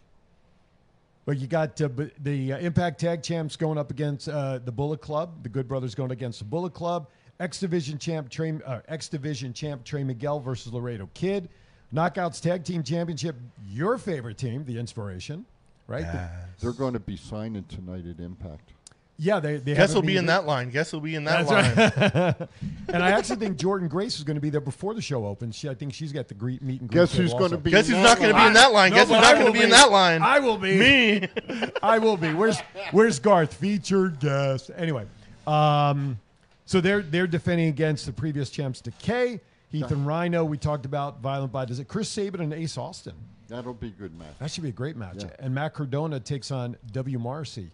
But 1.25 1.39
you 1.39 1.47
got 1.47 1.81
uh, 1.81 1.89
b- 1.89 2.11
the 2.22 2.53
uh, 2.53 2.59
Impact 2.59 3.01
Tag 3.01 3.22
Champs 3.22 3.57
going 3.57 3.79
up 3.79 3.91
against 3.91 4.29
uh, 4.29 4.59
the 4.62 4.70
Bullet 4.70 5.01
Club. 5.01 5.43
The 5.43 5.49
Good 5.49 5.66
Brothers 5.66 5.95
going 5.95 6.11
against 6.12 6.39
the 6.39 6.45
Bullet 6.45 6.75
Club. 6.75 7.09
X 7.41 7.59
Division 7.59 7.99
Champ 7.99 8.29
Trey, 8.29 8.61
uh, 8.64 8.81
X 8.89 9.09
Division 9.09 9.53
Champ 9.55 9.85
Trey 9.85 10.05
Miguel 10.05 10.39
versus 10.39 10.72
Laredo 10.72 11.09
Kid. 11.14 11.49
Knockouts 11.95 12.41
Tag 12.43 12.62
Team 12.62 12.83
Championship. 12.83 13.37
Your 13.66 13.97
favorite 13.97 14.37
team, 14.37 14.64
the 14.66 14.79
Inspiration, 14.79 15.47
right? 15.89 16.03
The- 16.05 16.31
They're 16.61 16.72
going 16.72 16.93
to 16.93 17.01
be 17.01 17.16
signing 17.16 17.64
tonight 17.64 18.05
at 18.07 18.20
Impact. 18.22 18.74
Yeah, 19.16 19.38
they. 19.38 19.58
they 19.58 19.72
Guess 19.74 19.78
haven't 19.78 19.94
who'll 19.94 20.02
be 20.02 20.16
in 20.16 20.26
that 20.26 20.44
line? 20.44 20.70
Guess 20.70 20.90
who'll 20.90 21.00
be 21.00 21.14
in 21.14 21.24
that 21.24 21.46
That's 21.46 21.76
line? 21.76 22.36
right. 22.38 22.48
and 22.92 23.02
I 23.02 23.12
actually 23.12 23.36
think 23.36 23.58
Jordynne 23.58 23.88
Grace 23.88 24.18
is 24.18 24.24
going 24.24 24.34
to 24.34 24.40
be 24.40 24.50
there 24.50 24.60
before 24.60 24.92
the 24.92 25.02
show 25.02 25.26
opens. 25.26 25.54
She, 25.54 25.68
I 25.68 25.74
think 25.74 25.94
she's 25.94 26.12
got 26.12 26.26
the 26.26 26.34
greet, 26.34 26.62
meet 26.62 26.80
and 26.80 26.90
greet. 26.90 27.00
Guess 27.00 27.12
table 27.12 27.22
who's 27.22 27.34
gonna 27.34 27.56
be 27.56 27.70
Guess 27.70 27.88
who's 27.88 27.98
not 27.98 28.18
going 28.18 28.32
to 28.32 28.36
be 28.36 28.46
in 28.46 28.54
that 28.54 28.72
line? 28.72 28.90
No, 28.90 28.96
Guess 28.96 29.08
who's 29.08 29.16
but 29.16 29.20
not 29.20 29.34
going 29.34 29.46
to 29.46 29.52
be 29.52 29.62
in 29.62 29.70
that 29.70 29.90
line? 29.92 30.22
I 30.22 30.40
will 30.40 30.58
be. 30.58 30.76
Me. 30.76 31.28
I 31.82 31.98
will 31.98 32.16
be. 32.16 32.34
Where's 32.34 32.58
Where's 32.90 33.20
Garth? 33.20 33.54
Featured 33.54 34.18
guest. 34.18 34.72
Anyway, 34.76 35.06
um, 35.46 36.18
so 36.66 36.80
they're 36.80 37.02
they're 37.02 37.28
defending 37.28 37.68
against 37.68 38.06
the 38.06 38.12
previous 38.12 38.50
champs, 38.50 38.80
Decay, 38.80 39.40
Heath 39.68 39.90
and 39.92 40.06
Rhino. 40.06 40.44
We 40.44 40.58
talked 40.58 40.86
about 40.86 41.20
Violent 41.20 41.52
by 41.52 41.64
it 41.64 41.88
Chris 41.88 42.08
Sabin 42.08 42.40
and 42.40 42.52
Ace 42.52 42.76
Austin. 42.76 43.14
That'll 43.48 43.74
be 43.74 43.88
a 43.88 43.90
good 43.90 44.18
match. 44.18 44.38
That 44.40 44.50
should 44.50 44.62
be 44.64 44.70
a 44.70 44.72
great 44.72 44.96
match. 44.96 45.16
Yeah. 45.18 45.28
And 45.38 45.54
Matt 45.54 45.74
Cardona 45.74 46.18
takes 46.18 46.50
on 46.50 46.76
W. 46.92 47.18
Morrissey. 47.18 47.70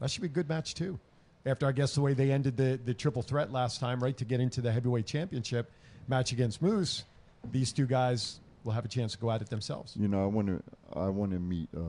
That 0.00 0.10
should 0.10 0.22
be 0.22 0.26
a 0.26 0.30
good 0.30 0.48
match 0.48 0.74
too. 0.74 0.98
After 1.46 1.66
I 1.66 1.72
guess 1.72 1.94
the 1.94 2.00
way 2.00 2.14
they 2.14 2.30
ended 2.32 2.56
the, 2.56 2.80
the 2.82 2.94
triple 2.94 3.22
threat 3.22 3.52
last 3.52 3.78
time, 3.78 4.02
right, 4.02 4.16
to 4.16 4.24
get 4.24 4.40
into 4.40 4.60
the 4.60 4.72
heavyweight 4.72 5.06
championship 5.06 5.70
match 6.08 6.32
against 6.32 6.62
Moose, 6.62 7.04
these 7.52 7.72
two 7.72 7.86
guys 7.86 8.40
will 8.64 8.72
have 8.72 8.84
a 8.84 8.88
chance 8.88 9.12
to 9.12 9.18
go 9.18 9.30
at 9.30 9.42
it 9.42 9.50
themselves. 9.50 9.94
You 9.96 10.08
know, 10.08 10.22
I 10.22 10.26
want 10.26 10.48
to 10.48 10.62
I 10.98 11.08
want 11.08 11.32
to 11.32 11.38
meet 11.38 11.68
uh, 11.76 11.80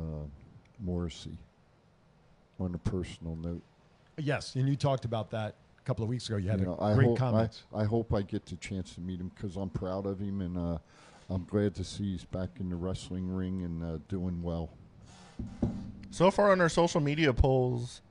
Morrissey 0.80 1.38
on 2.60 2.76
a 2.76 2.78
personal 2.78 3.36
note. 3.38 3.62
Yes, 4.18 4.56
and 4.56 4.68
you 4.68 4.76
talked 4.76 5.06
about 5.06 5.32
that 5.32 5.56
a 5.78 5.82
couple 5.84 6.04
of 6.04 6.10
weeks 6.10 6.28
ago. 6.28 6.38
You 6.38 6.50
had 6.50 6.60
You 6.60 6.68
know, 6.68 6.78
a 6.80 6.94
great 6.94 7.08
hope 7.08 7.18
comments. 7.18 7.64
I, 7.74 7.82
I 7.82 7.84
hope 7.86 8.14
I 8.14 8.22
get 8.22 8.46
the 8.46 8.56
chance 8.58 8.96
to 8.96 9.02
meet 9.02 9.20
him 9.20 9.32
because 9.34 9.56
I'm 9.56 9.70
proud 9.70 10.06
of 10.06 10.20
him 10.20 10.42
and 10.42 10.58
uh, 10.58 10.78
I'm 11.30 11.46
glad 11.46 11.76
to 11.76 11.84
see 11.84 12.12
he's 12.12 12.26
back 12.26 12.50
in 12.60 12.70
the 12.70 12.76
wrestling 12.76 13.34
ring 13.34 13.64
and 13.64 13.84
uh, 13.84 13.98
doing 14.08 14.42
well. 14.42 14.70
So 16.12 16.32
far 16.32 16.52
on 16.52 16.62
our 16.62 16.70
social 16.70 17.02
media 17.02 17.34
polls, 17.34 18.02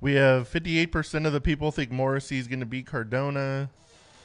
we 0.00 0.14
have 0.14 0.50
58% 0.50 1.26
of 1.26 1.32
the 1.32 1.40
people 1.40 1.70
think 1.70 1.90
Morrissey 1.90 2.38
is 2.38 2.48
going 2.48 2.60
to 2.60 2.66
beat 2.66 2.86
Cardona. 2.86 3.70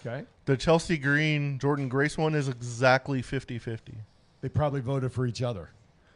Okay. 0.05 0.25
The 0.45 0.57
Chelsea 0.57 0.97
Green 0.97 1.59
Jordynne 1.59 1.89
Grace 1.89 2.17
one 2.17 2.33
is 2.33 2.47
exactly 2.47 3.21
50 3.21 3.59
50. 3.59 3.93
They 4.41 4.49
probably 4.49 4.81
voted 4.81 5.11
for 5.11 5.25
each 5.25 5.41
other, 5.41 5.69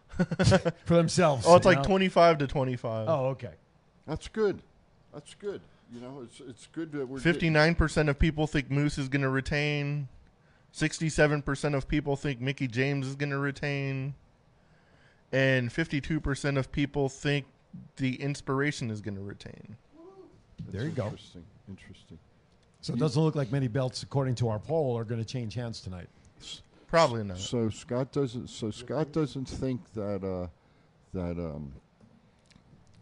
for 0.18 0.96
themselves. 0.96 1.46
Oh, 1.48 1.56
it's 1.56 1.66
like 1.66 1.80
know? 1.80 1.84
25 1.84 2.38
to 2.40 2.48
25. 2.48 3.10
Oh, 3.10 3.26
okay. 3.28 3.54
That's 4.08 4.28
good. 4.28 4.62
That's 5.14 5.34
good. 5.36 5.62
You 5.94 6.00
know, 6.00 6.22
it's 6.24 6.42
it's 6.48 6.68
good 6.68 6.92
that 6.94 7.06
we're 7.06 7.20
Fifty-nine 7.20 7.76
percent 7.76 8.08
of 8.08 8.18
people 8.18 8.48
think 8.48 8.72
Moose 8.72 8.98
is 8.98 9.10
going 9.10 9.24
to 9.24 9.30
retain. 9.30 10.08
Sixty-seven 10.72 11.42
percent 11.42 11.76
of 11.76 11.88
people 11.88 12.16
think 12.16 12.40
Mickie 12.40 12.68
James 12.68 13.08
is 13.08 13.16
going 13.16 13.32
to 13.32 13.38
retain, 13.38 14.14
and 15.32 15.72
fifty-two 15.72 16.20
percent 16.20 16.58
of 16.58 16.72
people 16.72 17.10
think 17.10 17.46
the 17.98 18.16
Inspiration 18.22 18.92
is 18.92 19.02
going 19.02 19.16
to 19.16 19.22
retain. 19.22 19.78
There 20.70 20.84
you 20.84 20.90
go. 20.90 21.06
Interesting. 21.06 21.46
Interesting. 21.70 22.20
So 22.82 22.94
it 22.94 23.00
doesn't 23.00 23.22
look 23.22 23.36
like 23.36 23.52
many 23.52 23.68
belts, 23.68 24.04
according 24.04 24.36
to 24.36 24.50
our 24.50 24.60
poll, 24.60 24.98
are 24.98 25.04
going 25.04 25.22
to 25.22 25.26
change 25.26 25.54
hands 25.54 25.82
tonight. 25.82 26.08
Probably 26.88 27.24
not. 27.24 27.38
So 27.38 27.70
Scott 27.70 28.12
doesn't. 28.12 28.50
So 28.50 28.72
Scott 28.72 29.12
doesn't 29.12 29.48
think 29.48 29.94
that 29.94 30.24
uh, 30.24 30.48
that 31.14 31.40
um, 31.40 31.72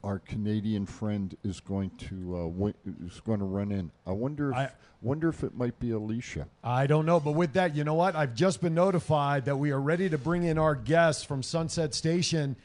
our 0.04 0.20
Canadian 0.20 0.86
friend 0.86 1.36
is 1.44 1.60
going 1.60 1.90
to 1.98 2.38
uh, 2.38 2.48
win, 2.48 2.74
is 3.06 3.20
going 3.22 3.40
to 3.40 3.46
run 3.46 3.72
in. 3.72 3.92
I 4.08 4.12
wonder 4.12 4.52
if 4.52 4.58
I- 4.58 4.72
wonder 5.02 5.30
if 5.30 5.44
it 5.44 5.56
might 5.56 5.80
be 5.80 5.92
Alicia. 5.92 6.48
I 6.64 6.86
don't 6.88 7.06
know, 7.06 7.20
but 7.20 7.32
with 7.32 7.54
that, 7.54 7.76
you 7.76 7.84
know 7.84 7.94
what? 7.94 8.16
I've 8.16 8.36
just 8.36 8.62
been 8.62 8.74
notified 8.74 9.46
that 9.46 9.56
we 9.56 9.72
are 9.72 9.80
ready 9.80 10.10
to 10.10 10.18
bring 10.18 10.44
in 10.44 10.58
our 10.58 10.76
guests 10.76 11.24
from 11.24 11.42
Sunset 11.42 11.94
Station. 11.94 12.56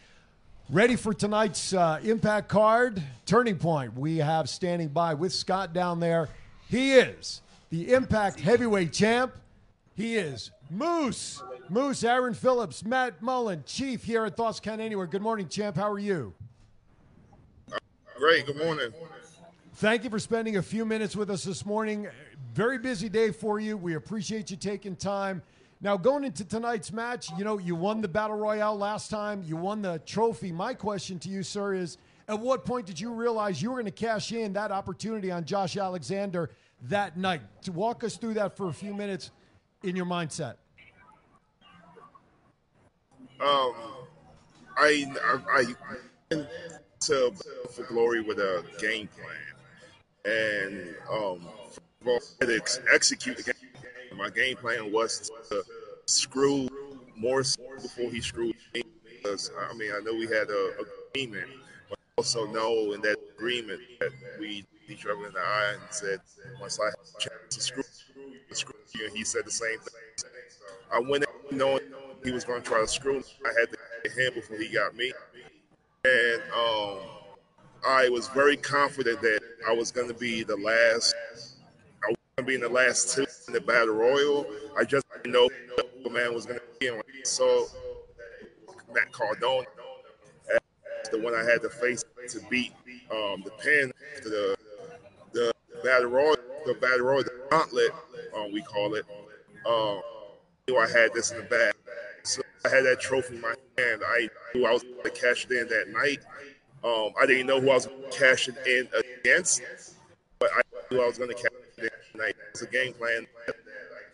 Ready 0.70 0.96
for 0.96 1.12
tonight's 1.14 1.72
uh, 1.74 2.00
impact 2.02 2.48
card, 2.48 3.02
Turning 3.26 3.56
Point. 3.56 3.96
We 3.96 4.16
have 4.18 4.48
standing 4.48 4.88
by 4.88 5.14
with 5.14 5.32
Scott 5.32 5.72
down 5.74 6.00
there. 6.00 6.28
He 6.68 6.94
is 6.94 7.42
the 7.70 7.92
Impact 7.92 8.40
Heavyweight 8.40 8.92
Champ. 8.92 9.32
He 9.94 10.16
is 10.16 10.50
Moose. 10.70 11.42
Moose, 11.68 12.02
Aaron 12.02 12.34
Phillips, 12.34 12.84
Matt 12.84 13.22
Mullen, 13.22 13.62
Chief 13.66 14.02
here 14.04 14.24
at 14.24 14.36
Thoughts 14.36 14.58
Count 14.58 14.80
Anywhere. 14.80 15.06
Good 15.06 15.22
morning, 15.22 15.48
Champ. 15.48 15.76
How 15.76 15.90
are 15.90 15.98
you? 15.98 16.32
Great. 18.16 18.46
Good 18.46 18.56
morning. 18.58 18.92
Thank 19.74 20.04
you 20.04 20.10
for 20.10 20.20
spending 20.20 20.56
a 20.56 20.62
few 20.62 20.84
minutes 20.84 21.16
with 21.16 21.30
us 21.30 21.42
this 21.42 21.66
morning. 21.66 22.06
Very 22.52 22.78
busy 22.78 23.08
day 23.08 23.32
for 23.32 23.58
you. 23.58 23.76
We 23.76 23.94
appreciate 23.94 24.52
you 24.52 24.56
taking 24.56 24.94
time. 24.94 25.42
Now, 25.80 25.96
going 25.96 26.22
into 26.22 26.44
tonight's 26.44 26.92
match, 26.92 27.28
you 27.36 27.44
know, 27.44 27.58
you 27.58 27.74
won 27.74 28.00
the 28.00 28.08
Battle 28.08 28.36
Royale 28.36 28.76
last 28.76 29.10
time, 29.10 29.42
you 29.44 29.56
won 29.56 29.82
the 29.82 30.00
trophy. 30.06 30.52
My 30.52 30.74
question 30.74 31.18
to 31.18 31.28
you, 31.28 31.42
sir, 31.42 31.74
is 31.74 31.98
at 32.28 32.38
what 32.38 32.64
point 32.64 32.86
did 32.86 33.00
you 33.00 33.12
realize 33.12 33.60
you 33.60 33.70
were 33.70 33.76
going 33.76 33.86
to 33.86 33.90
cash 33.90 34.32
in 34.32 34.52
that 34.52 34.70
opportunity 34.70 35.32
on 35.32 35.44
Josh 35.44 35.76
Alexander 35.76 36.50
that 36.82 37.16
night? 37.16 37.42
To 37.62 37.72
walk 37.72 38.04
us 38.04 38.16
through 38.16 38.34
that 38.34 38.56
for 38.56 38.68
a 38.68 38.72
few 38.72 38.94
minutes 38.94 39.32
in 39.82 39.96
your 39.96 40.06
mindset. 40.06 40.54
Um, 43.40 43.74
I 44.78 45.12
I, 45.20 45.74
I 46.30 46.46
to 47.06 47.32
for 47.70 47.84
glory 47.84 48.20
with 48.20 48.38
a 48.38 48.64
game 48.78 49.08
plan, 49.08 49.54
and 50.24 50.94
um, 51.10 51.40
for 52.02 52.18
ex- 52.42 52.80
execute 52.92 53.36
the 53.36 53.42
game 53.42 54.18
My 54.18 54.30
game 54.30 54.56
plan 54.56 54.92
was 54.92 55.30
to 55.50 55.64
screw 56.06 56.68
Morris 57.16 57.56
before 57.82 58.10
he 58.10 58.20
screwed 58.20 58.54
me. 58.74 58.82
Because 59.22 59.50
I 59.70 59.74
mean, 59.74 59.90
I 59.94 60.00
know 60.00 60.14
we 60.14 60.26
had 60.26 60.48
a, 60.50 60.70
agreement, 61.14 61.48
but 61.88 61.98
also 62.18 62.46
know 62.46 62.92
in 62.92 63.00
that 63.02 63.16
agreement 63.36 63.80
that 64.00 64.10
we 64.38 64.64
each 64.88 65.06
other 65.06 65.26
in 65.26 65.32
the 65.32 65.40
eye 65.40 65.72
and 65.74 65.82
said, 65.90 66.20
once 66.60 66.78
I 66.78 66.86
have 66.86 66.94
a 66.94 67.20
chance 67.20 67.34
to 67.50 67.60
screw, 67.60 67.82
screw 68.52 68.74
you, 68.94 69.06
and 69.06 69.16
he 69.16 69.24
said 69.24 69.44
the 69.44 69.50
same 69.50 69.78
thing. 69.78 70.30
I 70.92 71.00
went 71.00 71.24
in 71.50 71.58
knowing 71.58 71.80
he 72.22 72.30
was 72.30 72.44
going 72.44 72.62
to 72.62 72.68
try 72.68 72.80
to 72.80 72.86
screw 72.86 73.14
me. 73.14 73.24
I 73.44 73.52
had 73.58 73.70
to 73.70 73.78
get 74.04 74.12
him 74.12 74.34
before 74.34 74.58
he 74.58 74.68
got 74.68 74.94
me, 74.94 75.12
and 76.04 76.42
um, 76.56 76.98
I 77.86 78.08
was 78.08 78.28
very 78.28 78.56
confident 78.56 79.20
that 79.22 79.40
I 79.66 79.72
was 79.72 79.90
going 79.90 80.08
to 80.08 80.14
be 80.14 80.42
the 80.42 80.56
last. 80.56 81.14
I 82.04 82.08
was 82.08 82.16
going 82.36 82.38
to 82.38 82.42
be 82.44 82.54
in 82.54 82.60
the 82.60 82.68
last 82.68 83.14
two 83.14 83.26
in 83.48 83.54
the 83.54 83.60
battle 83.60 83.94
royal. 83.94 84.46
I 84.78 84.84
just 84.84 85.06
didn't 85.16 85.32
know 85.32 85.48
the 86.02 86.10
man 86.10 86.34
was 86.34 86.46
going 86.46 86.58
to 86.58 86.64
be 86.78 86.86
in. 86.88 87.00
So 87.24 87.66
Matt 88.92 89.12
Cardona, 89.12 89.66
the 91.10 91.20
one 91.20 91.34
I 91.34 91.42
had 91.42 91.62
to 91.62 91.70
face 91.70 92.04
to 92.28 92.40
beat 92.50 92.72
um, 93.10 93.42
the 93.44 93.92
to 94.22 94.28
the 94.28 94.56
the 95.32 95.52
battle 95.82 96.10
royal, 96.10 96.36
the 96.66 96.74
battle 96.74 97.06
royal, 97.06 97.22
the 97.22 97.46
gauntlet, 97.50 97.90
um, 98.36 98.52
we 98.52 98.62
call 98.62 98.94
it. 98.94 99.04
Knew 100.66 100.78
I 100.78 100.88
had 100.88 101.12
this 101.12 101.30
in 101.30 101.38
the 101.38 101.44
bag. 101.44 101.73
So 102.64 102.70
I 102.70 102.76
had 102.76 102.84
that 102.84 103.00
trophy 103.00 103.36
in 103.36 103.40
my 103.40 103.54
hand. 103.78 104.02
I 104.06 104.28
knew 104.54 104.66
I 104.66 104.72
was 104.72 104.82
going 104.82 105.02
to 105.02 105.10
cash 105.10 105.46
it 105.48 105.52
in 105.52 105.68
that 105.68 105.88
night. 105.88 106.20
Um, 106.82 107.12
I 107.20 107.26
didn't 107.26 107.46
know 107.46 107.60
who 107.60 107.70
I 107.70 107.74
was 107.74 107.88
cashing 108.10 108.56
in 108.66 108.88
against, 109.20 109.62
but 110.38 110.50
I 110.54 110.60
knew 110.90 111.02
I 111.02 111.06
was 111.06 111.18
going 111.18 111.30
to 111.30 111.34
cash 111.34 111.52
it 111.78 111.84
in 111.84 111.90
tonight. 112.12 112.34
It's 112.50 112.62
a 112.62 112.66
game 112.66 112.92
plan 112.94 113.26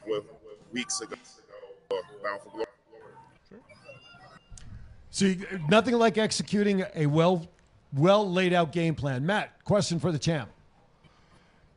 with 0.06 0.24
weeks 0.72 1.00
ago. 1.00 1.16
Bound 2.22 2.42
for 2.42 2.50
glory. 2.50 2.66
So 5.10 5.24
you, 5.24 5.46
nothing 5.68 5.94
like 5.94 6.18
executing 6.18 6.84
a 6.94 7.06
well 7.06 7.46
well 7.92 8.30
laid 8.30 8.52
out 8.52 8.72
game 8.72 8.94
plan. 8.94 9.26
Matt, 9.26 9.64
question 9.64 9.98
for 9.98 10.12
the 10.12 10.18
champ. 10.18 10.48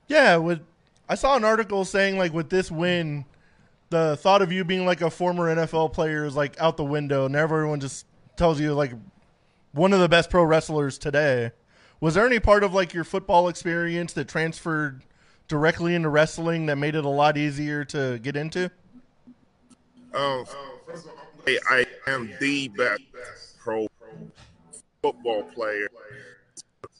Yeah, 0.07 0.37
with 0.37 0.61
I 1.09 1.15
saw 1.15 1.35
an 1.35 1.43
article 1.43 1.85
saying 1.85 2.17
like 2.17 2.33
with 2.33 2.49
this 2.49 2.69
win, 2.69 3.25
the 3.89 4.17
thought 4.17 4.41
of 4.41 4.51
you 4.51 4.63
being 4.63 4.85
like 4.85 5.01
a 5.01 5.09
former 5.09 5.53
NFL 5.53 5.93
player 5.93 6.25
is 6.25 6.35
like 6.35 6.59
out 6.59 6.77
the 6.77 6.83
window, 6.83 7.25
and 7.25 7.35
everyone 7.35 7.79
just 7.79 8.05
tells 8.35 8.59
you 8.59 8.73
like 8.73 8.93
one 9.71 9.93
of 9.93 9.99
the 9.99 10.09
best 10.09 10.29
pro 10.29 10.43
wrestlers 10.43 10.97
today. 10.97 11.51
Was 11.99 12.15
there 12.15 12.25
any 12.25 12.39
part 12.39 12.63
of 12.63 12.73
like 12.73 12.93
your 12.93 13.03
football 13.03 13.47
experience 13.47 14.13
that 14.13 14.27
transferred 14.27 15.03
directly 15.47 15.95
into 15.95 16.09
wrestling 16.09 16.65
that 16.65 16.77
made 16.77 16.95
it 16.95 17.05
a 17.05 17.09
lot 17.09 17.37
easier 17.37 17.85
to 17.85 18.19
get 18.19 18.35
into? 18.35 18.71
Um, 20.13 20.45
I, 21.47 21.59
I 21.69 21.85
am 22.07 22.31
the 22.39 22.67
best 22.69 23.01
pro 23.59 23.87
football 25.01 25.43
player, 25.43 25.87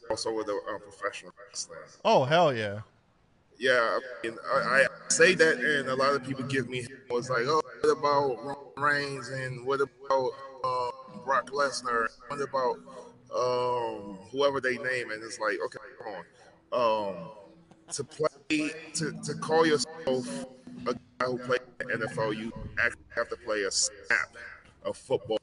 also 0.10 0.34
with 0.34 0.48
a 0.48 0.80
professional 0.80 1.32
wrestler. 1.48 1.86
Oh 2.04 2.24
hell 2.24 2.56
yeah! 2.56 2.82
Yeah, 3.60 3.80
I, 3.80 4.00
mean, 4.28 4.38
I, 4.54 4.58
I 4.58 4.88
say 5.10 5.36
that, 5.36 5.58
and 5.58 5.90
a 5.90 5.96
lot 5.96 6.16
of 6.16 6.24
people 6.26 6.44
give 6.44 6.70
me 6.70 6.86
was 7.10 7.30
like, 7.30 7.44
"Oh, 7.46 7.62
what 7.82 7.90
about 7.90 8.44
Roman 8.44 8.58
Reigns 8.78 9.30
and 9.30 9.66
what 9.66 9.80
about 9.82 10.32
um, 10.66 11.22
Brock 11.24 11.52
Lesnar? 11.52 12.08
What 12.28 12.42
about 12.42 12.78
um, 13.34 14.18
whoever 14.32 14.60
they 14.60 14.78
name?" 14.78 15.12
And 15.12 15.24
it's 15.24 15.40
like, 15.40 15.58
okay, 15.66 15.80
come 16.02 16.14
on. 16.14 16.26
Um, 16.74 17.16
to 17.92 18.04
play, 18.04 18.72
to, 18.96 19.12
to 19.24 19.34
call 19.36 19.66
yourself 19.66 20.46
a 20.88 20.94
guy 20.94 21.26
who 21.26 21.38
played 21.40 21.62
in 21.82 22.00
the 22.00 22.08
NFL, 22.08 22.36
you 22.38 22.52
actually 22.84 23.04
have 23.16 23.30
to 23.30 23.38
play 23.38 23.64
a 23.64 23.72
snap 23.72 24.36
of 24.84 24.98
football 24.98 25.40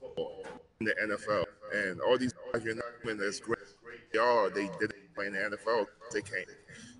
in 0.81 0.87
the 0.87 0.95
NFL. 1.03 1.45
And 1.73 2.01
all 2.01 2.19
these 2.19 2.35
guys 2.53 2.65
you're 2.65 2.75
naming 3.05 3.25
as 3.25 3.41
great 3.41 3.61
as 3.63 3.75
they 4.13 4.19
are, 4.19 4.51
they 4.51 4.69
didn't 4.81 5.15
play 5.15 5.27
in 5.27 5.35
the 5.35 5.39
NFL. 5.39 5.87
They 6.13 6.23
can't 6.23 6.49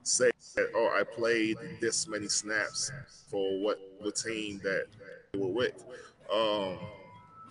say 0.03 0.30
oh, 0.59 0.97
I 0.99 1.03
played 1.03 1.57
this 1.81 2.09
many 2.09 2.29
snaps 2.29 2.91
for 3.29 3.61
what 3.61 3.79
the 4.03 4.13
team 4.13 4.61
that 4.63 4.87
they 5.33 5.39
were 5.39 5.49
with. 5.49 5.85
Um, 6.33 6.79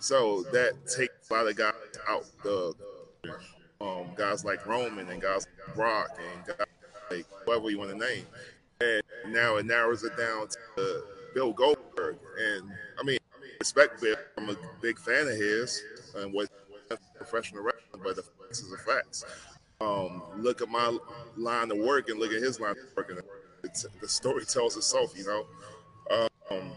so 0.00 0.42
that 0.52 0.72
takes 0.86 1.30
a 1.30 1.34
lot 1.34 1.46
of 1.46 1.56
guys 1.56 1.72
out 2.08 2.24
the 2.42 2.74
um, 3.80 4.06
guys 4.16 4.44
like 4.44 4.66
Roman 4.66 5.08
and 5.08 5.20
guys 5.20 5.46
like 5.66 5.74
Brock 5.74 6.18
and 6.18 6.46
guys 6.46 6.66
like 7.10 7.26
whoever 7.44 7.70
you 7.70 7.78
want 7.78 7.90
to 7.90 7.98
name. 7.98 8.26
And 8.80 9.02
now 9.32 9.56
it 9.56 9.66
narrows 9.66 10.04
it 10.04 10.16
down 10.16 10.48
to 10.76 11.02
Bill 11.34 11.52
Goldberg. 11.52 12.18
And 12.38 12.70
I 12.98 13.02
mean, 13.02 13.18
I 13.34 13.56
respect 13.60 14.00
Bill. 14.00 14.16
I'm 14.38 14.48
a 14.50 14.56
big 14.80 14.98
fan 14.98 15.28
of 15.28 15.36
his 15.36 15.82
and 16.16 16.32
what 16.32 16.48
professional 17.16 17.62
wrestling, 17.62 18.02
but 18.02 18.16
the 18.16 18.22
facts 18.22 18.60
is 18.60 18.70
the 18.70 18.78
facts. 18.78 19.24
Um, 19.80 20.22
look 20.36 20.60
at 20.60 20.68
my 20.68 20.96
line 21.36 21.70
of 21.70 21.78
work 21.78 22.08
and 22.10 22.18
look 22.18 22.32
at 22.32 22.42
his 22.42 22.60
line 22.60 22.72
of 22.72 22.96
work, 22.96 23.10
and 23.10 23.20
the 24.00 24.08
story 24.08 24.44
tells 24.44 24.76
itself, 24.76 25.12
you 25.16 25.24
know. 25.24 25.46
Um, 26.50 26.72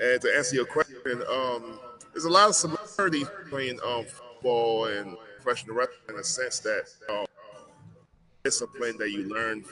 and 0.00 0.20
to 0.20 0.36
answer 0.36 0.54
your 0.54 0.66
question, 0.66 1.22
um, 1.28 1.80
there's 2.12 2.24
a 2.24 2.30
lot 2.30 2.48
of 2.48 2.54
similarity 2.54 3.24
between 3.44 3.78
um, 3.84 4.04
football 4.04 4.84
and 4.86 5.16
professional 5.40 5.76
wrestling 5.76 5.98
in 6.08 6.16
the 6.16 6.24
sense 6.24 6.60
that 6.60 6.84
um, 7.10 7.26
discipline 8.44 8.96
that 8.98 9.10
you 9.10 9.24
learn 9.24 9.64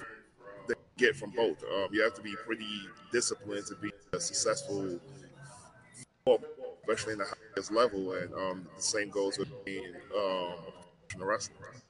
that 0.67 0.77
you 0.77 1.07
get 1.07 1.17
from 1.17 1.31
both. 1.31 1.63
Um, 1.75 1.89
you 1.93 2.03
have 2.03 2.15
to 2.15 2.23
be 2.23 2.35
pretty 2.45 2.67
disciplined 3.13 3.67
to 3.67 3.77
be 3.77 3.91
a 4.13 4.21
successful 4.21 4.99
football, 6.25 6.79
especially 6.83 7.13
in 7.13 7.19
the 7.21 7.27
highest 7.55 7.73
level. 7.73 8.13
And 8.15 8.35
um, 8.35 8.67
the 8.75 8.83
same 8.83 9.11
goes 9.11 9.39
with 9.39 9.49
being 9.65 9.95
um, 10.17 10.55
a 10.67 10.73
professional 11.09 11.29
wrestler. 11.29 11.86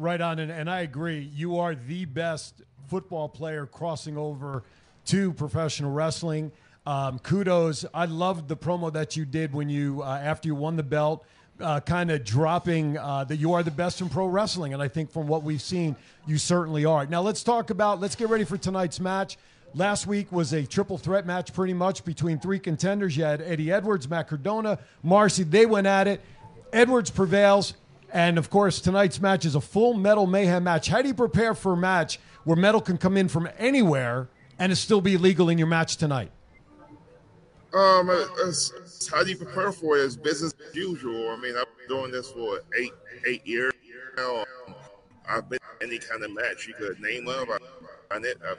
Right 0.00 0.22
on, 0.22 0.38
and, 0.38 0.50
and 0.50 0.70
I 0.70 0.80
agree. 0.80 1.30
You 1.34 1.58
are 1.58 1.74
the 1.74 2.06
best 2.06 2.62
football 2.88 3.28
player 3.28 3.66
crossing 3.66 4.16
over 4.16 4.64
to 5.04 5.34
professional 5.34 5.90
wrestling. 5.90 6.52
Um, 6.86 7.18
kudos. 7.18 7.84
I 7.92 8.06
loved 8.06 8.48
the 8.48 8.56
promo 8.56 8.90
that 8.94 9.14
you 9.14 9.26
did 9.26 9.52
when 9.52 9.68
you, 9.68 10.02
uh, 10.02 10.06
after 10.06 10.48
you 10.48 10.54
won 10.54 10.76
the 10.76 10.82
belt, 10.82 11.26
uh, 11.60 11.80
kind 11.80 12.10
of 12.10 12.24
dropping 12.24 12.96
uh, 12.96 13.24
that 13.24 13.36
you 13.36 13.52
are 13.52 13.62
the 13.62 13.70
best 13.70 14.00
in 14.00 14.08
pro 14.08 14.24
wrestling. 14.24 14.72
And 14.72 14.82
I 14.82 14.88
think 14.88 15.10
from 15.10 15.26
what 15.26 15.42
we've 15.42 15.60
seen, 15.60 15.94
you 16.26 16.38
certainly 16.38 16.86
are. 16.86 17.04
Now, 17.04 17.20
let's 17.20 17.42
talk 17.42 17.68
about, 17.68 18.00
let's 18.00 18.16
get 18.16 18.30
ready 18.30 18.44
for 18.44 18.56
tonight's 18.56 19.00
match. 19.00 19.36
Last 19.74 20.06
week 20.06 20.32
was 20.32 20.54
a 20.54 20.64
triple 20.64 20.96
threat 20.96 21.26
match 21.26 21.52
pretty 21.52 21.74
much 21.74 22.06
between 22.06 22.38
three 22.38 22.58
contenders. 22.58 23.18
You 23.18 23.24
had 23.24 23.42
Eddie 23.42 23.70
Edwards, 23.70 24.08
Matt 24.08 24.28
Cardona, 24.28 24.78
Marcy. 25.02 25.42
They 25.42 25.66
went 25.66 25.86
at 25.86 26.08
it. 26.08 26.22
Edwards 26.72 27.10
prevails. 27.10 27.74
And 28.12 28.38
of 28.38 28.50
course, 28.50 28.80
tonight's 28.80 29.20
match 29.20 29.44
is 29.44 29.54
a 29.54 29.60
full 29.60 29.94
metal 29.94 30.26
mayhem 30.26 30.64
match. 30.64 30.88
How 30.88 31.02
do 31.02 31.08
you 31.08 31.14
prepare 31.14 31.54
for 31.54 31.74
a 31.74 31.76
match 31.76 32.18
where 32.44 32.56
metal 32.56 32.80
can 32.80 32.98
come 32.98 33.16
in 33.16 33.28
from 33.28 33.48
anywhere 33.58 34.28
and 34.58 34.72
it 34.72 34.76
still 34.76 35.00
be 35.00 35.16
legal 35.16 35.48
in 35.48 35.58
your 35.58 35.66
match 35.68 35.96
tonight? 35.96 36.30
Um, 37.72 38.10
it's, 38.38 38.72
it's 38.76 39.08
how 39.08 39.22
do 39.22 39.30
you 39.30 39.36
prepare 39.36 39.70
for 39.70 39.96
it? 39.96 40.04
It's 40.04 40.16
business 40.16 40.52
as 40.68 40.74
usual. 40.74 41.30
I 41.30 41.36
mean, 41.36 41.56
I've 41.56 41.66
been 41.78 41.88
doing 41.88 42.10
this 42.10 42.30
for 42.32 42.60
eight 42.76 42.92
eight 43.26 43.46
years 43.46 43.72
now. 44.16 44.40
Um, 44.40 44.74
I've 45.28 45.48
been 45.48 45.60
any 45.80 45.98
kind 45.98 46.24
of 46.24 46.32
match 46.32 46.66
you 46.66 46.74
could 46.74 47.00
name 47.00 47.28
of. 47.28 47.48
I've 47.48 48.24
it. 48.24 48.38
I've 48.44 48.58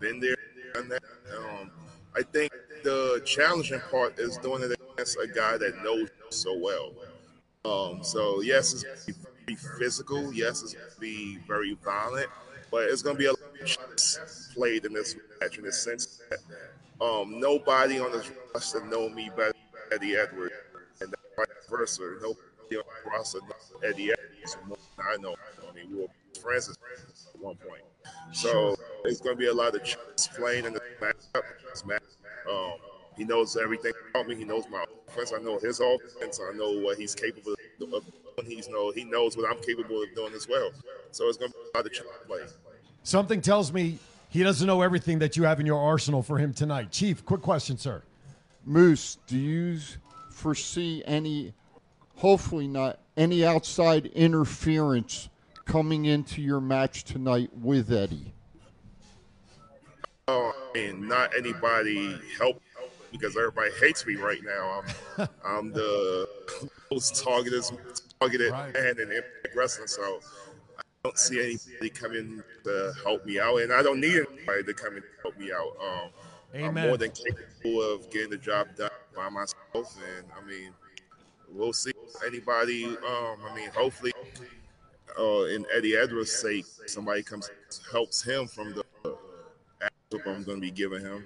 been 0.00 0.20
there, 0.20 0.36
done 0.72 0.88
that. 0.88 1.02
Um, 1.36 1.70
I 2.16 2.22
think 2.22 2.50
the 2.82 3.20
challenging 3.26 3.80
part 3.90 4.18
is 4.18 4.38
doing 4.38 4.62
it 4.62 4.74
against 4.94 5.18
a 5.18 5.26
guy 5.26 5.58
that 5.58 5.82
knows 5.82 6.08
so 6.30 6.56
well. 6.56 6.92
Um, 7.64 8.02
so 8.02 8.42
yes, 8.42 8.72
it's 8.74 8.84
going 8.84 9.16
to 9.16 9.46
be 9.46 9.54
physical. 9.78 10.32
Yes, 10.34 10.62
it's 10.62 10.74
going 10.74 10.90
to 10.94 11.00
be 11.00 11.38
very 11.48 11.76
violent, 11.82 12.28
but 12.70 12.84
it's 12.84 13.02
going 13.02 13.16
to 13.16 13.18
be 13.18 13.26
a 13.26 13.30
lot 13.30 13.40
of 13.62 14.54
played 14.54 14.84
in 14.84 14.92
this 14.92 15.16
match 15.40 15.58
in 15.58 15.64
the 15.64 15.72
sense 15.72 16.20
that 16.28 16.40
um, 17.04 17.40
nobody 17.40 17.98
on 17.98 18.12
this 18.12 18.30
roster 18.54 18.84
know 18.84 19.08
me 19.08 19.30
better 19.36 19.52
than 19.90 20.00
Eddie 20.00 20.16
Edwards, 20.16 20.54
and 21.00 21.14
vice 21.36 21.46
versa. 21.70 22.02
Nobody 22.20 22.76
on 22.76 22.84
the 23.04 23.10
roster 23.10 23.40
knows 23.40 23.82
Eddie 23.82 24.12
Edwards 24.12 24.56
more 24.68 24.78
than 24.98 25.06
I 25.08 25.16
know. 25.22 25.34
I 25.66 25.74
mean, 25.74 25.90
we 25.90 26.02
were 26.02 26.08
friends 26.42 26.68
at 26.68 27.40
one 27.40 27.56
point, 27.56 27.82
so 28.32 28.76
it's 29.04 29.20
going 29.20 29.36
to 29.36 29.40
be 29.40 29.46
a 29.48 29.54
lot 29.54 29.74
of 29.74 29.82
playing 30.36 30.66
in 30.66 30.74
this 30.74 30.82
matchup. 31.00 31.42
This 31.70 31.84
match. 31.86 32.02
Um, 32.50 32.74
he 33.16 33.24
knows 33.24 33.56
everything 33.56 33.92
about 34.10 34.28
me. 34.28 34.36
He 34.36 34.44
knows 34.44 34.64
my 34.70 34.84
offense. 35.08 35.32
I 35.36 35.40
know 35.40 35.58
his 35.58 35.80
offense. 35.80 36.40
I 36.40 36.56
know 36.56 36.72
what 36.72 36.98
he's 36.98 37.14
capable 37.14 37.52
of 37.52 37.58
doing. 37.78 38.02
He's 38.46 38.68
know 38.68 38.90
he 38.90 39.04
knows 39.04 39.36
what 39.36 39.50
I'm 39.50 39.62
capable 39.62 40.02
of 40.02 40.14
doing 40.14 40.34
as 40.34 40.48
well. 40.48 40.70
So 41.12 41.28
it's 41.28 41.38
going 41.38 41.52
to 41.52 41.56
be 41.56 41.62
a 41.72 41.76
lot 41.76 41.86
of 41.86 41.92
chess 41.92 42.06
play. 42.26 42.40
Something 43.04 43.40
tells 43.40 43.72
me 43.72 43.98
he 44.30 44.42
doesn't 44.42 44.66
know 44.66 44.82
everything 44.82 45.18
that 45.20 45.36
you 45.36 45.44
have 45.44 45.60
in 45.60 45.66
your 45.66 45.80
arsenal 45.80 46.22
for 46.22 46.38
him 46.38 46.52
tonight. 46.52 46.90
Chief, 46.90 47.24
quick 47.24 47.42
question, 47.42 47.78
sir. 47.78 48.02
Moose, 48.64 49.18
do 49.26 49.36
you 49.38 49.78
foresee 50.30 51.02
any, 51.06 51.52
hopefully 52.16 52.66
not, 52.66 52.98
any 53.16 53.44
outside 53.44 54.06
interference 54.06 55.28
coming 55.64 56.06
into 56.06 56.42
your 56.42 56.60
match 56.60 57.04
tonight 57.04 57.50
with 57.60 57.92
Eddie? 57.92 58.32
uh, 60.28 60.52
and 60.74 61.08
not 61.08 61.34
anybody 61.36 62.18
help 62.38 62.60
because 63.14 63.36
everybody 63.36 63.70
hates 63.80 64.04
me 64.06 64.16
right 64.16 64.40
now. 64.44 64.82
I'm 65.18 65.28
I'm 65.44 65.72
the 65.72 66.28
most 66.90 67.22
targeted 67.22 67.62
targeted 68.20 68.50
man 68.50 68.98
in 68.98 69.12
Impact 69.12 69.56
Wrestling, 69.56 69.86
so 69.86 70.20
I 70.78 70.82
don't 71.04 71.18
see 71.18 71.40
anybody 71.40 71.90
coming 71.90 72.42
to 72.64 72.92
help 73.04 73.24
me 73.24 73.38
out, 73.38 73.58
and 73.58 73.72
I 73.72 73.82
don't 73.82 74.00
need 74.00 74.16
anybody 74.16 74.64
to 74.64 74.74
come 74.74 74.96
and 74.96 75.04
help 75.22 75.38
me 75.38 75.52
out. 75.52 75.76
Um, 75.80 76.10
I'm 76.60 76.74
more 76.74 76.96
than 76.96 77.12
capable 77.12 77.82
of 77.82 78.10
getting 78.10 78.30
the 78.30 78.36
job 78.36 78.68
done 78.76 78.90
by 79.14 79.28
myself, 79.28 79.96
and 80.18 80.26
I 80.36 80.44
mean, 80.46 80.72
we'll 81.52 81.72
see. 81.72 81.92
Anybody, 82.26 82.84
um, 82.84 83.38
I 83.48 83.54
mean, 83.54 83.70
hopefully, 83.74 84.12
uh, 85.18 85.44
in 85.44 85.64
Eddie 85.74 85.96
Edwards' 85.96 86.32
sake, 86.32 86.66
somebody 86.86 87.22
comes 87.22 87.50
helps 87.90 88.22
him 88.22 88.48
from 88.48 88.74
the 88.74 88.84
uh, 89.04 89.10
I'm 90.26 90.44
going 90.44 90.56
to 90.56 90.60
be 90.60 90.70
giving 90.70 91.00
him. 91.00 91.24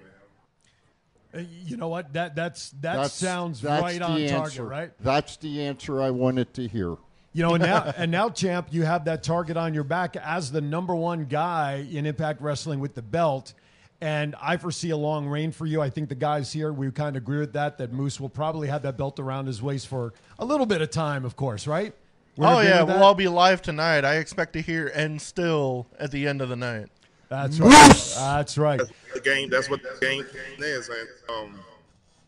Uh, 1.35 1.41
You 1.65 1.77
know 1.77 1.89
what? 1.89 2.13
That 2.15 2.35
that's 2.35 2.71
that 2.71 2.81
That's- 2.83 3.13
sounds 3.13 3.61
that's 3.61 3.83
right 3.83 3.99
the 3.99 4.05
on 4.05 4.29
target, 4.29 4.61
right? 4.61 4.91
That's 5.01 5.37
the 5.37 5.63
answer 5.63 6.01
I 6.01 6.11
wanted 6.11 6.55
to 6.55 6.67
hear. 6.67 6.97
You 7.35 7.43
know, 7.43 7.55
and 7.55 7.63
now 7.63 7.85
and 7.97 8.11
now, 8.11 8.31
champ, 8.31 8.69
you 8.71 8.85
have 8.85 9.05
that 9.05 9.23
target 9.23 9.57
on 9.57 9.75
your 9.75 9.85
back 9.85 10.17
as 10.17 10.51
the 10.51 10.61
number 10.61 10.95
one 10.95 11.27
guy 11.27 11.87
in 11.91 12.07
Impact 12.07 12.41
Wrestling 12.41 12.81
with 12.81 12.95
the 12.95 13.03
belt. 13.03 13.53
And 14.01 14.37
I 14.41 14.59
foresee 14.59 14.91
a 14.91 14.97
long 14.97 15.27
reign 15.27 15.51
for 15.51 15.67
you. 15.67 15.83
I 15.83 15.91
think 15.91 16.09
the 16.09 16.15
guys 16.15 16.53
here, 16.53 16.73
we 16.73 16.89
kind 16.93 17.17
of 17.17 17.23
agree 17.25 17.41
with 17.41 17.55
that, 17.55 17.79
that 17.79 17.93
Moose 17.93 18.21
will 18.21 18.29
probably 18.29 18.69
have 18.69 18.83
that 18.83 18.97
belt 18.97 19.19
around 19.19 19.47
his 19.47 19.61
waist 19.61 19.89
for 19.89 20.15
a 20.39 20.45
little 20.45 20.67
bit 20.67 20.81
of 20.81 20.91
time, 20.91 21.25
of 21.25 21.35
course, 21.35 21.67
right? 21.67 21.93
We're 22.37 22.47
oh 22.47 22.61
yeah, 22.61 22.79
with 22.83 22.89
that? 22.91 22.95
we'll 22.95 23.03
all 23.03 23.17
be 23.17 23.27
live 23.27 23.61
tonight. 23.61 24.05
I 24.05 24.19
expect 24.19 24.53
to 24.53 24.63
hear 24.63 24.87
"and 24.95 25.21
still" 25.21 25.89
at 25.99 26.13
the 26.13 26.29
end 26.29 26.41
of 26.41 26.49
the 26.49 26.55
night. 26.55 26.87
That's 27.29 27.61
right. 27.61 28.13
That's 28.17 28.57
right. 28.59 28.81
The 29.13 29.21
game, 29.21 29.51
that's 29.51 29.69
what 29.69 29.83
the 29.83 29.99
game 30.01 30.25
is, 30.59 30.89
and 30.89 31.09
um, 31.29 31.61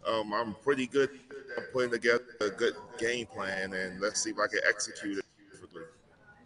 um, 0.07 0.33
I'm 0.33 0.55
pretty 0.63 0.87
good 0.87 1.11
at 1.57 1.73
putting 1.73 1.91
together 1.91 2.25
a 2.41 2.51
good 2.51 2.75
game 2.99 3.27
plan, 3.27 3.73
and 3.73 4.01
let's 4.01 4.21
see 4.23 4.31
if 4.31 4.39
I 4.39 4.47
can 4.47 4.61
execute 4.69 5.19
it. 5.19 5.25
perfectly. 5.51 5.83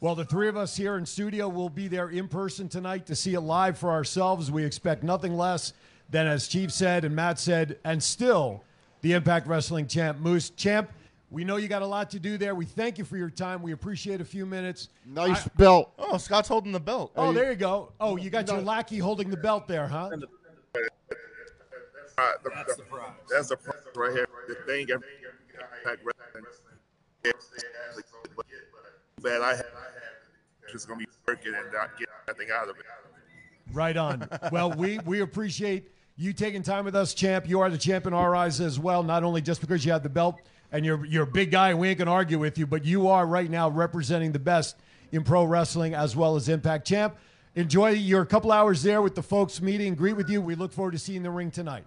Well, 0.00 0.14
the 0.14 0.24
three 0.24 0.48
of 0.48 0.56
us 0.56 0.76
here 0.76 0.96
in 0.96 1.06
studio 1.06 1.48
will 1.48 1.68
be 1.68 1.88
there 1.88 2.10
in 2.10 2.28
person 2.28 2.68
tonight 2.68 3.06
to 3.06 3.16
see 3.16 3.34
it 3.34 3.40
live 3.40 3.78
for 3.78 3.90
ourselves. 3.90 4.50
We 4.50 4.64
expect 4.64 5.02
nothing 5.02 5.36
less 5.36 5.72
than, 6.10 6.26
as 6.26 6.46
Chief 6.46 6.72
said 6.72 7.04
and 7.04 7.16
Matt 7.16 7.38
said, 7.38 7.78
and 7.84 8.02
still 8.02 8.62
the 9.00 9.12
Impact 9.12 9.46
Wrestling 9.46 9.86
champ, 9.86 10.18
Moose. 10.20 10.50
Champ, 10.50 10.90
we 11.30 11.44
know 11.44 11.56
you 11.56 11.68
got 11.68 11.82
a 11.82 11.86
lot 11.86 12.10
to 12.10 12.20
do 12.20 12.38
there. 12.38 12.54
We 12.54 12.64
thank 12.64 12.98
you 12.98 13.04
for 13.04 13.16
your 13.16 13.30
time. 13.30 13.62
We 13.62 13.72
appreciate 13.72 14.20
a 14.20 14.24
few 14.24 14.46
minutes. 14.46 14.88
Nice 15.06 15.48
belt. 15.48 15.92
Oh, 15.98 16.16
Scott's 16.18 16.48
holding 16.48 16.72
the 16.72 16.80
belt. 16.80 17.12
Oh, 17.16 17.32
there 17.32 17.50
you 17.50 17.56
go. 17.56 17.92
Oh, 18.00 18.16
you 18.16 18.30
got 18.30 18.48
your 18.48 18.60
lackey 18.60 18.98
holding 18.98 19.30
the 19.30 19.36
belt 19.36 19.66
there, 19.66 19.88
huh? 19.88 20.10
Uh, 20.12 20.16
the, 22.44 22.50
that's, 22.54 22.76
the, 22.76 22.84
that's 23.28 23.48
the 23.48 23.56
prize 23.56 23.80
right 23.96 24.12
here. 24.12 24.28
The 24.46 24.54
thing, 24.66 24.86
every 24.92 25.08
Impact 25.84 26.04
Wrestling, 26.04 26.44
I 29.42 29.56
have, 29.56 29.66
just 30.70 30.86
gonna 30.86 30.98
be 30.98 31.06
working 31.26 31.54
and 31.54 31.72
not 31.72 31.98
get 31.98 32.08
nothing 32.28 32.48
out 32.54 32.68
of 32.68 32.76
it. 32.76 32.84
Right 33.72 33.96
on. 33.96 34.28
Well, 34.52 34.70
we 34.72 34.98
we 35.00 35.20
appreciate 35.20 35.90
you 36.16 36.32
taking 36.32 36.62
time 36.62 36.84
with 36.84 36.94
us, 36.94 37.14
champ. 37.14 37.48
You 37.48 37.60
are 37.60 37.70
the 37.70 37.78
champ 37.78 38.06
in 38.06 38.12
our 38.12 38.36
eyes 38.36 38.60
as 38.60 38.78
well. 38.78 39.02
Not 39.02 39.24
only 39.24 39.40
just 39.40 39.60
because 39.60 39.84
you 39.84 39.92
have 39.92 40.02
the 40.02 40.08
belt 40.08 40.40
and 40.74 40.84
you're 40.84 41.04
you're 41.06 41.22
a 41.22 41.26
big 41.26 41.52
guy, 41.52 41.70
and 41.70 41.78
we 41.78 41.88
ain't 41.88 41.98
gonna 41.98 42.10
argue 42.10 42.38
with 42.38 42.58
you, 42.58 42.66
but 42.66 42.84
you 42.84 43.08
are 43.08 43.24
right 43.26 43.48
now 43.48 43.70
representing 43.70 44.32
the 44.32 44.40
best 44.40 44.76
in 45.12 45.22
pro 45.22 45.44
wrestling 45.44 45.94
as 45.94 46.16
well 46.16 46.34
as 46.34 46.48
Impact 46.48 46.86
champ. 46.86 47.16
Enjoy 47.54 47.90
your 47.90 48.24
couple 48.26 48.50
hours 48.50 48.82
there 48.82 49.00
with 49.00 49.14
the 49.14 49.22
folks 49.22 49.62
meeting 49.62 49.86
and 49.88 49.96
greet 49.96 50.14
with 50.14 50.28
you. 50.28 50.42
We 50.42 50.56
look 50.56 50.72
forward 50.72 50.90
to 50.90 50.98
seeing 50.98 51.22
the 51.22 51.30
ring 51.30 51.52
tonight. 51.52 51.84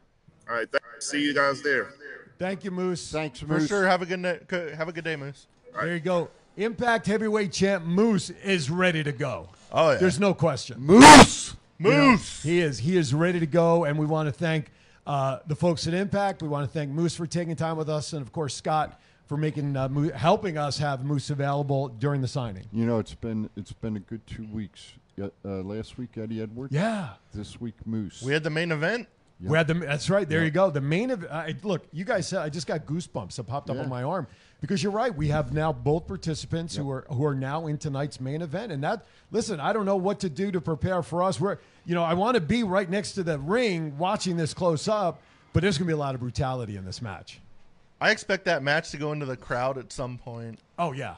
All 0.50 0.56
right, 0.56 0.72
th- 0.72 0.82
see 1.00 1.22
you 1.22 1.34
guys 1.34 1.62
there. 1.62 1.94
Thank 2.40 2.64
you, 2.64 2.72
Moose. 2.72 3.12
Thanks, 3.12 3.42
For 3.42 3.60
sure. 3.68 3.86
Have 3.86 4.02
a 4.02 4.06
good 4.06 4.20
night. 4.20 4.50
Have 4.50 4.88
a 4.88 4.94
good 4.94 5.04
day, 5.04 5.18
Moose. 5.18 5.48
There 5.74 5.94
you 5.94 6.00
go. 6.00 6.30
Impact 6.56 7.06
heavyweight 7.06 7.52
champ 7.52 7.84
Moose 7.84 8.30
is 8.30 8.72
ready 8.72 9.04
to 9.04 9.12
go. 9.12 9.50
Oh 9.72 9.92
yeah. 9.92 9.98
There's 9.98 10.20
no 10.20 10.34
question. 10.34 10.80
Moose. 10.80 11.56
You 11.80 11.92
know, 11.92 12.12
Moose. 12.12 12.42
he 12.42 12.60
is. 12.60 12.80
He 12.80 12.96
is 12.96 13.14
ready 13.14 13.40
to 13.42 13.46
go, 13.46 13.84
and 13.84 14.00
we 14.00 14.06
want 14.06 14.28
to 14.28 14.32
thank 14.32 14.72
uh, 15.08 15.40
the 15.48 15.56
folks 15.56 15.88
at 15.88 15.94
Impact. 15.94 16.42
We 16.44 16.50
want 16.50 16.68
to 16.68 16.72
thank 16.72 16.92
Moose 16.92 17.16
for 17.16 17.26
taking 17.26 17.56
time 17.56 17.78
with 17.78 17.90
us, 17.90 18.14
and 18.14 18.22
of 18.22 18.32
course 18.32 18.54
Scott 18.54 19.00
for 19.26 19.38
making 19.38 19.76
uh, 19.76 19.90
Mo- 19.90 20.12
helping 20.14 20.58
us 20.58 20.78
have 20.78 21.04
Moose 21.04 21.30
available 21.30 21.88
during 21.88 22.22
the 22.22 22.28
signing. 22.28 22.66
You 22.72 22.86
know, 22.86 23.00
it's 23.00 23.16
been 23.16 23.50
it's 23.56 23.74
been 23.74 23.96
a 23.96 24.02
good 24.02 24.26
two 24.28 24.46
weeks. 24.52 24.94
Uh, 25.20 25.30
last 25.64 25.98
week, 25.98 26.16
Eddie 26.16 26.44
Edwards. 26.44 26.72
Yeah. 26.72 27.10
This 27.34 27.60
week, 27.60 27.74
Moose. 27.86 28.22
We 28.22 28.34
had 28.34 28.44
the 28.44 28.52
main 28.52 28.72
event. 28.72 29.08
We 29.40 29.56
had 29.58 29.68
the. 29.68 29.76
That's 29.76 30.10
right. 30.10 30.28
There 30.28 30.44
you 30.44 30.50
go. 30.50 30.72
The 30.72 30.82
main 30.82 31.12
of 31.12 31.24
uh, 31.30 31.48
look. 31.64 31.84
You 31.92 32.06
guys 32.06 32.28
said 32.28 32.40
I 32.42 32.50
just 32.50 32.66
got 32.66 32.86
goosebumps 32.88 33.36
that 33.36 33.44
popped 33.44 33.70
up 33.70 33.76
Yeah. 33.76 33.84
on 33.84 33.90
my 33.90 34.02
arm 34.02 34.26
because 34.62 34.82
you're 34.82 34.92
right. 34.92 35.16
We 35.16 35.28
have 35.28 35.54
now 35.54 35.72
both 35.72 36.08
participants 36.08 36.76
who 36.76 36.90
are 36.90 37.06
who 37.10 37.24
are 37.24 37.36
now 37.36 37.68
in 37.68 37.78
tonight's 37.78 38.20
main 38.20 38.42
event, 38.42 38.72
and 38.72 38.84
that. 38.84 39.06
Listen, 39.30 39.60
I 39.60 39.74
don't 39.74 39.86
know 39.86 39.96
what 39.98 40.20
to 40.22 40.30
do 40.30 40.52
to 40.52 40.60
prepare 40.62 41.04
for 41.04 41.22
us. 41.22 41.40
We're 41.40 41.58
you 41.86 41.94
know 41.94 42.04
I 42.04 42.16
want 42.16 42.34
to 42.36 42.42
be 42.42 42.64
right 42.64 42.90
next 42.90 43.12
to 43.14 43.24
the 43.24 43.38
ring 43.38 43.98
watching 44.00 44.38
this 44.38 44.56
close 44.56 44.88
up, 44.88 45.22
but 45.54 45.62
there's 45.62 45.78
going 45.78 45.86
to 45.86 45.92
be 45.92 45.94
a 45.94 45.98
lot 45.98 46.16
of 46.16 46.22
brutality 46.22 46.76
in 46.76 46.84
this 46.86 47.00
match. 47.02 47.40
I 48.02 48.10
expect 48.12 48.46
that 48.46 48.64
match 48.64 48.90
to 48.92 48.98
go 48.98 49.12
into 49.12 49.26
the 49.28 49.38
crowd 49.38 49.78
at 49.78 49.92
some 49.94 50.18
point. 50.18 50.60
Oh 50.80 50.94
yeah. 50.94 51.16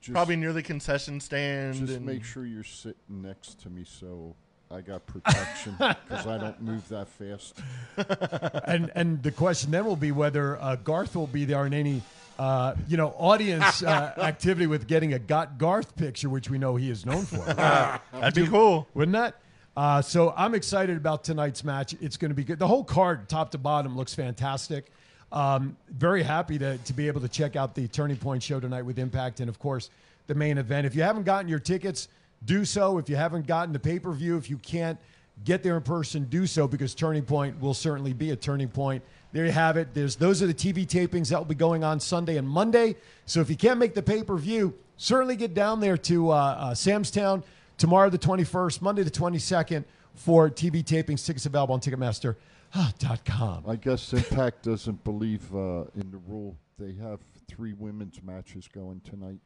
Just- 0.00 0.14
Probably 0.14 0.36
near 0.36 0.52
the 0.54 0.62
concession 0.62 1.18
stand. 1.20 1.74
Just 1.74 1.92
and 1.94 2.06
make 2.06 2.24
sure 2.24 2.44
you're 2.46 2.62
sitting 2.64 2.94
next 3.22 3.60
to 3.62 3.70
me 3.70 3.84
so 3.84 4.34
I 4.74 4.80
got 4.80 5.06
protection 5.06 5.76
because 5.78 6.26
I 6.26 6.36
don't 6.36 6.60
move 6.60 6.88
that 6.88 7.06
fast. 7.08 7.56
and 8.66 8.90
and 8.96 9.22
the 9.22 9.30
question 9.30 9.70
then 9.70 9.84
will 9.84 9.94
be 9.94 10.10
whether 10.10 10.60
uh, 10.60 10.74
Garth 10.76 11.14
will 11.14 11.28
be 11.28 11.44
there 11.44 11.64
in 11.64 11.72
any 11.72 12.02
uh, 12.40 12.74
you 12.88 12.96
know 12.96 13.14
audience 13.16 13.84
uh, 13.84 14.12
activity 14.18 14.66
with 14.66 14.88
getting 14.88 15.12
a 15.12 15.18
got 15.20 15.58
Garth 15.58 15.94
picture, 15.94 16.28
which 16.28 16.50
we 16.50 16.58
know 16.58 16.74
he 16.74 16.90
is 16.90 17.06
known 17.06 17.24
for. 17.24 17.44
That'd 17.44 18.34
be 18.34 18.48
cool. 18.48 18.88
wouldn't 18.94 19.12
that? 19.12 19.36
Uh, 19.76 20.02
so 20.02 20.34
I'm 20.36 20.54
excited 20.54 20.96
about 20.96 21.22
tonight's 21.22 21.62
match. 21.62 21.94
It's 22.00 22.16
going 22.16 22.30
to 22.30 22.34
be 22.34 22.44
good. 22.44 22.58
The 22.58 22.66
whole 22.66 22.84
card, 22.84 23.28
top 23.28 23.52
to 23.52 23.58
bottom, 23.58 23.96
looks 23.96 24.14
fantastic. 24.14 24.90
Um, 25.32 25.76
very 25.88 26.22
happy 26.22 26.58
to, 26.58 26.78
to 26.78 26.92
be 26.92 27.08
able 27.08 27.20
to 27.20 27.28
check 27.28 27.56
out 27.56 27.74
the 27.74 27.88
Turning 27.88 28.16
Point 28.16 28.42
show 28.42 28.60
tonight 28.60 28.82
with 28.82 29.00
Impact 29.00 29.40
and, 29.40 29.48
of 29.48 29.58
course, 29.58 29.90
the 30.28 30.34
main 30.34 30.58
event. 30.58 30.86
If 30.86 30.94
you 30.94 31.02
haven't 31.02 31.24
gotten 31.24 31.48
your 31.48 31.58
tickets, 31.58 32.06
do 32.44 32.64
so. 32.64 32.98
If 32.98 33.08
you 33.08 33.16
haven't 33.16 33.46
gotten 33.46 33.72
the 33.72 33.78
pay 33.78 33.98
per 33.98 34.12
view, 34.12 34.36
if 34.36 34.50
you 34.50 34.58
can't 34.58 34.98
get 35.42 35.62
there 35.62 35.76
in 35.76 35.82
person, 35.82 36.24
do 36.24 36.46
so 36.46 36.68
because 36.68 36.94
Turning 36.94 37.24
Point 37.24 37.60
will 37.60 37.74
certainly 37.74 38.12
be 38.12 38.30
a 38.30 38.36
Turning 38.36 38.68
Point. 38.68 39.02
There 39.32 39.44
you 39.44 39.52
have 39.52 39.76
it. 39.76 39.94
There's 39.94 40.14
those 40.16 40.42
are 40.42 40.46
the 40.46 40.54
TV 40.54 40.86
tapings 40.86 41.30
that 41.30 41.38
will 41.38 41.44
be 41.44 41.54
going 41.56 41.82
on 41.82 41.98
Sunday 41.98 42.36
and 42.36 42.48
Monday. 42.48 42.96
So 43.26 43.40
if 43.40 43.50
you 43.50 43.56
can't 43.56 43.78
make 43.80 43.94
the 43.94 44.02
pay 44.02 44.22
per 44.22 44.36
view, 44.36 44.74
certainly 44.96 45.34
get 45.36 45.54
down 45.54 45.80
there 45.80 45.96
to 45.98 46.30
uh, 46.30 46.34
uh, 46.34 46.74
Sam's 46.74 47.10
Town 47.10 47.42
tomorrow 47.76 48.10
the 48.10 48.18
21st, 48.18 48.80
Monday 48.80 49.02
the 49.02 49.10
22nd 49.10 49.84
for 50.14 50.48
TV 50.48 50.84
tapings. 50.84 51.26
Tickets 51.26 51.46
available 51.46 51.74
on 51.74 51.80
Ticketmaster.com. 51.80 53.64
I 53.66 53.76
guess 53.76 54.12
Impact 54.12 54.62
doesn't 54.62 55.02
believe 55.02 55.52
uh, 55.54 55.84
in 55.96 56.10
the 56.12 56.18
rule. 56.28 56.56
They 56.78 56.92
have 56.94 57.20
three 57.48 57.72
women's 57.72 58.22
matches 58.22 58.68
going 58.68 59.00
tonight. 59.00 59.40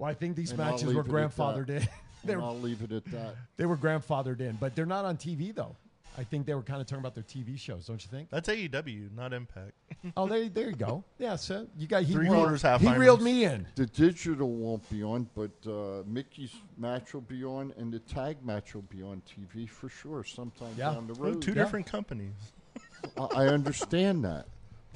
Well, 0.00 0.10
I 0.10 0.14
think 0.14 0.34
these 0.34 0.50
And 0.50 0.58
matches 0.58 0.84
were 0.92 0.92
it 0.92 0.98
at 1.00 1.04
that. 1.04 1.12
grandfathered 1.12 1.68
in. 1.68 1.86
they, 2.24 2.32
And 2.32 2.40
were, 2.42 2.48
I'll 2.48 2.58
leave 2.58 2.80
it 2.82 2.90
at 2.90 3.04
that. 3.12 3.34
they 3.58 3.66
were 3.66 3.76
grandfathered 3.76 4.40
in, 4.40 4.56
but 4.56 4.74
they're 4.74 4.86
not 4.86 5.04
on 5.04 5.16
TV 5.18 5.54
though. 5.54 5.76
I 6.18 6.24
think 6.24 6.44
they 6.44 6.54
were 6.54 6.62
kind 6.62 6.80
of 6.80 6.86
talking 6.86 7.00
about 7.00 7.14
their 7.14 7.22
TV 7.24 7.56
shows, 7.58 7.86
don't 7.86 8.02
you 8.02 8.10
think? 8.10 8.30
That's 8.30 8.48
AEW, 8.48 9.14
not 9.14 9.32
Impact. 9.32 9.72
Oh, 10.16 10.26
there, 10.26 10.48
there 10.48 10.68
you 10.70 10.74
go. 10.76 11.04
Yeah, 11.18 11.36
so 11.36 11.66
you 11.78 11.86
got 11.86 12.02
he, 12.04 12.14
Three 12.14 12.24
reeled- 12.24 12.36
quarters, 12.36 12.62
half 12.62 12.80
he 12.80 12.86
timers. 12.86 13.00
reeled 13.00 13.22
me 13.22 13.44
in. 13.44 13.66
The 13.76 13.84
digital 13.86 14.50
won't 14.50 14.88
be 14.90 15.02
on, 15.02 15.28
but 15.36 15.50
uh, 15.66 16.02
Mickie's 16.10 16.52
match 16.78 17.12
will 17.14 17.20
be 17.20 17.44
on, 17.44 17.72
and 17.76 17.92
the 17.92 17.98
tag 18.00 18.38
match 18.44 18.74
will 18.74 18.82
be 18.82 19.02
on 19.02 19.20
TV 19.28 19.68
for 19.68 19.88
sure 19.90 20.24
sometime 20.24 20.74
Yeah. 20.78 20.92
down 20.94 21.06
the 21.06 21.14
road. 21.14 21.42
two 21.42 21.52
different 21.54 21.86
companies. 21.86 22.32
I, 23.18 23.24
I 23.24 23.46
understand 23.48 24.24
that, 24.24 24.46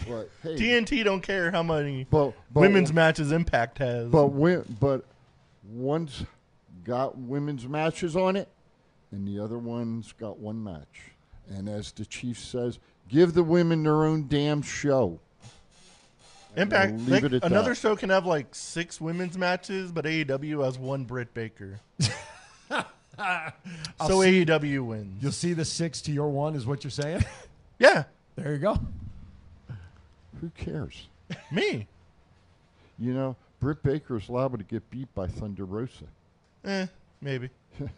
but 0.09 0.31
hey, 0.43 0.57
TNT 0.57 1.05
don't 1.05 1.23
care 1.23 1.51
how 1.51 1.63
many 1.63 2.05
but, 2.05 2.33
but 2.53 2.61
women's 2.61 2.93
matches 2.93 3.33
Impact 3.33 3.79
has. 3.79 4.09
But 4.09 4.29
wi- 4.29 4.65
but 4.81 5.05
one's 5.69 6.25
got 6.85 7.17
women's 7.17 7.67
matches 7.67 8.17
on 8.17 8.37
it, 8.37 8.49
and 9.11 9.27
the 9.27 9.43
other 9.43 9.59
one's 9.59 10.13
got 10.13 10.39
one 10.39 10.63
match. 10.63 11.13
And 11.49 11.69
as 11.69 11.93
the 11.93 12.05
chief 12.07 12.39
says, 12.39 12.79
give 13.09 13.35
the 13.35 13.43
women 13.45 13.83
their 13.83 14.05
own 14.05 14.29
damn 14.29 14.63
show. 14.63 15.21
Impact. 16.57 16.93
We'll 16.93 17.01
leave 17.01 17.11
like, 17.11 17.25
it 17.25 17.35
at 17.35 17.45
another 17.45 17.71
that. 17.71 17.77
show 17.77 17.97
can 17.97 18.11
have 18.11 18.27
like 18.27 18.55
six 18.55 19.01
women's 19.01 19.37
matches, 19.37 19.93
but 19.93 20.05
AEW 20.05 20.65
has 20.65 20.79
one 20.79 21.05
Britt 21.05 21.35
Baker. 21.35 21.81
So 23.17 24.23
see- 24.23 24.45
AEW 24.45 24.87
wins. 24.87 25.23
You'll 25.23 25.31
see 25.33 25.53
the 25.53 25.65
six 25.65 26.01
to 26.03 26.13
your 26.13 26.29
one, 26.31 26.57
is 26.57 26.67
what 26.67 26.83
you're 26.83 26.91
saying? 26.91 27.25
Yeah, 27.79 28.05
there 28.37 28.53
you 28.53 28.59
go. 28.59 28.79
Who 30.45 30.51
cares? 30.51 31.09
me. 31.51 31.87
You 32.99 33.15
know, 33.15 33.35
Britt 33.61 33.83
Baker 33.83 34.19
is 34.19 34.29
liable 34.29 34.59
to 34.59 34.65
get 34.65 34.89
beat 34.91 35.13
by 35.15 35.27
Thunder 35.27 35.65
Rosa. 35.65 36.05
Eh, 36.65 36.87
maybe. 37.21 37.51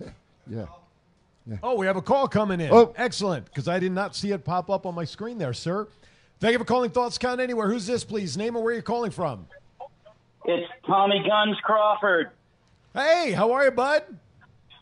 Yeah. 0.49 0.67
Oh, 1.61 1.75
we 1.75 1.87
have 1.87 1.97
a 1.97 2.03
call 2.03 2.29
coming 2.29 2.61
in. 2.61 2.71
Oh. 2.73 2.95
excellent, 2.97 3.47
because 3.47 3.67
I 3.67 3.81
did 3.81 3.91
not 3.91 4.15
see 4.15 4.31
it 4.31 4.45
pop 4.45 4.71
up 4.71 4.87
on 4.87 4.95
my 4.95 5.05
screen 5.05 5.39
there, 5.39 5.53
sir. 5.53 5.89
Thank 6.39 6.53
you 6.53 6.61
for 6.61 6.65
calling 6.65 6.91
Thoughts 6.91 7.19
Count 7.19 7.41
Anywhere. 7.41 7.69
Who's 7.69 7.85
this, 7.85 8.05
please? 8.05 8.37
Name 8.37 8.55
and 8.55 8.65
where 8.65 8.73
you're 8.73 8.81
calling 8.81 9.11
from. 9.11 9.49
It's 10.45 10.71
Tommy 10.87 11.25
Guns 11.29 11.57
Crawford. 11.65 12.31
Hey, 12.95 13.33
how 13.33 13.51
are 13.51 13.65
you, 13.65 13.73
bud? 13.73 14.05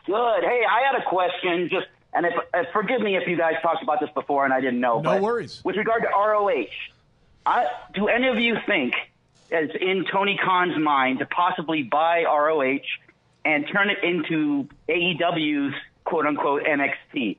Good. 0.04 0.44
Hey, 0.44 0.60
I 0.70 0.82
had 0.86 1.00
a 1.00 1.08
question. 1.08 1.70
Just 1.70 1.86
and 2.14 2.26
if, 2.26 2.32
uh, 2.54 2.62
forgive 2.72 3.00
me 3.00 3.16
if 3.16 3.26
you 3.26 3.36
guys 3.36 3.54
talked 3.60 3.82
about 3.82 4.00
this 4.00 4.10
before 4.14 4.44
and 4.44 4.54
I 4.54 4.60
didn't 4.60 4.80
know. 4.80 5.00
No 5.00 5.14
but 5.14 5.22
worries. 5.22 5.60
With 5.64 5.76
regard 5.76 6.02
to 6.02 6.08
ROH, 6.08 6.66
I, 7.46 7.66
do 7.94 8.08
any 8.08 8.28
of 8.28 8.38
you 8.38 8.56
think, 8.66 8.94
as 9.52 9.68
in 9.80 10.04
Tony 10.10 10.38
Khan's 10.42 10.78
mind, 10.78 11.18
to 11.18 11.26
possibly 11.26 11.82
buy 11.82 12.24
ROH 12.24 12.78
and 13.44 13.66
turn 13.70 13.90
it 13.90 13.98
into 14.02 14.68
AEW's 14.88 15.74
quote 16.04 16.26
unquote 16.26 16.62
NXT? 16.64 17.36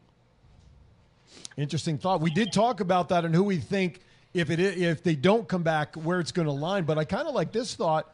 Interesting 1.57 1.97
thought. 1.97 2.21
We 2.21 2.29
did 2.31 2.51
talk 2.51 2.81
about 2.81 3.09
that 3.09 3.25
and 3.25 3.33
who 3.33 3.43
we 3.43 3.57
think 3.57 4.01
if 4.33 4.49
it 4.49 4.59
if 4.59 5.01
they 5.03 5.15
don't 5.15 5.47
come 5.47 5.63
back 5.63 5.95
where 5.95 6.19
it's 6.19 6.31
going 6.31 6.47
to 6.47 6.51
line. 6.51 6.83
But 6.83 6.97
I 6.97 7.05
kind 7.05 7.27
of 7.27 7.33
like 7.33 7.51
this 7.51 7.75
thought. 7.75 8.11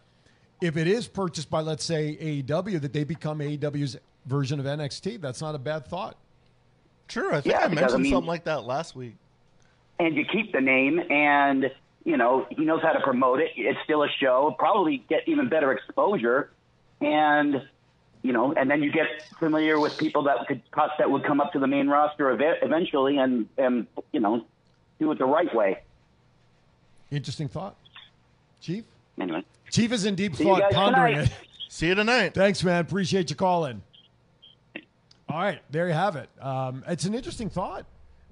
If 0.62 0.78
it 0.78 0.86
is 0.88 1.08
purchased 1.08 1.50
by 1.50 1.62
let's 1.62 1.84
say 1.84 2.16
AEW, 2.22 2.82
that 2.82 2.94
they 2.94 3.04
become 3.04 3.40
AEW's 3.40 3.98
version 4.28 4.60
of 4.60 4.68
NXT. 4.68 5.20
That's 5.20 5.42
not 5.42 5.56
a 5.56 5.60
bad 5.60 5.88
thought. 5.88 6.16
Sure, 7.10 7.34
I 7.34 7.42
think 7.42 7.56
Yeah, 7.56 7.62
I 7.66 7.68
mentioned 7.68 7.92
I 7.94 7.98
mean- 7.98 8.12
something 8.14 8.28
like 8.28 8.44
that 8.46 8.64
last 8.66 8.96
week. 8.96 9.16
and 10.00 10.16
you 10.16 10.24
keep 10.24 10.52
the 10.54 10.62
name 10.62 11.00
and 11.12 11.72
you 12.04 12.18
know 12.18 12.46
he 12.50 12.66
knows 12.66 12.82
how 12.82 12.92
to 12.94 13.00
promote 13.02 13.40
it 13.40 13.52
it's 13.56 13.80
still 13.84 14.04
a 14.04 14.08
show 14.20 14.56
probably 14.58 15.04
get 15.10 15.20
even 15.28 15.50
better 15.50 15.72
exposure 15.72 16.50
and 17.00 17.62
you 18.24 18.34
know 18.34 18.54
and 18.54 18.70
then 18.72 18.82
you 18.84 18.92
get 18.92 19.06
familiar 19.40 19.80
with 19.80 19.98
people 19.98 20.24
that 20.24 20.38
could 20.48 20.62
that 20.98 21.10
would 21.10 21.24
come 21.24 21.40
up 21.40 21.52
to 21.54 21.60
the 21.60 21.68
main 21.68 21.88
roster 21.88 22.32
ev- 22.32 22.58
eventually 22.64 23.18
and 23.18 23.48
and 23.58 23.86
you 24.12 24.20
know 24.20 24.44
do 25.00 25.12
it 25.12 25.18
the 25.20 25.26
right 25.26 25.54
way 25.56 25.80
Interesting 27.12 27.50
thought, 27.50 27.76
Chief. 28.62 28.86
anyway 29.20 29.44
Chief 29.70 29.92
is 29.92 30.06
in 30.06 30.16
deep 30.16 30.36
See 30.36 30.44
thought, 30.46 30.72
pondering 30.72 31.14
tonight. 31.16 31.28
it. 31.32 31.48
See 31.70 31.88
you 31.88 31.96
tonight. 31.96 32.34
Thanks, 32.34 32.62
man. 32.64 32.82
Appreciate 32.82 33.30
you 33.30 33.36
calling. 33.36 33.82
All 35.30 35.38
right, 35.40 35.62
there 35.70 35.88
you 35.88 35.94
have 35.94 36.18
it. 36.18 36.30
Um, 36.42 36.84
it's 36.88 37.06
an 37.06 37.14
interesting 37.14 37.50
thought. 37.50 37.86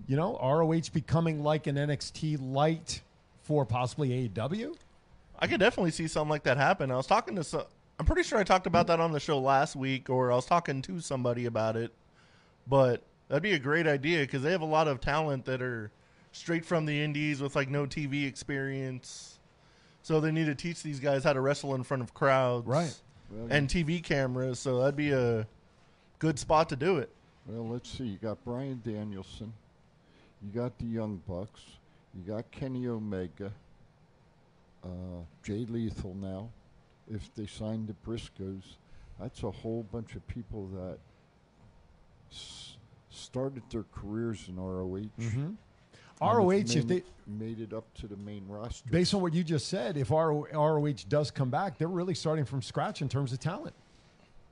You 0.08 0.18
know, 0.18 0.38
ROH 0.41 0.90
becoming 0.94 1.44
like 1.44 1.68
an 1.68 1.76
NXT 1.78 2.40
light 2.41 3.02
for 3.49 3.65
possibly 3.65 4.09
AEW. 4.30 4.76
I 5.39 5.47
could 5.47 5.59
definitely 5.59 5.89
see 5.89 6.07
something 6.07 6.30
like 6.30 6.43
that 6.43 6.57
happen. 6.57 6.91
I 6.91 6.97
was 6.97 7.07
talking 7.07 7.35
to 7.35 7.43
some. 7.43 7.63
I'm 7.97 8.05
pretty 8.05 8.21
sure 8.21 8.38
I 8.38 8.43
talked 8.43 8.67
about 8.67 8.85
that 8.88 8.99
on 8.99 9.11
the 9.11 9.19
show 9.19 9.39
last 9.39 9.76
week, 9.76 10.07
or 10.07 10.31
I 10.31 10.35
was 10.35 10.45
talking 10.45 10.84
to 10.84 10.99
somebody 10.99 11.47
about 11.47 11.76
it. 11.76 11.91
But 12.67 13.01
that'd 13.27 13.41
be 13.41 13.53
a 13.53 13.59
great 13.59 13.88
idea 13.88 14.19
because 14.19 14.43
they 14.43 14.51
have 14.51 14.61
a 14.61 14.65
lot 14.65 14.88
of 14.88 15.01
talent 15.01 15.45
that 15.45 15.63
are 15.63 15.89
straight 16.31 16.63
from 16.63 16.85
the 16.85 17.01
indies 17.01 17.41
with 17.41 17.55
like 17.55 17.69
no 17.69 17.88
TV 17.88 18.27
experience. 18.27 19.39
So 20.03 20.19
they 20.19 20.31
need 20.31 20.45
to 20.45 20.53
teach 20.53 20.84
these 20.84 20.99
guys 20.99 21.23
how 21.23 21.34
to 21.34 21.41
wrestle 21.41 21.73
in 21.73 21.81
front 21.81 22.03
of 22.03 22.13
crowds, 22.13 22.67
Right. 22.67 22.95
Well, 23.31 23.47
and 23.49 23.67
TV 23.67 24.03
cameras. 24.03 24.59
So 24.59 24.77
that'd 24.77 24.95
be 24.95 25.11
a 25.11 25.47
good 26.19 26.38
spot 26.38 26.69
to 26.69 26.76
do 26.76 26.97
it. 26.97 27.09
Well, 27.47 27.67
let's 27.67 27.89
see. 27.89 28.03
You 28.03 28.17
got 28.17 28.43
Bryan 28.45 28.80
Danielson. 28.85 29.53
You 30.43 30.51
got 30.53 30.77
the 30.77 30.85
Young 30.85 31.23
Bucks. 31.27 31.61
You 32.15 32.23
got 32.23 32.49
Kenny 32.52 32.88
Omega. 32.88 33.52
Uh, 34.84 34.88
Jay 35.44 35.65
Lethal 35.65 36.15
now. 36.15 36.49
If 37.11 37.34
they 37.36 37.45
sign 37.45 37.86
the 37.86 37.94
Briscoes, 38.10 38.64
that's 39.19 39.44
a 39.44 39.52
whole 39.52 39.84
bunch 39.91 40.15
of 40.15 40.26
people 40.27 40.68
that 40.68 40.99
s- 42.31 42.77
started 43.10 43.64
their 43.69 43.84
careers 43.94 44.45
in 44.48 44.57
ROH. 44.57 45.10
Mhm. 45.18 45.56
ROH, 46.22 46.52
have 46.60 46.69
if 46.76 46.88
they 46.88 47.03
made 47.27 47.60
it 47.61 47.73
up 47.73 47.91
to 47.95 48.07
the 48.07 48.18
main 48.18 48.45
roster. 48.48 48.90
based 48.90 49.14
on 49.14 49.22
what 49.22 49.34
you 49.34 49.44
just 49.44 49.68
said, 49.69 49.95
if 49.98 50.11
RO, 50.11 50.45
ROH 50.53 51.06
does 51.07 51.31
come 51.31 51.49
back, 51.49 51.77
they're 51.77 51.88
really 51.88 52.14
starting 52.15 52.45
from 52.45 52.61
scratch 52.61 53.02
in 53.02 53.07
terms 53.10 53.31
of 53.34 53.40
talent, 53.40 53.76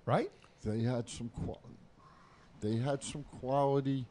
right? 0.05 0.31
they 0.63 0.81
had 0.81 1.07
some 1.07 1.29
qual- 1.29 1.61
they 2.61 2.77
had 2.77 3.01
some 3.03 3.23
quality 3.39 4.05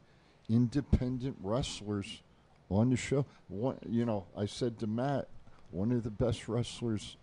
independent 0.49 1.35
wrestlers 1.41 2.21
on 2.69 2.89
the 2.89 2.95
show. 2.97 3.25
One, 3.47 3.77
you 3.87 4.05
know, 4.05 4.25
I 4.37 4.45
said 4.45 4.77
to 4.79 4.87
Matt, 4.87 5.27
one 5.71 5.91
of 5.91 6.03
the 6.03 6.09
best 6.09 6.47
wrestlers 6.47 7.17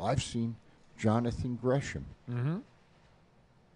I've 0.00 0.22
seen, 0.22 0.56
Jonathan 0.98 1.58
Gresham. 1.60 2.06
Mm-hmm. 2.30 2.58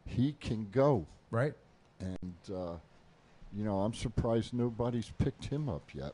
He 0.06 0.34
can 0.40 0.68
go, 0.72 1.06
Right. 1.30 1.54
and 2.00 2.34
uh, 2.52 2.74
you 3.56 3.64
know, 3.64 3.80
I'm 3.80 3.94
surprised 3.94 4.52
nobody's 4.54 5.10
picked 5.18 5.44
him 5.46 5.68
up 5.68 5.82
yet. 5.94 6.12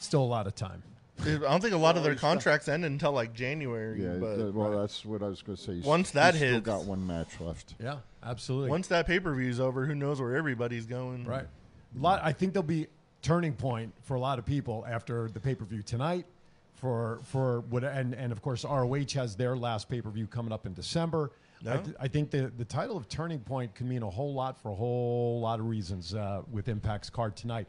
Still 0.00 0.22
a 0.22 0.24
lot 0.24 0.46
of 0.46 0.54
time. 0.54 0.82
I 1.22 1.36
don't 1.38 1.60
think 1.60 1.74
a 1.74 1.78
lot 1.78 1.96
of 1.96 2.02
their 2.02 2.12
he's 2.12 2.20
got- 2.20 2.28
contracts 2.34 2.68
end 2.68 2.84
until 2.84 3.12
like 3.12 3.32
January. 3.34 4.02
Yeah, 4.02 4.16
but 4.20 4.36
th- 4.36 4.52
well, 4.54 4.78
that's 4.80 5.04
what 5.04 5.22
I 5.22 5.28
was 5.28 5.42
going 5.42 5.56
to 5.56 5.62
say. 5.62 5.74
He's- 5.74 5.84
Once 5.86 6.08
he's 6.08 6.14
that 6.14 6.34
still 6.34 6.48
hits- 6.54 6.66
got 6.66 6.84
one 6.84 7.06
match 7.06 7.40
left. 7.40 7.74
Yeah, 7.80 7.98
absolutely. 8.22 8.70
once 8.70 8.88
that 8.88 9.06
pay 9.06 9.20
per 9.20 9.34
view's 9.34 9.60
over, 9.60 9.86
who 9.86 9.94
knows 9.94 10.20
where 10.20 10.36
everybody's 10.36 10.86
going? 10.86 11.24
Right. 11.24 11.46
A 11.46 12.00
lot. 12.02 12.20
I 12.24 12.32
think 12.32 12.52
there'll 12.52 12.64
be 12.66 12.88
turning 13.24 13.54
point 13.54 13.92
for 14.02 14.14
a 14.14 14.20
lot 14.20 14.38
of 14.38 14.44
people 14.44 14.84
after 14.88 15.28
the 15.28 15.40
pay 15.40 15.54
per 15.54 15.64
view 15.64 15.82
tonight. 15.82 16.26
For 16.74 17.20
for 17.24 17.60
what 17.70 17.82
and 17.82 18.14
and 18.14 18.30
of 18.30 18.42
course 18.42 18.64
ROH 18.64 19.14
has 19.14 19.36
their 19.36 19.56
last 19.56 19.88
pay 19.88 20.00
per 20.02 20.10
view 20.10 20.26
coming 20.26 20.52
up 20.52 20.66
in 20.66 20.74
December. 20.74 21.30
I, 21.66 21.76
th- 21.78 21.96
I 21.98 22.08
think 22.08 22.30
the 22.30 22.52
the 22.58 22.64
title 22.64 22.96
of 22.96 23.08
Turning 23.08 23.40
Point 23.40 23.74
can 23.74 23.88
mean 23.88 24.02
a 24.02 24.10
whole 24.10 24.34
lot 24.34 24.60
for 24.60 24.70
a 24.70 24.74
whole 24.74 25.40
lot 25.40 25.60
of 25.60 25.66
reasons 25.66 26.14
uh, 26.14 26.42
with 26.52 26.68
Impact's 26.68 27.08
card 27.08 27.36
tonight. 27.36 27.66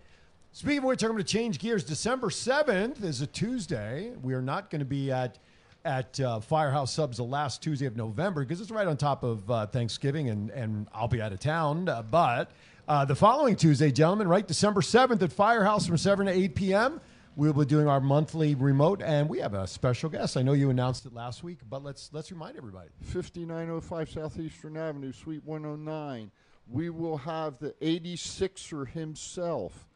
Speaking 0.52 0.80
of 0.80 0.84
which, 0.86 1.04
I'm 1.04 1.12
going 1.12 1.24
to 1.24 1.24
change 1.24 1.60
gears. 1.60 1.84
December 1.84 2.28
7th 2.28 3.04
is 3.04 3.22
a 3.22 3.28
Tuesday. 3.28 4.14
We 4.22 4.34
are 4.34 4.42
not 4.42 4.70
going 4.70 4.80
to 4.80 4.86
be 4.86 5.12
at 5.12 5.38
at 5.86 6.20
uh, 6.20 6.40
Firehouse 6.40 6.92
Subs 6.92 7.18
the 7.18 7.24
last 7.24 7.62
Tuesday 7.62 7.86
of 7.86 7.96
November 7.96 8.44
because 8.44 8.60
it's 8.60 8.72
right 8.72 8.88
on 8.88 8.98
top 8.98 9.24
of 9.24 9.50
uh, 9.50 9.68
Thanksgiving 9.68 10.30
and, 10.30 10.50
and 10.50 10.88
I'll 10.94 11.08
be 11.08 11.22
out 11.22 11.32
of 11.32 11.40
town. 11.40 11.88
Uh, 11.88 12.02
but 12.02 12.52
uh, 12.88 13.06
the 13.06 13.16
following 13.16 13.56
Tuesday, 13.56 13.92
gentlemen, 13.92 14.28
right, 14.28 14.48
December 14.48 14.82
7th 14.82 15.22
at 15.22 15.32
Firehouse 15.32 15.88
from 15.88 15.98
7 15.98 16.28
to 16.28 16.32
8 16.32 16.56
p.m., 16.56 17.02
we'll 17.36 17.54
be 17.54 17.66
doing 17.66 17.88
our 17.88 18.00
monthly 18.00 18.56
remote 18.56 19.02
and 19.02 19.28
we 19.28 19.40
have 19.40 19.54
a 19.54 19.68
special 19.68 20.10
guest. 20.10 20.38
I 20.38 20.42
know 20.42 20.54
you 20.54 20.70
announced 20.70 21.06
it 21.06 21.14
last 21.14 21.44
week, 21.44 21.60
but 21.70 21.84
let's 21.84 22.10
let's 22.14 22.32
remind 22.32 22.58
everybody. 22.58 22.90
5905 23.02 24.10
Southeastern 24.10 24.78
Avenue, 24.78 25.12
Suite 25.12 25.44
109. 25.44 26.32
We 26.68 26.90
will 26.90 27.18
have 27.18 27.60
the 27.60 27.72
86er 27.82 28.88
himself, 28.90 29.88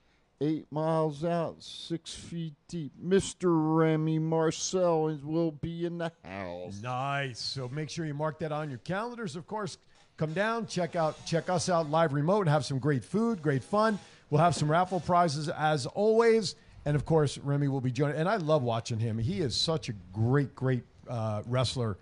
eight 0.41 0.65
miles 0.71 1.23
out, 1.23 1.63
six 1.63 2.13
feet 2.13 2.53
deep. 2.67 2.93
Mr. 3.01 3.45
Remy 3.45 4.19
Marcel 4.19 5.17
will 5.23 5.51
be 5.51 5.85
in 5.85 5.97
the 5.97 6.11
house. 6.23 6.79
Nice. 6.81 7.39
So 7.39 7.67
make 7.69 7.89
sure 7.89 8.05
you 8.05 8.13
mark 8.13 8.39
that 8.39 8.51
on 8.51 8.69
your 8.69 8.79
calendars. 8.79 9.35
Of 9.35 9.47
course, 9.47 9.77
come 10.19 10.33
down, 10.33 10.67
check 10.67 10.97
out, 10.97 11.25
check 11.25 11.49
us 11.49 11.69
out 11.69 11.89
live 11.89 12.11
remote, 12.11 12.41
and 12.41 12.49
have 12.49 12.65
some 12.65 12.77
great 12.77 13.05
food, 13.05 13.41
great 13.41 13.63
fun. 13.63 13.97
We'll 14.29 14.41
have 14.41 14.53
some 14.53 14.69
raffle 14.69 14.99
prizes 14.99 15.47
as 15.47 15.85
always, 15.85 16.55
and 16.85 16.95
of 16.95 17.05
course, 17.05 17.37
Remy 17.37 17.69
will 17.69 17.79
be 17.79 17.91
joining. 17.91 18.17
And 18.17 18.27
I 18.27 18.35
love 18.35 18.61
watching 18.61 18.99
him. 18.99 19.17
He 19.17 19.39
is 19.39 19.55
such 19.55 19.87
a 19.87 19.93
great, 20.11 20.53
great 20.53 20.83
uh, 21.07 21.41
wrestler. 21.47 21.97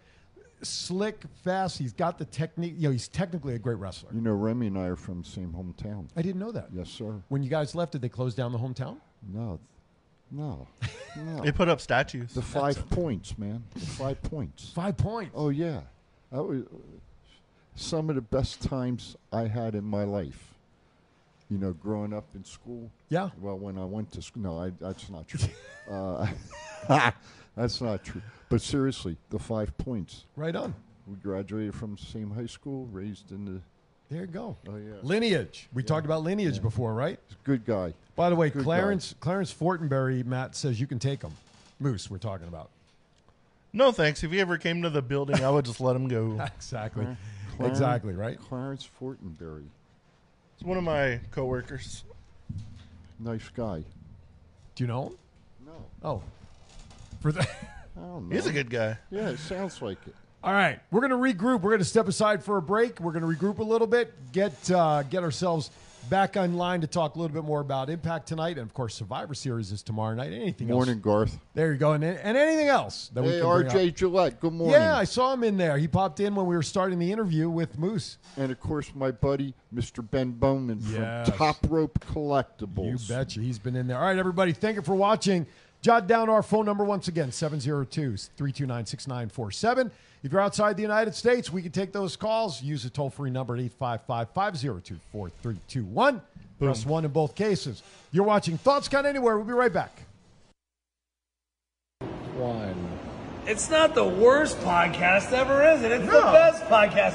Slick, 0.64 1.22
fast. 1.44 1.78
He's 1.78 1.94
got 1.94 2.18
the 2.18 2.26
technique. 2.26 2.74
You 2.76 2.88
know, 2.88 2.92
he's 2.92 3.08
technically 3.08 3.54
a 3.54 3.60
great 3.60 3.78
wrestler. 3.78 4.10
You 4.12 4.22
know, 4.22 4.34
Remy 4.34 4.68
and 4.68 4.78
I 4.80 4.86
are 4.88 4.96
from 4.96 5.22
the 5.22 5.30
same 5.30 5.54
hometown. 5.54 6.08
I 6.16 6.24
didn't 6.24 6.40
know 6.40 6.52
that. 6.52 6.70
Yes, 6.74 6.90
sir. 6.90 7.22
When 7.30 7.44
you 7.44 7.52
guys 7.52 7.76
left, 7.76 7.92
did 7.92 8.02
they 8.02 8.10
close 8.10 8.34
down 8.34 8.52
the 8.52 8.58
hometown? 8.58 8.98
No, 9.32 9.60
no, 10.32 10.68
no. 11.16 11.42
They 11.44 11.52
put 11.52 11.70
up 11.70 11.82
statues. 11.82 12.34
The 12.34 12.42
five 12.42 12.90
points, 12.90 13.38
man. 13.38 13.64
The 13.76 13.86
five 13.86 14.22
points. 14.24 14.72
Five 14.74 14.98
points. 14.98 15.34
Oh 15.36 15.50
yeah, 15.50 15.82
that 16.32 16.44
was 16.44 16.64
some 17.78 18.10
of 18.10 18.16
the 18.16 18.22
best 18.22 18.62
times 18.62 19.16
I 19.32 19.48
had 19.48 19.76
in 19.76 19.86
my 19.86 20.04
life. 20.04 20.56
You 21.50 21.58
know, 21.58 21.72
growing 21.72 22.12
up 22.12 22.26
in 22.36 22.44
school. 22.44 22.92
Yeah. 23.08 23.30
Well, 23.40 23.58
when 23.58 23.78
I 23.78 23.86
went 23.86 24.12
to 24.14 24.22
school, 24.22 24.44
no, 24.44 24.60
I, 24.60 24.72
that's 24.82 25.10
not 25.10 25.30
true. 25.30 25.40
uh, 25.90 26.28
that's 27.56 27.80
not 27.80 28.04
true. 28.04 28.22
But 28.50 28.62
seriously, 28.62 29.16
the 29.30 29.40
five 29.40 29.78
points. 29.78 30.26
Right 30.36 30.56
on. 30.56 30.74
We 31.08 31.16
graduated 31.16 31.74
from 31.74 31.96
the 31.96 32.02
same 32.02 32.32
high 32.32 32.48
school, 32.48 32.88
raised 32.92 33.32
in 33.32 33.46
the. 33.46 33.62
There 34.10 34.22
you 34.22 34.28
go. 34.28 34.58
Oh 34.68 34.76
yeah. 34.76 34.96
Lineage. 35.04 35.70
We 35.74 35.84
talked 35.84 36.06
about 36.06 36.24
lineage 36.24 36.62
before, 36.62 36.94
right? 36.94 37.20
Good 37.46 37.66
guy. 37.66 37.94
By 38.18 38.30
the 38.30 38.36
way, 38.36 38.50
Good 38.50 38.64
Clarence 38.64 39.16
Clarence 39.22 39.54
Fortenberry, 39.54 40.26
Matt 40.26 40.56
says 40.56 40.82
you 40.82 40.88
can 40.88 41.00
take 41.00 41.22
him. 41.22 41.32
Moose, 41.80 42.10
we're 42.10 42.18
talking 42.18 42.48
about. 42.48 42.70
No 43.72 43.92
thanks. 43.92 44.24
If 44.24 44.32
he 44.32 44.42
ever 44.42 44.58
came 44.58 44.82
to 44.82 44.90
the 44.90 45.02
building, 45.02 45.44
I 45.44 45.50
would 45.50 45.66
just 45.66 45.80
let 45.80 45.96
him 45.96 46.08
go. 46.08 46.42
exactly. 46.56 47.06
Clar- 47.58 47.70
exactly, 47.70 48.14
right? 48.14 48.40
Clarence 48.40 48.88
Fortenberry, 49.00 49.66
It's 50.56 50.64
one 50.64 50.78
of 50.78 50.84
my 50.84 51.20
coworkers. 51.32 52.04
nice 53.20 53.48
guy. 53.56 53.84
Do 54.76 54.84
you 54.84 54.88
know 54.88 55.08
him? 55.08 55.18
No. 55.66 55.74
Oh. 56.04 56.22
For 57.22 57.32
the 57.32 57.42
I 57.42 57.48
don't 58.00 58.30
know. 58.30 58.36
He's 58.36 58.46
a 58.46 58.54
good 58.54 58.70
guy. 58.70 58.98
Yeah, 59.10 59.30
it 59.30 59.40
sounds 59.40 59.82
like 59.82 59.98
it. 60.08 60.16
All 60.44 60.54
right, 60.54 60.80
we're 60.92 61.02
going 61.02 61.10
to 61.12 61.18
regroup. 61.18 61.62
We're 61.62 61.72
going 61.72 61.80
to 61.80 61.86
step 61.86 62.08
aside 62.08 62.44
for 62.44 62.58
a 62.58 62.62
break. 62.62 63.00
We're 63.00 63.12
going 63.12 63.24
to 63.24 63.28
regroup 63.46 63.58
a 63.58 63.64
little 63.64 63.88
bit, 63.88 64.14
get 64.32 64.70
uh, 64.72 65.02
get 65.04 65.24
ourselves 65.24 65.72
back 66.10 66.38
online 66.38 66.82
to 66.82 66.88
talk 66.88 67.16
a 67.16 67.20
little 67.20 67.34
bit 67.34 67.44
more 67.44 67.60
about 67.62 67.90
Impact 67.90 68.28
tonight, 68.28 68.58
and 68.58 68.62
of 68.68 68.74
course, 68.74 68.96
Survivor 68.96 69.34
Series 69.34 69.72
is 69.72 69.82
tomorrow 69.84 70.16
night. 70.16 70.32
Anything 70.32 70.70
else? 70.70 70.76
Morning, 70.76 70.96
else? 70.96 71.04
Garth. 71.04 71.40
There 71.54 71.72
you 71.72 71.78
go, 71.78 71.94
and, 71.94 72.04
and 72.04 72.38
anything 72.38 72.68
else 72.68 73.10
that 73.14 73.24
we 73.24 73.32
Hey, 73.32 73.42
can 73.42 73.50
bring 73.62 73.68
RJ. 73.68 73.96
Gillette. 73.96 74.40
Good 74.40 74.54
morning. 74.54 74.74
Yeah, 74.80 74.98
I 74.98 75.04
saw 75.04 75.34
him 75.34 75.44
in 75.44 75.58
there. 75.58 75.78
He 75.78 75.88
popped 75.88 76.20
in 76.20 76.36
when 76.36 76.46
we 76.46 76.56
were 76.56 76.64
starting 76.64 77.00
the 77.00 77.12
interview 77.12 77.50
with 77.50 77.78
Moose. 77.78 78.18
And 78.38 78.52
of 78.52 78.60
course, 78.60 78.92
my 78.96 79.12
buddy, 79.12 79.54
Mr. 79.74 80.08
Ben 80.10 80.32
Bowman 80.32 80.80
Yes. 80.82 81.30
from 81.30 81.38
Top 81.38 81.58
Rope 81.68 82.00
Collectibles. 82.00 83.10
You 83.10 83.16
betcha. 83.16 83.40
He's 83.42 83.60
been 83.60 83.76
in 83.76 83.88
there. 83.88 83.98
All 83.98 84.06
right, 84.06 84.18
everybody, 84.18 84.54
thank 84.54 84.76
you 84.76 84.82
for 84.82 84.96
watching. 84.96 85.46
Jot 85.88 86.06
down 86.06 86.28
our 86.28 86.44
phone 86.44 86.66
number 86.66 86.84
once 86.84 87.08
again 87.08 87.32
702 87.32 88.18
329 88.18 88.86
6947. 88.86 89.90
If 90.22 90.34
you're 90.34 90.42
outside 90.42 90.76
the 90.76 90.82
United 90.82 91.16
States, 91.16 91.50
we 91.50 91.62
can 91.62 91.72
take 91.72 91.94
those 91.94 92.18
calls. 92.18 92.62
Use 92.62 92.84
the 92.84 92.90
toll 92.90 93.10
free 93.10 93.30
number 93.30 93.54
at 93.54 93.62
855 93.62 94.30
502 94.32 95.00
4321. 95.14 96.22
Press 96.60 96.86
1 96.86 97.06
in 97.06 97.12
both 97.12 97.36
cases. 97.36 97.84
You're 98.12 98.26
watching 98.26 98.58
Thoughts 98.58 98.90
Count 98.90 99.08
Anywhere. 99.08 99.38
We'll 99.38 99.48
be 99.48 99.54
right 99.54 99.72
back. 99.72 100.02
One. 102.36 103.00
It's 103.46 103.70
not 103.70 103.96
the 103.96 104.04
worst 104.04 104.60
podcast 104.60 105.32
ever, 105.32 105.66
is 105.72 105.84
it? 105.84 105.94
It's 105.94 106.06
the 106.06 106.12
best 106.12 106.66
podcast. 106.66 107.14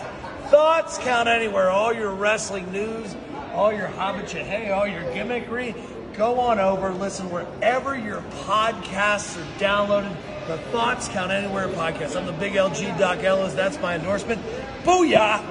Thoughts 0.48 0.96
count 0.96 1.28
anywhere. 1.28 1.68
All 1.68 1.92
your 1.92 2.14
wrestling 2.14 2.72
news, 2.72 3.14
all 3.52 3.70
your 3.70 3.88
hobbit 3.88 4.30
hey, 4.30 4.70
all 4.70 4.86
your 4.86 5.02
gimmickry. 5.12 5.74
Go 6.16 6.39
on 6.39 6.59
over, 6.59 6.93
listen 6.93 7.30
wherever 7.30 7.97
your 7.97 8.20
podcasts 8.44 9.39
are 9.39 9.59
downloaded. 9.59 10.14
The 10.47 10.59
Thoughts 10.70 11.09
Count 11.09 11.32
Anywhere 11.32 11.68
podcast. 11.68 12.16
I'm 12.16 12.26
the 12.26 12.32
big 12.32 12.52
LG 12.52 12.98
Doc 12.98 13.22
Ellis. 13.24 13.55
That's 13.55 13.80
my 13.80 13.94
endorsement. 13.94 14.43
Booyah! 14.82 15.43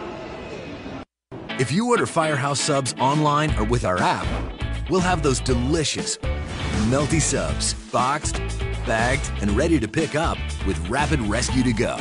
If 1.60 1.72
you 1.72 1.88
order 1.88 2.06
Firehouse 2.06 2.60
subs 2.60 2.94
online 3.00 3.56
or 3.58 3.64
with 3.64 3.86
our 3.86 4.00
app, 4.00 4.28
we'll 4.90 5.00
have 5.00 5.24
those 5.24 5.40
delicious, 5.40 6.18
melty 6.90 7.22
subs 7.22 7.74
boxed, 7.92 8.36
bagged, 8.86 9.32
and 9.42 9.52
ready 9.52 9.80
to 9.80 9.88
pick 9.88 10.16
up 10.16 10.38
with 10.68 10.78
rapid 10.90 11.20
rescue 11.22 11.64
to 11.64 11.74
go. 11.74 11.98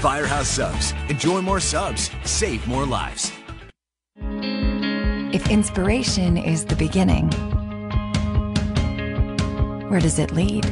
Firehouse 0.00 0.48
subs. 0.48 0.92
Enjoy 1.08 1.40
more 1.40 1.60
subs. 1.60 2.10
Save 2.24 2.66
more 2.66 2.84
lives. 2.84 3.32
If 5.32 5.50
inspiration 5.50 6.36
is 6.36 6.64
the 6.64 6.76
beginning, 6.76 7.30
where 9.88 10.00
does 10.00 10.18
it 10.18 10.32
lead? 10.32 10.64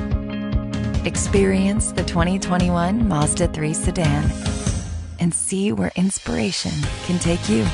Experience 1.07 1.93
the 1.93 2.03
2021 2.03 3.07
Mazda 3.07 3.49
3 3.49 3.73
sedan 3.73 4.31
and 5.21 5.33
see 5.33 5.71
where 5.71 5.93
inspiration 5.95 6.73
can 7.05 7.19
take 7.21 7.49
you. 7.49 7.65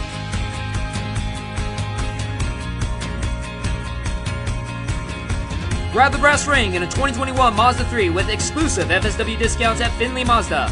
Grab 5.92 6.12
the 6.12 6.18
brass 6.18 6.46
ring 6.46 6.74
in 6.74 6.82
a 6.82 6.86
2021 6.86 7.56
Mazda 7.56 7.84
3 7.84 8.10
with 8.10 8.28
exclusive 8.28 8.88
FSW 8.88 9.38
discounts 9.38 9.80
at 9.80 9.90
Findlay 9.92 10.24
Mazda. 10.24 10.70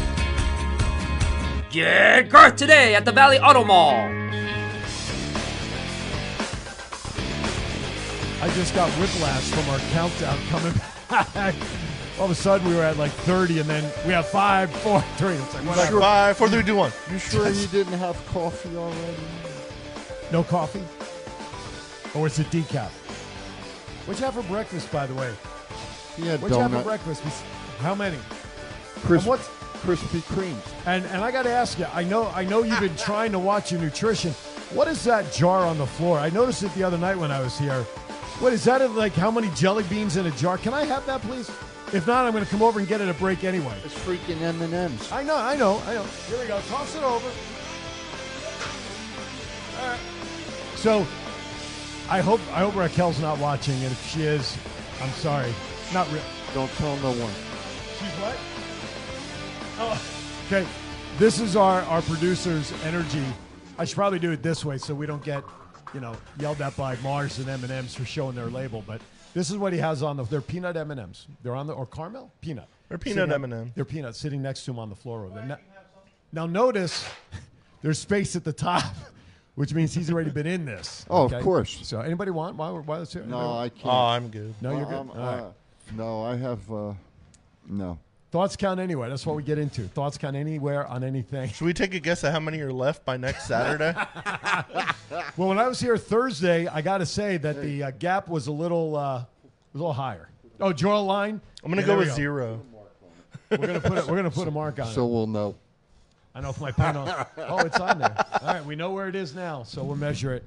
Get 1.71 2.29
Garth 2.29 2.55
today 2.55 2.95
at 2.95 3.05
the 3.05 3.11
Valley 3.11 3.39
Auto 3.39 3.63
Mall. 3.63 4.18
I 8.41 8.49
just 8.55 8.73
got 8.73 8.89
whiplash 8.91 9.43
from 9.51 9.69
our 9.69 9.79
countdown 9.91 10.37
coming 10.49 10.73
back. 11.09 11.55
All 12.17 12.25
of 12.25 12.31
a 12.31 12.35
sudden, 12.35 12.67
we 12.69 12.75
were 12.75 12.83
at 12.83 12.97
like 12.97 13.11
30, 13.11 13.59
and 13.59 13.69
then 13.69 13.83
we 14.05 14.13
have 14.13 14.27
five, 14.27 14.71
four, 14.71 15.01
three. 15.17 15.33
It's 15.33 15.53
like, 15.53 15.65
Like 15.65 15.77
whatever. 15.77 15.99
five, 15.99 16.37
four, 16.37 16.49
three, 16.49 16.63
two, 16.63 16.75
one. 16.75 16.91
You 17.11 17.19
sure 17.19 17.49
you 17.49 17.67
didn't 17.67 17.93
have 17.99 18.15
coffee 18.27 18.75
already? 18.77 19.15
No 20.31 20.43
coffee? 20.43 20.83
Or 22.17 22.27
is 22.27 22.39
it 22.39 22.49
decaf? 22.49 22.89
What'd 24.07 24.19
you 24.19 24.25
have 24.25 24.35
for 24.35 24.43
breakfast, 24.51 24.91
by 24.91 25.05
the 25.05 25.13
way? 25.15 25.33
He 26.15 26.25
had 26.27 26.41
What'd 26.41 26.55
you 26.55 26.61
have 26.61 26.71
for 26.71 26.81
breakfast? 26.83 27.23
How 27.79 27.95
many? 27.95 28.17
Crisp, 29.03 29.25
And 29.25 29.29
what's- 29.29 29.49
Krispy 29.79 30.19
Kremes. 30.33 30.61
And 30.85 31.05
and 31.05 31.23
I 31.23 31.31
got 31.31 31.43
to 31.43 31.49
ask 31.49 31.79
you, 31.79 31.85
I 31.93 32.03
know 32.03 32.27
I 32.35 32.43
know 32.43 32.63
you've 32.63 32.81
been 32.81 32.97
trying 32.97 33.31
to 33.31 33.39
watch 33.39 33.71
your 33.71 33.79
nutrition. 33.79 34.31
What 34.73 34.89
is 34.89 35.05
that 35.05 35.31
jar 35.31 35.65
on 35.65 35.77
the 35.77 35.85
floor? 35.87 36.19
I 36.19 36.29
noticed 36.31 36.63
it 36.63 36.73
the 36.75 36.83
other 36.83 36.97
night 36.97 37.17
when 37.17 37.31
I 37.31 37.39
was 37.39 37.57
here. 37.57 37.85
What 38.39 38.53
is 38.53 38.63
that? 38.63 38.89
Like 38.91 39.13
how 39.13 39.29
many 39.31 39.49
jelly 39.55 39.83
beans 39.83 40.15
in 40.17 40.25
a 40.25 40.31
jar? 40.31 40.57
Can 40.57 40.73
I 40.73 40.85
have 40.85 41.05
that, 41.05 41.21
please? 41.21 41.49
If 41.91 42.05
not, 42.07 42.25
I'm 42.25 42.31
going 42.31 42.45
to 42.45 42.49
come 42.49 42.61
over 42.61 42.79
and 42.79 42.87
get 42.87 43.01
it 43.01 43.09
a 43.09 43.13
break 43.15 43.43
anyway. 43.43 43.75
It's 43.83 43.95
freaking 43.95 44.41
M 44.41 44.61
and 44.61 44.73
M's. 44.73 45.11
I 45.11 45.23
know, 45.23 45.35
I 45.35 45.55
know, 45.55 45.81
I 45.87 45.95
know. 45.95 46.03
Here 46.27 46.39
we 46.39 46.47
go. 46.47 46.61
Toss 46.69 46.95
it 46.95 47.03
over. 47.03 47.27
All 49.81 49.87
right. 49.87 49.99
So, 50.75 50.99
I 52.09 52.21
hope 52.21 52.39
I 52.53 52.59
hope 52.59 52.75
Raquel's 52.75 53.19
not 53.19 53.39
watching, 53.39 53.75
and 53.75 53.91
if 53.91 54.09
she 54.09 54.23
is, 54.23 54.55
I'm 55.01 55.09
sorry. 55.11 55.53
Not 55.93 56.11
real. 56.11 56.21
Don't 56.53 56.71
tell 56.73 56.95
no 56.97 57.11
one. 57.11 57.33
She's 57.97 58.13
what? 58.21 58.37
Oh, 59.79 60.01
okay. 60.47 60.67
This 61.17 61.39
is 61.39 61.55
our 61.55 61.81
our 61.81 62.01
producer's 62.03 62.71
energy. 62.83 63.25
I 63.77 63.85
should 63.85 63.95
probably 63.95 64.19
do 64.19 64.31
it 64.31 64.43
this 64.43 64.63
way 64.63 64.77
so 64.77 64.93
we 64.93 65.05
don't 65.05 65.23
get, 65.23 65.43
you 65.93 65.99
know, 65.99 66.15
yelled 66.39 66.61
at 66.61 66.75
by 66.77 66.95
Mars 66.97 67.39
and 67.39 67.49
M 67.49 67.63
and 67.63 67.71
M's 67.71 67.95
for 67.95 68.05
showing 68.05 68.35
their 68.35 68.47
label. 68.47 68.83
But 68.85 69.01
this 69.33 69.49
is 69.49 69.57
what 69.57 69.73
he 69.73 69.79
has 69.79 70.03
on 70.03 70.17
the. 70.17 70.23
They're 70.23 70.41
peanut 70.41 70.77
M 70.77 70.91
and 70.91 70.99
M's. 70.99 71.27
They're 71.43 71.55
on 71.55 71.67
the 71.67 71.73
or 71.73 71.85
caramel 71.85 72.31
peanut. 72.41 72.67
They're 72.89 72.97
peanut 72.97 73.29
Sitting 73.29 73.43
M&M. 73.43 73.71
They're 73.75 73.85
peanut 73.85 74.15
sitting 74.15 74.41
next 74.41 74.65
to 74.65 74.71
him 74.71 74.79
on 74.79 74.89
the 74.89 74.95
floor 74.95 75.25
over 75.25 75.35
there. 75.35 75.45
Now, 75.45 75.57
now 76.31 76.45
notice, 76.47 77.07
there's 77.83 77.99
space 77.99 78.35
at 78.35 78.43
the 78.43 78.51
top, 78.51 78.95
which 79.55 79.75
means 79.75 79.93
he's 79.93 80.11
already 80.11 80.31
been 80.31 80.47
in 80.47 80.65
this. 80.65 81.05
Oh, 81.09 81.25
of 81.25 81.43
course. 81.43 81.79
So 81.83 82.01
anybody 82.01 82.31
want? 82.31 82.55
Why? 82.55 82.71
Why? 82.71 82.97
Let's 82.97 83.13
hear. 83.13 83.23
No, 83.23 83.57
I 83.57 83.69
can't. 83.69 83.85
Oh, 83.85 83.89
I'm 83.89 84.29
good. 84.29 84.55
No, 84.61 84.75
you're 84.75 84.85
good. 84.85 84.95
Um, 84.95 85.11
All 85.11 85.17
right. 85.17 85.39
uh, 85.39 85.51
no, 85.95 86.23
I 86.23 86.35
have. 86.35 86.71
Uh, 86.71 86.93
no. 87.67 87.99
Thoughts 88.31 88.55
count 88.55 88.79
anywhere. 88.79 89.09
That's 89.09 89.25
what 89.25 89.35
we 89.35 89.41
get 89.41 89.57
into. 89.57 89.83
Thoughts 89.87 90.17
count 90.17 90.35
anywhere 90.35 90.85
on 90.85 91.03
anything. 91.03 91.49
Should 91.49 91.65
we 91.65 91.73
take 91.73 91.95
a 91.95 91.99
guess 91.99 92.23
at 92.23 92.31
how 92.31 92.39
many 92.39 92.59
are 92.61 92.71
left 92.71 93.03
by 93.03 93.17
next 93.17 93.47
Saturday? 93.47 93.93
Well, 95.37 95.49
when 95.49 95.57
I 95.57 95.67
was 95.67 95.79
here 95.79 95.97
Thursday, 95.97 96.67
I 96.67 96.81
got 96.81 96.99
to 96.99 97.05
say 97.05 97.37
that 97.37 97.59
the 97.61 97.83
uh, 97.83 97.91
gap 97.97 98.27
was 98.27 98.45
a 98.47 98.51
little, 98.51 98.95
uh, 98.95 98.99
a 99.19 99.27
little 99.73 99.93
higher. 99.93 100.29
Oh, 100.59 100.71
draw 100.71 100.99
a 100.99 101.01
line. 101.01 101.41
I'm 101.63 101.71
gonna 101.71 101.81
Yeah, 101.81 101.87
go 101.87 101.91
there 101.93 101.97
we 101.99 102.05
with 102.05 102.13
zero. 102.13 102.61
We're 103.49 103.57
gonna 103.57 103.79
put 103.79 103.97
it. 103.97 104.05
We're 104.07 104.15
gonna 104.15 104.29
put 104.29 104.47
a 104.47 104.51
mark 104.51 104.79
on 104.79 104.87
it. 104.87 104.91
So 104.93 105.05
it. 105.05 105.09
we'll 105.09 105.27
know. 105.27 105.55
I 106.35 106.41
know 106.41 106.49
if 106.49 106.61
my 106.61 106.71
pen 106.71 106.95
on. 106.97 107.25
Oh, 107.37 107.59
it's 107.59 107.79
on 107.79 107.99
there. 107.99 108.13
All 108.41 108.53
right, 108.53 108.63
we 108.65 108.75
know 108.75 108.91
where 108.91 109.07
it 109.07 109.15
is 109.15 109.33
now, 109.33 109.63
so 109.63 109.83
we'll 109.83 109.95
measure 109.95 110.33
it 110.35 110.43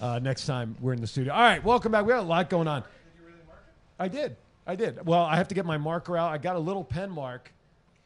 uh, 0.00 0.18
next 0.18 0.46
time 0.46 0.76
we're 0.80 0.92
in 0.92 1.00
the 1.00 1.06
studio. 1.06 1.32
All 1.32 1.40
right, 1.40 1.62
welcome 1.64 1.92
back. 1.92 2.04
We 2.04 2.10
got 2.12 2.20
a 2.20 2.22
lot 2.22 2.50
going 2.50 2.68
on. 2.68 2.82
Did 2.82 2.88
you 3.18 3.26
really 3.26 3.38
mark 3.46 3.60
it? 3.66 4.02
I 4.02 4.08
did. 4.08 4.36
I 4.66 4.76
did. 4.76 5.04
Well, 5.06 5.22
I 5.22 5.36
have 5.36 5.48
to 5.48 5.54
get 5.54 5.66
my 5.66 5.78
marker 5.78 6.16
out. 6.16 6.30
I 6.32 6.38
got 6.38 6.56
a 6.56 6.60
little 6.60 6.84
pen 6.84 7.10
mark. 7.10 7.52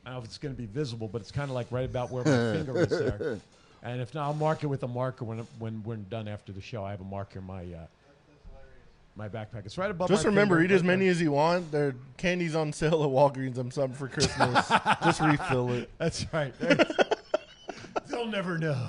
I 0.05 0.11
don't 0.11 0.15
know 0.15 0.19
if 0.21 0.25
it's 0.27 0.39
going 0.39 0.55
to 0.55 0.61
be 0.61 0.67
visible, 0.67 1.09
but 1.09 1.21
it's 1.21 1.33
kind 1.33 1.51
of 1.51 1.55
like 1.55 1.67
right 1.71 1.85
about 1.85 2.11
where 2.11 2.25
my 2.25 2.31
finger 2.57 2.79
is 2.79 2.89
there. 2.89 3.39
And 3.83 4.01
if 4.01 4.15
not, 4.15 4.27
I'll 4.27 4.35
mark 4.35 4.63
it 4.63 4.67
with 4.67 4.83
a 4.83 4.89
marker 4.89 5.25
when 5.25 5.47
when 5.59 5.83
we're 5.85 5.97
done 5.97 6.29
after 6.29 6.53
the 6.53 6.61
show. 6.61 6.85
I 6.85 6.91
have 6.91 7.01
a 7.01 7.05
marker 7.05 7.41
in 7.41 7.45
my 7.45 7.63
uh, 7.63 7.87
my 9.17 9.29
backpack. 9.29 9.65
It's 9.65 9.79
right 9.79 9.91
above. 9.91 10.09
Just 10.09 10.25
my 10.25 10.31
remember, 10.31 10.63
eat 10.63 10.71
as 10.71 10.83
many 10.83 11.09
as 11.09 11.21
you 11.21 11.33
want. 11.33 11.71
There 11.73 11.95
candy's 12.17 12.55
on 12.55 12.73
sale 12.73 13.03
at 13.05 13.11
Walgreens. 13.11 13.59
I'm 13.59 13.71
something 13.71 13.97
for 13.97 14.09
Christmas. 14.09 14.69
Just 15.05 15.21
refill 15.21 15.73
it. 15.73 15.91
That's 15.99 16.27
right. 16.33 16.55
They'll 18.09 18.27
never 18.27 18.59
know. 18.59 18.89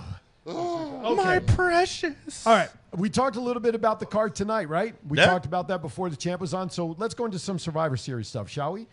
Oh, 0.49 1.15
my 1.15 1.39
precious. 1.39 2.45
All 2.47 2.53
right. 2.53 2.69
We 2.95 3.09
talked 3.09 3.35
a 3.35 3.41
little 3.41 3.61
bit 3.61 3.75
about 3.75 3.99
the 3.99 4.05
card 4.05 4.33
tonight, 4.33 4.69
right? 4.69 4.95
We 5.07 5.17
Yeah. 5.17 5.25
talked 5.25 5.45
about 5.45 5.67
that 5.67 5.81
before 5.81 6.09
the 6.09 6.15
champ 6.15 6.39
was 6.41 6.53
on. 6.53 6.69
So 6.69 6.95
let's 6.97 7.13
go 7.13 7.25
into 7.25 7.37
some 7.39 7.59
Survivor 7.59 7.97
Series 7.97 8.27
stuff, 8.27 8.49
shall 8.49 8.73
we? 8.73 8.87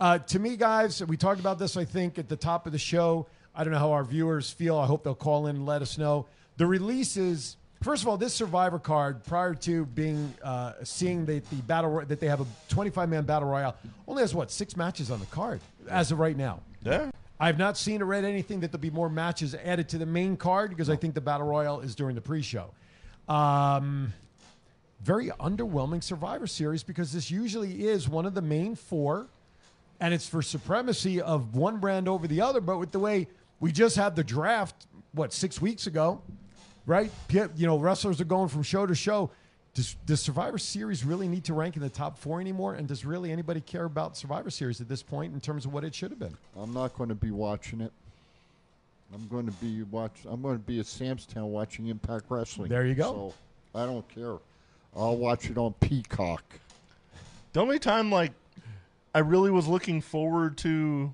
Uh, 0.00 0.18
to 0.18 0.38
me, 0.38 0.56
guys, 0.56 1.04
we 1.04 1.16
talked 1.16 1.40
about 1.40 1.58
this, 1.58 1.76
I 1.76 1.84
think, 1.84 2.18
at 2.18 2.28
the 2.28 2.36
top 2.36 2.64
of 2.66 2.72
the 2.72 2.78
show. 2.78 3.26
I 3.54 3.62
don't 3.64 3.72
know 3.74 3.78
how 3.78 3.92
our 3.92 4.04
viewers 4.04 4.50
feel. 4.50 4.78
I 4.78 4.86
hope 4.86 5.04
they'll 5.04 5.14
call 5.14 5.46
in 5.48 5.56
and 5.56 5.66
let 5.66 5.82
us 5.82 5.98
know. 5.98 6.26
The 6.56 6.66
releases, 6.66 7.56
first 7.82 8.02
of 8.02 8.08
all, 8.08 8.16
this 8.16 8.32
Survivor 8.32 8.78
card, 8.78 9.22
prior 9.24 9.54
to 9.54 9.84
being 9.86 10.32
uh, 10.42 10.72
seeing 10.82 11.26
the, 11.26 11.40
the 11.50 11.56
battle 11.62 12.02
that 12.06 12.20
they 12.20 12.28
have 12.28 12.40
a 12.40 12.46
25 12.70 13.08
man 13.10 13.24
battle 13.24 13.48
royale, 13.48 13.76
only 14.08 14.22
has 14.22 14.34
what 14.34 14.50
six 14.50 14.76
matches 14.76 15.10
on 15.10 15.20
the 15.20 15.26
card 15.26 15.60
as 15.90 16.10
of 16.10 16.18
right 16.18 16.36
now. 16.36 16.60
Yeah. 16.82 17.10
I 17.40 17.46
have 17.46 17.56
not 17.56 17.78
seen 17.78 18.02
or 18.02 18.04
read 18.04 18.24
anything 18.24 18.60
that 18.60 18.70
there'll 18.70 18.82
be 18.82 18.90
more 18.90 19.08
matches 19.08 19.54
added 19.54 19.88
to 19.88 19.98
the 19.98 20.04
main 20.04 20.36
card 20.36 20.68
because 20.68 20.90
I 20.90 20.96
think 20.96 21.14
the 21.14 21.22
battle 21.22 21.46
royal 21.46 21.80
is 21.80 21.94
during 21.94 22.14
the 22.14 22.20
pre-show. 22.20 22.70
Um, 23.30 24.12
very 25.02 25.28
underwhelming 25.40 26.04
Survivor 26.04 26.46
Series 26.46 26.82
because 26.82 27.12
this 27.14 27.30
usually 27.30 27.88
is 27.88 28.10
one 28.10 28.26
of 28.26 28.34
the 28.34 28.42
main 28.42 28.74
four, 28.74 29.28
and 30.00 30.12
it's 30.12 30.28
for 30.28 30.42
supremacy 30.42 31.22
of 31.22 31.56
one 31.56 31.78
brand 31.78 32.08
over 32.08 32.28
the 32.28 32.42
other. 32.42 32.60
But 32.60 32.76
with 32.76 32.90
the 32.90 32.98
way 32.98 33.26
we 33.58 33.72
just 33.72 33.96
had 33.96 34.16
the 34.16 34.24
draft, 34.24 34.86
what 35.12 35.32
six 35.32 35.62
weeks 35.62 35.86
ago, 35.86 36.20
right? 36.84 37.10
You 37.32 37.66
know, 37.66 37.78
wrestlers 37.78 38.20
are 38.20 38.24
going 38.24 38.48
from 38.48 38.62
show 38.62 38.84
to 38.84 38.94
show. 38.94 39.30
Does, 39.74 39.96
does 40.04 40.20
Survivor 40.20 40.58
Series 40.58 41.04
really 41.04 41.28
need 41.28 41.44
to 41.44 41.54
rank 41.54 41.76
in 41.76 41.82
the 41.82 41.88
top 41.88 42.18
four 42.18 42.40
anymore? 42.40 42.74
And 42.74 42.88
does 42.88 43.04
really 43.04 43.30
anybody 43.30 43.60
care 43.60 43.84
about 43.84 44.16
Survivor 44.16 44.50
Series 44.50 44.80
at 44.80 44.88
this 44.88 45.02
point 45.02 45.32
in 45.32 45.40
terms 45.40 45.64
of 45.64 45.72
what 45.72 45.84
it 45.84 45.94
should 45.94 46.10
have 46.10 46.18
been? 46.18 46.36
I'm 46.58 46.74
not 46.74 46.94
going 46.96 47.08
to 47.08 47.14
be 47.14 47.30
watching 47.30 47.80
it. 47.80 47.92
I'm 49.14 49.26
going 49.28 49.46
to 49.46 49.52
be 49.52 49.82
watch. 49.84 50.12
I'm 50.28 50.42
going 50.42 50.56
to 50.56 50.64
be 50.64 50.80
at 50.80 50.86
Sam's 50.86 51.26
Town 51.26 51.50
watching 51.50 51.88
Impact 51.88 52.24
Wrestling. 52.28 52.68
There 52.68 52.86
you 52.86 52.94
go. 52.94 53.32
So 53.74 53.80
I 53.80 53.86
don't 53.86 54.08
care. 54.08 54.36
I'll 54.96 55.16
watch 55.16 55.50
it 55.50 55.58
on 55.58 55.72
Peacock. 55.74 56.42
The 57.52 57.60
only 57.60 57.78
time 57.78 58.10
like 58.10 58.32
I 59.14 59.20
really 59.20 59.50
was 59.50 59.66
looking 59.66 60.00
forward 60.00 60.56
to 60.58 61.12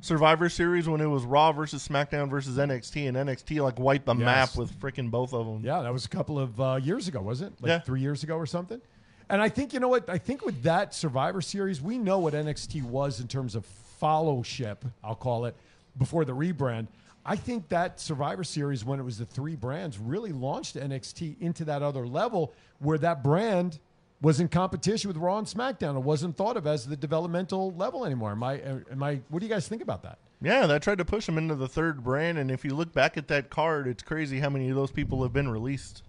Survivor 0.00 0.48
Series 0.48 0.88
when 0.88 1.00
it 1.00 1.06
was 1.06 1.24
Raw 1.24 1.52
versus 1.52 1.86
SmackDown 1.86 2.28
versus 2.28 2.58
NXT, 2.58 3.08
and 3.08 3.16
NXT 3.16 3.62
like 3.62 3.78
wiped 3.78 4.06
the 4.06 4.14
Yes. 4.14 4.24
map 4.24 4.56
with 4.56 4.72
freaking 4.80 5.10
both 5.10 5.32
of 5.32 5.46
them. 5.46 5.62
Yeah, 5.64 5.82
that 5.82 5.92
was 5.92 6.04
a 6.04 6.08
couple 6.08 6.38
of 6.38 6.60
uh, 6.60 6.78
years 6.82 7.08
ago, 7.08 7.20
was 7.22 7.40
it? 7.40 7.52
Like 7.60 7.68
Yeah. 7.68 7.78
three 7.80 8.00
years 8.00 8.22
ago 8.22 8.36
or 8.36 8.46
something. 8.46 8.80
And 9.28 9.40
I 9.40 9.48
think 9.48 9.72
you 9.72 9.80
know 9.80 9.88
what? 9.88 10.08
I 10.08 10.18
think 10.18 10.44
with 10.44 10.62
that 10.64 10.94
Survivor 10.94 11.40
Series, 11.40 11.80
we 11.82 11.98
know 11.98 12.18
what 12.18 12.34
NXT 12.34 12.82
was 12.82 13.20
in 13.20 13.26
terms 13.28 13.54
of 13.54 13.64
followship. 13.64 14.84
I'll 15.02 15.14
call 15.16 15.46
it 15.46 15.56
before 15.98 16.24
the 16.24 16.34
rebrand. 16.34 16.86
I 17.24 17.34
think 17.34 17.68
that 17.70 17.98
Survivor 17.98 18.44
Series, 18.44 18.84
when 18.84 19.00
it 19.00 19.02
was 19.02 19.18
the 19.18 19.24
three 19.24 19.56
brands, 19.56 19.98
really 19.98 20.30
launched 20.32 20.76
NXT 20.76 21.36
into 21.40 21.64
that 21.64 21.82
other 21.82 22.06
level 22.06 22.52
where 22.78 22.98
that 22.98 23.24
brand 23.24 23.80
was 24.22 24.40
in 24.40 24.48
competition 24.48 25.08
with 25.08 25.16
Raw 25.16 25.38
and 25.38 25.46
SmackDown. 25.46 25.96
It 25.96 26.02
wasn't 26.02 26.36
thought 26.36 26.56
of 26.56 26.66
as 26.66 26.86
the 26.86 26.96
developmental 26.96 27.72
level 27.72 28.04
anymore. 28.06 28.32
Am 28.32 28.42
I? 28.42 28.54
Am 28.90 29.02
I? 29.02 29.20
What 29.28 29.40
do 29.40 29.46
you 29.46 29.52
guys 29.52 29.68
think 29.68 29.82
about 29.82 30.02
that? 30.04 30.18
Yeah, 30.40 30.66
that 30.66 30.82
tried 30.82 30.98
to 30.98 31.04
push 31.04 31.26
them 31.26 31.38
into 31.38 31.54
the 31.54 31.68
third 31.68 32.04
brand, 32.04 32.36
and 32.38 32.50
if 32.50 32.64
you 32.64 32.74
look 32.74 32.92
back 32.92 33.16
at 33.16 33.28
that 33.28 33.48
card, 33.50 33.86
it's 33.86 34.02
crazy 34.02 34.38
how 34.40 34.50
many 34.50 34.68
of 34.68 34.76
those 34.76 34.90
people 34.90 35.22
have 35.22 35.32
been 35.32 35.48
released. 35.48 36.02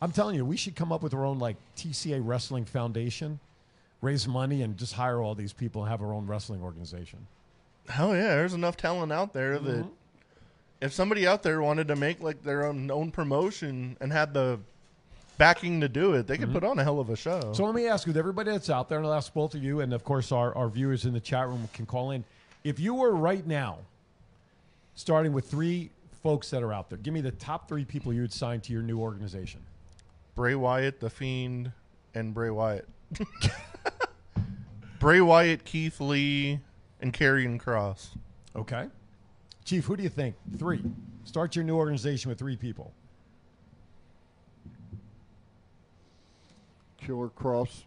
I'm 0.00 0.12
telling 0.12 0.36
you, 0.36 0.44
we 0.44 0.56
should 0.56 0.76
come 0.76 0.92
up 0.92 1.02
with 1.02 1.14
our 1.14 1.24
own 1.24 1.38
like 1.38 1.56
TCA 1.76 2.20
Wrestling 2.24 2.64
Foundation, 2.64 3.40
raise 4.00 4.28
money, 4.28 4.62
and 4.62 4.76
just 4.76 4.92
hire 4.94 5.20
all 5.20 5.34
these 5.34 5.52
people 5.52 5.82
and 5.82 5.90
have 5.90 6.00
our 6.02 6.12
own 6.12 6.26
wrestling 6.26 6.62
organization. 6.62 7.26
Hell 7.88 8.14
yeah, 8.14 8.36
there's 8.36 8.54
enough 8.54 8.76
talent 8.76 9.10
out 9.12 9.32
there 9.32 9.58
that 9.58 9.84
Mhm. 9.84 9.90
if 10.80 10.92
somebody 10.92 11.26
out 11.26 11.42
there 11.42 11.60
wanted 11.60 11.88
to 11.88 11.96
make 11.96 12.20
like 12.20 12.42
their 12.44 12.66
own 12.66 12.90
own 12.90 13.10
promotion 13.10 13.96
and 14.00 14.12
had 14.12 14.34
the 14.34 14.60
backing 15.38 15.80
to 15.80 15.88
do 15.88 16.14
it, 16.14 16.26
they 16.26 16.36
could 16.36 16.50
Mhm. 16.50 16.54
put 16.54 16.64
on 16.64 16.78
a 16.78 16.84
hell 16.84 17.00
of 17.00 17.08
a 17.10 17.16
show. 17.16 17.52
So 17.54 17.64
let 17.64 17.74
me 17.74 17.86
ask 17.86 18.06
you, 18.06 18.10
with 18.10 18.16
everybody 18.18 18.50
that's 18.50 18.68
out 18.68 18.88
there, 18.88 18.98
and 18.98 19.06
I'll 19.06 19.14
ask 19.14 19.32
both 19.32 19.54
of 19.54 19.62
you, 19.62 19.80
and 19.80 19.92
of 19.94 20.04
course 20.04 20.32
our, 20.32 20.54
our 20.56 20.68
viewers 20.68 21.04
in 21.06 21.12
the 21.12 21.20
chat 21.20 21.46
room 21.48 21.68
can 21.72 21.86
call 21.86 22.10
in. 22.10 22.24
If 22.64 22.78
you 22.80 22.94
were 22.94 23.14
right 23.14 23.46
now, 23.46 23.78
starting 24.94 25.32
with 25.32 25.48
three 25.48 25.90
folks 26.22 26.50
that 26.50 26.62
are 26.62 26.72
out 26.72 26.90
there, 26.90 26.98
give 26.98 27.14
me 27.14 27.20
the 27.20 27.30
top 27.30 27.68
three 27.68 27.84
people 27.84 28.12
you 28.12 28.20
would 28.22 28.32
sign 28.32 28.60
to 28.62 28.72
your 28.72 28.82
new 28.82 28.98
organization. 29.00 29.60
Bray 30.34 30.54
Wyatt, 30.56 31.00
The 31.00 31.08
Fiend, 31.10 31.72
and 32.14 32.34
Bray 32.34 32.50
Wyatt. 32.50 32.88
Bray 34.98 35.20
Wyatt, 35.20 35.64
Keith 35.64 36.00
Lee, 36.00 36.58
and 37.00 37.12
Karrion 37.12 37.60
Kross. 37.62 38.08
Okay. 38.56 38.88
Chief, 39.64 39.84
who 39.84 39.96
do 39.96 40.02
you 40.02 40.08
think? 40.08 40.34
Three. 40.58 40.82
Start 41.24 41.54
your 41.54 41.64
new 41.64 41.76
organization 41.76 42.28
with 42.30 42.38
three 42.38 42.56
people. 42.56 42.92
Killer 46.98 47.28
Kross, 47.28 47.84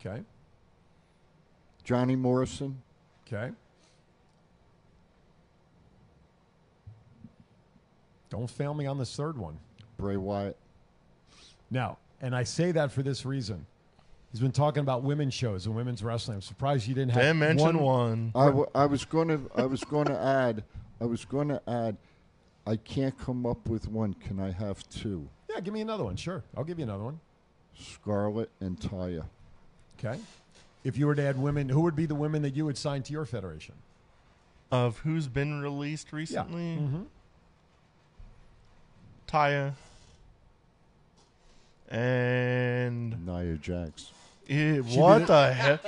Okay. 0.00 0.22
Johnny 1.84 2.16
Morrison, 2.16 2.80
Okay. 3.26 3.52
Don't 8.30 8.48
fail 8.48 8.72
me 8.72 8.86
on 8.86 8.98
this 8.98 9.14
third 9.14 9.36
one. 9.36 9.58
Bray 9.98 10.16
Wyatt. 10.16 10.56
Now, 11.70 11.98
and 12.20 12.34
I 12.34 12.44
say 12.44 12.72
that 12.72 12.90
for 12.90 13.02
this 13.02 13.26
reason. 13.26 13.66
He's 14.30 14.40
been 14.40 14.52
talking 14.52 14.80
about 14.80 15.02
women's 15.02 15.34
shows 15.34 15.66
and 15.66 15.74
women's 15.76 16.02
wrestling. 16.02 16.36
I'm 16.36 16.40
surprised 16.42 16.88
you 16.88 16.94
didn't 16.94 17.12
have 17.12 17.22
Didn't 17.22 17.38
mention 17.40 17.78
one. 17.80 18.32
I, 18.34 18.46
w- 18.46 18.70
I 18.74 18.86
was 18.86 19.04
going 19.04 19.28
to 19.28 19.50
I 19.54 19.66
was 19.66 19.84
going 19.84 20.06
to 20.06 20.18
add 20.18 20.64
I 21.00 21.04
was 21.04 21.26
going 21.26 21.48
to 21.48 21.60
add 21.68 21.98
I 22.66 22.76
can't 22.76 23.16
come 23.18 23.44
up 23.44 23.68
with 23.68 23.88
one. 23.88 24.14
Can 24.14 24.40
I 24.40 24.50
have 24.50 24.88
two? 24.88 25.28
Yeah, 25.54 25.60
give 25.60 25.74
me 25.74 25.80
another 25.80 26.04
one. 26.04 26.16
Sure. 26.16 26.42
I'll 26.56 26.64
give 26.64 26.78
you 26.78 26.84
another 26.84 27.04
one. 27.04 27.20
Scarlett 27.78 28.50
and 28.60 28.78
Taya. 28.78 29.24
Okay. 29.98 30.18
If 30.84 30.96
you 30.96 31.06
were 31.06 31.14
to 31.14 31.22
add 31.22 31.38
women, 31.38 31.68
who 31.68 31.80
would 31.82 31.94
be 31.96 32.06
the 32.06 32.14
women 32.14 32.42
that 32.42 32.54
you 32.56 32.64
would 32.64 32.76
sign 32.78 33.02
to 33.04 33.12
your 33.12 33.24
federation? 33.24 33.74
Of 34.70 34.98
who's 35.00 35.28
been 35.28 35.60
released 35.60 36.12
recently? 36.12 36.78
Mhm. 36.78 37.06
Taya. 39.28 39.74
And 41.88 43.26
Nia 43.26 43.56
Jax. 43.58 44.10
Eh, 44.48 44.78
what 44.78 45.20
the- 45.20 45.26
the 45.26 45.52
heck? 45.54 45.80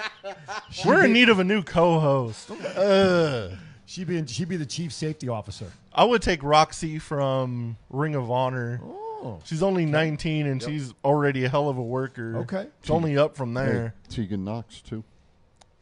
We're 0.87 1.07
in 1.07 1.13
need 1.13 1.29
of 1.29 1.39
a 1.39 1.45
new 1.45 1.63
co-host. 1.63 2.51
Ugh. 2.51 3.53
She'd 3.87 4.07
be 4.07 4.27
she'd 4.27 4.49
be 4.49 4.57
the 4.57 4.67
chief 4.67 4.93
safety 4.93 5.29
officer. 5.29 5.73
I 5.93 6.05
would 6.05 6.23
take 6.23 6.43
Rok-C 6.43 6.99
from 6.99 7.77
Ring 7.91 8.15
of 8.15 8.31
Honor. 8.31 8.81
Oh. 8.83 9.01
Oh. 9.25 9.41
She's 9.45 9.63
only 9.63 9.87
19 9.87 10.47
and 10.47 10.61
Yep. 10.61 10.71
she's 10.71 10.95
already 11.05 11.45
a 11.45 11.49
hell 11.49 11.69
of 11.71 11.79
a 11.79 11.83
worker. 11.83 12.37
Okay. 12.41 12.67
It's 12.81 12.91
only 12.91 13.17
up 13.17 13.37
from 13.37 13.55
there. 13.55 13.95
Hey, 14.09 14.17
Tegan 14.17 14.45
Nox 14.45 14.81
too. 14.83 15.03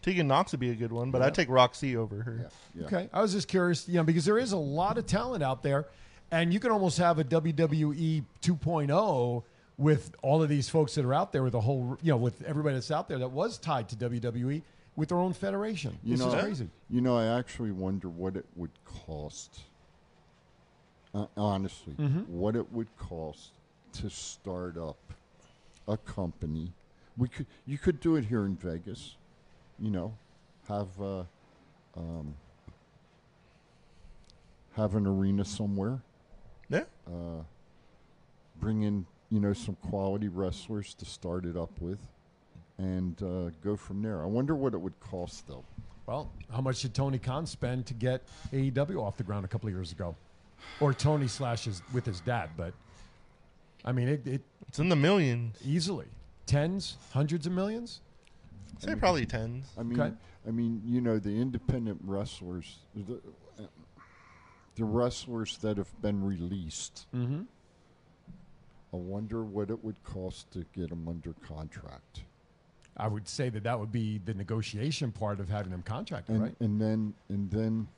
Tegan 0.01 0.29
Nox 0.29 0.53
would 0.53 0.61
be 0.61 0.71
a 0.71 0.75
good 0.75 0.93
one, 0.93 1.11
but 1.11 1.21
Yeah. 1.21 1.27
I'd 1.27 1.35
take 1.35 1.49
Rok-C 1.49 1.97
over 1.97 2.23
her. 2.23 2.49
Okay. 2.83 3.09
I 3.13 3.21
was 3.21 3.33
just 3.33 3.49
curious, 3.49 3.89
you 3.89 3.95
know, 3.95 4.05
because 4.05 4.25
there 4.25 4.39
is 4.39 4.53
a 4.53 4.57
lot 4.57 4.97
of 4.99 5.07
talent 5.07 5.43
out 5.43 5.63
there, 5.63 5.87
and 6.31 6.53
you 6.53 6.61
can 6.61 6.71
almost 6.71 6.99
have 6.99 7.19
a 7.19 7.25
WWE 7.25 8.25
2.0 8.43 9.43
with 9.79 10.13
all 10.23 10.43
of 10.43 10.49
these 10.49 10.69
folks 10.69 10.95
that 10.95 11.05
are 11.05 11.15
out 11.15 11.33
there 11.33 11.43
with 11.43 11.55
a 11.55 11.61
whole, 11.61 11.99
you 12.03 12.11
know, 12.13 12.17
with 12.17 12.43
everybody 12.43 12.75
that's 12.75 12.91
out 12.91 13.09
there 13.09 13.19
that 13.19 13.31
was 13.31 13.59
tied 13.59 13.89
to 13.89 13.97
WWE 13.97 14.63
with 14.97 15.09
their 15.09 15.19
own 15.19 15.33
federation. 15.33 15.99
You 16.05 16.17
this 16.17 16.21
know, 16.27 16.33
is 16.35 16.43
crazy. 16.43 16.69
You 16.91 17.01
know, 17.01 17.17
I 17.17 17.39
actually 17.39 17.73
wonder 17.73 18.09
what 18.09 18.37
it 18.37 18.45
would 18.57 18.71
cost. 18.85 19.61
Uh, 21.15 21.27
honestly, 21.37 21.95
Mhm. 21.95 22.27
what 22.29 22.57
it 22.57 22.73
would 22.73 22.89
cost 22.97 23.53
to 23.93 24.09
start 24.09 24.77
up 24.79 24.97
a 25.87 25.97
company. 25.99 26.73
We 27.19 27.29
could, 27.29 27.47
you 27.67 27.77
could 27.77 28.01
do 28.01 28.17
it 28.17 28.25
here 28.25 28.47
in 28.47 28.57
Vegas. 28.57 29.17
You 29.79 29.91
know, 29.91 30.15
have 30.69 30.99
uh, 31.01 31.25
um, 31.97 32.35
have 34.73 34.95
an 34.95 35.07
arena 35.07 35.45
somewhere. 35.45 36.01
Yeah. 36.69 36.85
Uh, 37.07 37.43
bring 38.59 38.83
in 38.83 39.05
you 39.31 39.41
know 39.41 39.53
some 39.53 39.75
quality 39.77 40.29
wrestlers 40.29 40.95
to 40.95 41.05
start 41.05 41.45
it 41.45 41.57
up 41.57 41.79
with, 41.81 41.99
and 42.79 43.21
uh, 43.23 43.51
go 43.63 43.77
from 43.77 44.01
there. 44.03 44.23
I 44.23 44.27
wonder 44.27 44.55
what 44.55 44.73
it 44.73 44.79
would 44.79 44.99
cost 45.01 45.47
though. 45.47 45.65
Well, 46.07 46.31
how 46.51 46.61
much 46.63 46.81
did 46.83 46.95
Tony 46.95 47.19
Khan 47.19 47.47
spend 47.47 47.87
to 47.87 47.95
get 47.95 48.23
AEW 48.53 49.03
off 49.03 49.17
the 49.19 49.23
ground 49.25 49.45
a 49.45 49.49
couple 49.49 49.69
of 49.69 49.75
years 49.75 49.93
ago? 49.93 50.15
Or 50.81 50.93
Tony 50.93 51.29
slashes 51.29 51.83
with 51.93 52.05
his 52.05 52.21
dad, 52.21 52.51
but 52.57 52.75
I 53.85 53.93
mean, 53.93 54.09
it, 54.09 54.27
it 54.27 54.43
it's 54.69 54.79
in 54.79 54.89
the 54.89 54.97
millions 54.97 55.57
easily, 55.65 56.07
tens, 56.47 56.97
hundreds 57.13 57.47
of 57.47 57.53
millions. 57.53 58.01
Say 58.79 58.95
probably 58.97 59.27
tens. 59.27 59.67
I 59.79 59.83
mean, 59.83 60.01
Okay. 60.01 60.15
I 60.47 60.51
mean, 60.51 60.83
you 60.85 61.01
know, 61.01 61.19
the 61.19 61.31
independent 61.31 62.01
wrestlers, 62.05 62.79
the, 62.97 63.21
uh, 63.59 63.67
the 64.75 64.85
wrestlers 64.85 65.59
that 65.59 65.77
have 65.77 66.03
been 66.03 66.25
released. 66.25 67.07
Mm-hmm. 67.15 67.43
I 68.93 68.97
wonder 68.97 69.45
what 69.45 69.71
it 69.71 69.85
would 69.85 70.03
cost 70.03 70.51
to 70.53 70.65
get 70.75 70.91
them 70.91 71.07
under 71.09 71.33
contract. 71.47 72.25
I 72.97 73.09
would 73.09 73.27
say 73.29 73.49
that 73.51 73.63
that 73.63 73.79
would 73.79 73.93
be 73.93 74.21
the 74.25 74.35
negotiation 74.35 75.13
part 75.13 75.41
of 75.41 75.49
having 75.49 75.71
them 75.71 75.83
contracted, 75.83 76.35
and 76.35 76.45
right? 76.45 76.57
and 76.61 76.81
then 76.81 77.15
and 77.29 77.51
then 77.51 77.89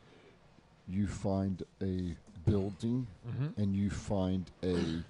you 0.89 1.07
find 1.09 1.63
a 1.83 2.15
building 2.45 3.07
Mhm. 3.29 3.57
and 3.59 3.75
you 3.77 3.91
find 3.91 4.51
a 4.63 5.03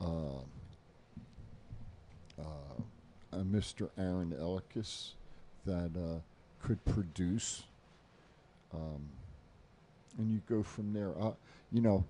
uh, 0.00 0.38
uh, 2.38 2.42
a 3.32 3.36
Mr. 3.38 3.88
Aaron 3.98 4.30
Elikis 4.38 5.12
that 5.64 5.90
uh, 5.96 6.18
could 6.60 6.84
produce, 6.84 7.62
um, 8.74 9.00
and 10.18 10.30
you 10.30 10.40
go 10.48 10.62
from 10.62 10.92
there. 10.92 11.12
Uh, 11.18 11.32
you 11.70 11.80
know, 11.80 12.04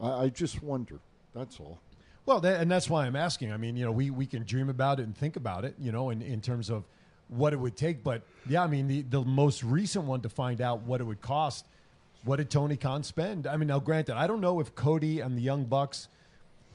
I, 0.00 0.24
I 0.24 0.28
just 0.28 0.62
wonder. 0.62 0.98
That's 1.34 1.60
all. 1.60 1.78
Well, 2.26 2.40
that, 2.40 2.60
and 2.60 2.70
that's 2.70 2.90
why 2.90 3.06
I'm 3.06 3.16
asking. 3.16 3.52
I 3.52 3.56
mean, 3.56 3.76
you 3.76 3.84
know, 3.84 3.92
we, 3.92 4.10
we 4.10 4.26
can 4.26 4.42
dream 4.42 4.68
about 4.68 4.98
it 4.98 5.04
and 5.04 5.16
think 5.16 5.36
about 5.36 5.64
it, 5.64 5.74
you 5.78 5.92
know, 5.92 6.10
in, 6.10 6.20
in 6.22 6.40
terms 6.40 6.70
of 6.70 6.82
what 7.28 7.52
it 7.52 7.56
would 7.56 7.76
take. 7.76 8.02
But 8.02 8.22
yeah, 8.48 8.64
I 8.64 8.66
mean, 8.66 8.88
the, 8.88 9.02
the 9.02 9.22
most 9.22 9.62
recent 9.62 10.04
one 10.04 10.20
to 10.22 10.28
find 10.28 10.60
out 10.60 10.82
what 10.82 11.00
it 11.00 11.04
would 11.04 11.20
cost, 11.20 11.64
what 12.26 12.36
did 12.36 12.50
Tony 12.50 12.76
Khan 12.76 13.02
spend? 13.02 13.46
I 13.46 13.56
mean, 13.56 13.68
now 13.68 13.78
granted, 13.78 14.16
I 14.16 14.26
don't 14.26 14.40
know 14.40 14.60
if 14.60 14.74
Cody 14.74 15.20
and 15.20 15.36
the 15.36 15.40
Young 15.42 15.64
Bucks 15.64 16.08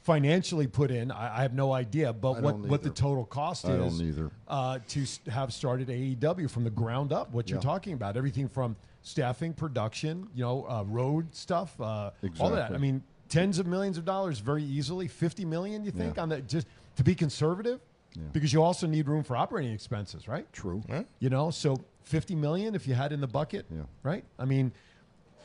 financially 0.04 0.66
put 0.66 0.90
in. 0.90 1.12
I, 1.12 1.40
I 1.40 1.42
have 1.44 1.54
no 1.54 1.74
idea, 1.74 2.12
but 2.14 2.42
what, 2.42 2.52
don't 2.52 2.68
what 2.68 2.82
the 2.82 2.90
total 2.90 3.26
cost 3.26 3.66
I 3.66 3.74
is 3.74 4.00
don't. 4.00 4.32
Uh, 4.48 4.80
to 4.88 5.06
have 5.30 5.54
started 5.54 5.90
AEW 5.90 6.50
from 6.50 6.64
the 6.64 6.70
ground 6.72 7.14
up. 7.14 7.32
What 7.34 7.50
you're 7.50 7.62
talking 7.62 7.94
about, 7.94 8.18
everything 8.18 8.48
from 8.48 8.76
staffing, 9.04 9.54
production, 9.54 10.28
you 10.34 10.44
know, 10.44 10.66
uh, 10.68 10.84
road 10.84 11.36
stuff, 11.36 11.80
uh, 11.80 12.12
all 12.40 12.48
of 12.48 12.56
that. 12.56 12.72
I 12.72 12.78
mean, 12.78 13.04
tens 13.30 13.60
of 13.60 13.68
millions 13.68 13.98
of 13.98 14.06
dollars 14.06 14.40
very 14.40 14.64
easily. 14.64 15.08
Fifty 15.08 15.46
million, 15.46 15.84
you 15.84 15.92
think, 15.92 16.16
Yeah. 16.16 16.24
on 16.24 16.30
that 16.30 16.48
just 16.48 16.68
to 16.96 17.04
be 17.04 17.14
conservative, 17.14 17.80
Yeah. 18.16 18.24
because 18.32 18.52
you 18.54 18.64
also 18.64 18.88
need 18.88 19.08
room 19.08 19.24
for 19.24 19.36
operating 19.36 19.74
expenses, 19.74 20.28
right? 20.28 20.52
True. 20.54 20.84
You 21.20 21.30
know, 21.30 21.52
so 21.52 21.78
50 22.04 22.36
million 22.36 22.76
if 22.76 22.88
you 22.88 22.94
had 22.94 23.12
in 23.14 23.22
the 23.22 23.28
bucket. 23.28 23.66
Yeah. 23.70 23.82
Right? 24.04 24.24
I 24.40 24.46
mean, 24.46 24.72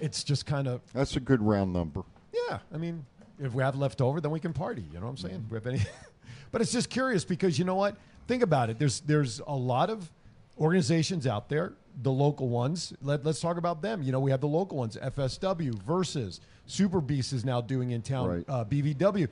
it's 0.01 0.23
just 0.25 0.47
kind 0.47 0.69
of 0.69 0.81
That's 0.93 1.17
a 1.17 1.21
good 1.21 1.43
round 1.43 1.73
number. 1.73 2.03
yeah. 2.49 2.59
I 2.73 2.79
mean, 2.79 3.05
if 3.39 3.53
we 3.55 3.63
have 3.63 3.77
left 3.77 4.01
over, 4.01 4.21
then 4.21 4.31
we 4.31 4.41
can 4.41 4.53
party. 4.53 4.85
You 4.93 4.99
know 5.01 5.07
what 5.07 5.11
I'm 5.11 5.17
saying? 5.17 5.43
If 5.47 5.51
we 5.53 5.57
have 5.57 5.67
any, 5.67 5.81
but 6.53 6.61
it's 6.63 6.73
just 6.73 6.89
curious 6.91 7.25
because 7.25 7.59
you 7.59 7.65
know 7.65 7.75
what? 7.75 7.97
Think 8.29 8.43
about 8.43 8.71
it. 8.71 8.79
There's 8.79 9.01
there's 9.01 9.41
a 9.47 9.55
lot 9.55 9.91
of 9.91 10.11
organizations 10.59 11.27
out 11.27 11.49
there, 11.49 11.75
the 12.03 12.11
local 12.11 12.49
ones. 12.49 12.93
Let, 13.03 13.25
let's 13.25 13.41
talk 13.41 13.57
about 13.57 13.83
them. 13.83 14.03
You 14.03 14.13
know, 14.13 14.21
we 14.21 14.31
have 14.31 14.41
the 14.41 14.49
local 14.49 14.79
ones: 14.79 14.97
FSW 14.97 15.75
versus 15.83 16.41
Super 16.67 17.01
Beast 17.01 17.33
is 17.33 17.45
now 17.45 17.61
doing 17.61 17.91
in 17.91 18.03
town. 18.03 18.29
Right. 18.29 18.45
Uh, 18.49 18.65
BVW, 18.65 19.29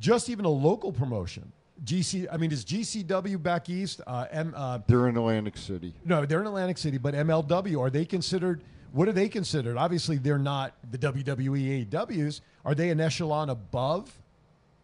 just 0.00 0.28
even 0.28 0.44
a 0.44 0.50
local 0.50 0.92
promotion. 0.92 1.52
GC. 1.84 2.26
I 2.32 2.36
mean, 2.38 2.50
is 2.52 2.64
GCW 2.64 3.42
back 3.42 3.68
east? 3.68 4.00
Uh, 4.06 4.26
M, 4.30 4.54
uh, 4.56 4.78
They're 4.86 5.08
in 5.08 5.16
Atlantic 5.16 5.56
City. 5.56 5.94
no, 6.04 6.24
they're 6.26 6.40
in 6.40 6.46
Atlantic 6.46 6.78
City, 6.78 6.96
but 6.98 7.14
MLW, 7.14 7.78
are 7.80 7.90
they 7.90 8.04
considered, 8.06 8.62
what 8.96 9.08
are 9.08 9.12
they 9.12 9.28
considered? 9.28 9.76
Obviously, 9.76 10.16
they're 10.16 10.38
not 10.38 10.72
the 10.90 10.96
WWE 10.96 11.86
AEWs. 11.86 12.40
Are 12.64 12.74
they 12.74 12.88
an 12.88 12.98
echelon 12.98 13.50
above? 13.50 14.10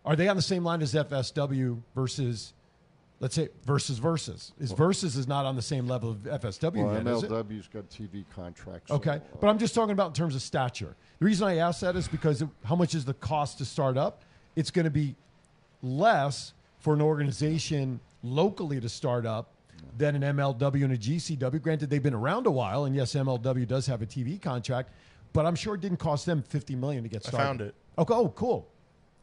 Are 0.04 0.14
they 0.14 0.28
on 0.28 0.36
the 0.36 0.42
same 0.42 0.64
line 0.64 0.82
as 0.82 0.92
FSW 0.92 1.80
versus, 1.94 2.52
let's 3.20 3.34
say, 3.34 3.48
versus 3.64 3.96
Versus? 3.96 4.52
Is 4.60 4.72
Versus 4.72 5.16
is 5.16 5.26
not 5.26 5.46
on 5.46 5.56
the 5.56 5.62
same 5.62 5.86
level 5.86 6.10
of 6.10 6.18
FSW 6.18 6.84
Well, 6.84 6.92
yet, 6.92 7.06
is 7.06 7.22
it? 7.22 7.30
MLW's 7.30 7.68
got 7.68 7.88
TV 7.88 8.26
contracts. 8.36 8.88
so, 8.88 8.96
Okay, 8.96 9.18
but 9.40 9.48
I'm 9.48 9.56
just 9.58 9.74
talking 9.74 9.92
about 9.92 10.08
in 10.08 10.12
terms 10.12 10.34
of 10.34 10.42
stature. 10.42 10.94
The 11.18 11.24
reason 11.24 11.48
I 11.48 11.56
ask 11.56 11.80
that 11.80 11.96
is 11.96 12.06
because 12.06 12.42
of 12.42 12.50
how 12.64 12.76
much 12.76 12.94
is 12.94 13.06
the 13.06 13.14
cost 13.14 13.56
to 13.58 13.64
start 13.64 13.96
up? 13.96 14.24
It's 14.56 14.70
going 14.70 14.84
to 14.84 14.90
be 14.90 15.14
less 15.82 16.52
for 16.80 16.92
an 16.92 17.00
organization 17.00 17.98
locally 18.22 18.78
to 18.78 18.90
start 18.90 19.24
up 19.24 19.48
than 19.96 20.22
an 20.22 20.36
MLW 20.36 20.84
and 20.84 20.92
a 20.92 20.98
GCW. 20.98 21.60
Granted, 21.60 21.90
they've 21.90 22.02
been 22.02 22.14
around 22.14 22.46
a 22.46 22.50
while, 22.50 22.84
and 22.84 22.94
yes, 22.94 23.14
MLW 23.14 23.66
does 23.66 23.86
have 23.86 24.02
a 24.02 24.06
TV 24.06 24.40
contract, 24.40 24.90
but 25.32 25.46
I'm 25.46 25.54
sure 25.54 25.74
it 25.74 25.80
didn't 25.80 25.98
cost 25.98 26.26
them 26.26 26.42
50 26.42 26.76
million 26.76 27.02
to 27.02 27.08
get 27.08 27.22
started. 27.22 27.42
I 27.42 27.46
found 27.46 27.60
it. 27.60 27.74
Okay. 27.98 28.14
oh 28.14 28.28
cool. 28.30 28.68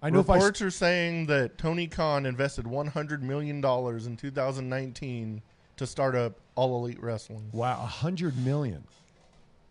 I 0.02 0.10
know 0.10 0.20
if 0.20 0.30
I 0.30 0.36
Reports 0.36 0.62
are 0.62 0.72
saying 0.72 1.26
that 1.26 1.58
Tony 1.58 1.88
Khan 1.88 2.26
invested 2.26 2.66
100 2.66 3.22
million 3.22 3.60
dollars 3.60 4.08
in 4.08 4.16
2019 4.16 5.42
to 5.78 5.88
start 5.88 6.16
up 6.16 6.40
All 6.56 6.78
Elite 6.78 7.02
Wrestling. 7.02 7.50
Wow, 7.52 7.82
a 7.84 7.86
hundred 7.86 8.38
million. 8.38 8.84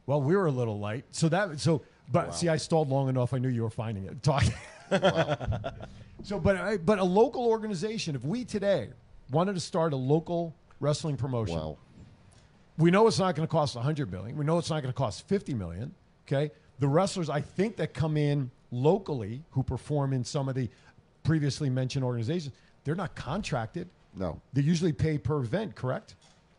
Well, 0.07 0.21
we 0.21 0.37
were 0.37 0.47
a 0.47 0.51
little 0.51 0.79
light. 0.79 1.05
So 1.13 1.29
that 1.31 1.61
so, 1.61 1.83
but 2.13 2.35
see, 2.35 2.49
I 2.49 2.57
stalled 2.57 2.91
long 2.91 3.09
enough. 3.09 3.33
I 3.33 3.39
knew 3.39 3.49
you 3.49 3.63
were 3.63 3.71
finding 3.71 4.05
it. 4.05 4.23
Talk. 4.23 4.45
so, 6.23 6.39
but 6.39 6.85
but 6.85 6.99
a 6.99 7.05
local 7.05 7.47
organization. 7.47 8.15
If 8.15 8.25
we 8.25 8.45
today 8.45 8.89
wanted 9.31 9.55
to 9.55 9.61
start 9.61 9.93
a 9.93 9.97
local 9.97 10.55
wrestling 10.81 11.17
promotion, 11.17 11.57
Wow. 11.57 11.79
we 12.77 12.91
know 12.91 13.07
it's 13.07 13.19
not 13.19 13.35
going 13.35 13.47
to 13.47 13.51
cost 13.51 13.77
a 13.77 13.81
hundred 13.81 14.11
million. 14.13 14.37
We 14.37 14.45
know 14.45 14.59
it's 14.59 14.71
not 14.71 14.83
going 14.83 14.93
to 14.93 14.97
cost 14.97 15.27
fifty 15.29 15.55
million. 15.55 15.95
Okay, 16.27 16.51
the 16.79 16.89
wrestlers 16.89 17.31
I 17.31 17.41
think 17.41 17.77
that 17.77 17.95
come 17.95 18.17
in 18.17 18.51
locally 18.71 19.43
who 19.51 19.63
perform 19.63 20.13
in 20.13 20.25
some 20.25 20.49
of 20.49 20.55
the 20.55 20.69
previously 21.23 21.71
mentioned 21.71 22.05
organizations, 22.05 22.55
they're 22.85 22.95
not 22.95 23.15
contracted. 23.15 23.89
No. 24.15 24.41
They 24.53 24.63
usually 24.63 24.93
pay 24.93 25.19
per 25.19 25.39
event, 25.41 25.75
correct? 25.75 26.15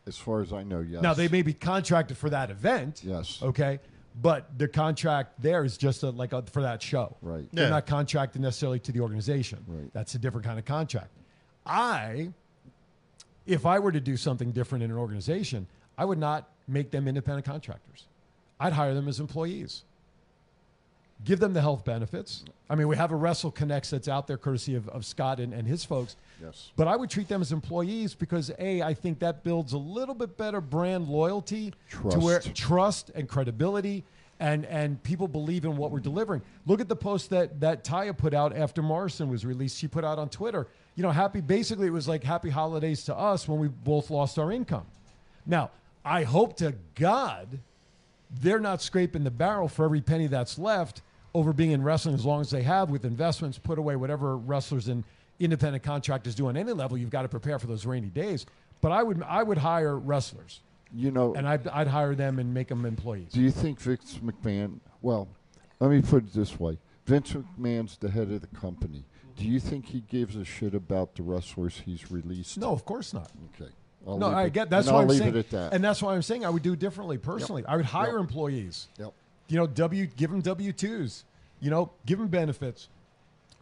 As 0.06 0.16
far 0.16 0.40
as 0.40 0.52
I 0.52 0.62
know, 0.62 0.80
yes. 0.80 1.02
Now 1.02 1.14
they 1.14 1.28
may 1.28 1.42
be 1.42 1.52
contracted 1.52 2.16
for 2.16 2.30
that 2.30 2.50
event. 2.50 3.02
Yes. 3.04 3.40
Okay. 3.42 3.78
But 4.20 4.58
the 4.58 4.66
contract 4.66 5.40
there 5.40 5.64
is 5.64 5.76
just 5.78 6.02
a, 6.02 6.10
like 6.10 6.32
a, 6.32 6.42
for 6.42 6.62
that 6.62 6.82
show. 6.82 7.16
Right. 7.22 7.48
They're 7.52 7.64
Yeah. 7.66 7.70
not 7.70 7.86
contracted 7.86 8.42
necessarily 8.42 8.80
to 8.80 8.92
the 8.92 9.00
organization. 9.00 9.64
Right. 9.68 9.92
That's 9.92 10.14
a 10.14 10.18
different 10.18 10.46
kind 10.46 10.58
of 10.58 10.64
contract. 10.64 11.10
I, 11.64 12.30
if 13.46 13.66
I 13.66 13.78
were 13.78 13.92
to 13.92 14.00
do 14.00 14.16
something 14.16 14.52
different 14.52 14.84
in 14.84 14.90
an 14.90 14.96
organization, 14.96 15.66
I 15.96 16.04
would 16.04 16.18
not 16.18 16.48
make 16.68 16.90
them 16.90 17.08
independent 17.08 17.46
contractors. 17.46 18.06
I'd 18.58 18.72
hire 18.72 18.94
them 18.94 19.08
as 19.08 19.20
employees. 19.20 19.82
Give 21.24 21.38
them 21.38 21.52
the 21.52 21.60
health 21.60 21.84
benefits. 21.84 22.44
I 22.70 22.74
mean, 22.74 22.88
we 22.88 22.96
have 22.96 23.12
a 23.12 23.16
Wrestle 23.16 23.50
Connects 23.50 23.90
that's 23.90 24.08
out 24.08 24.26
there 24.26 24.38
courtesy 24.38 24.74
of, 24.74 24.88
of 24.88 25.04
Scott 25.04 25.38
and, 25.38 25.52
and 25.52 25.68
his 25.68 25.84
folks. 25.84 26.16
Yes. 26.42 26.70
But 26.76 26.88
I 26.88 26.96
would 26.96 27.10
treat 27.10 27.28
them 27.28 27.42
as 27.42 27.52
employees 27.52 28.14
because 28.14 28.50
A, 28.58 28.80
I 28.80 28.94
think 28.94 29.18
that 29.18 29.44
builds 29.44 29.74
a 29.74 29.78
little 29.78 30.14
bit 30.14 30.38
better 30.38 30.62
brand 30.62 31.08
loyalty 31.08 31.74
to 32.08 32.18
where 32.18 32.40
Trust. 32.40 32.56
trust 32.56 33.10
and 33.14 33.28
credibility 33.28 34.04
and 34.40 34.64
and 34.66 35.02
people 35.02 35.28
believe 35.28 35.66
in 35.66 35.76
what 35.76 35.90
we're 35.90 36.00
delivering. 36.00 36.40
Look 36.66 36.80
at 36.80 36.88
the 36.88 36.96
post 36.96 37.30
that 37.30 37.60
that 37.60 37.84
Taya 37.84 38.16
put 38.16 38.32
out 38.32 38.56
after 38.56 38.82
Morrison 38.82 39.28
was 39.28 39.44
released. 39.44 39.76
She 39.76 39.86
put 39.86 40.02
out 40.02 40.18
on 40.18 40.30
Twitter, 40.30 40.66
you 40.94 41.02
know, 41.02 41.10
happy 41.10 41.40
basically 41.40 41.86
it 41.86 41.92
was 41.92 42.08
like 42.08 42.24
happy 42.24 42.50
holidays 42.50 43.04
to 43.04 43.16
us 43.16 43.48
when 43.48 43.58
we 43.58 43.68
both 43.68 44.10
lost 44.10 44.38
our 44.38 44.52
income. 44.52 44.86
Now, 45.46 45.70
I 46.04 46.24
hope 46.24 46.56
to 46.58 46.74
God 46.94 47.60
they're 48.40 48.60
not 48.60 48.80
scraping 48.80 49.24
the 49.24 49.30
barrel 49.30 49.68
for 49.68 49.84
every 49.84 50.00
penny 50.00 50.26
that's 50.26 50.58
left 50.58 51.02
over 51.34 51.52
being 51.52 51.72
in 51.72 51.82
wrestling 51.82 52.14
as 52.14 52.24
long 52.24 52.40
as 52.40 52.50
they 52.50 52.62
have 52.62 52.90
with 52.90 53.04
investments 53.04 53.58
put 53.58 53.78
away 53.78 53.96
whatever 53.96 54.36
wrestlers 54.36 54.88
and 54.88 55.04
independent 55.38 55.82
contractors 55.82 56.34
do 56.34 56.46
on 56.48 56.56
any 56.56 56.72
level 56.72 56.96
you've 56.98 57.10
got 57.10 57.22
to 57.22 57.28
prepare 57.28 57.58
for 57.58 57.66
those 57.66 57.86
rainy 57.86 58.08
days 58.08 58.46
but 58.80 58.92
i 58.92 59.02
would 59.02 59.22
i 59.24 59.42
would 59.42 59.58
hire 59.58 59.98
wrestlers 59.98 60.60
You 60.94 61.10
know, 61.10 61.34
and 61.34 61.48
i'd, 61.48 61.66
I'd 61.68 61.88
hire 61.88 62.14
them 62.14 62.38
and 62.38 62.52
make 62.52 62.68
them 62.68 62.84
employees 62.84 63.32
do 63.32 63.40
you 63.40 63.50
think 63.50 63.80
Vince 63.80 64.18
McMahon? 64.18 64.78
Well, 65.02 65.28
let 65.80 65.90
me 65.90 66.02
put 66.02 66.24
it 66.24 66.32
this 66.34 66.60
way: 66.60 66.78
Vince 67.06 67.32
McMahon's 67.32 67.96
the 67.96 68.10
head 68.10 68.30
of 68.30 68.42
the 68.42 68.46
company. 68.48 69.04
Do 69.40 69.46
you 69.48 69.58
think 69.60 69.86
he 69.86 70.00
gives 70.00 70.36
a 70.36 70.44
shit 70.44 70.74
about 70.74 71.14
the 71.14 71.22
wrestlers 71.22 71.82
he's 71.84 72.10
released? 72.10 72.58
no 72.58 72.70
of 72.72 72.84
course 72.84 73.12
not 73.14 73.30
Okay. 73.54 73.70
I'll 74.06 74.18
no 74.18 74.26
i 74.28 74.44
it- 74.44 74.52
get 74.52 74.70
that's 74.70 74.88
why 74.88 75.02
i'm 75.02 75.08
leave 75.08 75.18
saying 75.18 75.34
it 75.34 75.38
at 75.38 75.50
that. 75.50 75.72
and 75.72 75.82
that's 75.84 76.00
why 76.02 76.14
i'm 76.14 76.22
saying 76.22 76.44
i 76.44 76.50
would 76.50 76.62
do 76.62 76.74
differently 76.76 77.18
personally 77.18 77.64
i 77.66 77.76
would 77.76 77.84
hire 77.86 78.12
Yep. 78.12 78.20
employees 78.20 78.88
Yep. 78.98 79.12
you 79.48 79.56
know 79.58 79.66
w 79.66 80.06
give 80.06 80.30
them 80.30 80.42
w2s 80.42 81.24
you 81.60 81.70
know 81.70 81.90
give 82.06 82.18
them 82.18 82.28
benefits 82.28 82.88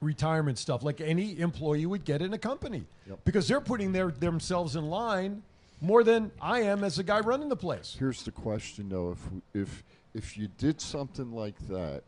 retirement 0.00 0.58
stuff 0.58 0.84
like 0.84 1.00
any 1.00 1.38
employee 1.40 1.86
would 1.86 2.04
get 2.04 2.22
in 2.22 2.32
a 2.34 2.38
company 2.38 2.84
Yep. 3.08 3.20
because 3.24 3.48
they're 3.48 3.60
putting 3.60 3.92
their 3.92 4.10
themselves 4.10 4.76
in 4.76 4.86
line 4.88 5.42
more 5.80 6.04
than 6.04 6.30
i 6.40 6.60
am 6.60 6.84
as 6.84 6.98
a 6.98 7.02
guy 7.02 7.20
running 7.20 7.48
the 7.48 7.56
place 7.56 7.96
Here's 7.98 8.22
the 8.22 8.30
question, 8.32 8.88
though: 8.90 9.12
if 9.12 9.18
if 9.54 9.84
if 10.14 10.36
you 10.38 10.48
did 10.56 10.80
something 10.80 11.32
like 11.32 11.54
that 11.68 12.02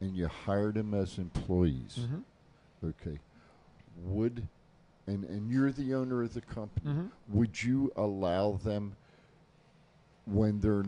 and 0.00 0.16
you 0.16 0.26
hired 0.28 0.74
them 0.74 0.92
as 0.94 1.18
employees, 1.18 1.98
Mm-hmm. 2.00 2.18
Okay, 2.86 3.18
would 4.04 4.46
and 5.06 5.24
and 5.24 5.50
you're 5.50 5.72
the 5.72 5.94
owner 5.94 6.22
of 6.22 6.34
the 6.34 6.40
company, 6.40 6.90
Mhm. 6.92 7.10
would 7.28 7.62
you 7.62 7.92
allow 7.96 8.52
them 8.62 8.96
when 10.24 10.58
they're 10.60 10.84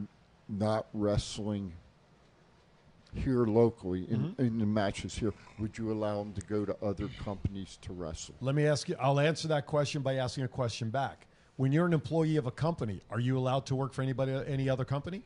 not 0.49 0.87
wrestling 0.93 1.73
here 3.15 3.47
locally 3.47 4.11
in, 4.11 4.21
Mm-hmm. 4.21 4.43
in 4.43 4.59
the 4.59 4.67
matches 4.67 5.15
here? 5.17 5.33
Would 5.59 5.79
you 5.79 5.93
allow 5.93 6.19
them 6.19 6.33
to 6.35 6.41
go 6.43 6.65
to 6.65 6.77
other 6.85 7.09
companies 7.25 7.79
to 7.83 7.93
wrestle? 7.93 8.35
let 8.41 8.55
me 8.55 8.67
ask 8.67 8.89
you 8.89 8.97
i'll 9.01 9.21
answer 9.21 9.49
that 9.49 9.67
question 9.67 10.03
by 10.03 10.15
asking 10.17 10.45
a 10.45 10.49
question 10.49 10.91
back 10.91 11.27
when 11.57 11.73
you're 11.73 11.87
an 11.87 11.93
employee 11.93 12.37
of 12.37 12.47
a 12.47 12.51
company 12.51 13.01
are 13.11 13.21
you 13.21 13.37
allowed 13.39 13.65
to 13.67 13.75
work 13.75 13.93
for 13.93 14.03
anybody 14.03 14.33
any 14.47 14.69
other 14.69 14.85
company 14.85 15.23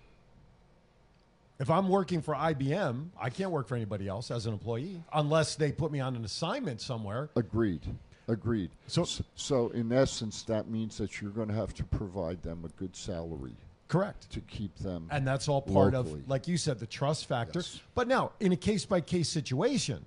if 1.63 1.71
i'm 1.71 1.89
working 1.89 2.21
for 2.21 2.35
ibm 2.35 3.07
i 3.19 3.31
can't 3.31 3.51
work 3.51 3.67
for 3.69 3.77
anybody 3.77 4.09
else 4.09 4.31
as 4.31 4.45
an 4.47 4.53
employee 4.53 5.03
unless 5.15 5.55
they 5.55 5.71
put 5.73 5.91
me 5.93 6.01
on 6.01 6.15
an 6.17 6.25
assignment 6.25 6.81
somewhere 6.81 7.31
Agreed. 7.37 7.81
Agreed. 8.29 8.71
So- 8.87 9.05
so 9.35 9.69
in 9.71 9.91
essence, 9.93 10.43
that 10.45 10.69
means 10.69 10.97
that 10.99 11.21
you're 11.21 11.33
going 11.33 11.49
to 11.49 11.55
have 11.55 11.75
to 11.75 11.85
provide 11.85 12.41
them 12.43 12.65
a 12.65 12.69
good 12.81 12.95
salary 12.95 13.55
correct 13.89 14.31
to 14.31 14.41
keep 14.43 14.75
them. 14.79 15.07
and 15.11 15.27
that's 15.27 15.49
all 15.49 15.63
part 15.63 15.93
locally. 15.95 16.21
of 16.21 16.29
like 16.29 16.47
you 16.49 16.57
said 16.57 16.79
the 16.79 16.87
trust 16.87 17.27
factor 17.27 17.61
Yes. 17.61 17.81
but 17.95 18.09
now 18.09 18.33
in 18.41 18.53
a 18.53 18.57
case 18.57 18.85
by 18.85 19.01
case 19.01 19.29
situation 19.29 20.05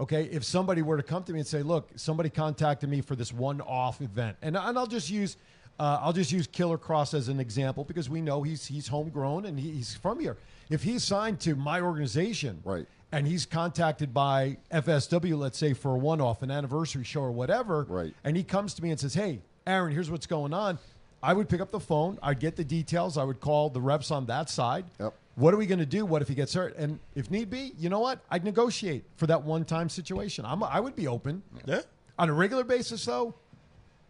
okay 0.00 0.24
if 0.24 0.44
somebody 0.44 0.82
were 0.82 0.96
to 0.98 1.02
come 1.02 1.22
to 1.24 1.32
me 1.32 1.38
and 1.40 1.46
say 1.46 1.62
look 1.62 1.88
somebody 1.96 2.28
contacted 2.30 2.88
me 2.90 3.00
for 3.00 3.14
this 3.16 3.32
one 3.32 3.60
off 3.62 4.00
event 4.00 4.36
and, 4.42 4.56
and 4.56 4.78
i'll 4.78 4.86
just 4.86 5.08
use 5.10 5.36
uh, 5.78 5.98
i'll 6.02 6.12
just 6.12 6.32
use 6.32 6.46
killer 6.46 6.78
kross 6.78 7.14
as 7.14 7.28
an 7.28 7.40
example 7.40 7.84
because 7.84 8.08
we 8.10 8.20
know 8.20 8.42
he's 8.42 8.66
he's 8.66 8.88
homegrown 8.88 9.44
and 9.46 9.58
he, 9.58 9.70
he's 9.72 9.94
from 9.94 10.18
here 10.20 10.36
if 10.70 10.82
he's 10.82 11.02
signed 11.04 11.40
to 11.40 11.54
my 11.54 11.80
organization 11.80 12.60
Right. 12.64 12.86
and 13.12 13.26
he's 13.26 13.46
contacted 13.46 14.12
by 14.14 14.58
fsw 14.72 15.36
let's 15.38 15.58
say 15.58 15.72
for 15.74 15.94
a 15.94 15.98
one 15.98 16.20
off 16.20 16.42
an 16.42 16.50
anniversary 16.50 17.04
show 17.04 17.20
or 17.22 17.30
whatever 17.32 17.84
Right. 17.88 18.14
and 18.24 18.36
he 18.36 18.42
comes 18.44 18.74
to 18.74 18.82
me 18.82 18.90
and 18.90 18.98
says 19.00 19.14
hey 19.14 19.40
aaron 19.66 19.92
here's 19.92 20.10
what's 20.10 20.26
going 20.26 20.52
on 20.54 20.78
i 21.22 21.32
would 21.32 21.48
pick 21.48 21.60
up 21.60 21.70
the 21.70 21.80
phone 21.80 22.18
i'd 22.22 22.40
get 22.40 22.56
the 22.56 22.64
details 22.64 23.16
i 23.18 23.24
would 23.24 23.40
call 23.40 23.70
the 23.70 23.80
reps 23.80 24.10
on 24.10 24.26
that 24.26 24.48
side 24.50 24.84
Yep. 25.00 25.14
what 25.36 25.54
are 25.54 25.56
we 25.56 25.66
going 25.66 25.78
to 25.78 25.86
do? 25.86 26.04
What 26.04 26.20
if 26.22 26.26
he 26.28 26.34
gets 26.34 26.52
hurt? 26.54 26.76
And 26.76 26.98
if 27.14 27.30
need 27.30 27.48
be, 27.48 27.72
you 27.78 27.88
know 27.88 28.00
what? 28.00 28.18
I'd 28.28 28.42
negotiate 28.42 29.04
for 29.14 29.28
that 29.28 29.44
one-time 29.44 29.88
situation. 29.88 30.44
I'm, 30.44 30.64
I 30.64 30.80
would 30.80 30.96
be 30.96 31.06
open. 31.06 31.42
Yeah. 31.64 31.82
On 32.18 32.28
a 32.28 32.32
regular 32.32 32.64
basis, 32.64 33.04
though, 33.04 33.34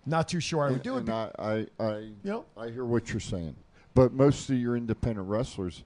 not 0.09 0.29
too 0.29 0.41
sure 0.41 0.63
I 0.63 0.67
would 0.69 0.75
And- 0.75 0.83
do 0.83 0.97
it. 0.97 1.01
and 1.01 1.11
I, 1.11 1.31
I, 1.39 1.67
I, 1.79 1.99
You 1.99 2.15
know? 2.25 2.45
I 2.57 2.71
hear 2.71 2.85
what 2.85 3.11
you're 3.11 3.21
saying, 3.21 3.55
but 3.95 4.13
most 4.13 4.49
of 4.51 4.57
your 4.57 4.77
independent 4.77 5.29
wrestlers, 5.29 5.85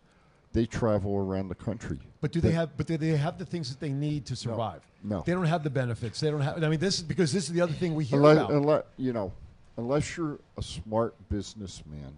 they 0.53 0.67
travel 0.67 1.17
around 1.17 1.49
the 1.49 1.55
country. 1.55 1.99
But 2.21 2.31
do 2.33 2.41
they 2.41 2.53
have? 2.53 2.77
But 2.77 2.87
do 2.87 2.97
they 2.97 3.17
have 3.17 3.39
the 3.39 3.47
things 3.47 3.71
that 3.71 3.81
they 3.81 3.89
need 3.91 4.27
to 4.27 4.37
survive? 4.37 4.83
No. 5.03 5.23
They 5.27 5.33
don't 5.33 5.47
have 5.47 5.65
the 5.65 5.71
benefits. 5.71 6.21
They 6.21 6.31
don't 6.31 6.41
have. 6.43 6.63
I 6.63 6.69
mean, 6.69 6.79
this 6.79 6.97
is 6.99 7.03
because 7.03 7.33
this 7.33 7.45
is 7.49 7.53
the 7.53 7.61
other 7.63 7.73
thing 7.73 7.95
we 7.95 8.05
hear 8.05 8.19
unless, 8.19 8.37
about. 8.37 8.51
unless 8.51 8.85
you 8.99 9.13
know, 9.13 9.33
unless 9.79 10.17
you're 10.17 10.39
a 10.59 10.63
smart 10.63 11.15
businessman, 11.31 12.13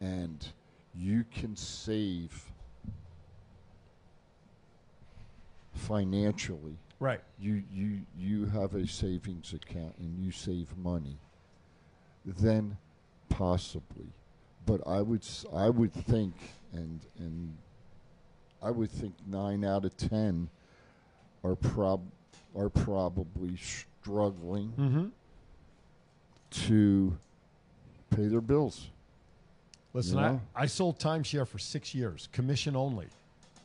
and 0.00 0.46
you 0.94 1.24
can 1.32 1.54
save 1.56 2.44
financially. 5.72 6.76
Right. 7.00 7.20
You 7.38 7.62
you 7.72 8.00
you 8.16 8.46
have 8.46 8.74
a 8.74 8.86
savings 8.86 9.52
account 9.52 9.94
and 9.98 10.18
you 10.18 10.30
save 10.32 10.76
money. 10.76 11.16
Then 12.24 12.76
possibly, 13.28 14.08
but 14.66 14.84
I 14.86 15.00
would 15.02 15.22
s- 15.22 15.46
I 15.54 15.70
would 15.70 15.92
think 15.92 16.34
and 16.72 17.00
and 17.18 17.56
I 18.60 18.70
would 18.72 18.90
think 18.90 19.14
nine 19.26 19.64
out 19.64 19.84
of 19.84 19.96
ten 19.96 20.48
are 21.44 21.54
prob 21.54 22.00
are 22.56 22.68
probably 22.68 23.56
struggling 23.56 24.72
Mhm. 24.76 25.10
to 26.66 27.16
pay 28.10 28.26
their 28.26 28.40
bills. 28.40 28.88
Listen? 29.92 30.18
I, 30.18 30.40
I 30.54 30.66
sold 30.66 30.98
timeshare 30.98 31.46
for 31.46 31.58
six 31.58 31.94
years, 31.94 32.28
commission 32.32 32.74
only. 32.76 33.06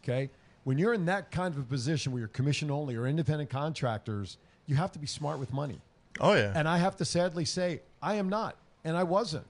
Okay. 0.03 0.29
When 0.63 0.77
you're 0.77 0.93
in 0.93 1.05
that 1.05 1.31
kind 1.31 1.53
of 1.53 1.59
a 1.59 1.65
position 1.65 2.11
where 2.11 2.19
you're 2.19 2.29
commission 2.29 2.71
only 2.71 2.95
or 2.95 3.07
independent 3.07 3.49
contractors, 3.49 4.37
you 4.65 4.75
have 4.75 4.91
to 4.93 4.99
be 4.99 5.07
smart 5.07 5.39
with 5.39 5.51
money. 5.51 5.81
Oh 6.19 6.33
yeah. 6.33 6.53
And 6.55 6.67
I 6.67 6.77
have 6.77 6.95
to 6.97 7.05
sadly 7.05 7.45
say, 7.45 7.81
I 8.01 8.15
am 8.15 8.29
not, 8.29 8.55
and 8.83 8.95
I 8.95 9.03
wasn't. 9.03 9.45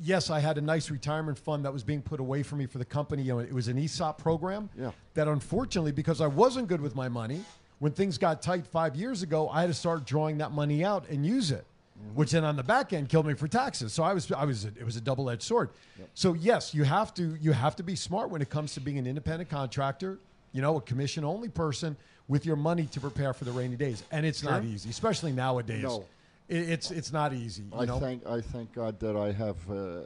Yes, 0.00 0.30
I 0.30 0.38
had 0.38 0.56
a 0.56 0.60
nice 0.60 0.88
retirement 0.88 1.36
fund 1.36 1.64
that 1.64 1.72
was 1.72 1.82
being 1.82 2.00
put 2.00 2.20
away 2.20 2.44
for 2.44 2.54
me 2.54 2.66
for 2.66 2.78
the 2.78 2.84
company. 2.84 3.22
You 3.22 3.34
know, 3.34 3.38
it 3.40 3.52
was 3.52 3.66
an 3.66 3.76
ESOP 3.76 4.22
program. 4.22 4.70
Yeah. 4.78 4.92
That 5.14 5.26
unfortunately, 5.26 5.90
because 5.90 6.20
I 6.20 6.28
wasn't 6.28 6.68
good 6.68 6.80
with 6.80 6.94
my 6.94 7.08
money, 7.08 7.44
when 7.80 7.90
things 7.92 8.16
got 8.16 8.40
tight 8.40 8.66
five 8.66 8.94
years 8.94 9.22
ago, 9.22 9.48
I 9.48 9.62
had 9.62 9.66
to 9.66 9.74
start 9.74 10.06
drawing 10.06 10.38
that 10.38 10.52
money 10.52 10.84
out 10.84 11.08
and 11.08 11.26
use 11.26 11.50
it, 11.50 11.66
which 12.14 12.32
then 12.32 12.44
on 12.44 12.56
the 12.56 12.62
back 12.62 12.92
end 12.92 13.08
killed 13.08 13.26
me 13.26 13.34
for 13.34 13.48
taxes. 13.48 13.92
So 13.92 14.02
I 14.02 14.12
was, 14.12 14.30
I 14.32 14.44
was, 14.44 14.64
it 14.64 14.84
was 14.84 14.96
a 14.96 15.00
double 15.00 15.30
edged 15.30 15.42
sword. 15.42 15.70
So 16.14 16.34
yes, 16.34 16.74
you 16.74 16.84
have 16.84 17.14
to, 17.14 17.36
you 17.40 17.52
have 17.52 17.76
to 17.76 17.82
be 17.82 17.96
smart 17.96 18.30
when 18.30 18.42
it 18.42 18.50
comes 18.50 18.74
to 18.74 18.80
being 18.80 18.98
an 18.98 19.06
independent 19.06 19.50
contractor. 19.50 20.18
You 20.52 20.62
know, 20.62 20.76
a 20.76 20.80
commission 20.80 21.24
only 21.24 21.48
person 21.48 21.96
with 22.28 22.46
your 22.46 22.56
money 22.56 22.86
to 22.86 23.00
prepare 23.00 23.32
for 23.32 23.44
the 23.44 23.50
rainy 23.52 23.76
days, 23.76 24.02
and 24.12 24.24
it's 24.24 24.42
not 24.42 24.64
easy, 24.64 24.88
especially 24.88 25.32
nowadays. 25.32 25.82
No. 25.82 26.04
It, 26.48 26.68
it's 26.68 26.90
it's 26.90 27.12
not 27.12 27.32
easy. 27.32 27.64
You 27.72 27.80
I 27.80 27.84
know? 27.86 27.98
thank 27.98 28.24
I 28.26 28.40
thank 28.40 28.72
God 28.72 29.00
that 29.00 29.16
I 29.16 29.32
have 29.32 29.56
uh, 29.70 30.02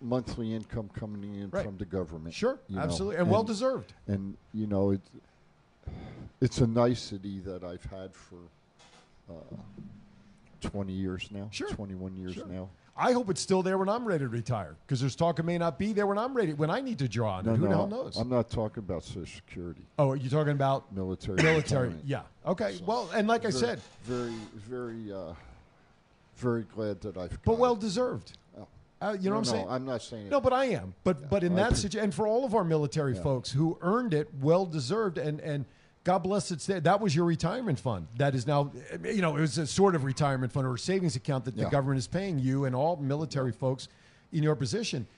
monthly 0.00 0.54
income 0.54 0.90
coming 0.92 1.36
in 1.36 1.50
Right. 1.50 1.64
from 1.64 1.78
the 1.78 1.84
government. 1.86 2.34
Sure, 2.34 2.58
know, 2.68 2.80
absolutely, 2.80 3.16
and 3.16 3.30
well-deserved. 3.30 3.92
And 4.06 4.36
you 4.52 4.66
know, 4.66 4.90
it, 4.90 5.00
it's 6.40 6.58
a 6.58 6.66
nicety 6.66 7.38
that 7.40 7.64
I've 7.64 7.84
had 7.84 8.14
for 8.14 8.36
uh, 9.30 9.34
twenty 10.70 10.92
years 10.92 11.28
now. 11.30 11.48
Sure. 11.50 11.68
twenty-one 11.68 12.16
years 12.16 12.34
Sure. 12.34 12.46
now. 12.46 12.68
I 12.98 13.12
hope 13.12 13.28
it's 13.28 13.42
still 13.42 13.62
there 13.62 13.76
when 13.76 13.90
I'm 13.90 14.06
ready 14.06 14.24
to 14.24 14.28
retire 14.28 14.74
because 14.86 15.00
there's 15.00 15.14
talk 15.14 15.38
it 15.38 15.42
may 15.42 15.58
not 15.58 15.78
be 15.78 15.92
there 15.92 16.06
when 16.06 16.16
I'm 16.16 16.34
ready 16.34 16.54
when 16.54 16.70
I 16.70 16.80
need 16.80 16.98
to 17.00 17.08
draw 17.08 17.34
on 17.36 17.44
No, 17.44 17.52
it. 17.52 17.56
Who 17.58 17.64
no, 17.64 17.68
the 17.70 17.76
hell 17.76 17.86
knows? 17.86 18.16
I'm 18.16 18.30
not 18.30 18.48
talking 18.48 18.78
about 18.82 19.04
Social 19.04 19.26
Security. 19.26 19.82
oh, 19.98 20.10
are 20.12 20.16
you're 20.16 20.30
talking 20.30 20.52
about 20.52 20.94
military. 20.94 21.36
military? 21.36 21.56
retirement. 21.88 22.02
Yeah. 22.06 22.22
Okay. 22.46 22.78
Well, 22.86 23.10
and 23.14 23.28
like 23.28 23.44
I 23.44 23.50
said, 23.50 23.80
very, 24.04 24.32
very, 24.54 25.12
uh, 25.12 25.34
very 26.36 26.62
glad 26.62 27.00
that 27.02 27.16
I've. 27.18 27.38
but 27.44 27.58
well 27.58 27.74
it. 27.74 27.80
deserved. 27.80 28.38
Uh, 28.98 29.14
you 29.20 29.24
know 29.24 29.24
No, 29.24 29.30
what 29.32 29.36
I'm 29.40 29.44
saying? 29.44 29.66
I'm 29.68 29.84
not 29.84 30.00
saying 30.00 30.26
it. 30.28 30.30
No, 30.30 30.40
but 30.40 30.54
I 30.54 30.64
am. 30.66 30.94
But 31.04 31.28
but 31.28 31.44
in 31.44 31.52
I 31.52 31.56
that 31.68 31.76
situation, 31.76 32.00
and 32.04 32.14
for 32.14 32.26
all 32.26 32.46
of 32.46 32.54
our 32.54 32.64
military 32.64 33.14
Yeah. 33.14 33.22
folks 33.22 33.50
who 33.50 33.76
earned 33.82 34.14
it, 34.14 34.30
well 34.40 34.64
deserved, 34.64 35.18
and 35.18 35.38
and 35.42 35.66
God 36.06 36.22
bless 36.22 36.52
it's 36.52 36.66
there. 36.66 36.78
That 36.78 37.00
was 37.00 37.16
your 37.16 37.24
retirement 37.24 37.80
fund. 37.80 38.06
That 38.16 38.36
is 38.36 38.46
now, 38.46 38.70
you 39.02 39.20
know, 39.20 39.36
it 39.36 39.40
was 39.40 39.58
a 39.58 39.66
sort 39.66 39.96
of 39.96 40.04
retirement 40.04 40.52
fund 40.52 40.64
or 40.64 40.74
a 40.74 40.78
savings 40.78 41.16
account 41.16 41.44
that 41.46 41.56
the 41.56 41.62
Yeah. 41.62 41.70
government 41.70 41.98
is 41.98 42.06
paying 42.06 42.38
you 42.38 42.64
and 42.64 42.76
all 42.76 42.94
military 42.94 43.50
folks 43.50 43.88
in 44.30 44.44
your 44.44 44.54
position. 44.54 45.08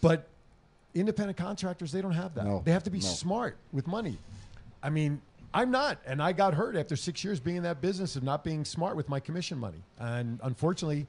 But 0.00 0.26
independent 0.94 1.36
contractors, 1.36 1.92
they 1.92 2.00
don't 2.00 2.12
have 2.12 2.34
that. 2.36 2.46
No, 2.46 2.62
they 2.64 2.72
have 2.72 2.84
to 2.84 2.90
be 2.90 3.00
no. 3.00 3.04
smart 3.04 3.58
with 3.72 3.86
money. 3.86 4.16
I 4.82 4.88
mean, 4.88 5.20
I'm 5.52 5.70
not, 5.70 5.98
and 6.06 6.22
I 6.22 6.32
got 6.32 6.54
hurt 6.54 6.76
after 6.76 6.96
six 6.96 7.22
years 7.22 7.40
being 7.40 7.58
in 7.58 7.62
that 7.64 7.82
business 7.82 8.16
of 8.16 8.22
not 8.22 8.42
being 8.42 8.64
smart 8.64 8.96
with 8.96 9.10
my 9.10 9.20
commission 9.20 9.58
money, 9.58 9.82
and 9.98 10.40
unfortunately, 10.42 11.06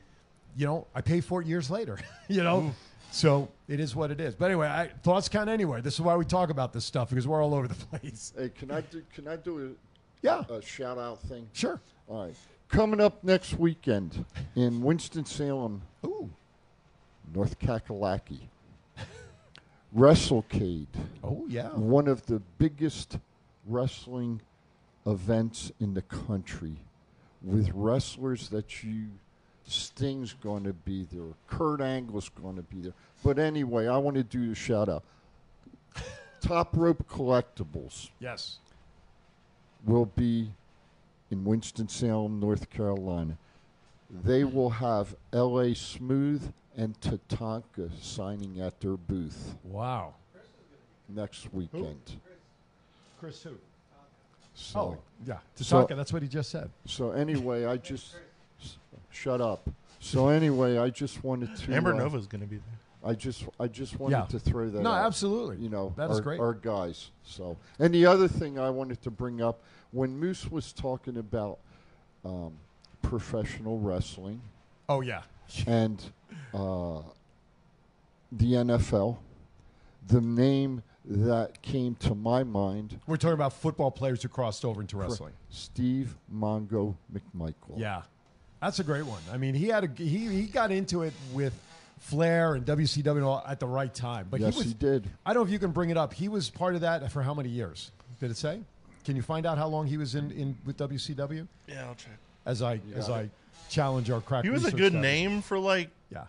you 0.58 0.66
know, 0.66 0.86
I 0.94 1.00
pay 1.00 1.22
for 1.22 1.40
it 1.42 1.48
years 1.48 1.72
later. 1.72 1.98
you 2.28 2.44
know, 2.44 2.62
mm. 2.62 2.72
So 3.12 3.50
it 3.68 3.80
is 3.80 3.96
what 3.96 4.12
it 4.12 4.20
is. 4.20 4.36
But 4.36 4.46
anyway, 4.46 4.68
I, 4.68 4.88
thoughts 5.04 5.30
count 5.30 5.50
anywhere. 5.50 5.82
This 5.82 5.96
is 5.96 6.02
why 6.02 6.16
we 6.16 6.26
talk 6.26 6.50
about 6.50 6.74
this 6.74 6.86
stuff 6.86 7.10
because 7.10 7.28
we're 7.28 7.44
all 7.44 7.54
over 7.54 7.68
the 7.68 7.76
place. 7.98 8.34
Hey, 8.38 8.50
can 8.50 8.72
I 8.72 8.82
do? 8.82 9.04
Can 9.14 9.28
I 9.28 9.36
do 9.36 9.60
a 9.60 10.26
yeah 10.26 10.44
a 10.50 10.62
shout 10.62 10.98
out 10.98 11.22
thing? 11.22 11.48
Sure. 11.54 11.80
All 12.08 12.26
right. 12.26 12.36
Coming 12.70 13.02
up 13.02 13.24
next 13.24 13.58
weekend 13.58 14.26
in 14.56 14.82
Winston 14.82 15.26
Salem, 15.26 15.82
Ooh. 16.06 16.30
North 17.34 17.58
Kakalaki, 17.60 18.42
WrestleCade. 19.96 20.88
Oh 21.24 21.46
yeah. 21.48 21.70
One 21.70 22.08
of 22.08 22.26
the 22.28 22.42
biggest 22.58 23.18
wrestling 23.66 24.42
events 25.06 25.72
in 25.80 25.94
the 25.96 26.04
country, 26.04 26.78
with 27.42 27.72
wrestlers 27.74 28.50
that 28.50 28.84
you. 28.84 29.08
Sting's 29.70 30.34
going 30.34 30.64
to 30.64 30.74
be 30.74 31.06
there. 31.12 31.34
Kurt 31.48 31.82
Angle's 31.82 32.30
going 32.30 32.56
to 32.56 32.62
be 32.64 32.82
there. 32.82 32.94
But 33.24 33.38
anyway, 33.40 33.88
I 33.88 33.98
want 33.98 34.16
to 34.18 34.24
do 34.24 34.52
a 34.52 34.56
shout 34.56 34.90
out. 34.90 35.04
Top 36.42 36.76
Rope 36.76 37.06
Collectibles 37.10 38.10
Yes. 38.20 38.60
will 39.86 40.06
be 40.06 40.52
in 41.30 41.44
Winston-Salem, 41.44 42.40
North 42.40 42.70
Carolina. 42.70 43.38
They 44.10 44.44
will 44.44 44.70
have 44.70 45.16
L.A. 45.34 45.76
Smooth 45.76 46.52
and 46.78 47.00
Tatanka 47.02 47.92
signing 48.02 48.60
at 48.62 48.80
their 48.80 48.96
booth 48.98 49.56
Wow. 49.64 50.16
next 51.10 51.54
weekend. 51.54 52.20
Chris 53.20 53.44
who? 53.44 53.56
So, 54.56 54.80
oh 54.80 54.98
yeah. 55.26 55.40
so- 55.56 55.86
Tatanka. 55.86 55.96
that's 55.98 56.14
what 56.14 56.22
he 56.22 56.28
just 56.30 56.50
said. 56.50 56.70
So 56.86 57.12
anyway, 57.12 57.66
I 57.66 57.78
just 57.78 58.16
shut 59.10 59.42
up. 59.42 59.70
So 60.00 60.30
anyway, 60.30 60.78
I 60.78 60.90
just 60.90 61.24
wanted 61.24 61.56
to. 61.58 61.74
Amber 61.74 61.94
uh, 61.94 61.98
Nova's 61.98 62.28
going 62.28 62.42
to 62.42 62.48
be 62.48 62.58
there. 62.58 62.66
I 63.12 63.14
just 63.14 63.46
I 63.60 63.68
just 63.68 63.98
wanted 64.00 64.18
Yeah. 64.18 64.26
to 64.26 64.40
throw 64.40 64.70
that. 64.70 64.82
No, 64.82 64.92
out. 64.92 65.06
absolutely. 65.06 65.58
You 65.58 65.70
know, 65.70 65.94
That 65.98 66.10
is 66.12 66.18
our, 66.18 66.22
great. 66.22 66.40
Our 66.40 66.54
guys. 66.54 67.12
So, 67.24 67.58
and 67.80 67.94
the 67.94 68.06
other 68.06 68.28
thing 68.28 68.60
I 68.60 68.70
wanted 68.70 69.02
to 69.04 69.12
bring 69.12 69.42
up 69.42 69.62
when 69.92 70.18
Moose 70.20 70.52
was 70.52 70.74
talking 70.74 71.18
about 71.18 71.60
um, 72.26 72.54
professional 73.02 73.80
wrestling 73.80 74.42
Oh 74.90 75.00
yeah. 75.02 75.22
and 75.66 76.04
uh, 76.54 77.02
the 78.32 78.54
NFL, 78.54 79.18
the 80.08 80.22
name 80.22 80.84
that 81.06 81.62
came 81.62 81.96
to 81.96 82.14
my 82.14 82.44
mind, 82.44 83.00
We're 83.08 83.16
talking 83.18 83.34
about 83.34 83.54
football 83.54 83.90
players 83.92 84.22
who 84.22 84.28
crossed 84.30 84.64
over 84.66 84.82
into 84.82 84.98
wrestling. 84.98 85.34
Steve 85.50 86.16
Mongo 86.34 86.96
McMichael. 87.14 87.78
Yeah, 87.78 88.02
that's 88.62 88.80
a 88.80 88.84
great 88.84 89.06
one. 89.06 89.22
I 89.32 89.38
mean, 89.38 89.54
he 89.56 89.68
had 89.68 89.84
a 89.84 89.90
he 89.96 90.28
he 90.28 90.44
got 90.44 90.72
into 90.72 91.04
it 91.04 91.14
with 91.34 91.54
Flair 92.00 92.56
and 92.56 92.66
WCW 92.66 93.42
at 93.48 93.60
the 93.60 93.68
right 93.68 93.94
time. 93.94 94.28
But 94.30 94.40
yes, 94.40 94.54
he 94.54 94.58
was. 94.60 94.68
he 94.68 94.74
did. 94.74 95.08
I 95.26 95.34
don't 95.34 95.44
know 95.44 95.46
if 95.48 95.52
you 95.52 95.60
can 95.60 95.72
bring 95.72 95.90
it 95.90 95.98
up. 95.98 96.14
He 96.14 96.28
was 96.28 96.50
part 96.50 96.76
of 96.76 96.82
that 96.82 97.12
for 97.12 97.22
how 97.22 97.34
many 97.34 97.50
years? 97.50 97.92
Did 98.20 98.32
it 98.32 98.38
say? 98.38 98.60
Can 99.06 99.16
you 99.16 99.22
find 99.22 99.46
out 99.46 99.58
how 99.58 99.68
long 99.68 99.88
he 99.88 99.98
was 99.98 100.16
in, 100.16 100.32
in 100.32 100.58
with 100.66 100.78
WCW? 100.78 101.48
Yeah, 101.68 101.86
I'll 101.88 101.96
check. 101.96 102.18
As 102.46 102.62
I 102.62 102.74
You 102.76 102.82
as 102.96 103.10
I 103.10 103.30
challenge 103.70 104.10
our 104.10 104.22
crack. 104.22 104.44
He 104.44 104.50
was 104.50 104.66
a 104.66 104.72
good 104.72 104.92
status. 104.94 105.02
name 105.02 105.42
for 105.42 105.58
like 105.60 105.90
Yeah. 106.12 106.26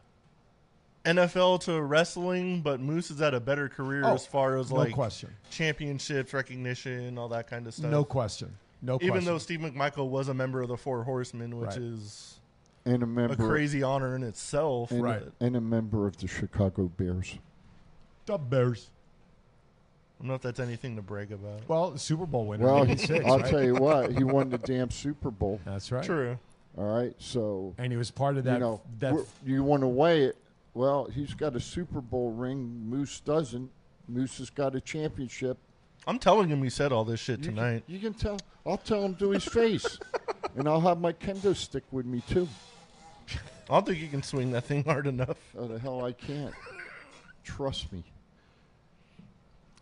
NFL 1.05 1.61
to 1.63 1.81
wrestling, 1.81 2.61
but 2.61 2.79
Moose 2.81 3.09
has 3.09 3.19
had 3.21 3.33
a 3.33 3.41
better 3.41 3.69
career 3.69 4.03
Oh, 4.05 4.15
as 4.15 4.27
far 4.27 4.57
as 4.59 4.71
no 4.71 4.77
like 4.77 4.93
question. 4.93 5.31
championships, 5.51 6.35
recognition, 6.35 7.17
all 7.17 7.29
that 7.31 7.49
kind 7.49 7.67
of 7.67 7.73
stuff. 7.75 7.91
No 7.91 8.05
question. 8.05 8.55
No 8.83 8.97
Even 8.97 9.09
question. 9.11 9.25
though 9.27 9.39
Steve 9.39 9.61
McMichael 9.61 10.09
was 10.09 10.29
a 10.29 10.35
member 10.35 10.63
of 10.63 10.69
the 10.69 10.77
Four 10.77 11.05
Horsemen, 11.05 11.59
which 11.59 11.71
Right. 11.71 11.79
is 11.79 12.41
And 12.87 13.03
a 13.03 13.07
member 13.07 13.37
crazy 13.37 13.83
honor 13.83 14.17
in 14.17 14.23
itself. 14.23 14.91
and, 14.91 15.03
but 15.03 15.33
and 15.41 15.55
a 15.57 15.61
member 15.61 16.07
of 16.07 16.17
the 16.17 16.27
Chicago 16.27 16.85
Bears. 16.97 17.39
The 18.27 18.39
Bears. 18.39 18.91
I 20.19 20.23
don't 20.23 20.29
know 20.29 20.35
if 20.35 20.43
that's 20.43 20.61
anything 20.61 20.97
to 20.97 21.03
brag 21.03 21.33
about. 21.33 21.67
Well, 21.69 21.97
Super 21.99 22.27
Bowl 22.27 22.47
winner. 22.47 22.65
Well, 22.67 22.85
86, 22.85 23.25
I'll 23.27 23.39
right? 23.41 23.51
tell 23.51 23.63
you 23.63 23.75
what, 23.75 24.13
he 24.13 24.25
won 24.25 24.51
the 24.51 24.59
damn 24.59 24.91
Super 24.91 25.31
Bowl. 25.31 25.61
That's 25.65 25.91
right. 25.93 26.05
True. 26.05 26.39
All 26.79 26.85
right, 26.85 27.15
so 27.19 27.75
And 27.79 27.91
he 27.93 27.97
was 27.99 28.11
part 28.11 28.37
of 28.37 28.45
that. 28.45 28.55
you 28.55 28.59
know, 28.61 28.81
that 29.01 29.13
we're- 29.15 29.27
you 29.45 29.63
want 29.65 29.83
to 29.83 29.89
weigh 29.89 30.25
it. 30.25 30.37
Well, 30.73 31.07
he's 31.07 31.35
got 31.35 31.57
a 31.57 31.61
Super 31.61 32.01
Bowl 32.01 32.31
ring. 32.33 32.89
Moose 32.89 33.21
doesn't. 33.21 33.71
Moose 34.09 34.39
has 34.39 34.51
got 34.51 34.75
a 34.75 34.81
championship. 34.81 35.59
I'm 36.07 36.19
telling 36.19 36.49
him 36.49 36.63
he 36.63 36.71
said 36.71 36.93
all 36.93 37.05
this 37.05 37.21
shit 37.21 37.41
You 37.41 37.47
can- 37.47 37.55
tonight. 37.57 37.83
You 37.87 37.99
can 37.99 38.15
tell. 38.15 38.39
I'll 38.67 38.77
tell 38.79 39.03
him 39.05 39.15
to 39.17 39.31
his 39.31 39.45
face, 39.61 39.99
and 40.57 40.69
I'll 40.69 40.81
have 40.83 41.01
my 41.01 41.13
kendo 41.13 41.55
stick 41.55 41.85
with 41.91 42.07
me 42.07 42.23
too. 42.29 42.49
I 43.69 43.75
don't 43.75 43.87
think 43.87 43.99
he 43.99 44.09
can 44.09 44.23
swing 44.23 44.51
that 44.53 44.65
thing 44.65 44.83
hard 44.85 45.07
enough. 45.07 45.37
Oh, 45.57 45.69
the 45.69 45.79
hell 45.79 46.05
I 46.05 46.13
can't. 46.13 46.53
Trust 47.45 47.93
me. 47.93 48.03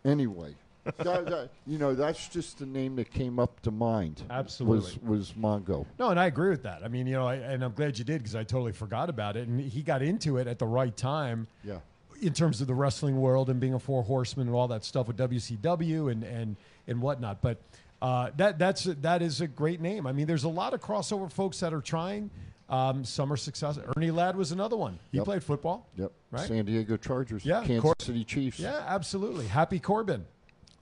Anyway, 0.05 0.53
that, 0.85 1.03
that, 1.25 1.49
you 1.67 1.77
know 1.77 1.93
that's 1.93 2.29
just 2.29 2.59
the 2.59 2.65
name 2.65 2.95
that 2.95 3.11
came 3.11 3.37
up 3.39 3.59
to 3.61 3.71
mind. 3.71 4.21
Absolutely. 4.29 4.77
was 4.77 4.99
was 5.01 5.31
Mongo. 5.33 5.85
No, 5.97 6.09
and 6.09 6.19
I 6.19 6.27
agree 6.27 6.49
with 6.49 6.63
that. 6.63 6.83
I 6.83 6.87
mean, 6.87 7.05
you 7.07 7.13
know, 7.13 7.27
I, 7.27 7.35
and 7.35 7.63
I'm 7.63 7.73
glad 7.73 7.97
you 7.97 8.05
did 8.05 8.19
because 8.19 8.35
I 8.35 8.43
totally 8.43 8.71
forgot 8.71 9.09
about 9.09 9.35
it. 9.35 9.47
And 9.47 9.59
he 9.59 9.81
got 9.81 10.01
into 10.01 10.37
it 10.37 10.47
at 10.47 10.57
the 10.59 10.67
right 10.67 10.95
time. 10.95 11.47
Yeah. 11.63 11.79
In 12.21 12.33
terms 12.33 12.61
of 12.61 12.67
the 12.67 12.73
wrestling 12.73 13.19
world 13.19 13.49
and 13.49 13.59
being 13.59 13.73
a 13.73 13.79
four 13.79 14.03
horseman 14.03 14.47
and 14.47 14.55
all 14.55 14.67
that 14.69 14.83
stuff 14.83 15.07
with 15.07 15.17
WCW 15.17 16.11
and 16.11 16.23
and 16.23 16.55
and 16.87 17.01
whatnot. 17.01 17.41
But 17.41 17.57
uh, 18.01 18.31
that 18.37 18.57
that's 18.59 18.83
that 18.83 19.21
is 19.21 19.41
a 19.41 19.47
great 19.47 19.81
name. 19.81 20.05
I 20.07 20.11
mean, 20.11 20.27
there's 20.27 20.43
a 20.45 20.49
lot 20.49 20.73
of 20.73 20.81
crossover 20.81 21.31
folks 21.31 21.59
that 21.59 21.73
are 21.73 21.81
trying. 21.81 22.29
Um, 22.69 23.03
some 23.03 23.33
are 23.33 23.37
successful. 23.37 23.83
Ernie 23.97 24.11
Ladd 24.11 24.35
was 24.35 24.51
another 24.51 24.77
one. 24.77 24.99
He 25.11 25.17
Yep. 25.17 25.25
played 25.25 25.43
football. 25.43 25.87
Yep. 25.97 26.11
Right. 26.29 26.47
San 26.47 26.65
Diego 26.65 26.97
Chargers. 26.97 27.43
Yeah, 27.43 27.61
Kansas 27.63 27.81
Cor- 27.81 27.95
City 27.99 28.23
Chiefs. 28.23 28.59
Yeah, 28.59 28.83
absolutely. 28.87 29.47
Happy 29.47 29.79
Corbin. 29.79 30.23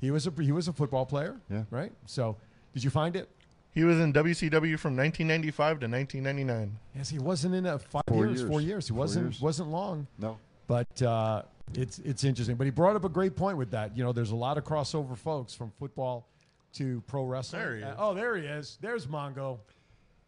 He 0.01 0.11
was 0.11 0.27
a 0.27 0.31
he 0.41 0.51
was 0.51 0.67
a 0.67 0.73
football 0.73 1.05
player. 1.05 1.37
Yeah. 1.49 1.63
Right. 1.71 1.91
So, 2.05 2.35
did 2.73 2.83
you 2.83 2.89
find 2.89 3.15
it? 3.15 3.29
He 3.73 3.83
was 3.83 3.99
in 3.99 4.11
WCW 4.11 4.77
from 4.79 4.95
1995 4.97 5.79
to 5.81 5.87
1999. 5.87 6.77
Yes, 6.95 7.09
he 7.09 7.19
wasn't 7.19 7.53
in 7.55 7.65
a 7.67 7.77
five 7.79 8.01
Four 8.07 8.25
years, 8.25 8.39
years. 8.39 8.49
Four 8.49 8.61
years. 8.61 8.87
He 8.87 8.89
Four 8.89 8.97
wasn't 8.99 9.25
years. 9.25 9.41
wasn't 9.41 9.69
long. 9.69 10.07
No. 10.17 10.37
But 10.67 11.01
uh, 11.01 11.43
it's 11.73 11.99
it's 11.99 12.23
interesting. 12.23 12.55
But 12.55 12.65
he 12.65 12.71
brought 12.71 12.95
up 12.95 13.05
a 13.05 13.09
great 13.09 13.35
point 13.35 13.57
with 13.57 13.71
that. 13.71 13.97
You 13.97 14.03
know, 14.03 14.11
there's 14.11 14.31
a 14.31 14.35
lot 14.35 14.57
of 14.57 14.63
crossover 14.63 15.17
folks 15.17 15.53
from 15.53 15.71
football 15.79 16.27
to 16.73 17.01
pro 17.07 17.23
wrestling. 17.23 17.61
There 17.61 17.75
he 17.75 17.81
is. 17.83 17.95
oh, 17.97 18.13
there 18.13 18.35
he 18.35 18.45
is. 18.45 18.77
There's 18.81 19.07
Mongo. 19.07 19.59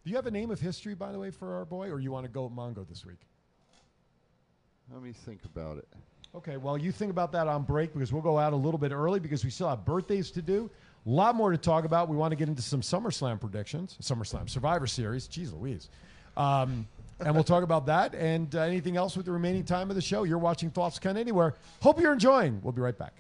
Do 0.04 0.10
you 0.10 0.16
have 0.16 0.28
a 0.28 0.32
name 0.32 0.50
of 0.50 0.60
history, 0.60 0.96
by 0.96 1.12
the 1.12 1.20
way, 1.20 1.30
for 1.30 1.56
our 1.56 1.66
boy, 1.66 1.90
or 1.90 2.00
you 2.00 2.12
want 2.12 2.26
to 2.26 2.32
go 2.32 2.44
with 2.44 2.54
Mongo 2.54 2.88
this 2.88 3.06
week? 3.06 3.20
Let 4.92 5.04
me 5.04 5.12
think 5.12 5.44
about 5.46 5.78
it. 5.78 5.88
Okay, 6.36 6.58
well, 6.58 6.78
you 6.78 6.92
think 6.92 7.12
about 7.12 7.32
that 7.34 7.48
on 7.48 7.64
break 7.64 7.94
because 7.94 8.14
we'll 8.14 8.22
go 8.22 8.38
out 8.38 8.54
a 8.54 8.56
little 8.56 8.78
bit 8.78 8.92
early 8.92 9.20
because 9.20 9.44
we 9.44 9.50
still 9.50 9.68
have 9.68 9.84
birthdays 9.84 10.32
to 10.32 10.42
do. 10.42 10.70
A 11.06 11.10
lot 11.10 11.36
more 11.36 11.52
to 11.52 11.58
talk 11.58 11.86
about. 11.86 12.08
We 12.08 12.16
want 12.16 12.32
to 12.32 12.36
get 12.36 12.50
into 12.50 12.62
some 12.62 12.82
SummerSlam 12.82 13.40
predictions, 13.40 13.98
SummerSlam 14.02 14.50
Survivor 14.50 14.86
Series. 14.88 15.28
Jeez 15.28 15.54
Louise. 15.54 15.90
Um, 16.38 16.88
and 17.20 17.34
we'll 17.34 17.44
talk 17.44 17.64
about 17.64 17.88
that 17.88 18.16
and 18.16 18.54
uh, 18.56 18.62
anything 18.62 18.98
else 18.98 19.18
with 19.18 19.26
the 19.26 19.32
remaining 19.32 19.64
time 19.64 19.90
of 19.90 19.96
the 19.96 20.02
show. 20.02 20.24
You're 20.24 20.38
watching 20.38 20.70
Thoughts 20.70 21.00
Count 21.00 21.18
Anywhere. 21.18 21.56
Hope 21.82 22.00
you're 22.00 22.14
enjoying. 22.14 22.60
We'll 22.64 22.74
be 22.74 22.82
right 22.82 22.98
back. 22.98 23.14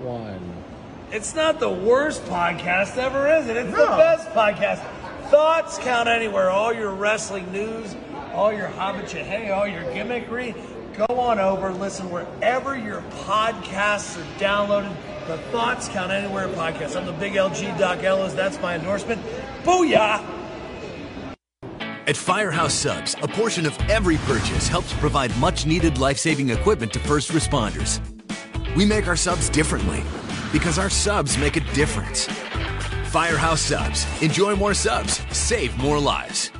One. 0.00 0.64
It's 1.10 1.34
not 1.34 1.60
the 1.60 1.68
worst 1.68 2.24
podcast 2.24 2.96
ever, 2.96 3.30
is 3.36 3.46
it? 3.46 3.56
It's 3.56 3.70
the 3.70 3.76
best 3.76 4.28
podcast. 4.30 4.82
Thoughts 5.28 5.78
count 5.78 6.08
anywhere. 6.08 6.50
All 6.50 6.72
your 6.72 6.94
wrestling 6.94 7.50
news, 7.52 7.94
all 8.32 8.52
your 8.52 8.68
hobbit 8.68 9.10
hey, 9.10 9.50
all 9.50 9.66
your 9.66 9.82
gimmickry. 9.84 10.54
Go 10.96 11.06
on 11.20 11.38
over, 11.38 11.70
listen 11.72 12.10
wherever 12.10 12.76
your 12.76 13.02
podcasts 13.24 14.18
are 14.18 14.38
downloaded. 14.38 14.94
The 15.26 15.38
Thoughts 15.52 15.88
Count 15.88 16.10
Anywhere 16.10 16.48
podcast. 16.48 16.96
I'm 16.96 17.06
the 17.06 17.12
big 17.12 17.34
LG 17.34 17.78
Doc 17.78 18.02
Ellis. 18.02 18.34
That's 18.34 18.60
my 18.60 18.74
endorsement. 18.74 19.22
Booyah! 19.62 20.41
At 22.08 22.16
Firehouse 22.16 22.74
Subs, 22.74 23.14
a 23.22 23.28
portion 23.28 23.64
of 23.64 23.78
every 23.88 24.16
purchase 24.16 24.66
helps 24.66 24.92
provide 24.94 25.36
much 25.38 25.66
needed 25.66 25.98
life 25.98 26.18
saving 26.18 26.50
equipment 26.50 26.92
to 26.94 26.98
first 26.98 27.30
responders. 27.30 28.00
We 28.74 28.84
make 28.84 29.06
our 29.06 29.14
subs 29.14 29.48
differently 29.48 30.02
because 30.52 30.80
our 30.80 30.90
subs 30.90 31.38
make 31.38 31.54
a 31.56 31.60
difference. 31.74 32.26
Firehouse 33.06 33.60
Subs. 33.60 34.04
Enjoy 34.20 34.56
more 34.56 34.74
subs, 34.74 35.20
save 35.30 35.76
more 35.78 36.00
lives. 36.00 36.50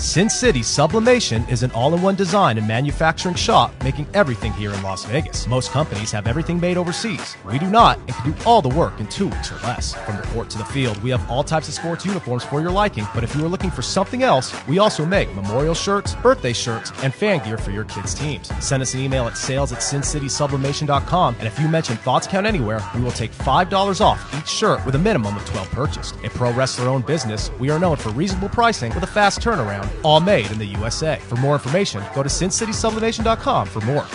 Sin 0.00 0.30
City 0.30 0.62
Sublimation 0.62 1.46
is 1.50 1.62
an 1.62 1.70
all 1.72 1.94
in 1.94 2.00
one 2.00 2.14
design 2.14 2.56
and 2.56 2.66
manufacturing 2.66 3.34
shop 3.34 3.70
making 3.84 4.06
everything 4.14 4.50
here 4.54 4.72
in 4.72 4.82
Las 4.82 5.04
Vegas. 5.04 5.46
Most 5.46 5.70
companies 5.72 6.10
have 6.10 6.26
everything 6.26 6.58
made 6.58 6.78
overseas. 6.78 7.36
We 7.44 7.58
do 7.58 7.68
not 7.68 7.98
and 7.98 8.08
can 8.08 8.32
do 8.32 8.36
all 8.46 8.62
the 8.62 8.70
work 8.70 8.98
in 8.98 9.06
two 9.08 9.28
weeks 9.28 9.52
or 9.52 9.56
less. 9.56 9.92
From 10.06 10.16
the 10.16 10.22
court 10.28 10.48
to 10.50 10.58
the 10.58 10.64
field, 10.64 10.96
we 11.02 11.10
have 11.10 11.30
all 11.30 11.44
types 11.44 11.68
of 11.68 11.74
sports 11.74 12.06
uniforms 12.06 12.42
for 12.42 12.62
your 12.62 12.70
liking, 12.70 13.06
but 13.14 13.24
if 13.24 13.36
you 13.36 13.44
are 13.44 13.48
looking 13.48 13.70
for 13.70 13.82
something 13.82 14.22
else, 14.22 14.54
we 14.66 14.78
also 14.78 15.04
make 15.04 15.32
memorial 15.34 15.74
shirts, 15.74 16.14
birthday 16.16 16.54
shirts, 16.54 16.92
and 17.02 17.14
fan 17.14 17.44
gear 17.44 17.58
for 17.58 17.70
your 17.70 17.84
kids' 17.84 18.14
teams. 18.14 18.50
Send 18.64 18.82
us 18.82 18.94
an 18.94 19.00
email 19.00 19.26
at 19.26 19.36
sales 19.36 19.70
at 19.70 19.80
sincitysublimation.com, 19.80 21.36
and 21.38 21.46
if 21.46 21.58
you 21.58 21.68
mention 21.68 21.98
Thoughts 21.98 22.26
Count 22.26 22.46
Anywhere, 22.46 22.80
we 22.94 23.02
will 23.02 23.10
take 23.10 23.32
$5 23.32 24.00
off 24.00 24.34
each 24.34 24.48
shirt 24.48 24.84
with 24.86 24.94
a 24.94 24.98
minimum 24.98 25.36
of 25.36 25.44
12 25.44 25.70
purchased. 25.72 26.14
A 26.24 26.30
pro 26.30 26.52
wrestler 26.54 26.88
owned 26.88 27.04
business, 27.04 27.50
we 27.60 27.68
are 27.68 27.78
known 27.78 27.98
for 27.98 28.08
reasonable 28.12 28.48
pricing 28.48 28.94
with 28.94 29.04
a 29.04 29.06
fast 29.06 29.40
turnaround, 29.40 29.89
all 30.02 30.20
made 30.20 30.50
in 30.50 30.58
the 30.58 30.66
USA. 30.66 31.16
For 31.16 31.36
more 31.36 31.54
information, 31.54 32.02
go 32.14 32.22
to 32.22 32.28
sincitysublimation.com 32.28 33.66
for 33.66 33.80
more. 33.82 34.06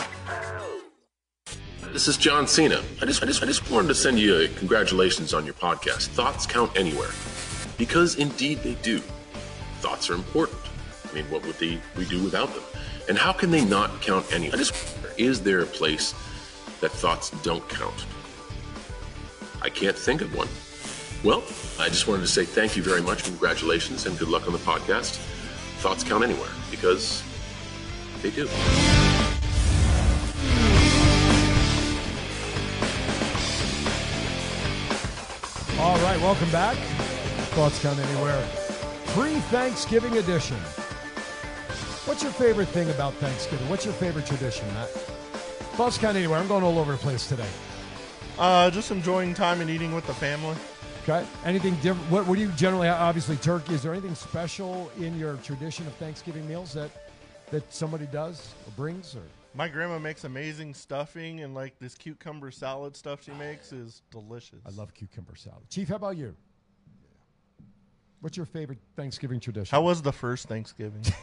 This 1.92 2.08
is 2.10 2.18
John 2.18 2.46
Cena. 2.46 2.82
I 3.02 3.06
just, 3.06 3.24
I 3.24 3.26
just, 3.26 3.42
I 3.42 3.46
just 3.46 3.72
wanted 3.72 3.88
to 3.88 3.96
send 3.96 4.20
you 4.20 4.36
a 4.42 4.48
congratulations 4.50 5.34
on 5.34 5.46
your 5.46 5.54
podcast. 5.54 6.08
Thoughts 6.08 6.46
count 6.46 6.76
anywhere, 6.76 7.12
because 7.78 8.16
indeed 8.16 8.58
they 8.64 8.74
do. 8.76 9.00
Thoughts 9.80 10.10
are 10.10 10.16
important. 10.16 10.60
I 11.10 11.16
mean, 11.16 11.26
what 11.32 11.46
would 11.46 11.56
they, 11.56 11.80
we 11.96 12.04
do 12.06 12.22
without 12.22 12.54
them? 12.54 12.64
And 13.08 13.18
how 13.18 13.32
can 13.32 13.50
they 13.50 13.64
not 13.64 14.02
count 14.02 14.26
anywhere? 14.34 14.56
I 14.56 14.58
just 14.58 14.74
is 15.18 15.42
there 15.42 15.62
a 15.62 15.66
place 15.66 16.14
that 16.82 16.92
thoughts 16.92 17.30
don't 17.42 17.68
count? 17.70 18.06
I 19.62 19.70
can't 19.70 19.98
think 19.98 20.22
of 20.22 20.36
one. 20.36 20.50
Well, 21.24 21.44
I 21.80 21.90
just 21.90 22.08
wanted 22.08 22.22
to 22.22 22.28
say 22.28 22.46
thank 22.46 22.76
you 22.76 22.84
very 22.84 23.02
much, 23.02 23.24
congratulations, 23.24 24.06
and 24.06 24.18
good 24.20 24.28
luck 24.28 24.48
on 24.48 24.54
the 24.54 24.60
podcast. 24.60 25.20
Thoughts 25.86 26.04
count 26.04 26.24
anywhere 26.24 26.50
because 26.72 27.22
they 28.24 28.32
do. 28.32 28.48
All 35.80 35.96
right, 36.00 36.20
welcome 36.22 36.50
back. 36.50 36.76
Thoughts 37.54 37.80
Count 37.84 38.00
Anywhere. 38.00 38.44
Pre 39.10 39.36
Thanksgiving 39.52 40.18
edition. 40.18 40.58
What's 42.08 42.24
your 42.24 42.32
favorite 42.32 42.70
thing 42.70 42.90
about 42.90 43.14
Thanksgiving? 43.18 43.70
What's 43.70 43.86
your 43.86 43.94
favorite 43.94 44.26
tradition, 44.26 44.68
Matt? 44.74 44.90
Thoughts 44.90 46.00
Count 46.00 46.18
Anywhere. 46.18 46.40
I'm 46.40 46.48
going 46.48 46.64
all 46.64 46.80
over 46.80 46.94
the 46.94 46.98
place 46.98 47.28
today. 47.28 47.50
Uh, 48.40 48.72
just 48.72 48.90
enjoying 48.90 49.36
time 49.36 49.62
and 49.62 49.70
eating 49.70 49.94
with 49.94 50.08
the 50.08 50.16
family. 50.16 50.56
Okay. 51.08 51.24
Anything 51.44 51.76
different? 51.76 52.10
What, 52.10 52.26
what 52.26 52.34
do 52.34 52.42
you 52.42 52.50
generally 52.54 52.88
have? 52.88 53.00
Obviously, 53.00 53.36
turkey. 53.36 53.76
Is 53.76 53.84
there 53.84 53.92
anything 53.92 54.16
special 54.16 54.92
in 54.98 55.20
your 55.20 55.36
tradition 55.38 55.86
of 55.86 55.94
Thanksgiving 55.94 56.48
meals 56.48 56.74
that 56.74 56.90
that 57.52 57.72
somebody 57.72 58.08
does 58.08 58.56
or 58.66 58.72
brings? 58.72 59.16
Or 59.16 59.22
My 59.54 59.68
grandma 59.68 60.00
makes 60.00 60.24
amazing 60.24 60.74
stuffing, 60.74 61.42
and 61.42 61.54
like 61.54 61.78
this 61.78 61.94
cucumber 61.94 62.50
salad 62.50 62.96
stuff 62.96 63.24
she 63.24 63.34
makes 63.34 63.72
is 63.72 64.02
delicious. 64.10 64.58
I 64.66 64.72
love 64.72 64.96
cucumber 64.96 65.36
salad. 65.36 65.70
Chief, 65.70 65.90
how 65.90 65.98
about 65.98 66.18
you? 66.18 66.36
What's 68.22 68.36
your 68.36 68.48
favorite 68.48 68.80
Thanksgiving 68.96 69.40
tradition? 69.40 69.76
How 69.76 69.84
was 69.84 70.02
the 70.02 70.12
first 70.12 70.48
Thanksgiving? 70.48 71.04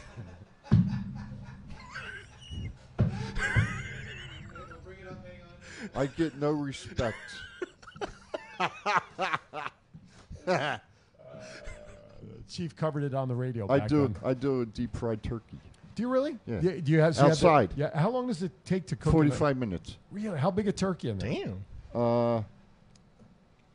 I 5.93 6.05
get 6.05 6.37
no 6.37 6.51
respect. 6.51 7.17
Chief 12.49 12.75
covered 12.75 13.03
it 13.03 13.13
on 13.13 13.27
the 13.27 13.35
radio. 13.35 13.69
I 13.71 13.79
do. 13.87 14.01
then. 14.07 14.15
I 14.23 14.33
do 14.33 14.61
a 14.61 14.65
deep 14.65 14.95
fried 14.95 15.23
turkey. 15.23 15.57
Do 15.95 16.03
you 16.03 16.09
really? 16.09 16.37
Yeah. 16.45 16.59
Do 16.59 16.81
you 16.91 16.99
have 16.99 17.15
so 17.15 17.23
you 17.23 17.29
have 17.29 17.39
the- 17.39 17.47
outside? 17.47 17.69
yeah. 17.75 17.97
How 17.99 18.09
long 18.09 18.27
does 18.27 18.43
it 18.43 18.51
take 18.65 18.85
to 18.87 18.95
cook? 18.95 19.05
in 19.05 19.09
a- 19.09 19.13
Forty-five 19.13 19.57
minutes. 19.57 19.97
Really? 20.11 20.37
How 20.39 20.51
big 20.51 20.67
a 20.67 20.71
turkey 20.71 21.09
in 21.09 21.17
there? 21.17 21.31
Damn. 21.31 21.65
Uh, 21.93 22.41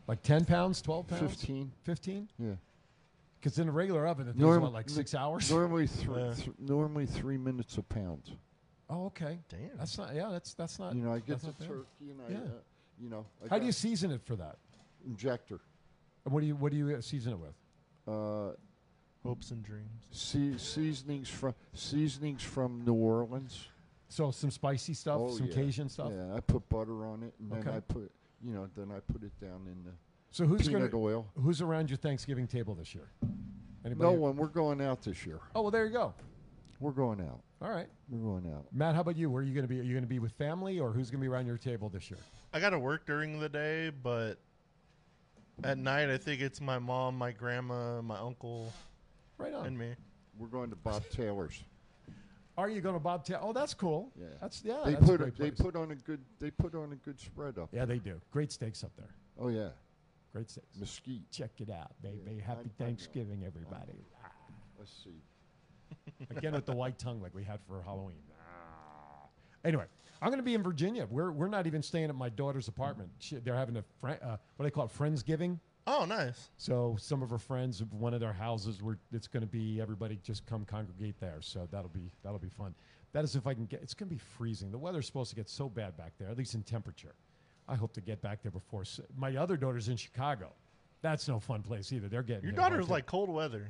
Like 0.06 0.22
ten 0.22 0.44
pounds, 0.44 0.80
twelve 0.82 1.06
pounds, 1.08 1.22
15. 1.22 1.70
Fifteen. 1.84 2.28
yeah. 2.38 2.52
Because 3.40 3.58
in 3.60 3.68
a 3.68 3.72
regular 3.72 4.06
oven, 4.06 4.26
it 4.26 4.32
takes 4.32 4.40
Norm- 4.40 4.62
what, 4.62 4.72
like 4.72 4.88
six 4.90 5.14
hours. 5.14 5.50
Normally, 5.50 5.86
thr- 5.86 6.18
Yeah. 6.18 6.34
th- 6.34 6.50
normally 6.58 7.06
three 7.06 7.38
minutes 7.38 7.78
a 7.78 7.82
pound. 7.82 8.22
Oh, 8.90 9.06
okay. 9.06 9.38
Damn. 9.48 9.76
That's 9.76 9.96
not. 9.98 10.14
Yeah, 10.14 10.28
that's 10.30 10.54
that's 10.54 10.78
not. 10.78 10.94
You 10.94 11.02
know, 11.02 11.12
I 11.12 11.18
get 11.18 11.28
that's 11.28 11.42
the 11.42 11.46
not 11.48 11.58
bad. 11.58 11.68
turkey 11.68 12.10
and 12.10 12.20
I, 12.26 12.30
Yeah. 12.32 12.38
uh, 12.38 12.50
you 13.00 13.10
know, 13.10 13.26
I 13.44 13.48
How 13.48 13.58
do 13.60 13.66
you 13.66 13.72
season 13.72 14.10
it 14.10 14.22
for 14.24 14.34
that? 14.36 14.56
Injector? 15.08 15.60
And 16.24 16.32
what 16.34 16.40
do 16.40 16.46
you 16.46 16.54
what 16.56 16.70
do 16.72 16.78
you 16.78 16.94
uh, 16.94 17.00
season 17.00 17.32
it 17.32 17.38
with? 17.38 17.54
Uh, 18.06 18.52
Hopes 19.24 19.50
and 19.50 19.62
dreams. 19.64 20.04
see, 20.12 20.56
seasonings 20.58 21.28
from 21.28 21.54
seasonings 21.74 22.42
from 22.42 22.82
New 22.84 22.94
Orleans. 22.94 23.66
So 24.08 24.30
some 24.30 24.50
spicy 24.50 24.94
stuff, 24.94 25.18
Oh, 25.20 25.36
some 25.36 25.46
yeah. 25.48 25.54
Cajun 25.54 25.88
stuff. 25.88 26.12
Yeah, 26.14 26.34
I 26.34 26.40
put 26.40 26.66
butter 26.68 27.04
on 27.04 27.22
it, 27.24 27.34
and 27.40 27.50
then 27.50 27.68
I 27.74 27.80
put, 27.80 28.10
you 28.42 28.54
know, 28.54 28.68
then 28.76 28.90
I 28.90 29.00
put 29.00 29.22
it 29.22 29.38
down 29.40 29.66
in 29.66 29.84
the 29.84 29.90
So 30.30 30.46
who's 30.46 30.66
peanut 30.66 30.92
gonna 30.92 31.02
oil. 31.04 31.26
who's 31.34 31.60
around 31.60 31.90
your 31.90 31.96
Thanksgiving 31.98 32.46
table 32.46 32.74
this 32.74 32.94
year? 32.94 33.08
Anybody 33.84 34.00
no 34.02 34.08
Anybody? 34.10 34.16
one. 34.18 34.36
We're 34.36 34.46
going 34.46 34.80
out 34.80 35.02
this 35.02 35.26
year. 35.26 35.40
Oh 35.54 35.62
well, 35.62 35.70
there 35.70 35.84
you 35.86 35.92
go. 35.92 36.14
We're 36.80 36.92
going 36.92 37.20
out. 37.20 37.40
All 37.60 37.70
right, 37.70 37.88
We're 38.08 38.20
going 38.40 38.50
out. 38.54 38.66
Matt. 38.72 38.94
How 38.94 39.00
about 39.00 39.16
you? 39.16 39.28
Where 39.30 39.42
are 39.42 39.44
you 39.44 39.52
going 39.52 39.66
to 39.66 39.68
be? 39.68 39.80
Are 39.80 39.82
you 39.82 39.92
going 39.92 40.04
to 40.04 40.08
be 40.08 40.20
with 40.20 40.30
family, 40.32 40.78
or 40.78 40.92
who's 40.92 41.10
going 41.10 41.20
to 41.20 41.24
be 41.24 41.28
around 41.28 41.46
your 41.46 41.58
table 41.58 41.88
this 41.88 42.08
year? 42.08 42.20
I 42.54 42.60
got 42.60 42.70
to 42.70 42.78
work 42.78 43.04
during 43.04 43.40
the 43.40 43.48
day, 43.48 43.90
but 43.90 44.38
at 45.64 45.78
night 45.78 46.10
I 46.10 46.16
think 46.18 46.40
it's 46.40 46.60
my 46.60 46.78
mom, 46.78 47.16
my 47.18 47.32
grandma, 47.32 48.00
my 48.02 48.18
uncle, 48.18 48.72
Right 49.38 49.52
on. 49.52 49.66
and 49.66 49.78
me. 49.78 49.94
We're 50.38 50.46
going 50.48 50.70
to 50.70 50.76
Bob 50.76 51.02
Taylor's. 51.10 51.62
Are 52.56 52.68
you 52.68 52.80
going 52.80 52.94
to 52.94 53.00
Bob? 53.00 53.24
Ta- 53.24 53.38
oh, 53.40 53.52
that's 53.52 53.72
cool. 53.74 54.10
Yeah. 54.18 54.26
That's 54.40 54.62
yeah. 54.64 54.78
they 54.84 54.92
that's 54.94 55.04
a 55.04 55.06
put 55.06 55.18
great 55.20 55.36
they 55.38 55.50
place. 55.50 55.60
put 55.60 55.76
on 55.76 55.90
a 55.92 55.94
good 55.94 56.20
they 56.40 56.50
put 56.50 56.74
on 56.74 56.92
a 56.92 56.96
good 56.96 57.20
spread 57.20 57.56
up. 57.58 57.68
Yeah, 57.72 57.84
they 57.84 57.98
do. 57.98 58.20
Great 58.32 58.50
steaks 58.52 58.82
up 58.82 58.90
there. 58.96 59.14
Oh 59.40 59.48
yeah, 59.48 59.68
Great 60.32 60.50
steaks. 60.50 60.66
mesquite. 60.78 61.30
Check 61.30 61.50
it 61.58 61.70
out, 61.70 61.92
baby. 62.02 62.18
Yeah, 62.36 62.42
Happy 62.44 62.58
I- 62.58 62.62
I 62.62 62.64
know. 62.64 62.70
Thanksgiving, 62.86 63.44
everybody. 63.46 64.04
Let's 64.78 64.92
see. 65.04 65.22
Again 66.36 66.52
with 66.52 66.66
the 66.66 66.74
white 66.74 66.98
tongue 66.98 67.20
like 67.22 67.34
we 67.34 67.44
had 67.44 67.60
for 67.68 67.80
Halloween. 67.82 68.16
Ah. 68.40 69.26
Anyway, 69.64 69.84
I'm 70.20 70.28
going 70.28 70.38
to 70.38 70.44
be 70.44 70.54
in 70.54 70.62
Virginia. 70.62 71.06
We're 71.10 71.30
we're 71.30 71.48
not 71.48 71.66
even 71.66 71.82
staying 71.82 72.08
at 72.08 72.14
my 72.14 72.28
daughter's 72.28 72.68
apartment. 72.68 73.10
She, 73.18 73.36
they're 73.36 73.54
having 73.54 73.76
a 73.76 73.84
fri- 74.00 74.18
uh, 74.22 74.36
what 74.56 74.58
do 74.58 74.64
they 74.64 74.70
call 74.70 74.84
it, 74.86 74.92
friendsgiving. 74.96 75.58
Oh, 75.86 76.04
nice. 76.04 76.50
So 76.58 76.96
some 77.00 77.22
of 77.22 77.30
her 77.30 77.38
friends 77.38 77.82
one 77.90 78.12
of 78.12 78.20
their 78.20 78.32
houses 78.32 78.82
where 78.82 78.98
it's 79.12 79.26
going 79.26 79.40
to 79.42 79.46
be 79.46 79.80
everybody 79.80 80.18
just 80.22 80.44
come 80.44 80.64
congregate 80.66 81.18
there. 81.20 81.38
So 81.40 81.66
that'll 81.70 81.88
be 81.90 82.10
that'll 82.22 82.38
be 82.38 82.48
fun. 82.50 82.74
That 83.12 83.24
is 83.24 83.34
if 83.36 83.46
I 83.46 83.54
can 83.54 83.64
get. 83.64 83.80
It's 83.82 83.94
going 83.94 84.08
to 84.08 84.14
be 84.14 84.18
freezing. 84.20 84.70
The 84.70 84.78
weather's 84.78 85.06
supposed 85.06 85.30
to 85.30 85.36
get 85.36 85.48
so 85.48 85.68
bad 85.68 85.96
back 85.96 86.12
there, 86.18 86.28
at 86.28 86.36
least 86.36 86.54
in 86.54 86.62
temperature. 86.62 87.14
I 87.68 87.74
hope 87.74 87.92
to 87.94 88.00
get 88.00 88.20
back 88.20 88.42
there 88.42 88.52
before 88.52 88.82
s- 88.82 89.00
my 89.16 89.36
other 89.36 89.56
daughter's 89.56 89.88
in 89.88 89.96
Chicago. 89.96 90.52
That's 91.00 91.28
no 91.28 91.38
fun 91.38 91.62
place 91.62 91.92
either. 91.92 92.08
They're 92.08 92.22
getting 92.22 92.44
Your 92.44 92.52
daughter's 92.52 92.88
like 92.88 93.06
cold 93.06 93.28
weather. 93.30 93.68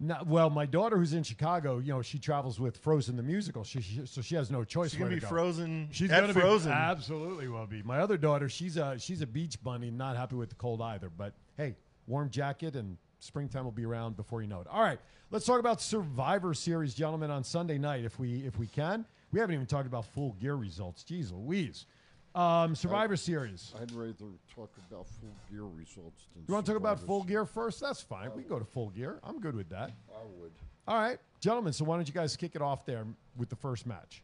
No, 0.00 0.18
well, 0.26 0.50
my 0.50 0.66
daughter 0.66 0.96
who's 0.98 1.14
in 1.14 1.22
Chicago, 1.22 1.78
you 1.78 1.92
know, 1.92 2.02
she 2.02 2.18
travels 2.18 2.58
with 2.58 2.76
Frozen 2.78 3.16
the 3.16 3.22
musical, 3.22 3.62
she, 3.62 3.80
she, 3.80 4.04
so 4.06 4.20
she 4.20 4.34
has 4.34 4.50
no 4.50 4.64
choice. 4.64 4.90
She's 4.90 4.98
gonna 4.98 5.10
be 5.10 5.16
to 5.16 5.22
go. 5.22 5.28
frozen 5.28 5.88
She's 5.92 6.10
gonna 6.10 6.32
Frozen. 6.32 6.72
Be, 6.72 6.76
absolutely 6.76 7.48
will 7.48 7.66
be. 7.66 7.82
My 7.82 8.00
other 8.00 8.16
daughter, 8.16 8.48
she's 8.48 8.76
a 8.76 8.98
she's 8.98 9.22
a 9.22 9.26
beach 9.26 9.62
bunny, 9.62 9.90
not 9.90 10.16
happy 10.16 10.34
with 10.34 10.48
the 10.48 10.56
cold 10.56 10.82
either. 10.82 11.08
But 11.08 11.34
hey, 11.56 11.76
warm 12.06 12.28
jacket 12.28 12.74
and 12.74 12.96
springtime 13.20 13.64
will 13.64 13.72
be 13.72 13.86
around 13.86 14.16
before 14.16 14.42
you 14.42 14.48
know 14.48 14.60
it. 14.60 14.66
All 14.66 14.82
right, 14.82 14.98
let's 15.30 15.46
talk 15.46 15.60
about 15.60 15.80
Survivor 15.80 16.54
Series, 16.54 16.92
gentlemen, 16.94 17.30
on 17.30 17.44
Sunday 17.44 17.78
night 17.78 18.04
if 18.04 18.18
we 18.18 18.44
if 18.44 18.58
we 18.58 18.66
can. 18.66 19.04
We 19.30 19.38
haven't 19.40 19.54
even 19.54 19.66
talked 19.66 19.86
about 19.86 20.06
full 20.06 20.32
gear 20.40 20.56
results. 20.56 21.04
Jeez 21.04 21.32
Louise. 21.32 21.86
Um, 22.34 22.74
Survivor 22.74 23.16
Series. 23.16 23.72
I'd 23.80 23.92
rather 23.92 24.12
talk 24.54 24.70
about 24.90 25.06
full 25.06 25.34
gear 25.50 25.62
results 25.62 26.24
than. 26.34 26.44
You 26.48 26.54
want 26.54 26.66
to 26.66 26.72
talk 26.72 26.80
about 26.80 26.98
Survivor 26.98 27.06
full 27.06 27.22
gear 27.22 27.44
first? 27.44 27.80
That's 27.80 28.00
fine. 28.00 28.30
We 28.34 28.42
can 28.42 28.48
go 28.48 28.58
to 28.58 28.64
full 28.64 28.90
gear. 28.90 29.20
I'm 29.22 29.40
good 29.40 29.54
with 29.54 29.68
that. 29.68 29.92
I 30.12 30.24
would. 30.40 30.50
All 30.88 30.98
right, 31.00 31.18
gentlemen. 31.40 31.72
So 31.72 31.84
why 31.84 31.96
don't 31.96 32.08
you 32.08 32.14
guys 32.14 32.36
kick 32.36 32.56
it 32.56 32.62
off 32.62 32.84
there 32.84 33.06
with 33.36 33.50
the 33.50 33.56
first 33.56 33.86
match? 33.86 34.22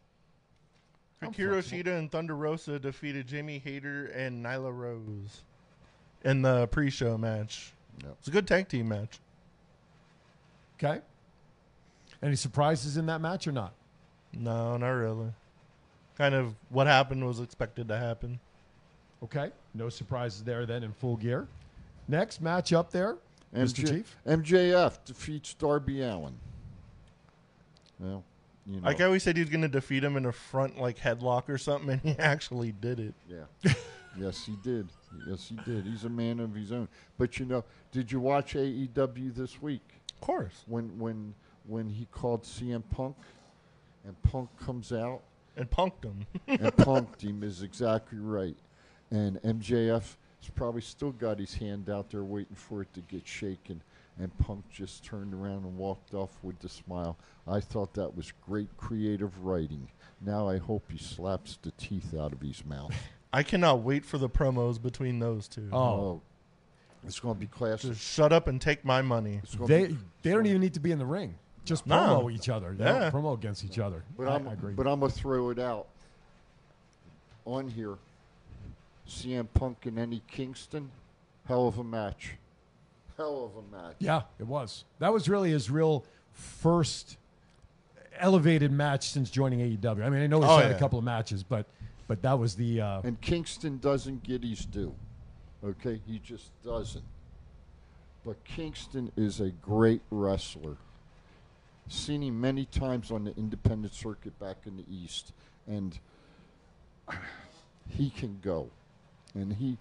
I'm 1.22 1.32
Hikaru 1.32 1.52
flexible. 1.52 1.78
Shida 1.92 1.98
and 1.98 2.10
Thunder 2.10 2.34
Rosa 2.36 2.78
defeated 2.78 3.26
Jamie 3.26 3.60
Hayter 3.64 4.06
and 4.06 4.44
Nyla 4.44 4.76
Rose 4.76 5.42
in 6.24 6.42
the 6.42 6.66
pre-show 6.68 7.16
match. 7.16 7.72
It's 8.18 8.28
a 8.28 8.30
good 8.30 8.46
tag 8.48 8.68
team 8.68 8.88
match. 8.88 9.18
Okay. 10.82 11.00
Any 12.22 12.36
surprises 12.36 12.96
in 12.96 13.06
that 13.06 13.20
match 13.20 13.46
or 13.46 13.52
not? 13.52 13.72
No, 14.32 14.76
not 14.76 14.88
really. 14.88 15.28
Kind 16.20 16.34
of 16.34 16.54
what 16.68 16.86
happened 16.86 17.26
was 17.26 17.40
expected 17.40 17.88
to 17.88 17.96
happen. 17.96 18.38
Okay. 19.22 19.50
No 19.72 19.88
surprises 19.88 20.44
there 20.44 20.66
then 20.66 20.82
in 20.82 20.92
full 20.92 21.16
gear. 21.16 21.48
Next 22.08 22.42
match 22.42 22.74
up 22.74 22.90
there, 22.90 23.16
Mr. 23.56 23.88
Chief. 23.88 24.16
MJF 24.26 24.98
defeats 25.06 25.54
Darby 25.54 26.02
Allin. 26.02 26.34
Well, 27.98 28.22
you 28.66 28.82
know. 28.82 28.86
Like 28.86 29.00
I 29.00 29.04
always 29.04 29.22
said, 29.22 29.38
he 29.38 29.42
was 29.42 29.48
going 29.48 29.62
to 29.62 29.68
defeat 29.68 30.04
him 30.04 30.18
in 30.18 30.26
a 30.26 30.32
front 30.32 30.78
like 30.78 30.98
headlock 30.98 31.48
or 31.48 31.56
something, 31.56 31.88
and 31.88 32.02
he 32.02 32.10
actually 32.18 32.72
did 32.72 33.00
it. 33.00 33.14
Yeah. 33.26 33.72
yes, 34.18 34.44
he 34.44 34.56
did. 34.62 34.90
Yes, 35.26 35.48
he 35.48 35.54
did. 35.64 35.86
He's 35.86 36.04
a 36.04 36.10
man 36.10 36.38
of 36.38 36.54
his 36.54 36.70
own. 36.70 36.86
But 37.16 37.38
you 37.38 37.46
know, 37.46 37.64
did 37.92 38.12
you 38.12 38.20
watch 38.20 38.52
AEW 38.52 39.34
this 39.34 39.62
week? 39.62 39.88
Of 40.12 40.20
course. 40.20 40.64
When 40.66 40.98
when 40.98 41.32
when 41.66 41.88
he 41.88 42.06
called 42.12 42.42
CM 42.42 42.82
Punk, 42.90 43.16
and 44.04 44.22
Punk 44.22 44.50
comes 44.58 44.92
out 44.92 45.22
and 45.60 45.70
punked 45.70 46.04
him. 46.04 46.26
and 46.48 46.60
punked 46.76 47.20
him 47.20 47.42
is 47.42 47.62
exactly 47.62 48.18
right. 48.18 48.56
And 49.10 49.40
MJF 49.42 49.92
has 49.92 50.50
probably 50.54 50.80
still 50.80 51.12
got 51.12 51.38
his 51.38 51.54
hand 51.54 51.90
out 51.90 52.10
there 52.10 52.24
waiting 52.24 52.56
for 52.56 52.82
it 52.82 52.92
to 52.94 53.00
get 53.02 53.26
shaken. 53.26 53.82
And 54.18 54.36
Punk 54.38 54.64
just 54.70 55.04
turned 55.04 55.32
around 55.32 55.64
and 55.64 55.76
walked 55.76 56.14
off 56.14 56.30
with 56.42 56.62
a 56.64 56.68
smile. 56.68 57.16
I 57.46 57.60
thought 57.60 57.94
that 57.94 58.16
was 58.16 58.32
great 58.46 58.74
creative 58.76 59.44
writing. 59.44 59.88
Now 60.20 60.48
I 60.48 60.58
hope 60.58 60.90
he 60.90 60.98
slaps 60.98 61.58
the 61.62 61.70
teeth 61.72 62.14
out 62.18 62.32
of 62.32 62.40
his 62.40 62.64
mouth. 62.64 62.94
I 63.32 63.42
cannot 63.42 63.82
wait 63.82 64.04
for 64.04 64.18
the 64.18 64.28
promos 64.28 64.82
between 64.82 65.18
those 65.20 65.46
two. 65.46 65.68
Oh. 65.72 65.78
oh. 65.78 66.22
It's 67.06 67.18
going 67.18 67.34
to 67.34 67.40
be 67.40 67.46
classic. 67.46 67.92
Just 67.92 68.02
shut 68.02 68.30
up 68.30 68.46
and 68.46 68.60
take 68.60 68.84
my 68.84 69.00
money. 69.00 69.40
They 69.66 69.96
they 70.22 70.32
don't 70.32 70.44
even 70.44 70.60
need 70.60 70.74
to 70.74 70.80
be 70.80 70.92
in 70.92 70.98
the 70.98 71.06
ring. 71.06 71.36
Just 71.64 71.86
No. 71.86 71.96
promo 71.96 72.32
each 72.32 72.48
other. 72.48 72.74
They 72.74 72.84
don't 72.84 73.00
Yeah. 73.02 73.10
promo 73.10 73.34
against 73.34 73.64
each 73.64 73.78
other. 73.78 74.02
But 74.16 74.28
I, 74.28 74.34
I'm, 74.36 74.48
I 74.48 74.52
agree. 74.54 74.72
But 74.74 74.86
I'm 74.86 75.00
gonna 75.00 75.12
throw 75.12 75.50
it 75.50 75.58
out 75.58 75.86
on 77.44 77.68
here. 77.68 77.96
CM 79.06 79.48
Punk 79.54 79.86
and 79.86 79.98
Eddie 79.98 80.22
Kingston, 80.28 80.90
hell 81.46 81.66
of 81.66 81.78
a 81.78 81.84
match. 81.84 82.36
Hell 83.16 83.44
of 83.44 83.64
a 83.64 83.76
match. 83.76 83.96
yeah, 83.98 84.22
it 84.38 84.46
was. 84.46 84.84
That 85.00 85.12
was 85.12 85.28
really 85.28 85.50
his 85.50 85.70
real 85.70 86.04
first 86.32 87.16
elevated 88.18 88.70
match 88.70 89.10
since 89.10 89.30
joining 89.30 89.60
AEW. 89.60 90.04
I 90.04 90.10
mean, 90.10 90.22
I 90.22 90.26
know 90.26 90.40
he's 90.40 90.48
Oh, 90.50 90.58
had 90.58 90.70
a 90.70 90.78
couple 90.78 90.98
of 90.98 91.04
matches, 91.04 91.42
but 91.42 91.66
but 92.06 92.22
that 92.22 92.38
was 92.38 92.54
the 92.54 92.80
uh, 92.80 93.00
And 93.04 93.20
Kingston 93.20 93.78
doesn't 93.78 94.22
get 94.22 94.42
his 94.42 94.64
due. 94.64 94.94
Okay, 95.64 96.00
he 96.06 96.18
just 96.18 96.50
doesn't. 96.62 97.04
But 98.24 98.42
Kingston 98.44 99.12
is 99.16 99.40
a 99.40 99.50
great 99.50 100.02
wrestler. 100.10 100.76
Seen 101.92 102.22
him 102.22 102.40
many 102.40 102.66
times 102.66 103.10
on 103.10 103.24
the 103.24 103.36
independent 103.36 103.92
circuit 103.92 104.38
back 104.38 104.58
in 104.64 104.76
the 104.76 104.84
East, 104.88 105.32
and 105.66 105.98
he 107.88 108.10
can 108.10 108.38
go. 108.42 108.68
And 109.34 109.52
he, 109.52 109.76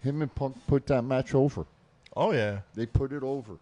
him 0.00 0.22
and 0.22 0.34
Punk 0.34 0.56
put 0.66 0.86
that 0.86 1.02
match 1.02 1.34
over. 1.34 1.66
Oh 2.16 2.32
yeah, 2.32 2.60
they 2.74 2.86
put 2.86 3.12
it 3.12 3.22
over. 3.22 3.56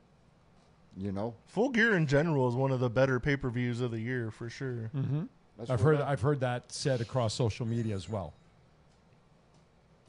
You 0.96 1.10
know, 1.12 1.34
Full 1.48 1.70
Gear 1.70 1.96
in 1.96 2.06
general 2.06 2.48
is 2.48 2.54
one 2.54 2.70
of 2.70 2.78
the 2.80 2.88
better 2.90 3.18
pay 3.18 3.36
per 3.36 3.50
views 3.50 3.80
of 3.80 3.90
the 3.90 4.00
year 4.00 4.30
for 4.30 4.48
sure. 4.48 4.88
hmm 4.92 5.22
I've 5.68 5.80
heard 5.80 6.00
I- 6.00 6.12
I've 6.12 6.20
heard 6.22 6.40
that 6.40 6.70
said 6.72 7.00
across 7.00 7.34
social 7.34 7.66
media 7.66 7.94
as 7.96 8.08
well. 8.08 8.32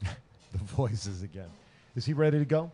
the 0.00 0.58
voices 0.58 1.22
again. 1.22 1.50
Is 1.96 2.04
he 2.06 2.12
ready 2.12 2.38
to 2.38 2.44
go? 2.44 2.70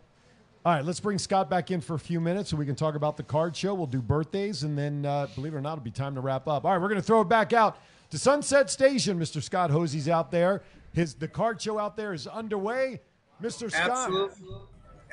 All 0.65 0.73
right, 0.73 0.83
let's 0.83 0.99
bring 0.99 1.17
Scott 1.17 1.49
back 1.49 1.71
in 1.71 1.79
for 1.79 1.93
a 1.93 1.99
few 1.99 2.19
minutes 2.19 2.49
so 2.49 2.57
we 2.57 2.65
can 2.65 2.75
talk 2.75 2.95
about 2.95 3.15
the 3.15 3.23
card 3.23 3.55
show. 3.55 3.73
We'll 3.73 3.87
do 3.87 4.01
birthdays, 4.01 4.63
and 4.63 4.77
then, 4.77 5.05
uh, 5.05 5.27
believe 5.33 5.53
it 5.53 5.57
or 5.57 5.61
not, 5.61 5.73
it'll 5.73 5.85
be 5.85 5.91
time 5.91 6.15
to 6.15 6.21
wrap 6.21 6.49
up. 6.49 6.65
All 6.65 6.71
right, 6.71 6.81
we're 6.81 6.89
going 6.89 6.99
to 6.99 7.05
throw 7.05 7.21
it 7.21 7.29
back 7.29 7.53
out 7.53 7.77
to 8.09 8.17
Sunset 8.17 8.69
Station. 8.69 9.17
Mr. 9.17 9.41
Scott 9.41 9.71
Hosey's 9.71 10.09
out 10.09 10.31
there. 10.31 10.61
His 10.91 11.13
the 11.13 11.29
card 11.29 11.61
show 11.61 11.79
out 11.79 11.95
there 11.95 12.13
is 12.13 12.27
underway. 12.27 12.99
Mr. 13.41 13.71
Scott. 13.71 13.89
Absolutely. 13.89 14.55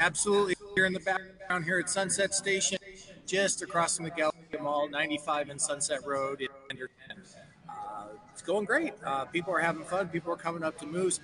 Absolutely. 0.01 0.55
Here 0.75 0.85
in 0.85 0.93
the 0.93 1.01
background 1.01 1.65
here 1.65 1.79
at 1.79 1.89
Sunset 1.89 2.35
Station, 2.35 2.79
just 3.25 3.63
across 3.63 3.97
from 3.97 4.07
the 4.07 4.11
Galaxy 4.11 4.59
Mall, 4.61 4.89
95 4.89 5.51
and 5.51 5.61
Sunset 5.61 6.05
Road 6.05 6.41
in. 6.41 6.49
Uh, 7.69 8.07
it's 8.33 8.43
going 8.43 8.65
great. 8.65 8.95
Uh, 9.05 9.27
people 9.27 9.55
are 9.55 9.61
having 9.61 9.85
fun. 9.85 10.09
People 10.09 10.33
are 10.33 10.37
coming 10.37 10.65
up 10.65 10.77
to 10.81 10.87
Moose. 10.87 11.21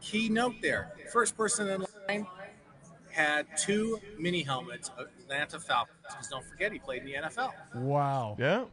Key 0.00 0.28
note 0.28 0.56
there 0.60 0.92
first 1.12 1.36
person 1.36 1.68
in 1.68 1.84
line 2.08 2.26
had 3.18 3.46
two 3.56 4.00
mini 4.18 4.42
helmets 4.42 4.90
of 4.96 5.08
Atlanta 5.24 5.58
Falcons. 5.58 5.98
Because 6.08 6.28
don't 6.28 6.44
forget, 6.44 6.72
he 6.72 6.78
played 6.78 7.02
in 7.02 7.06
the 7.06 7.14
NFL. 7.14 7.52
Wow. 7.74 8.36
Yeah. 8.38 8.64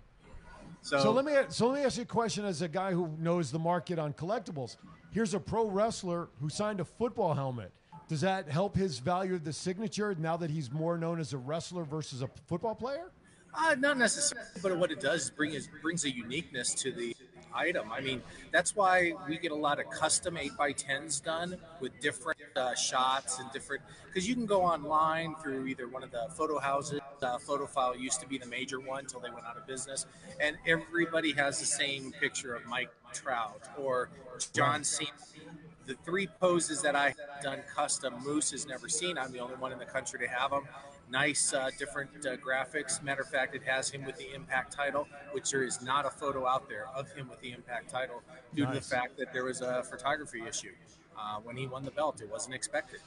So, 0.82 1.00
So 1.00 1.12
let 1.12 1.26
me 1.26 1.34
so 1.50 1.68
let 1.68 1.80
me 1.80 1.86
ask 1.86 1.98
you 1.98 2.04
a 2.04 2.06
question 2.06 2.46
as 2.46 2.62
a 2.62 2.68
guy 2.68 2.92
who 2.92 3.10
knows 3.20 3.52
the 3.52 3.60
market 3.60 3.98
on 3.98 4.14
collectibles. 4.14 4.78
Here's 5.12 5.34
a 5.34 5.40
pro 5.40 5.66
wrestler 5.68 6.30
who 6.40 6.50
signed 6.50 6.80
a 6.80 6.86
football 6.86 7.34
helmet. 7.34 7.72
Does 8.08 8.22
that 8.22 8.48
help 8.48 8.76
his 8.76 9.00
value 9.00 9.34
of 9.34 9.44
the 9.44 9.54
signature 9.54 10.16
now 10.20 10.38
that 10.38 10.52
he's 10.52 10.72
more 10.72 10.96
known 10.98 11.20
as 11.20 11.34
a 11.34 11.38
wrestler 11.38 11.84
versus 11.84 12.22
a 12.22 12.30
football 12.48 12.76
player? 12.76 13.10
Uh, 13.58 13.76
not 13.80 13.98
necessarily, 13.98 14.48
but 14.62 14.78
what 14.78 14.92
it 14.92 15.00
does 15.00 15.24
is 15.24 15.30
bring 15.32 15.54
is 15.54 15.70
brings 15.82 16.04
a 16.06 16.14
uniqueness 16.14 16.74
to 16.76 16.92
the 16.92 17.15
item. 17.56 17.92
I 17.92 18.02
mean, 18.02 18.22
that's 18.52 18.76
why 18.76 19.14
we 19.28 19.38
get 19.38 19.52
a 19.52 19.56
lot 19.56 19.80
of 19.80 19.90
custom 19.90 20.38
eight 20.38 20.52
x 20.60 20.84
tens 20.84 21.20
done 21.20 21.58
with 21.80 22.00
different 22.00 22.40
uh, 22.56 22.76
shots 22.76 23.40
and 23.40 23.52
different. 23.52 23.82
Because 24.08 24.28
you 24.28 24.36
can 24.36 24.46
go 24.46 24.62
online 24.62 25.36
through 25.42 25.68
either 25.68 25.88
one 25.88 26.04
of 26.04 26.12
the 26.12 26.28
photo 26.36 26.60
houses. 26.60 27.00
Uh, 27.22 27.38
photo 27.38 27.66
file 27.66 27.96
used 27.96 28.20
to 28.20 28.28
be 28.28 28.38
the 28.38 28.46
major 28.46 28.80
one 28.80 29.00
until 29.00 29.20
they 29.20 29.30
went 29.30 29.46
out 29.46 29.58
of 29.58 29.66
business, 29.66 30.06
and 30.40 30.58
everybody 30.68 31.32
has 31.32 31.60
the 31.60 31.66
same 31.66 32.12
picture 32.20 32.54
of 32.54 32.66
Mike 32.66 32.92
Trout 33.14 33.62
or 33.78 34.10
John 34.54 34.84
Cena. 34.84 35.12
The 35.86 35.96
three 36.04 36.28
poses 36.40 36.82
that 36.82 36.96
I 36.96 37.08
have 37.08 37.44
done 37.44 37.60
custom, 37.74 38.16
Moose 38.24 38.52
has 38.52 38.68
never 38.68 38.90
seen. 38.90 39.18
I'm 39.18 39.32
the 39.32 39.40
only 39.40 39.56
one 39.56 39.72
in 39.72 39.80
the 39.80 39.86
country 39.86 40.20
to 40.20 40.28
have 40.28 40.52
them. 40.52 40.68
Nice, 41.10 41.54
uh, 41.54 41.70
different 41.78 42.10
uh, 42.26 42.36
graphics. 42.38 43.02
Matter 43.04 43.22
of 43.22 43.30
fact, 43.30 43.56
it 43.56 43.62
has 43.64 43.90
him 43.90 44.04
with 44.06 44.18
the 44.18 44.34
Impact 44.34 44.74
title, 44.74 45.08
which 45.34 45.52
there 45.52 45.64
is 45.64 45.82
not 45.82 46.06
a 46.06 46.10
photo 46.10 46.48
out 46.48 46.68
there 46.68 46.88
of 46.96 47.12
him 47.12 47.30
with 47.30 47.40
the 47.42 47.52
Impact 47.52 47.90
title 47.90 48.24
due 48.56 48.66
to 48.66 48.74
the 48.74 48.82
fact 48.82 49.18
that 49.18 49.32
there 49.32 49.44
was 49.46 49.62
a 49.62 49.84
photography 49.84 50.42
issue 50.48 50.74
uh, 51.18 51.38
when 51.44 51.56
he 51.56 51.68
won 51.68 51.84
the 51.86 51.92
belt. 51.92 52.22
It 52.22 52.30
wasn't 52.30 52.56
expected. 52.56 53.02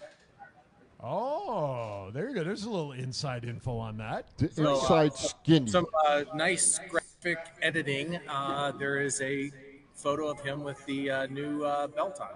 Oh, 1.02 2.10
there 2.12 2.28
you 2.28 2.34
go. 2.34 2.42
There's 2.44 2.64
a 2.64 2.70
little 2.70 2.92
inside 2.92 3.44
info 3.44 3.78
on 3.78 3.96
that. 3.98 4.26
The 4.36 4.48
So, 4.50 4.66
uh, 4.66 4.74
inside 4.80 5.14
skinny. 5.14 5.70
Some 5.70 5.86
uh, 6.08 6.24
nice 6.34 6.80
graphic 6.88 7.38
editing. 7.62 8.18
Uh, 8.28 8.72
there 8.72 9.00
is 9.00 9.20
a 9.20 9.50
photo 9.94 10.28
of 10.28 10.40
him 10.40 10.62
with 10.64 10.84
the 10.86 11.10
uh, 11.10 11.26
new 11.26 11.64
uh, 11.64 11.86
belt 11.88 12.20
on. 12.20 12.28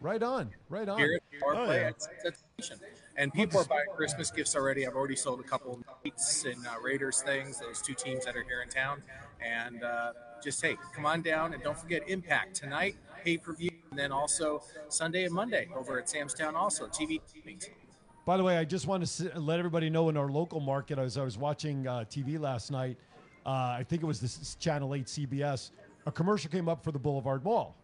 Right 0.00 0.22
on, 0.22 0.50
right 0.68 0.88
on. 0.88 0.98
Here 0.98 1.14
at 1.20 1.40
Power 1.40 1.56
Oh, 1.56 1.64
Play 1.66 1.80
yeah. 1.80 1.88
at 1.88 2.00
Sunset 2.02 2.38
Station. 2.58 2.78
And 3.18 3.34
people 3.34 3.60
are 3.60 3.64
buying 3.64 3.88
Christmas 3.96 4.30
gifts 4.30 4.54
already. 4.54 4.86
I've 4.86 4.94
already 4.94 5.16
sold 5.16 5.40
a 5.40 5.42
couple 5.42 5.72
of 5.72 5.84
Knights 6.04 6.44
and 6.44 6.64
uh, 6.64 6.80
Raiders 6.80 7.20
things, 7.20 7.58
those 7.58 7.82
two 7.82 7.94
teams 7.94 8.24
that 8.24 8.36
are 8.36 8.44
here 8.44 8.62
in 8.62 8.68
town. 8.68 9.02
And 9.44 9.82
uh, 9.82 10.12
just, 10.40 10.62
hey, 10.62 10.76
come 10.94 11.04
on 11.04 11.22
down. 11.22 11.52
And 11.52 11.60
don't 11.60 11.76
forget 11.76 12.08
Impact 12.08 12.54
tonight, 12.54 12.94
pay 13.24 13.36
per 13.36 13.52
view, 13.54 13.72
and 13.90 13.98
then 13.98 14.12
also 14.12 14.62
Sunday 14.88 15.24
and 15.24 15.34
Monday 15.34 15.68
over 15.76 15.98
at 15.98 16.08
Sam's 16.08 16.32
Town, 16.32 16.54
also 16.54 16.86
TV. 16.86 17.20
By 18.24 18.36
the 18.36 18.44
way, 18.44 18.56
I 18.56 18.64
just 18.64 18.86
want 18.86 19.04
to 19.04 19.40
let 19.40 19.58
everybody 19.58 19.90
know 19.90 20.08
in 20.10 20.16
our 20.16 20.28
local 20.28 20.60
market, 20.60 21.00
as 21.00 21.18
I 21.18 21.24
was 21.24 21.36
watching 21.36 21.88
uh, 21.88 22.04
TV 22.08 22.38
last 22.38 22.70
night, 22.70 22.98
uh, 23.44 23.50
I 23.50 23.84
think 23.88 24.02
it 24.04 24.06
was 24.06 24.20
this 24.20 24.54
Channel 24.56 24.94
8 24.94 25.06
CBS, 25.06 25.72
a 26.06 26.12
commercial 26.12 26.50
came 26.52 26.68
up 26.68 26.84
for 26.84 26.92
the 26.92 26.98
Boulevard 27.00 27.42
Mall. 27.42 27.74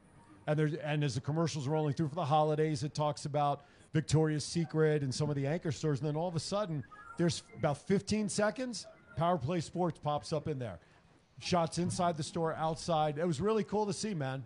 And, 0.47 0.56
there, 0.56 0.70
and 0.85 1.02
as 1.02 1.16
the 1.16 1.20
commercials 1.20 1.66
are 1.66 1.70
rolling 1.70 1.94
through 1.94 2.09
for 2.09 2.15
the 2.15 2.24
holidays, 2.24 2.85
it 2.85 2.94
talks 2.94 3.24
about 3.24 3.62
Victoria's 3.95 4.45
Secret 4.45 5.03
and 5.03 5.15
some 5.15 5.31
of 5.31 5.37
the 5.37 5.47
anchor 5.47 5.73
stores. 5.73 6.01
And 6.01 6.09
then 6.09 6.16
all 6.16 6.29
of 6.29 6.35
a 6.35 6.41
sudden, 6.41 6.85
there's 7.16 7.45
about 7.57 7.79
15 7.79 8.29
seconds, 8.29 8.87
Power 9.16 9.39
Play 9.39 9.61
Sports 9.61 9.99
pops 10.03 10.33
up 10.33 10.49
in 10.49 10.59
there. 10.59 10.79
Shots 11.41 11.79
inside 11.79 12.16
the 12.16 12.23
store, 12.23 12.55
outside. 12.55 13.19
It 13.19 13.27
was 13.27 13.41
really 13.41 13.65
cool 13.65 13.87
to 13.87 13.93
see, 13.93 14.12
man. 14.12 14.45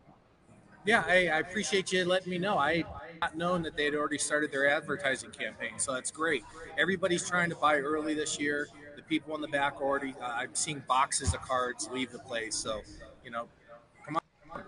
Yeah, 0.84 1.02
I, 1.06 1.28
I 1.28 1.38
appreciate 1.40 1.92
you 1.92 2.04
letting 2.04 2.30
me 2.30 2.38
know. 2.38 2.56
I 2.56 2.76
had 2.76 2.86
not 3.20 3.36
known 3.36 3.62
that 3.62 3.76
they 3.76 3.84
had 3.86 3.94
already 3.94 4.18
started 4.18 4.52
their 4.52 4.68
advertising 4.70 5.30
campaign, 5.30 5.78
so 5.78 5.92
that's 5.92 6.10
great. 6.10 6.44
Everybody's 6.78 7.28
trying 7.28 7.50
to 7.50 7.56
buy 7.56 7.78
early 7.78 8.14
this 8.14 8.38
year. 8.38 8.68
The 8.96 9.02
people 9.02 9.34
in 9.34 9.40
the 9.40 9.48
back 9.48 9.80
already. 9.80 10.14
Uh, 10.20 10.26
I'm 10.26 10.54
seeing 10.54 10.82
boxes 10.86 11.34
of 11.34 11.40
cards 11.42 11.88
leave 11.92 12.10
the 12.10 12.18
place, 12.18 12.54
so 12.54 12.80
you 13.24 13.30
know, 13.30 13.48
come 14.04 14.16
on. 14.16 14.62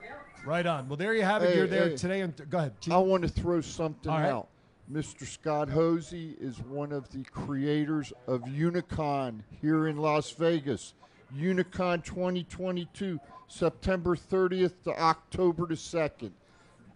Right 0.44 0.66
on. 0.66 0.89
Well, 0.89 0.97
there 0.97 1.15
you 1.15 1.23
have 1.23 1.43
it. 1.43 1.51
Hey, 1.51 1.57
You're 1.57 1.66
there 1.66 1.89
hey. 1.90 1.97
today. 1.97 2.20
And 2.23 2.51
go 2.51 2.59
ahead. 2.59 2.81
Chief. 2.81 2.93
I 2.93 2.98
want 2.98 3.23
to 3.23 3.28
throw 3.28 3.61
something 3.61 4.11
All 4.11 4.19
right. 4.19 4.31
out. 4.31 4.48
Mr. 4.92 5.24
Scott 5.24 5.68
Hosey 5.68 6.36
is 6.40 6.58
one 6.58 6.90
of 6.90 7.08
the 7.10 7.22
creators 7.22 8.12
of 8.26 8.42
Unicon 8.42 9.40
here 9.60 9.86
in 9.86 9.96
Las 9.96 10.32
Vegas. 10.32 10.94
Unicon 11.36 12.02
2022, 12.04 13.20
September 13.46 14.16
30th 14.16 14.82
to 14.82 14.90
October 15.00 15.66
the 15.66 15.74
2nd. 15.74 16.32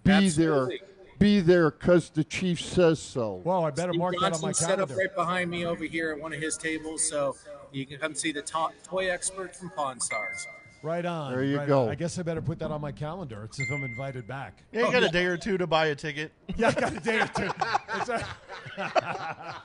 Be 0.02 0.10
Absolutely. 0.10 0.78
there. 0.78 0.88
Be 1.20 1.40
there 1.40 1.70
because 1.70 2.10
the 2.10 2.24
chief 2.24 2.60
says 2.60 2.98
so. 2.98 3.40
Well, 3.44 3.64
I 3.64 3.70
better 3.70 3.92
Steve 3.92 4.00
mark 4.00 4.14
that 4.14 4.32
on 4.32 4.40
my 4.40 4.48
Johnson's 4.48 4.58
set 4.58 4.80
up 4.80 4.90
right 4.96 5.14
behind 5.14 5.48
me 5.48 5.64
over 5.64 5.84
here 5.84 6.10
at 6.10 6.20
one 6.20 6.32
of 6.32 6.40
his 6.40 6.56
tables, 6.56 7.08
so 7.08 7.36
you 7.70 7.86
can 7.86 8.00
come 8.00 8.14
see 8.16 8.32
the 8.32 8.42
to- 8.42 8.72
toy 8.82 9.08
expert 9.08 9.54
from 9.54 9.70
Pawn 9.70 10.00
Stars. 10.00 10.48
Right 10.85 11.06
on. 11.06 11.32
There 11.32 11.43
you 11.43 11.56
right 11.59 11.66
go. 11.66 11.85
on. 11.85 11.89
I 11.89 11.94
guess 11.94 12.19
I 12.19 12.23
better 12.23 12.43
put 12.43 12.59
that 12.59 12.70
on 12.70 12.81
my 12.82 12.93
calendar. 12.93 13.43
It's 13.44 13.59
if 13.59 13.70
I'm 13.73 13.82
invited 13.85 14.27
back. 14.27 14.62
Yeah, 14.70 14.85
you 14.86 14.93
got 14.93 15.02
a 15.02 15.09
day 15.09 15.24
or 15.24 15.39
two 15.39 15.56
to 15.56 15.66
buy 15.66 15.86
a 15.86 15.94
ticket. 15.94 16.31
Yeah, 16.56 16.69
I 16.69 16.73
got 16.81 16.93
a 16.94 17.01
day 17.01 17.20
or 17.20 17.27
two. 17.28 17.51
It's 17.97 18.09
a- 18.11 18.27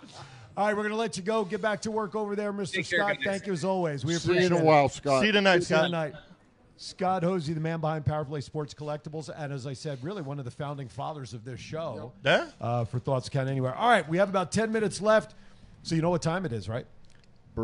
All 0.58 0.66
right, 0.66 0.74
we're 0.76 0.84
going 0.84 0.90
to 0.92 0.96
let 0.96 1.18
you 1.18 1.24
go. 1.24 1.44
Get 1.44 1.62
back 1.62 1.82
to 1.82 1.92
work 1.92 2.16
over 2.16 2.36
there, 2.38 2.52
Mr. 2.54 2.74
Take 2.76 2.86
Scott. 2.86 3.16
guys. 3.18 3.18
Thank 3.26 3.48
you 3.48 3.54
as 3.54 3.64
always. 3.66 4.04
We 4.06 4.16
appreciate 4.16 4.18
it. 4.18 4.22
See 4.22 4.42
you 4.42 4.46
appreciate 4.48 4.62
in 4.62 4.64
a 4.64 4.66
while, 4.66 4.90
Scott. 4.90 5.20
See 5.22 5.28
you 5.28 5.32
tonight, 5.34 5.56
See 5.64 5.74
you 5.74 5.78
Scott. 5.78 5.84
tonight. 5.86 6.14
Scott 6.78 7.24
Hosey, 7.24 7.54
the 7.54 7.60
man 7.60 7.82
behind 7.82 8.06
Power 8.06 8.24
Play 8.24 8.40
Sports 8.40 8.74
Collectibles, 8.74 9.30
and 9.36 9.52
as 9.52 9.68
I 9.68 9.74
said, 9.74 10.00
really 10.02 10.22
one 10.22 10.40
of 10.40 10.46
the 10.46 10.52
founding 10.52 10.88
fathers 10.88 11.34
of 11.34 11.44
this 11.44 11.60
show. 11.60 12.14
Yeah? 12.24 12.48
Uh, 12.62 12.86
for 12.86 12.98
Thoughts 13.00 13.28
Count 13.28 13.50
Anywhere. 13.50 13.76
All 13.76 13.90
right, 13.90 14.08
we 14.08 14.18
have 14.18 14.30
about 14.30 14.54
10 14.54 14.72
minutes 14.72 15.02
left. 15.02 15.36
So 15.84 15.96
you 15.96 16.02
know 16.02 16.10
what 16.10 16.22
time 16.22 16.46
it 16.46 16.54
is, 16.54 16.70
right? 16.70 16.86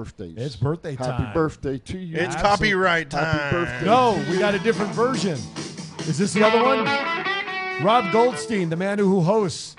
Birthdays. 0.03 0.33
It's 0.37 0.55
birthday 0.57 0.95
time. 0.97 1.21
Happy 1.21 1.33
birthday 1.33 1.77
to 1.77 1.97
you. 1.97 2.17
It's 2.17 2.35
Absolute- 2.35 2.41
copyright 2.43 3.09
time. 3.09 3.23
Happy 3.23 3.55
birthday. 3.55 3.85
No, 3.85 4.25
we 4.29 4.37
got 4.39 4.53
a 4.53 4.59
different 4.59 4.91
version. 4.93 5.37
Is 5.99 6.17
this 6.17 6.33
the 6.33 6.43
other 6.45 6.61
one? 6.61 6.83
Rob 7.83 8.11
Goldstein, 8.11 8.69
the 8.69 8.75
man 8.75 8.99
who 8.99 9.21
hosts 9.21 9.75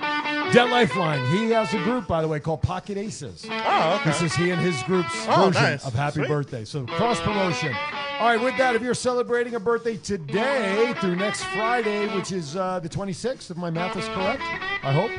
Dead 0.52 0.70
Lifeline. 0.70 1.26
He 1.36 1.50
has 1.50 1.74
a 1.74 1.78
group, 1.84 2.06
by 2.06 2.22
the 2.22 2.28
way, 2.28 2.40
called 2.40 2.62
Pocket 2.62 2.96
Aces. 2.96 3.44
Oh, 3.50 3.96
okay. 4.00 4.10
This 4.10 4.22
is 4.22 4.34
he 4.34 4.50
and 4.50 4.60
his 4.60 4.82
group's 4.84 5.12
Oh, 5.28 5.46
version 5.46 5.62
nice. 5.62 5.84
of 5.86 5.92
Happy 5.92 6.20
Sweet. 6.20 6.28
Birthday. 6.28 6.64
So 6.64 6.86
cross 6.86 7.20
promotion. 7.20 7.74
All 8.18 8.28
right, 8.28 8.40
with 8.42 8.56
that, 8.56 8.74
if 8.74 8.80
you're 8.80 8.94
celebrating 8.94 9.54
a 9.54 9.60
birthday 9.60 9.98
today 9.98 10.94
through 11.00 11.16
next 11.16 11.44
Friday, 11.44 12.06
which 12.16 12.32
is 12.32 12.56
uh, 12.56 12.80
the 12.80 12.88
26th, 12.88 13.50
if 13.50 13.56
my 13.58 13.68
math 13.68 13.94
is 13.98 14.06
correct, 14.08 14.40
I 14.82 14.92
hope. 14.92 15.10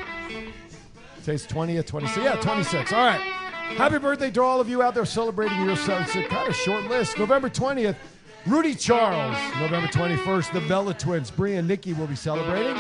Today's 1.24 1.46
20th, 1.46 1.84
26th. 1.86 2.24
Yeah, 2.24 2.36
26. 2.38 2.94
All 2.94 3.06
right. 3.06 3.34
Happy 3.76 4.00
birthday 4.00 4.32
to 4.32 4.42
all 4.42 4.60
of 4.60 4.70
you 4.70 4.82
out 4.82 4.96
there 4.96 5.06
celebrating 5.06 5.64
yourselves. 5.66 6.08
It's 6.08 6.16
a 6.16 6.30
kind 6.30 6.48
of 6.48 6.56
short 6.56 6.86
list. 6.86 7.20
November 7.20 7.50
20th, 7.50 7.96
Rudy 8.46 8.74
Charles. 8.74 9.38
November 9.60 9.88
21st, 9.88 10.54
the 10.54 10.62
Bella 10.68 10.94
Twins. 10.94 11.30
Brie 11.30 11.56
and 11.56 11.68
Nikki 11.68 11.94
will 11.94 12.08
be 12.08 12.16
celebrating. 12.16 12.76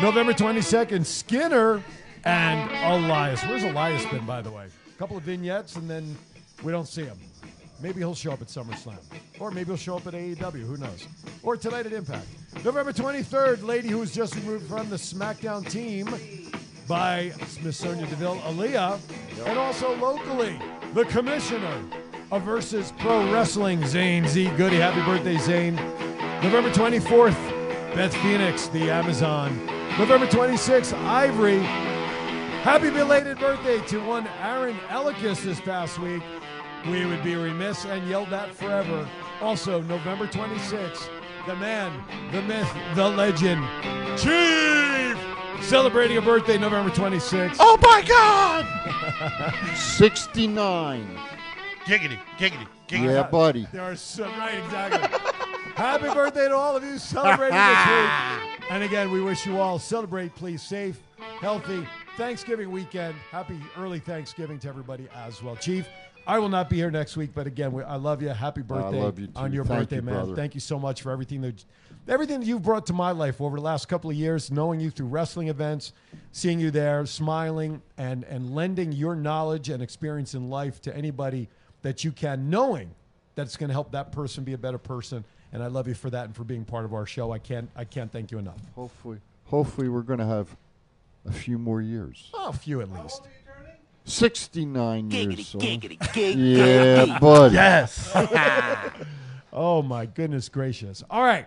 November 0.00 0.32
22nd, 0.32 1.04
Skinner 1.04 1.82
and 2.24 2.70
Elias. 2.70 3.42
Where's 3.42 3.64
Elias 3.64 4.06
been, 4.06 4.24
by 4.24 4.40
the 4.40 4.50
way? 4.50 4.66
A 4.66 4.98
couple 4.98 5.16
of 5.16 5.24
vignettes, 5.24 5.76
and 5.76 5.90
then 5.90 6.16
we 6.62 6.72
don't 6.72 6.88
see 6.88 7.04
him. 7.04 7.18
Maybe 7.82 7.98
he'll 7.98 8.14
show 8.14 8.32
up 8.32 8.40
at 8.40 8.46
SummerSlam. 8.46 8.98
Or 9.40 9.50
maybe 9.50 9.66
he'll 9.66 9.76
show 9.76 9.96
up 9.96 10.06
at 10.06 10.14
AEW. 10.14 10.64
Who 10.64 10.76
knows? 10.76 11.06
Or 11.42 11.56
tonight 11.56 11.84
at 11.84 11.92
Impact. 11.92 12.26
November 12.64 12.92
23rd, 12.92 13.64
lady 13.64 13.88
who 13.88 13.98
was 13.98 14.14
just 14.14 14.36
removed 14.36 14.68
from 14.68 14.88
the 14.88 14.96
SmackDown 14.96 15.68
team 15.68 16.06
by 16.86 17.32
Miss 17.62 17.76
Sonya 17.76 18.06
Deville, 18.06 18.36
Aliyah. 18.44 18.98
And 19.46 19.58
also 19.58 19.96
locally, 19.96 20.58
the 20.94 21.04
commissioner 21.06 21.82
of 22.30 22.42
Versus 22.42 22.92
Pro 22.98 23.30
Wrestling, 23.32 23.86
Zane 23.86 24.26
Z. 24.26 24.50
Goody. 24.56 24.76
Happy 24.76 25.02
birthday, 25.02 25.38
Zane. 25.38 25.76
November 26.42 26.70
24th, 26.70 27.36
Beth 27.94 28.14
Phoenix, 28.16 28.68
the 28.68 28.90
Amazon. 28.90 29.66
November 29.98 30.26
26th, 30.26 30.94
Ivory. 31.04 31.58
Happy 32.62 32.90
belated 32.90 33.38
birthday 33.38 33.84
to 33.86 33.98
one 34.06 34.26
Aaron 34.40 34.76
Elikis 34.88 35.42
this 35.42 35.60
past 35.60 35.98
week. 35.98 36.22
We 36.88 37.04
would 37.06 37.22
be 37.22 37.36
remiss 37.36 37.84
and 37.84 38.08
yelled 38.08 38.30
that 38.30 38.54
forever. 38.54 39.08
Also, 39.40 39.82
November 39.82 40.26
26th, 40.26 41.08
the 41.46 41.56
man, 41.56 41.92
the 42.32 42.40
myth, 42.42 42.72
the 42.94 43.08
legend, 43.08 43.62
Chief, 44.18 45.16
celebrating 45.60 46.16
a 46.16 46.22
birthday 46.22 46.58
November 46.58 46.90
26th. 46.90 47.56
Oh 47.60 47.78
my 47.82 48.02
God! 48.06 48.66
69. 49.76 51.18
Giggity, 51.84 52.18
giggity, 52.38 52.66
giggity. 52.88 53.12
Yeah, 53.14 53.22
buddy. 53.24 53.66
There 53.72 53.82
are 53.82 53.96
so 53.96 54.24
right, 54.24 54.54
exactly. 54.64 55.18
Happy 55.74 56.04
birthday 56.14 56.48
to 56.48 56.54
all 56.54 56.76
of 56.76 56.84
you 56.84 56.98
celebrating 56.98 57.56
this 57.56 57.86
week. 58.62 58.70
And 58.70 58.82
again, 58.84 59.10
we 59.10 59.20
wish 59.20 59.46
you 59.46 59.58
all 59.58 59.78
celebrate, 59.78 60.34
please, 60.34 60.62
safe, 60.62 61.00
healthy 61.40 61.86
Thanksgiving 62.16 62.70
weekend. 62.70 63.14
Happy 63.30 63.58
early 63.76 63.98
Thanksgiving 63.98 64.58
to 64.60 64.68
everybody 64.68 65.08
as 65.14 65.42
well, 65.42 65.56
Chief. 65.56 65.88
I 66.26 66.38
will 66.38 66.48
not 66.48 66.70
be 66.70 66.76
here 66.76 66.90
next 66.90 67.16
week, 67.16 67.30
but 67.34 67.46
again, 67.46 67.72
we, 67.72 67.82
I 67.82 67.96
love 67.96 68.22
you. 68.22 68.28
Happy 68.28 68.62
birthday 68.62 69.00
love 69.00 69.18
you 69.18 69.26
too. 69.26 69.32
on 69.36 69.52
your 69.52 69.64
Thank 69.64 69.80
birthday, 69.80 69.96
you, 69.96 70.02
man. 70.02 70.14
brother. 70.14 70.36
Thank 70.36 70.54
you 70.54 70.60
so 70.60 70.78
much 70.78 71.02
for 71.02 71.10
everything 71.10 71.40
that 71.42 71.64
everything 72.08 72.40
that 72.40 72.46
you've 72.46 72.62
brought 72.62 72.86
to 72.86 72.92
my 72.92 73.10
life 73.10 73.40
over 73.40 73.56
the 73.56 73.62
last 73.62 73.88
couple 73.88 74.10
of 74.10 74.16
years, 74.16 74.50
knowing 74.50 74.80
you 74.80 74.90
through 74.90 75.06
wrestling 75.06 75.48
events, 75.48 75.92
seeing 76.30 76.60
you 76.60 76.70
there, 76.70 77.04
smiling, 77.06 77.82
and 77.98 78.24
and 78.24 78.54
lending 78.54 78.92
your 78.92 79.16
knowledge 79.16 79.68
and 79.68 79.82
experience 79.82 80.34
in 80.34 80.48
life 80.48 80.80
to 80.82 80.96
anybody 80.96 81.48
that 81.82 82.04
you 82.04 82.12
can, 82.12 82.48
knowing 82.48 82.94
that 83.34 83.42
it's 83.42 83.56
going 83.56 83.68
to 83.68 83.74
help 83.74 83.90
that 83.92 84.12
person 84.12 84.44
be 84.44 84.52
a 84.52 84.58
better 84.58 84.78
person. 84.78 85.24
And 85.52 85.62
I 85.62 85.66
love 85.66 85.86
you 85.88 85.94
for 85.94 86.08
that 86.10 86.26
and 86.26 86.36
for 86.36 86.44
being 86.44 86.64
part 86.64 86.84
of 86.84 86.94
our 86.94 87.06
show. 87.06 87.32
I 87.32 87.38
can't 87.38 87.68
I 87.76 87.84
can't 87.84 88.10
thank 88.12 88.30
you 88.30 88.38
enough. 88.38 88.60
Hopefully, 88.74 89.18
hopefully 89.46 89.88
we're 89.88 90.02
going 90.02 90.20
to 90.20 90.26
have 90.26 90.56
a 91.26 91.32
few 91.32 91.58
more 91.58 91.80
years. 91.80 92.30
Oh, 92.34 92.48
a 92.48 92.52
few 92.52 92.80
at 92.80 92.90
least. 92.90 93.22
69 94.04 95.10
years. 95.10 95.48
son. 95.48 95.60
giggity, 95.60 95.96
yeah, 96.36 97.18
buddy. 97.20 97.54
Yes. 97.54 98.10
oh 99.52 99.82
my 99.82 100.06
goodness 100.06 100.48
gracious! 100.48 101.02
All 101.08 101.22
right. 101.22 101.46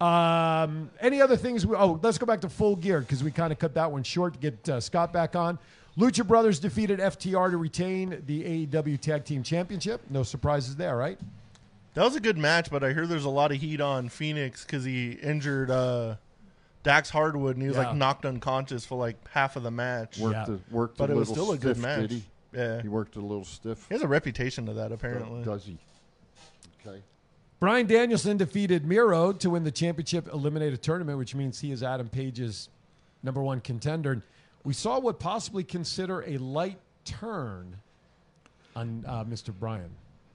Um, 0.00 0.90
any 1.00 1.20
other 1.20 1.36
things? 1.36 1.66
We, 1.66 1.74
oh, 1.76 1.98
let's 2.02 2.18
go 2.18 2.26
back 2.26 2.40
to 2.42 2.48
full 2.48 2.76
gear 2.76 3.00
because 3.00 3.24
we 3.24 3.32
kind 3.32 3.52
of 3.52 3.58
cut 3.58 3.74
that 3.74 3.90
one 3.90 4.04
short 4.04 4.34
to 4.34 4.38
get 4.38 4.68
uh, 4.68 4.80
Scott 4.80 5.12
back 5.12 5.34
on. 5.34 5.58
Lucha 5.98 6.24
Brothers 6.24 6.60
defeated 6.60 7.00
FTR 7.00 7.50
to 7.50 7.56
retain 7.56 8.22
the 8.26 8.66
AEW 8.66 9.00
Tag 9.00 9.24
Team 9.24 9.42
Championship. 9.42 10.00
No 10.08 10.22
surprises 10.22 10.76
there, 10.76 10.96
right? 10.96 11.18
That 11.94 12.04
was 12.04 12.14
a 12.14 12.20
good 12.20 12.38
match, 12.38 12.70
but 12.70 12.84
I 12.84 12.92
hear 12.92 13.08
there's 13.08 13.24
a 13.24 13.30
lot 13.30 13.50
of 13.50 13.60
heat 13.60 13.80
on 13.80 14.08
Fénix 14.08 14.64
because 14.64 14.84
he 14.84 15.12
injured 15.12 15.72
uh, 15.72 16.14
Dax 16.88 17.10
Harwood 17.10 17.56
and 17.56 17.62
he 17.62 17.68
was 17.68 17.76
Yeah. 17.76 17.88
like 17.88 17.96
knocked 17.96 18.24
unconscious 18.24 18.86
for 18.86 18.96
like 18.96 19.16
half 19.28 19.56
of 19.56 19.62
the 19.62 19.70
match. 19.70 20.18
Worked, 20.18 20.48
a, 20.48 20.58
worked 20.70 20.96
but 20.96 21.10
a 21.10 21.12
it 21.12 21.16
was 21.16 21.28
little 21.28 21.44
still 21.44 21.54
a 21.54 21.58
good 21.58 21.76
stiff, 21.76 21.82
match. 21.82 22.00
did 22.00 22.10
he? 22.12 22.24
Yeah, 22.54 22.80
He 22.80 22.88
worked 22.88 23.16
a 23.16 23.20
little 23.20 23.44
stiff. 23.44 23.86
He 23.90 23.94
has 23.94 24.00
a 24.02 24.08
reputation 24.08 24.64
to 24.64 24.72
that 24.72 24.90
apparently. 24.90 25.44
Does 25.44 25.66
he? 25.66 25.76
Okay. 26.86 27.02
Bryan 27.60 27.86
Danielson 27.86 28.38
defeated 28.38 28.86
Miro 28.86 29.32
to 29.34 29.50
win 29.50 29.64
the 29.64 29.70
championship 29.70 30.28
eliminated 30.32 30.80
tournament, 30.80 31.18
which 31.18 31.34
means 31.34 31.60
he 31.60 31.72
is 31.72 31.82
Adam 31.82 32.08
Page's 32.08 32.70
number 33.22 33.42
one 33.42 33.60
contender. 33.60 34.22
We 34.64 34.72
saw 34.72 34.98
what 34.98 35.18
possibly 35.20 35.64
consider 35.64 36.22
a 36.26 36.38
light 36.38 36.78
turn 37.04 37.76
on 38.74 39.04
uh, 39.06 39.24
Mr. 39.24 39.52
Bryan. 39.52 39.90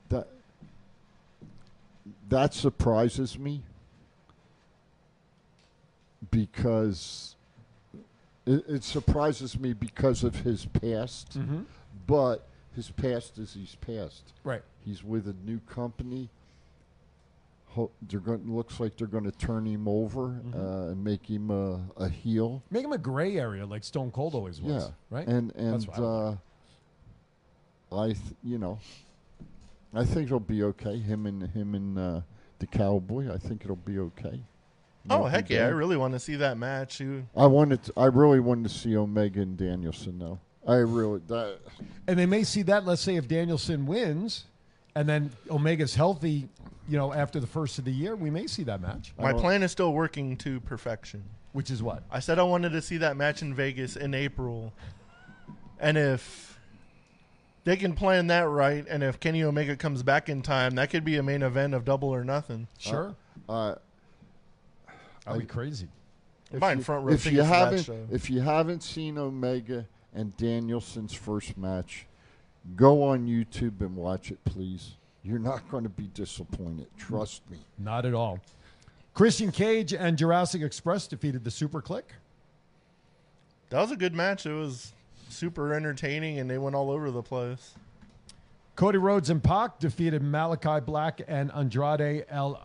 That 0.10 0.28
that 2.30 2.54
surprises 2.54 3.40
me 3.40 3.64
because 6.34 7.36
it, 8.46 8.64
it 8.68 8.84
surprises 8.84 9.58
me 9.60 9.74
because 9.74 10.24
of 10.24 10.36
his 10.38 10.66
past, 10.66 11.38
Mhm. 11.40 11.66
but 12.08 12.48
his 12.76 12.90
past 12.90 13.38
is 13.38 13.54
his 13.54 13.76
past. 13.76 14.34
Right. 14.44 14.64
He's 14.84 15.04
with 15.04 15.28
a 15.28 15.36
new 15.46 15.60
company. 15.60 16.30
Ho- 17.70 17.92
they're 18.02 18.20
going. 18.20 18.54
Looks 18.56 18.80
like 18.80 18.98
they're 18.98 19.08
going 19.08 19.24
to 19.24 19.32
turn 19.32 19.66
him 19.66 19.88
over 19.88 20.28
Mm-hmm. 20.28 20.60
uh, 20.60 20.88
and 20.92 21.04
make 21.04 21.26
him 21.28 21.50
a, 21.50 21.82
a 21.98 22.10
heel. 22.10 22.62
Make 22.70 22.84
him 22.86 22.92
a 22.92 22.98
gray 22.98 23.38
area 23.40 23.66
like 23.66 23.84
Stone 23.84 24.12
Cold 24.12 24.36
always 24.36 24.62
was. 24.62 24.84
Yeah. 24.84 24.90
Right. 25.10 25.28
And 25.28 25.56
and 25.56 25.88
uh, 25.98 26.36
I, 27.92 28.08
th- 28.08 28.18
you 28.44 28.58
know, 28.60 28.80
I 29.94 30.04
think 30.06 30.26
it'll 30.28 30.40
be 30.40 30.64
okay. 30.64 30.98
Him 31.00 31.26
and 31.26 31.44
him 31.50 31.74
and 31.76 31.98
uh, 31.98 32.22
the 32.60 32.68
cowboy. 32.68 33.32
I 33.34 33.38
think 33.38 33.64
it'll 33.64 33.76
be 33.76 33.98
okay. 34.00 34.42
Oh 35.10 35.26
heck 35.26 35.50
yeah! 35.50 35.66
I 35.66 35.70
really 35.70 35.98
want 35.98 36.14
to 36.14 36.20
see 36.20 36.36
that 36.36 36.58
match. 36.58 37.00
You- 37.00 37.28
I 37.36 37.46
wanted. 37.46 37.84
To, 37.84 37.94
I 37.98 38.06
really 38.06 38.40
wanted 38.40 38.70
to 38.70 38.78
see 38.78 38.96
Omega 38.96 39.42
and 39.42 39.58
Danielson 39.58 40.20
though. 40.20 40.40
I 40.66 40.76
really 40.76 41.20
that. 41.28 41.60
And 42.08 42.18
they 42.18 42.26
may 42.26 42.44
see 42.44 42.62
that. 42.64 42.86
Let's 42.86 43.02
say 43.02 43.16
if 43.18 43.28
Danielson 43.28 43.86
wins, 43.86 44.46
and 44.96 45.08
then 45.10 45.32
Omega's 45.50 45.94
healthy, 45.96 46.48
you 46.88 46.98
know, 46.98 47.14
after 47.14 47.40
the 47.40 47.48
first 47.48 47.78
of 47.80 47.86
the 47.86 47.92
year, 47.92 48.16
we 48.16 48.30
may 48.30 48.48
see 48.48 48.64
that 48.64 48.82
match. 48.82 49.14
My 49.20 49.34
plan 49.34 49.62
is 49.64 49.72
still 49.72 49.94
working 49.94 50.38
to 50.38 50.60
perfection. 50.62 51.24
Which 51.52 51.70
is 51.70 51.84
what? 51.84 52.04
I 52.10 52.20
said 52.20 52.40
I 52.40 52.44
wanted 52.44 52.72
to 52.72 52.82
see 52.82 52.98
that 52.98 53.16
match 53.16 53.42
in 53.42 53.54
Vegas 53.54 53.96
in 53.96 54.14
April. 54.16 54.74
And 55.80 55.98
if 55.98 56.58
they 57.64 57.76
can 57.76 57.94
plan 57.94 58.28
that 58.28 58.48
right, 58.50 58.86
and 58.90 59.04
if 59.04 59.20
Kenny 59.20 59.44
Omega 59.44 59.76
comes 59.76 60.02
back 60.02 60.30
in 60.30 60.42
time, 60.42 60.76
that 60.76 60.90
could 60.90 61.04
be 61.04 61.18
a 61.18 61.24
main 61.24 61.44
event 61.44 61.74
of 61.74 61.86
double 61.86 62.10
or 62.10 62.24
nothing. 62.24 62.68
Sure. 62.80 63.16
Uh, 63.48 63.76
That'd 65.26 65.42
be 65.42 65.48
crazy. 65.48 65.88
I'm 66.62 66.78
you- 66.78 66.84
front 66.84 67.06
row 67.06 67.14
if 67.14 67.26
you 67.26 67.32
tickets 67.32 67.48
for 67.48 67.52
that 67.54 67.66
haven't, 67.66 67.84
show. 67.84 68.08
if 68.12 68.30
you 68.30 68.42
haven't 68.42 68.84
seen 68.84 69.18
Omega 69.18 69.88
and 70.14 70.36
Danielson's 70.38 71.14
first 71.14 71.58
match, 71.58 72.06
go 72.76 73.04
on 73.04 73.26
YouTube 73.26 73.82
and 73.82 73.96
watch 73.96 74.32
it, 74.32 74.44
please. 74.46 74.96
You're 75.24 75.40
not 75.40 75.68
going 75.70 75.84
to 75.84 75.90
be 75.90 76.10
disappointed. 76.14 76.88
Trust 76.98 77.50
me. 77.50 77.58
Not 77.80 78.06
at 78.06 78.14
all. 78.14 78.40
Christian 79.14 79.52
Cage 79.52 79.94
and 79.94 80.18
Jurassic 80.18 80.62
Express 80.62 81.08
defeated 81.08 81.44
the 81.44 81.50
SuperKliq. 81.50 82.04
That 83.70 83.80
was 83.80 83.92
a 83.92 83.96
good 83.96 84.14
match. 84.14 84.46
It 84.46 84.54
was 84.54 84.92
super 85.30 85.74
entertaining, 85.74 86.40
and 86.40 86.50
they 86.50 86.58
went 86.58 86.76
all 86.76 86.92
over 86.92 87.10
the 87.10 87.24
place. 87.24 87.74
Cody 88.76 88.98
Rhodes 88.98 89.30
and 89.30 89.44
Pac 89.44 89.80
defeated 89.80 90.24
Malachi 90.24 90.80
Black 90.84 91.22
and 91.28 91.52
Andrade 91.52 92.26
El 92.30 92.56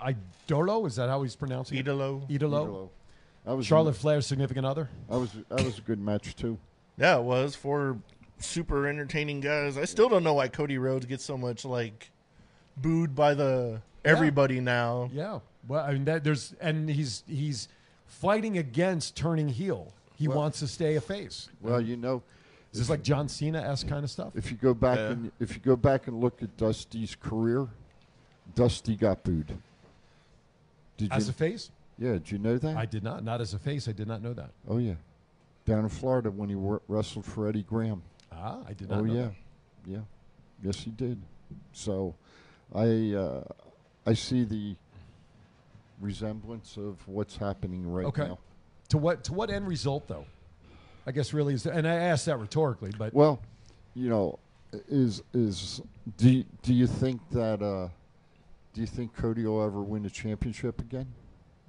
Idolo. 0.48 0.86
Is 0.86 0.96
that 0.96 1.08
how 1.08 1.22
he's 1.22 1.36
pronouncing 1.36 1.78
it? 1.78 1.84
Idolo. 1.86 2.28
Idolo. 2.30 2.38
Idolo. 2.66 2.88
That 3.44 3.56
was 3.56 3.66
Charlotte 3.66 3.96
Flair's 3.96 4.26
significant 4.26 4.66
other. 4.66 4.88
That 5.08 5.18
was 5.18 5.32
that 5.48 5.64
was 5.64 5.78
a 5.78 5.82
good 5.82 6.00
match 6.00 6.34
too. 6.36 6.58
Yeah, 6.98 7.18
it 7.18 7.22
was 7.22 7.54
for 7.54 7.98
super 8.38 8.86
entertaining 8.86 9.40
guys. 9.40 9.76
I 9.78 9.84
still 9.84 10.08
don't 10.08 10.22
know 10.24 10.34
why 10.34 10.48
Cody 10.48 10.78
Rhodes 10.78 11.06
gets 11.06 11.24
so 11.24 11.38
much 11.38 11.64
like 11.64 12.10
booed 12.76 13.14
by 13.14 13.34
the 13.34 13.80
everybody 14.04 14.60
now. 14.60 15.10
Yeah. 15.12 15.40
Well, 15.66 15.84
I 15.84 15.92
mean, 15.92 16.04
that, 16.06 16.24
there's 16.24 16.54
and 16.60 16.88
he's 16.88 17.22
he's 17.26 17.68
fighting 18.06 18.58
against 18.58 19.16
turning 19.16 19.48
heel. 19.48 19.92
He 20.16 20.28
Well- 20.28 20.38
wants 20.38 20.58
to 20.60 20.66
stay 20.66 20.96
a 20.96 21.00
face. 21.00 21.48
Well, 21.60 21.80
you 21.80 21.96
know, 21.96 22.22
Is 22.72 22.80
this 22.80 22.90
like 22.90 23.02
John 23.02 23.28
Cena 23.28 23.60
esque 23.62 23.88
kind 23.88 24.04
of 24.04 24.10
stuff? 24.10 24.32
if 24.36 24.50
you 24.50 24.56
go 24.56 24.74
back 24.74 24.98
Yeah. 24.98 25.10
and 25.10 25.32
if 25.40 25.54
you 25.54 25.60
go 25.60 25.76
back 25.76 26.06
and 26.06 26.20
look 26.20 26.42
at 26.42 26.56
Dusty's 26.56 27.14
career, 27.14 27.66
Dusty 28.54 28.94
got 28.96 29.22
booed. 29.24 29.56
Did 30.96 31.12
As 31.12 31.26
you, 31.26 31.30
a 31.30 31.34
face? 31.34 31.70
Yeah, 31.98 32.12
did 32.12 32.30
you 32.30 32.38
know 32.38 32.58
that? 32.58 32.76
I 32.76 32.86
did 32.86 33.02
not. 33.02 33.24
Not 33.24 33.40
as 33.40 33.54
a 33.54 33.58
face. 33.58 33.88
I 33.88 33.92
did 33.92 34.06
not 34.08 34.22
know 34.22 34.32
that. 34.34 34.50
Oh 34.68 34.78
yeah, 34.78 34.94
down 35.64 35.80
in 35.80 35.88
Florida 35.88 36.30
when 36.30 36.48
he 36.48 36.54
wor- 36.54 36.82
wrestled 36.88 37.24
for 37.24 37.48
Eddie 37.48 37.62
Graham. 37.62 38.02
Ah, 38.32 38.58
I 38.68 38.72
did 38.72 38.90
not 38.90 39.00
Oh 39.00 39.04
know 39.04 39.14
yeah, 39.14 39.22
that. 39.22 39.32
yeah, 39.86 39.98
yes 40.62 40.76
he 40.80 40.90
did. 40.90 41.20
So, 41.72 42.14
I 42.74 43.14
uh, 43.14 43.44
I 44.06 44.12
see 44.14 44.44
the 44.44 44.76
resemblance 46.00 46.76
of 46.76 46.96
what's 47.08 47.36
happening 47.36 47.90
right 47.90 48.06
okay. 48.06 48.28
now. 48.28 48.38
To 48.90 48.98
what 48.98 49.24
to 49.24 49.32
what 49.32 49.50
end 49.50 49.66
result 49.66 50.06
though? 50.08 50.24
I 51.08 51.10
guess 51.10 51.32
really 51.32 51.54
is, 51.54 51.64
and 51.64 51.88
I 51.88 51.94
asked 51.94 52.26
that 52.26 52.38
rhetorically, 52.38 52.92
but 52.98 53.14
Well, 53.14 53.40
you 53.94 54.10
know, 54.10 54.38
is 54.90 55.22
is 55.32 55.80
do 56.18 56.28
you, 56.28 56.44
do 56.60 56.74
you 56.74 56.86
think 56.86 57.22
that 57.30 57.62
uh, 57.62 57.88
do 58.74 58.82
you 58.82 58.86
think 58.86 59.16
Cody 59.16 59.46
will 59.46 59.64
ever 59.64 59.80
win 59.80 60.04
a 60.04 60.10
championship 60.10 60.82
again? 60.82 61.06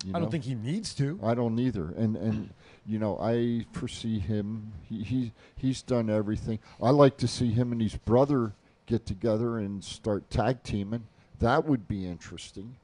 You 0.03 0.11
I 0.13 0.19
don't 0.19 0.29
think 0.29 0.43
he 0.43 0.55
needs 0.55 0.93
to. 0.95 1.17
I 1.23 1.35
don't 1.35 1.57
either. 1.57 1.93
And 1.95 2.17
and 2.17 2.49
you 2.85 2.99
know, 2.99 3.17
I 3.17 3.65
foresee 3.71 4.19
him. 4.19 4.73
He, 4.89 5.03
he 5.03 5.31
he's 5.55 5.81
done 5.83 6.09
everything. 6.09 6.59
I 6.83 6.89
like 6.89 7.15
to 7.19 7.27
see 7.27 7.49
him 7.49 7.71
and 7.71 7.81
his 7.81 7.95
brother 7.95 8.51
get 8.87 9.05
together 9.05 9.59
and 9.59 9.81
start 9.81 10.29
tag 10.29 10.63
teaming. 10.63 11.07
That 11.39 11.63
would 11.63 11.87
be 11.87 12.05
interesting. 12.05 12.75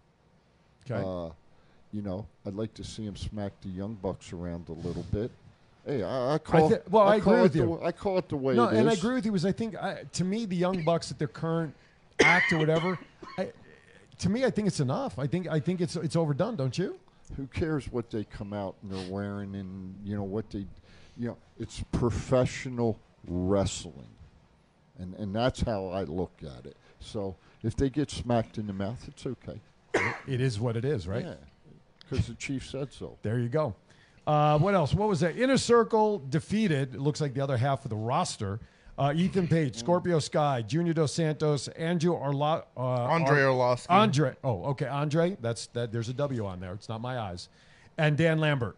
Okay. 0.89 1.03
Uh, 1.05 1.31
you 1.91 2.01
know, 2.01 2.25
I'd 2.47 2.53
like 2.53 2.73
to 2.75 2.83
see 2.85 3.03
him 3.03 3.17
smack 3.17 3.51
the 3.61 3.69
Young 3.69 3.95
Bucks 3.95 4.31
around 4.31 4.69
a 4.69 4.73
little 4.73 5.05
bit. 5.11 5.31
Hey, 5.85 6.01
I, 6.01 6.33
I 6.33 6.37
call. 6.39 6.69
thi- 6.69 6.77
well, 6.89 7.07
I 7.07 7.19
call 7.19 7.33
agree 7.33 7.39
it 7.39 7.43
with 7.43 7.53
the 7.53 7.59
you. 7.59 7.81
I 7.83 7.91
call 7.91 8.17
it 8.17 8.27
the 8.27 8.37
way 8.37 8.55
no, 8.55 8.67
it 8.67 8.73
is. 8.73 8.79
and 8.79 8.89
I 8.89 8.93
agree 8.93 9.13
with 9.13 9.25
you. 9.25 9.31
Was 9.31 9.45
I 9.45 9.51
think 9.51 9.75
I, 9.75 10.03
to 10.13 10.23
me 10.23 10.45
the 10.45 10.55
Young 10.55 10.83
Bucks 10.83 11.11
at 11.11 11.19
their 11.19 11.27
current 11.27 11.75
act 12.21 12.51
or 12.53 12.57
whatever, 12.57 12.97
I, 13.37 13.51
to 14.19 14.29
me 14.29 14.45
I 14.45 14.49
think 14.49 14.67
it's 14.67 14.79
enough. 14.79 15.19
I 15.19 15.27
think 15.27 15.47
I 15.47 15.59
think 15.59 15.81
it's 15.81 15.95
it's 15.95 16.15
overdone. 16.15 16.55
Don't 16.55 16.75
you? 16.77 16.97
Who 17.37 17.47
cares 17.47 17.91
what 17.91 18.09
they 18.09 18.23
come 18.23 18.53
out 18.53 18.75
and 18.81 18.91
they're 18.91 19.11
wearing 19.11 19.55
and 19.55 19.95
you 20.03 20.15
know 20.15 20.23
what 20.23 20.49
they, 20.49 20.65
you 21.17 21.27
know, 21.27 21.37
it's 21.59 21.83
professional 21.91 22.99
wrestling, 23.27 24.09
and 24.97 25.13
and 25.15 25.35
that's 25.35 25.61
how 25.61 25.87
I 25.87 26.03
look 26.03 26.31
at 26.41 26.65
it. 26.65 26.77
So 26.99 27.35
if 27.61 27.75
they 27.75 27.91
get 27.91 28.09
smacked 28.09 28.57
in 28.57 28.65
the 28.65 28.73
mouth, 28.73 29.03
it's 29.07 29.25
okay. 29.27 29.59
It 30.27 30.41
is 30.41 30.59
what 30.59 30.75
it 30.75 30.83
is, 30.83 31.07
right? 31.07 31.25
Yeah, 31.25 31.35
because 31.99 32.27
the 32.27 32.33
chief 32.33 32.67
said 32.67 32.91
so. 32.91 33.17
There 33.21 33.37
you 33.37 33.49
go. 33.49 33.75
Uh, 34.27 34.57
what 34.57 34.73
else? 34.73 34.93
What 34.93 35.07
was 35.07 35.19
that? 35.19 35.37
Inner 35.37 35.57
Circle 35.57 36.19
defeated. 36.29 36.95
It 36.95 36.99
looks 37.01 37.21
like 37.21 37.33
the 37.33 37.41
other 37.41 37.57
half 37.57 37.85
of 37.85 37.89
the 37.89 37.95
roster. 37.95 38.59
Uh, 38.97 39.11
Ethan 39.15 39.47
Page, 39.47 39.75
Scorpio 39.75 40.19
Sky, 40.19 40.61
Junior 40.61 40.93
Dos 40.93 41.13
Santos, 41.13 41.67
Andrew 41.69 42.15
Arlo- 42.15 42.63
uh, 42.77 42.79
Andre 42.81 43.43
Ar- 43.43 43.49
Arlovsky. 43.49 43.85
Andre. 43.89 44.35
Oh, 44.43 44.63
okay. 44.67 44.87
Andre. 44.87 45.35
That's 45.41 45.67
that. 45.67 45.91
There's 45.91 46.07
a 46.09 46.13
W 46.13 46.45
on 46.45 46.59
there. 46.61 46.71
It's 46.73 46.87
not 46.87 47.01
my 47.01 47.19
eyes. 47.19 47.49
And 47.97 48.15
Dan 48.17 48.39
Lambert. 48.39 48.77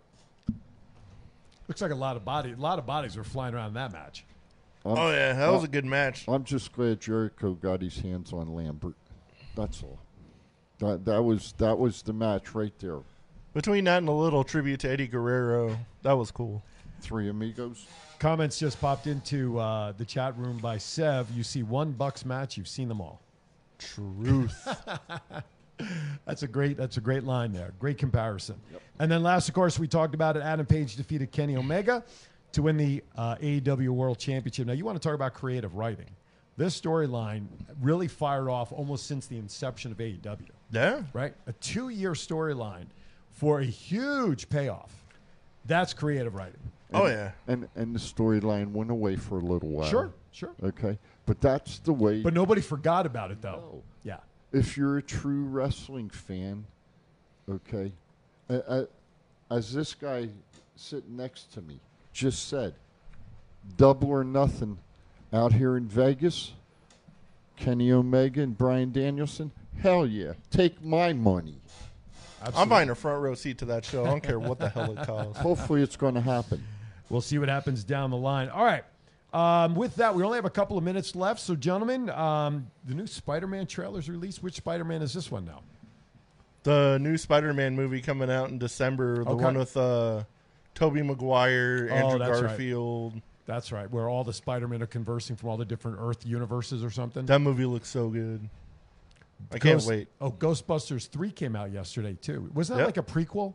Looks 1.68 1.82
like 1.82 1.92
a 1.92 1.96
lot 1.96 2.16
of 2.18 2.26
body. 2.26 2.54
A 2.54 2.56
lot 2.56 2.80
of 2.80 2.86
bodies 2.86 3.16
were 3.16 3.24
flying 3.24 3.54
around 3.54 3.70
in 3.70 3.74
that 3.76 3.92
match. 3.94 4.26
I'm- 4.86 4.98
Oh, 4.98 5.12
yeah, 5.12 5.34
that 5.34 5.48
was 5.52 5.58
I'm- 5.62 5.66
a 5.66 5.68
good 5.68 5.86
match. 5.86 6.26
I'm 6.28 6.44
just 6.44 6.72
glad 6.74 7.00
Jericho 7.00 7.54
got 7.54 7.82
his 7.82 8.00
hands 8.00 8.34
on 8.34 8.54
Lambert. 8.56 8.96
That's 9.56 9.84
all. 9.84 10.00
That 10.80 11.06
that 11.06 11.22
was 11.24 11.54
that 11.58 11.78
was 11.78 12.02
the 12.04 12.14
match 12.14 12.54
right 12.56 12.74
there. 12.80 13.00
Between 13.58 13.86
that 13.86 13.98
and 13.98 14.08
a 14.08 14.12
little 14.12 14.44
tribute 14.44 14.82
to 14.82 14.90
Eddie 14.92 15.08
Guerrero, 15.08 15.80
that 16.04 16.14
was 16.14 16.30
cool. 16.30 16.62
Three 17.02 17.28
amigos. 17.28 17.88
Comments 18.20 18.56
just 18.56 18.80
popped 18.80 19.08
into 19.08 19.58
uh, 19.58 19.94
the 19.94 20.06
chat 20.06 20.38
room 20.38 20.60
by 20.60 20.78
Sev. 20.78 21.28
You 21.32 21.42
see 21.42 21.64
one 21.64 21.92
Bucks 21.92 22.24
match, 22.24 22.56
you've 22.56 22.68
seen 22.68 22.88
them 22.88 23.02
all. 23.02 23.20
Truth. 23.80 24.68
that's 26.28 26.44
a 26.44 26.48
great. 26.48 26.78
That's 26.78 26.98
a 26.98 27.02
great 27.02 27.24
line 27.24 27.52
there. 27.52 27.74
Great 27.80 27.98
comparison. 27.98 28.62
And 29.00 29.12
then 29.12 29.24
last, 29.24 29.50
of 29.50 29.56
course, 29.56 29.80
we 29.80 29.88
talked 29.88 30.14
about 30.14 30.38
it. 30.38 30.44
Adam 30.44 30.68
Page 30.68 30.96
defeated 30.96 31.32
Kenny 31.32 31.58
Omega 31.58 32.04
to 32.52 32.62
win 32.62 32.78
the 32.78 33.04
uh, 33.16 33.38
AEW 33.38 33.90
World 33.90 34.20
Championship. 34.20 34.68
Now, 34.68 34.74
you 34.74 34.86
want 34.86 35.02
to 35.02 35.04
talk 35.04 35.16
about 35.16 35.34
creative 35.34 35.74
writing? 35.74 36.12
This 36.58 36.80
storyline 36.80 37.48
really 37.82 38.08
fired 38.08 38.50
off 38.50 38.72
almost 38.72 39.08
since 39.08 39.26
the 39.26 39.38
inception 39.40 39.92
of 39.92 39.98
AEW. 39.98 40.50
Yeah. 40.70 41.02
Right. 41.12 41.34
A 41.48 41.54
two-year 41.54 42.12
storyline 42.12 42.86
for 43.38 43.60
a 43.60 43.66
huge 43.66 44.50
payoff. 44.50 44.92
That's 45.66 45.94
creative 45.94 46.34
writing. 46.36 46.60
Oh, 46.94 47.06
yeah, 47.08 47.32
And 47.48 47.68
and 47.76 47.94
the 47.94 48.00
storyline 48.00 48.72
went 48.72 48.90
away 48.90 49.16
for 49.18 49.38
a 49.38 49.42
little 49.42 49.70
while. 49.70 49.90
Sure, 49.90 50.12
sure. 50.32 50.54
Okay, 50.64 50.98
but 51.26 51.40
that's 51.42 51.80
the 51.80 51.92
way. 51.94 52.22
But 52.22 52.34
nobody 52.34 52.62
forgot 52.62 53.06
about 53.06 53.30
it, 53.32 53.42
though. 53.42 53.84
Yeah. 54.04 54.18
if 54.54 54.78
you're 54.78 54.98
a 54.98 55.02
true 55.02 55.44
wrestling 55.44 56.10
fan, 56.10 56.66
okay, 57.50 57.92
uh, 58.50 58.54
uh, 58.68 58.86
as 59.52 59.74
this 59.74 59.94
guy 59.94 60.30
sitting 60.78 61.18
next 61.18 61.54
to 61.54 61.62
me 61.62 61.80
just 62.14 62.48
said, 62.48 62.74
double 63.76 64.10
or 64.10 64.24
nothing 64.24 64.78
out 65.34 65.52
here 65.52 65.76
in 65.76 65.88
Vegas, 65.90 66.54
Kenny 67.58 67.92
Omega 67.92 68.42
and 68.42 68.58
Bryan 68.58 68.94
Danielson, 68.94 69.52
hell 69.82 70.06
yeah, 70.08 70.34
take 70.50 70.82
my 70.82 71.12
money. 71.12 71.58
I'm 72.56 72.70
buying 72.70 72.90
a 72.90 72.96
front 72.96 73.22
row 73.22 73.36
seat 73.36 73.58
to 73.60 73.66
that 73.66 73.84
show. 73.86 74.04
I 74.06 74.10
don't 74.10 74.24
care 74.24 74.40
what 74.40 74.60
the 74.60 74.70
hell 74.70 74.92
it 74.98 75.06
costs. 75.06 75.38
Hopefully, 75.40 75.82
it's 75.82 75.96
going 75.98 76.14
to 76.16 76.22
happen. 76.22 76.64
We'll 77.10 77.22
see 77.22 77.38
what 77.40 77.50
happens 77.50 77.84
down 77.84 78.12
the 78.12 78.18
line. 78.18 78.50
All 78.50 78.64
right. 78.66 78.84
Um, 79.34 79.76
with 79.76 79.96
that, 79.96 80.16
we 80.16 80.24
only 80.24 80.38
have 80.38 80.46
a 80.46 80.50
couple 80.50 80.78
of 80.78 80.84
minutes 80.84 81.16
left. 81.16 81.40
So, 81.42 81.56
gentlemen, 81.56 82.10
um, 82.10 82.68
the 82.86 82.94
new 82.96 83.08
Spider-Man 83.08 83.68
trailer 83.68 84.00
is 84.00 84.10
released. 84.10 84.42
Which 84.44 84.56
Spider-Man 84.56 85.02
is 85.02 85.14
this 85.14 85.30
one 85.32 85.46
now? 85.46 85.62
The 86.64 86.98
new 87.02 87.18
Spider-Man 87.18 87.76
movie 87.76 88.02
coming 88.02 88.30
out 88.30 88.50
in 88.50 88.58
December, 88.58 89.24
the 89.24 89.32
Okay. 89.32 89.44
one 89.44 89.58
with 89.58 89.76
uh, 89.78 90.24
Tobey 90.76 91.02
Maguire, 91.02 91.88
Andrew 91.92 92.16
Oh, 92.16 92.18
that's 92.20 92.42
right. 92.42 92.48
Garfield. 92.50 93.22
That's 93.46 93.72
right, 93.72 93.90
where 93.90 94.10
all 94.10 94.26
the 94.26 94.34
Spider-Men 94.34 94.82
are 94.84 94.88
conversing 94.88 95.38
from 95.38 95.48
all 95.50 95.56
the 95.58 95.64
different 95.66 96.00
Earth 96.02 96.26
universes 96.26 96.84
or 96.84 96.90
something. 96.92 97.26
That 97.28 97.40
movie 97.40 97.64
looks 97.66 97.88
so 97.90 98.10
good. 98.10 98.50
I 99.52 99.60
can't 99.60 99.84
wait. 99.84 100.08
Oh, 100.20 100.32
Ghostbusters 100.32 101.08
3 101.10 101.32
came 101.32 101.56
out 101.56 101.72
yesterday, 101.72 102.18
too. 102.22 102.50
Wasn't 102.54 102.78
that 102.78 102.88
Yep. 102.88 102.98
like 102.98 103.10
a 103.10 103.26
prequel 103.26 103.54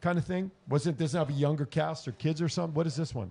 kind 0.00 0.18
of 0.18 0.24
thing? 0.24 0.50
Wasn't 0.68 0.98
Doesn't 0.98 1.16
it 1.16 1.18
have 1.18 1.30
a 1.30 1.38
younger 1.38 1.64
cast 1.64 2.06
or 2.08 2.12
kids 2.12 2.42
or 2.42 2.48
something? 2.48 2.74
What 2.74 2.86
is 2.86 2.96
this 2.96 3.14
one? 3.14 3.30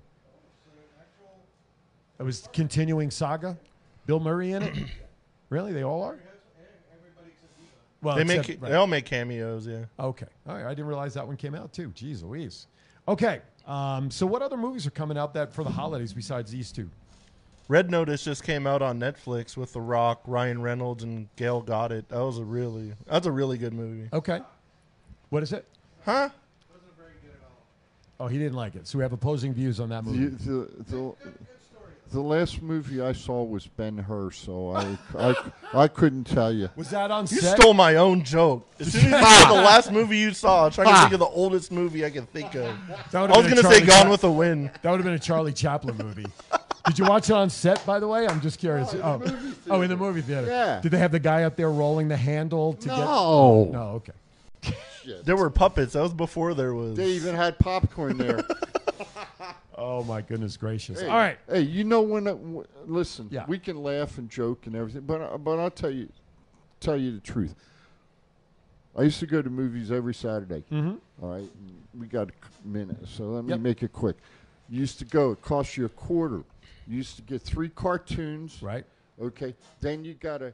It 2.20 2.24
was 2.24 2.48
continuing 2.54 3.10
saga. 3.12 3.58
Bill 4.06 4.20
Murray 4.20 4.52
in 4.52 4.62
it? 4.64 4.76
really? 5.50 5.74
They 5.74 5.84
all 5.84 6.04
are? 6.04 6.20
Well, 8.02 8.16
they 8.16 8.24
make 8.24 8.48
right. 8.48 8.62
they 8.62 8.74
all 8.74 8.88
make 8.88 9.06
cameos. 9.06 9.68
Yeah. 9.68 9.86
Okay. 10.00 10.26
All 10.48 10.56
right. 10.56 10.66
I 10.66 10.70
didn't 10.70 10.88
realize 10.88 11.14
that 11.14 11.26
one 11.28 11.38
came 11.38 11.54
out 11.54 11.72
too. 11.72 11.90
Jeez 11.90 12.24
Louise. 12.24 12.68
Okay. 13.08 13.42
Um, 13.68 14.10
so 14.10 14.26
what 14.26 14.42
other 14.42 14.58
movies 14.58 14.88
are 14.88 14.92
coming 14.92 15.18
out 15.18 15.36
that 15.36 15.54
for 15.54 15.64
the 15.64 15.70
holidays 15.70 16.12
besides 16.14 16.52
these 16.52 16.72
two? 16.72 16.90
Red 17.72 17.90
Notice 17.90 18.26
just 18.26 18.44
came 18.44 18.68
out 18.68 18.82
on 18.82 19.00
Netflix 19.00 19.56
with 19.56 19.72
The 19.72 19.80
Rock, 19.80 20.24
Ryan 20.28 20.62
Reynolds, 20.62 21.06
and 21.06 21.30
Gal 21.38 21.62
Gadot. 21.62 22.06
That 22.10 22.20
was 22.20 22.38
a 22.38 22.44
really 22.44 22.92
that's 23.08 23.28
a 23.28 23.32
really 23.32 23.58
good 23.58 23.72
movie. 23.74 24.10
Okay. 24.12 24.42
What 25.30 25.42
is 25.42 25.54
it? 25.54 25.66
Huh? 26.04 26.28
Wasn't 26.70 26.98
very 26.98 27.14
good 27.22 27.32
at 27.32 27.48
all. 27.48 28.26
Oh, 28.26 28.28
he 28.28 28.38
didn't 28.38 28.56
like 28.58 28.76
it. 28.76 28.88
So 28.90 28.98
we 28.98 29.04
have 29.04 29.14
opposing 29.14 29.54
views 29.54 29.80
on 29.80 29.88
that 29.88 30.04
movie. 30.04 30.26
The, 30.26 30.52
the, 30.52 30.84
the, 30.90 31.14
the 32.12 32.20
last 32.20 32.62
movie 32.62 33.00
I 33.00 33.14
saw 33.14 33.42
was 33.42 33.68
Ben 33.68 33.98
Hur, 33.98 34.32
so 34.32 34.72
I, 34.72 34.98
I, 35.18 35.36
I 35.74 35.88
couldn't 35.88 36.26
tell 36.26 36.52
you. 36.52 36.68
Was 36.76 36.90
that 36.90 37.10
on 37.10 37.24
You 37.32 37.40
set? 37.40 37.58
stole 37.58 37.74
my 37.74 37.96
own 37.96 38.26
joke. 38.26 38.70
As 38.82 38.92
soon 38.92 39.14
as 39.14 39.22
you 39.22 39.28
said 39.28 39.48
the 39.48 39.54
last 39.62 39.94
movie 39.94 40.18
you 40.18 40.34
saw, 40.34 40.64
I 40.64 40.66
was 40.66 40.76
trying 40.76 40.94
to 40.94 41.00
think 41.04 41.14
of 41.14 41.20
the 41.20 41.26
oldest 41.26 41.72
movie 41.72 42.04
I 42.04 42.10
can 42.10 42.26
think 42.26 42.54
of. 42.56 42.76
I 43.16 43.28
was 43.28 43.46
going 43.46 43.56
to 43.56 43.64
say 43.64 43.80
Gone 43.80 44.04
Cha- 44.04 44.12
with 44.12 44.22
the 44.22 44.32
Wind. 44.32 44.72
That 44.82 44.92
would 44.92 44.98
have 44.98 45.06
been 45.06 45.14
a 45.14 45.20
Charlie 45.20 45.54
Chaplin 45.54 45.96
movie. 45.96 46.26
Did 46.92 47.00
you 47.00 47.06
watch 47.06 47.30
it 47.30 47.34
on 47.34 47.50
set, 47.50 47.86
by 47.86 48.02
the 48.02 48.08
way? 48.10 48.28
I'm 48.28 48.42
just 48.42 48.60
curious. 48.60 48.94
Oh, 48.96 49.22
oh, 49.70 49.82
in 49.82 49.90
the 49.90 49.96
movie 49.96 50.20
theater. 50.20 50.48
Yeah. 50.48 50.82
Did 50.82 50.92
they 50.92 50.98
have 50.98 51.14
the 51.14 51.22
guy 51.22 51.44
up 51.44 51.56
there 51.56 51.72
rolling 51.72 52.10
the 52.10 52.18
handle 52.18 52.74
to 52.74 52.88
get? 52.90 52.98
No. 52.98 53.70
No. 53.72 53.82
Okay. 54.04 54.12
Shit. 55.02 55.24
There 55.24 55.38
were 55.38 55.50
puppets. 55.50 55.94
That 55.94 56.02
was 56.02 56.14
before 56.14 56.54
there 56.54 56.74
was. 56.74 56.98
They 56.98 57.12
even 57.12 57.34
had 57.34 57.58
popcorn 57.60 58.18
there. 58.18 58.44
Oh 59.84 60.04
my 60.04 60.22
goodness 60.22 60.58
gracious! 60.58 61.02
Hey, 61.02 61.08
All 61.08 61.16
right. 61.16 61.40
Hey, 61.50 61.62
you 61.62 61.84
know 61.84 62.02
when? 62.04 62.28
uh, 62.28 62.34
w- 62.34 62.68
listen, 62.86 63.28
Yeah. 63.32 63.46
we 63.48 63.58
can 63.58 63.82
laugh 63.82 64.20
and 64.20 64.30
joke 64.30 64.68
and 64.68 64.76
everything, 64.76 65.02
but 65.02 65.22
uh, 65.22 65.38
but 65.40 65.58
I'll 65.58 65.72
tell 65.72 65.90
you, 65.90 66.08
tell 66.80 66.96
you 66.98 67.12
the 67.14 67.20
truth. 67.20 67.56
I 68.96 69.02
used 69.02 69.20
to 69.22 69.26
go 69.26 69.42
to 69.42 69.50
movies 69.50 69.92
every 69.92 70.14
Saturday. 70.14 70.64
Mhm. 70.72 71.00
All 71.24 71.30
right, 71.30 71.50
we 72.00 72.06
got 72.06 72.30
a 72.30 72.68
minute, 72.68 72.98
so 73.08 73.24
let 73.24 73.44
me 73.46 73.52
Yep. 73.52 73.60
make 73.62 73.82
it 73.82 73.92
quick. 73.92 74.18
You 74.70 74.82
used 74.82 75.00
to 75.00 75.06
go; 75.06 75.32
it 75.32 75.42
cost 75.42 75.76
you 75.78 75.86
a 75.86 75.90
quarter. 75.90 76.44
You 76.88 76.98
used 76.98 77.16
to 77.18 77.22
get 77.22 77.42
three 77.42 77.70
cartoons. 77.70 78.62
Right. 78.62 78.86
Okay. 79.22 79.56
Then 79.80 80.04
you 80.06 80.14
got 80.16 80.42
a 80.42 80.54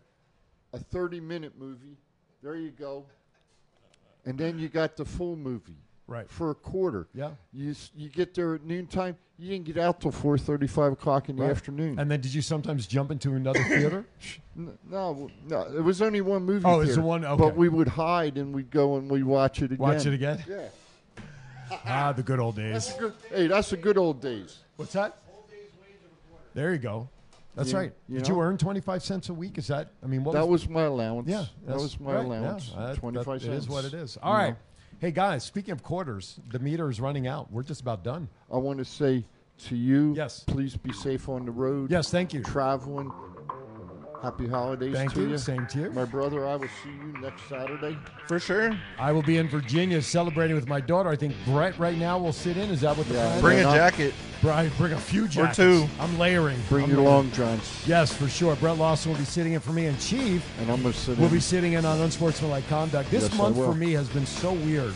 a 0.73 0.79
thirty 0.79 1.19
minute 1.19 1.53
movie. 1.57 1.97
There 2.43 2.55
you 2.55 2.71
go. 2.71 3.05
And 4.25 4.37
then 4.37 4.59
you 4.59 4.67
got 4.67 4.97
the 4.97 5.05
full 5.05 5.35
movie. 5.35 5.77
Right. 6.07 6.29
For 6.29 6.51
a 6.51 6.55
quarter. 6.55 7.07
Yeah. 7.13 7.31
You 7.51 7.71
s- 7.71 7.91
you 7.95 8.09
get 8.09 8.33
there 8.33 8.55
at 8.55 8.63
noontime. 8.63 9.17
You 9.39 9.49
didn't 9.51 9.65
get 9.65 9.77
out 9.77 9.99
till 10.01 10.11
four 10.11 10.37
thirty, 10.37 10.65
five 10.67 10.93
o'clock 10.93 11.27
in 11.29 11.35
the 11.35 11.43
Right. 11.43 11.51
afternoon. 11.51 11.99
And 11.99 12.09
then 12.09 12.21
did 12.21 12.33
you 12.33 12.41
sometimes 12.41 12.87
jump 12.87 13.11
into 13.11 13.33
another 13.33 13.61
theater? 13.63 14.05
N- 14.57 14.77
no, 14.89 15.29
no, 15.47 15.61
it 15.63 15.81
was 15.83 16.01
only 16.01 16.21
one 16.21 16.43
movie. 16.43 16.63
Oh, 16.65 16.79
it's 16.79 16.89
the 16.91 16.95
theater, 16.95 17.07
one- 17.07 17.25
okay. 17.25 17.37
But 17.43 17.55
we 17.57 17.69
would 17.69 17.87
hide 17.89 18.37
and 18.37 18.53
we'd 18.53 18.71
go 18.71 18.95
and 18.97 19.09
we'd 19.11 19.23
watch 19.25 19.61
it 19.61 19.65
again. 19.65 19.77
Watch 19.79 20.05
it 20.05 20.13
again? 20.13 20.43
Yeah. 20.47 20.67
ah, 21.85 22.13
the 22.13 22.23
good 22.23 22.39
old 22.39 22.55
That's 22.55 22.87
days. 22.87 22.95
a 22.95 22.99
good, 22.99 23.13
hey, 23.29 23.47
that's 23.47 23.69
the 23.69 23.77
good 23.77 23.97
old 23.97 24.21
days. 24.21 24.59
What's 24.77 24.93
that? 24.93 25.17
There 26.57 26.71
you 26.71 26.79
go. 26.79 27.07
That's 27.53 27.71
You- 27.71 27.77
right. 27.77 27.93
you 28.09 28.17
Did 28.17 28.27
you 28.29 28.41
earn 28.41 28.57
twenty 28.57 28.79
five 28.81 29.03
cents 29.03 29.29
a 29.29 29.33
week? 29.33 29.59
Is 29.59 29.67
that? 29.67 29.91
I 30.03 30.07
mean, 30.07 30.23
what 30.23 30.33
that 30.33 30.47
was 30.47 30.67
my 30.67 30.81
allowance. 30.83 31.27
Yeah, 31.29 31.45
that 31.67 31.75
was 31.77 31.99
my 31.99 32.15
right, 32.15 32.25
allowance. 32.25 32.71
yeah. 32.73 32.87
That- 32.87 32.95
Twenty 32.95 33.17
five 33.23 33.41
that- 33.41 33.45
cents. 33.45 33.53
It 33.53 33.57
is 33.57 33.69
what 33.69 33.85
it 33.85 33.93
is. 33.93 34.17
All 34.23 34.33
right. 34.33 34.49
know. 34.49 34.55
Hey 34.97 35.11
guys, 35.11 35.43
speaking 35.43 35.71
of 35.73 35.83
quarters, 35.83 36.39
the 36.49 36.57
meter 36.57 36.89
is 36.89 36.99
running 36.99 37.27
out. 37.27 37.51
We're 37.51 37.61
just 37.61 37.81
about 37.81 38.03
done. 38.03 38.27
I 38.51 38.57
want 38.57 38.79
to 38.79 38.85
say 38.85 39.23
to 39.67 39.75
you, 39.75 40.15
Yes. 40.17 40.45
please 40.47 40.75
be 40.75 40.91
safe 40.91 41.29
on 41.29 41.45
the 41.45 41.51
road. 41.51 41.91
Yes, 41.91 42.09
thank 42.09 42.33
you. 42.33 42.41
Traveling. 42.41 43.11
Happy 44.21 44.47
holidays 44.47 44.93
Thank 44.95 45.13
to 45.13 45.21
you. 45.21 45.29
you. 45.29 45.37
Same 45.37 45.67
to 45.67 45.79
you. 45.79 45.91
My 45.91 46.03
brother, 46.05 46.47
I 46.47 46.55
will 46.55 46.67
see 46.83 46.89
you 46.89 47.21
next 47.21 47.47
Saturday. 47.47 47.95
For 48.27 48.39
sure. 48.39 48.71
I 48.97 49.11
will 49.11 49.21
be 49.21 49.37
in 49.37 49.47
Virginia 49.47 50.01
celebrating 50.01 50.55
with 50.55 50.67
my 50.67 50.81
daughter. 50.81 51.09
I 51.09 51.15
think 51.15 51.35
Brett 51.45 51.77
right 51.77 51.97
now 51.97 52.17
will 52.17 52.33
sit 52.33 52.57
in. 52.57 52.69
Is 52.71 52.81
that 52.81 52.97
what 52.97 53.07
the 53.07 53.13
Yeah, 53.13 53.27
plan 53.29 53.41
Bring 53.41 53.57
is? 53.59 53.65
a 53.67 53.73
jacket. 53.75 54.13
Bri- 54.41 54.71
bring 54.77 54.93
a 54.93 54.97
few 54.97 55.27
jackets. 55.27 55.59
Or 55.59 55.65
jackets. 55.75 55.91
two. 55.97 56.01
I'm 56.03 56.17
layering. 56.17 56.59
Bring 56.67 56.85
I'm 56.85 56.89
your 56.89 56.99
layering. 57.01 57.13
long 57.15 57.31
johns. 57.31 57.83
Yes, 57.87 58.11
for 58.13 58.27
sure. 58.27 58.55
Brett 58.55 58.77
Lawson 58.77 59.11
will 59.11 59.19
be 59.19 59.25
sitting 59.25 59.53
in 59.53 59.59
for 59.59 59.71
me, 59.71 59.85
and 59.85 59.99
Chief 59.99 60.43
And 60.61 60.71
I'm 60.71 60.81
going 60.81 60.93
to 60.93 60.99
sit 60.99 61.17
will 61.17 61.25
in. 61.27 61.31
be 61.33 61.39
sitting 61.39 61.73
in 61.73 61.85
on 61.85 61.99
unsportsmanlike 62.01 62.67
conduct. 62.69 63.11
This 63.11 63.23
Yes, 63.29 63.37
month 63.37 63.55
for 63.55 63.75
me 63.75 63.93
has 63.93 64.09
been 64.09 64.25
so 64.25 64.53
weird. 64.53 64.93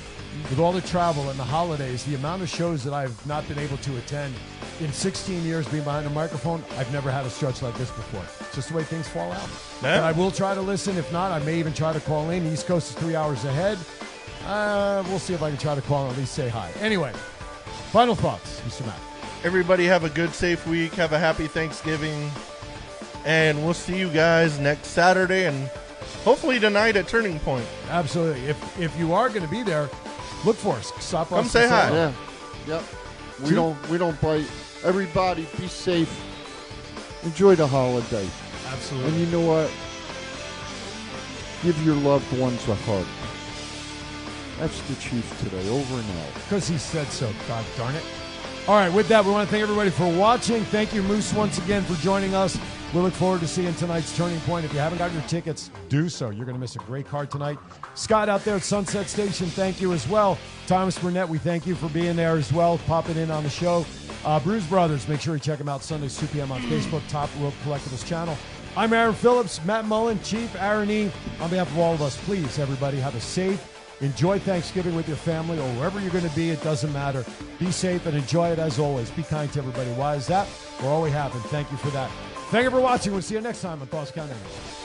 With 0.49 0.59
all 0.59 0.71
the 0.71 0.81
travel 0.81 1.29
and 1.29 1.37
the 1.37 1.43
holidays, 1.43 2.03
the 2.05 2.15
amount 2.15 2.41
of 2.41 2.49
shows 2.49 2.83
that 2.83 2.93
I've 2.93 3.25
not 3.27 3.47
been 3.47 3.59
able 3.59 3.77
to 3.77 3.97
attend 3.97 4.33
in 4.79 4.91
16 4.91 5.43
years 5.43 5.67
being 5.67 5.83
behind 5.83 6.07
a 6.07 6.09
microphone, 6.09 6.63
I've 6.77 6.91
never 6.91 7.11
had 7.11 7.25
a 7.25 7.29
stretch 7.29 7.61
like 7.61 7.77
this 7.77 7.91
before. 7.91 8.23
It's 8.39 8.55
just 8.55 8.69
the 8.69 8.75
way 8.75 8.83
things 8.83 9.07
fall 9.07 9.31
out. 9.31 9.49
Yeah. 9.83 9.97
But 9.97 10.03
I 10.03 10.11
will 10.13 10.31
try 10.31 10.55
to 10.55 10.61
listen. 10.61 10.97
If 10.97 11.11
not, 11.11 11.31
I 11.31 11.43
may 11.45 11.59
even 11.59 11.73
try 11.73 11.93
to 11.93 11.99
call 11.99 12.29
in. 12.29 12.45
East 12.51 12.65
Coast 12.65 12.91
is 12.91 12.95
three 12.95 13.15
hours 13.15 13.43
ahead. 13.45 13.77
Uh, 14.45 15.03
we'll 15.07 15.19
see 15.19 15.33
if 15.33 15.43
I 15.43 15.49
can 15.49 15.59
try 15.59 15.75
to 15.75 15.81
call 15.81 16.03
and 16.05 16.13
at 16.13 16.17
least 16.17 16.33
say 16.33 16.49
hi. 16.49 16.71
Anyway, 16.79 17.11
final 17.91 18.15
thoughts, 18.15 18.61
Mr. 18.61 18.85
Matt. 18.85 18.99
Everybody 19.43 19.85
have 19.85 20.03
a 20.03 20.09
good, 20.09 20.33
safe 20.33 20.65
week. 20.67 20.93
Have 20.93 21.13
a 21.13 21.19
happy 21.19 21.47
Thanksgiving. 21.47 22.31
And 23.25 23.63
we'll 23.63 23.73
see 23.73 23.97
you 23.97 24.09
guys 24.09 24.59
next 24.59 24.87
Saturday 24.87 25.45
and 25.45 25.67
hopefully 26.23 26.59
tonight 26.59 26.95
at 26.95 27.07
Turning 27.07 27.39
Point. 27.39 27.65
Absolutely. 27.89 28.45
If 28.45 28.79
if 28.79 28.97
you 28.97 29.13
are 29.13 29.29
going 29.29 29.43
to 29.43 29.47
be 29.47 29.63
there, 29.63 29.89
look 30.45 30.55
for 30.55 30.75
us. 30.75 30.91
Stop 30.99 31.29
Come 31.29 31.39
us 31.39 31.51
say 31.51 31.67
hi. 31.67 31.87
hello. 31.87 32.13
Yeah. 32.67 32.75
Yep. 32.75 32.83
We 33.43 33.49
Two- 33.49 33.55
don't 33.55 33.89
we 33.89 33.97
don't 33.97 34.19
bite. 34.21 34.45
Everybody 34.83 35.47
be 35.59 35.67
safe. 35.67 36.09
Enjoy 37.23 37.55
the 37.55 37.67
holiday. 37.67 38.27
Absolutely. 38.71 39.09
And 39.11 39.19
you 39.19 39.25
know 39.27 39.41
what? 39.41 39.69
Give 41.63 41.85
your 41.85 41.95
loved 41.95 42.31
ones 42.39 42.67
a 42.67 42.75
hug. 42.75 43.05
That's 44.59 44.79
the 44.83 44.95
chief 44.95 45.39
today. 45.39 45.67
Over 45.69 45.95
and 45.95 46.09
out. 46.19 46.33
Because 46.33 46.67
he 46.67 46.77
said 46.77 47.07
so. 47.07 47.31
God 47.47 47.63
darn 47.77 47.95
it. 47.95 48.03
All 48.67 48.75
right, 48.75 48.91
with 48.93 49.07
that, 49.07 49.25
we 49.25 49.31
want 49.31 49.47
to 49.47 49.51
thank 49.51 49.63
everybody 49.63 49.89
for 49.89 50.11
watching. 50.11 50.63
Thank 50.65 50.93
you, 50.93 51.01
Moose, 51.01 51.33
once 51.33 51.57
again 51.57 51.83
for 51.83 51.95
joining 51.95 52.35
us. 52.35 52.57
We 52.93 52.99
look 52.99 53.13
forward 53.13 53.39
to 53.39 53.47
seeing 53.47 53.73
tonight's 53.75 54.15
Turning 54.17 54.39
Point. 54.41 54.65
If 54.65 54.73
you 54.73 54.79
haven't 54.79 54.97
got 54.97 55.13
your 55.13 55.21
tickets, 55.23 55.71
do 55.87 56.09
so. 56.09 56.29
You're 56.29 56.45
going 56.45 56.55
to 56.55 56.59
miss 56.59 56.75
a 56.75 56.79
great 56.79 57.07
card 57.07 57.31
tonight. 57.31 57.57
Scott 57.95 58.27
out 58.27 58.43
there 58.43 58.57
at 58.57 58.63
Sunset 58.63 59.07
Station, 59.07 59.47
thank 59.47 59.79
you 59.79 59.93
as 59.93 60.07
well. 60.09 60.37
Thomas 60.67 60.99
Burnett, 60.99 61.29
we 61.29 61.37
thank 61.37 61.65
you 61.65 61.73
for 61.73 61.87
being 61.89 62.17
there 62.17 62.35
as 62.35 62.51
well, 62.51 62.77
popping 62.79 63.15
in 63.15 63.31
on 63.31 63.43
the 63.43 63.49
show. 63.49 63.85
Uh, 64.25 64.41
Bruise 64.41 64.65
Brothers, 64.67 65.07
make 65.07 65.21
sure 65.21 65.35
you 65.35 65.39
check 65.39 65.57
them 65.57 65.69
out 65.69 65.83
Sundays, 65.83 66.17
2 66.19 66.27
p.m. 66.27 66.51
on 66.51 66.61
Facebook, 66.63 67.01
Top 67.07 67.29
Rope 67.39 67.53
Collectibles 67.63 68.05
channel. 68.05 68.37
I'm 68.75 68.91
Aaron 68.91 69.15
Phillips, 69.15 69.63
Matt 69.63 69.85
Mullen, 69.85 70.21
Chief 70.21 70.53
Aaron 70.61 70.91
E. 70.91 71.11
On 71.39 71.49
behalf 71.49 71.71
of 71.71 71.79
all 71.79 71.93
of 71.93 72.01
us, 72.01 72.17
please, 72.25 72.59
everybody, 72.59 72.99
have 72.99 73.15
a 73.15 73.21
safe, 73.21 73.71
Enjoy 74.01 74.39
Thanksgiving 74.39 74.95
with 74.95 75.07
your 75.07 75.17
family 75.17 75.59
or 75.59 75.69
wherever 75.75 75.99
you're 75.99 76.09
going 76.09 76.27
to 76.27 76.35
be. 76.35 76.49
It 76.49 76.63
doesn't 76.63 76.91
matter. 76.91 77.23
Be 77.59 77.71
safe 77.71 78.07
and 78.07 78.17
enjoy 78.17 78.49
it 78.49 78.57
as 78.57 78.79
always. 78.79 79.11
Be 79.11 79.21
kind 79.21 79.51
to 79.53 79.59
everybody. 79.59 79.91
Why 79.91 80.15
is 80.15 80.25
that? 80.25 80.47
We're 80.81 80.89
all 80.89 81.03
we 81.03 81.11
have, 81.11 81.33
and 81.35 81.43
thank 81.45 81.69
you 81.71 81.77
for 81.77 81.91
that. 81.91 82.09
Thank 82.51 82.65
you 82.65 82.69
for 82.69 82.81
watching. 82.81 83.13
We'll 83.13 83.21
see 83.21 83.35
you 83.35 83.39
next 83.41 83.61
time 83.61 83.79
on 83.79 83.87
Thoughts 83.87 84.11
Count 84.11 84.29
Anywhere. 84.29 84.80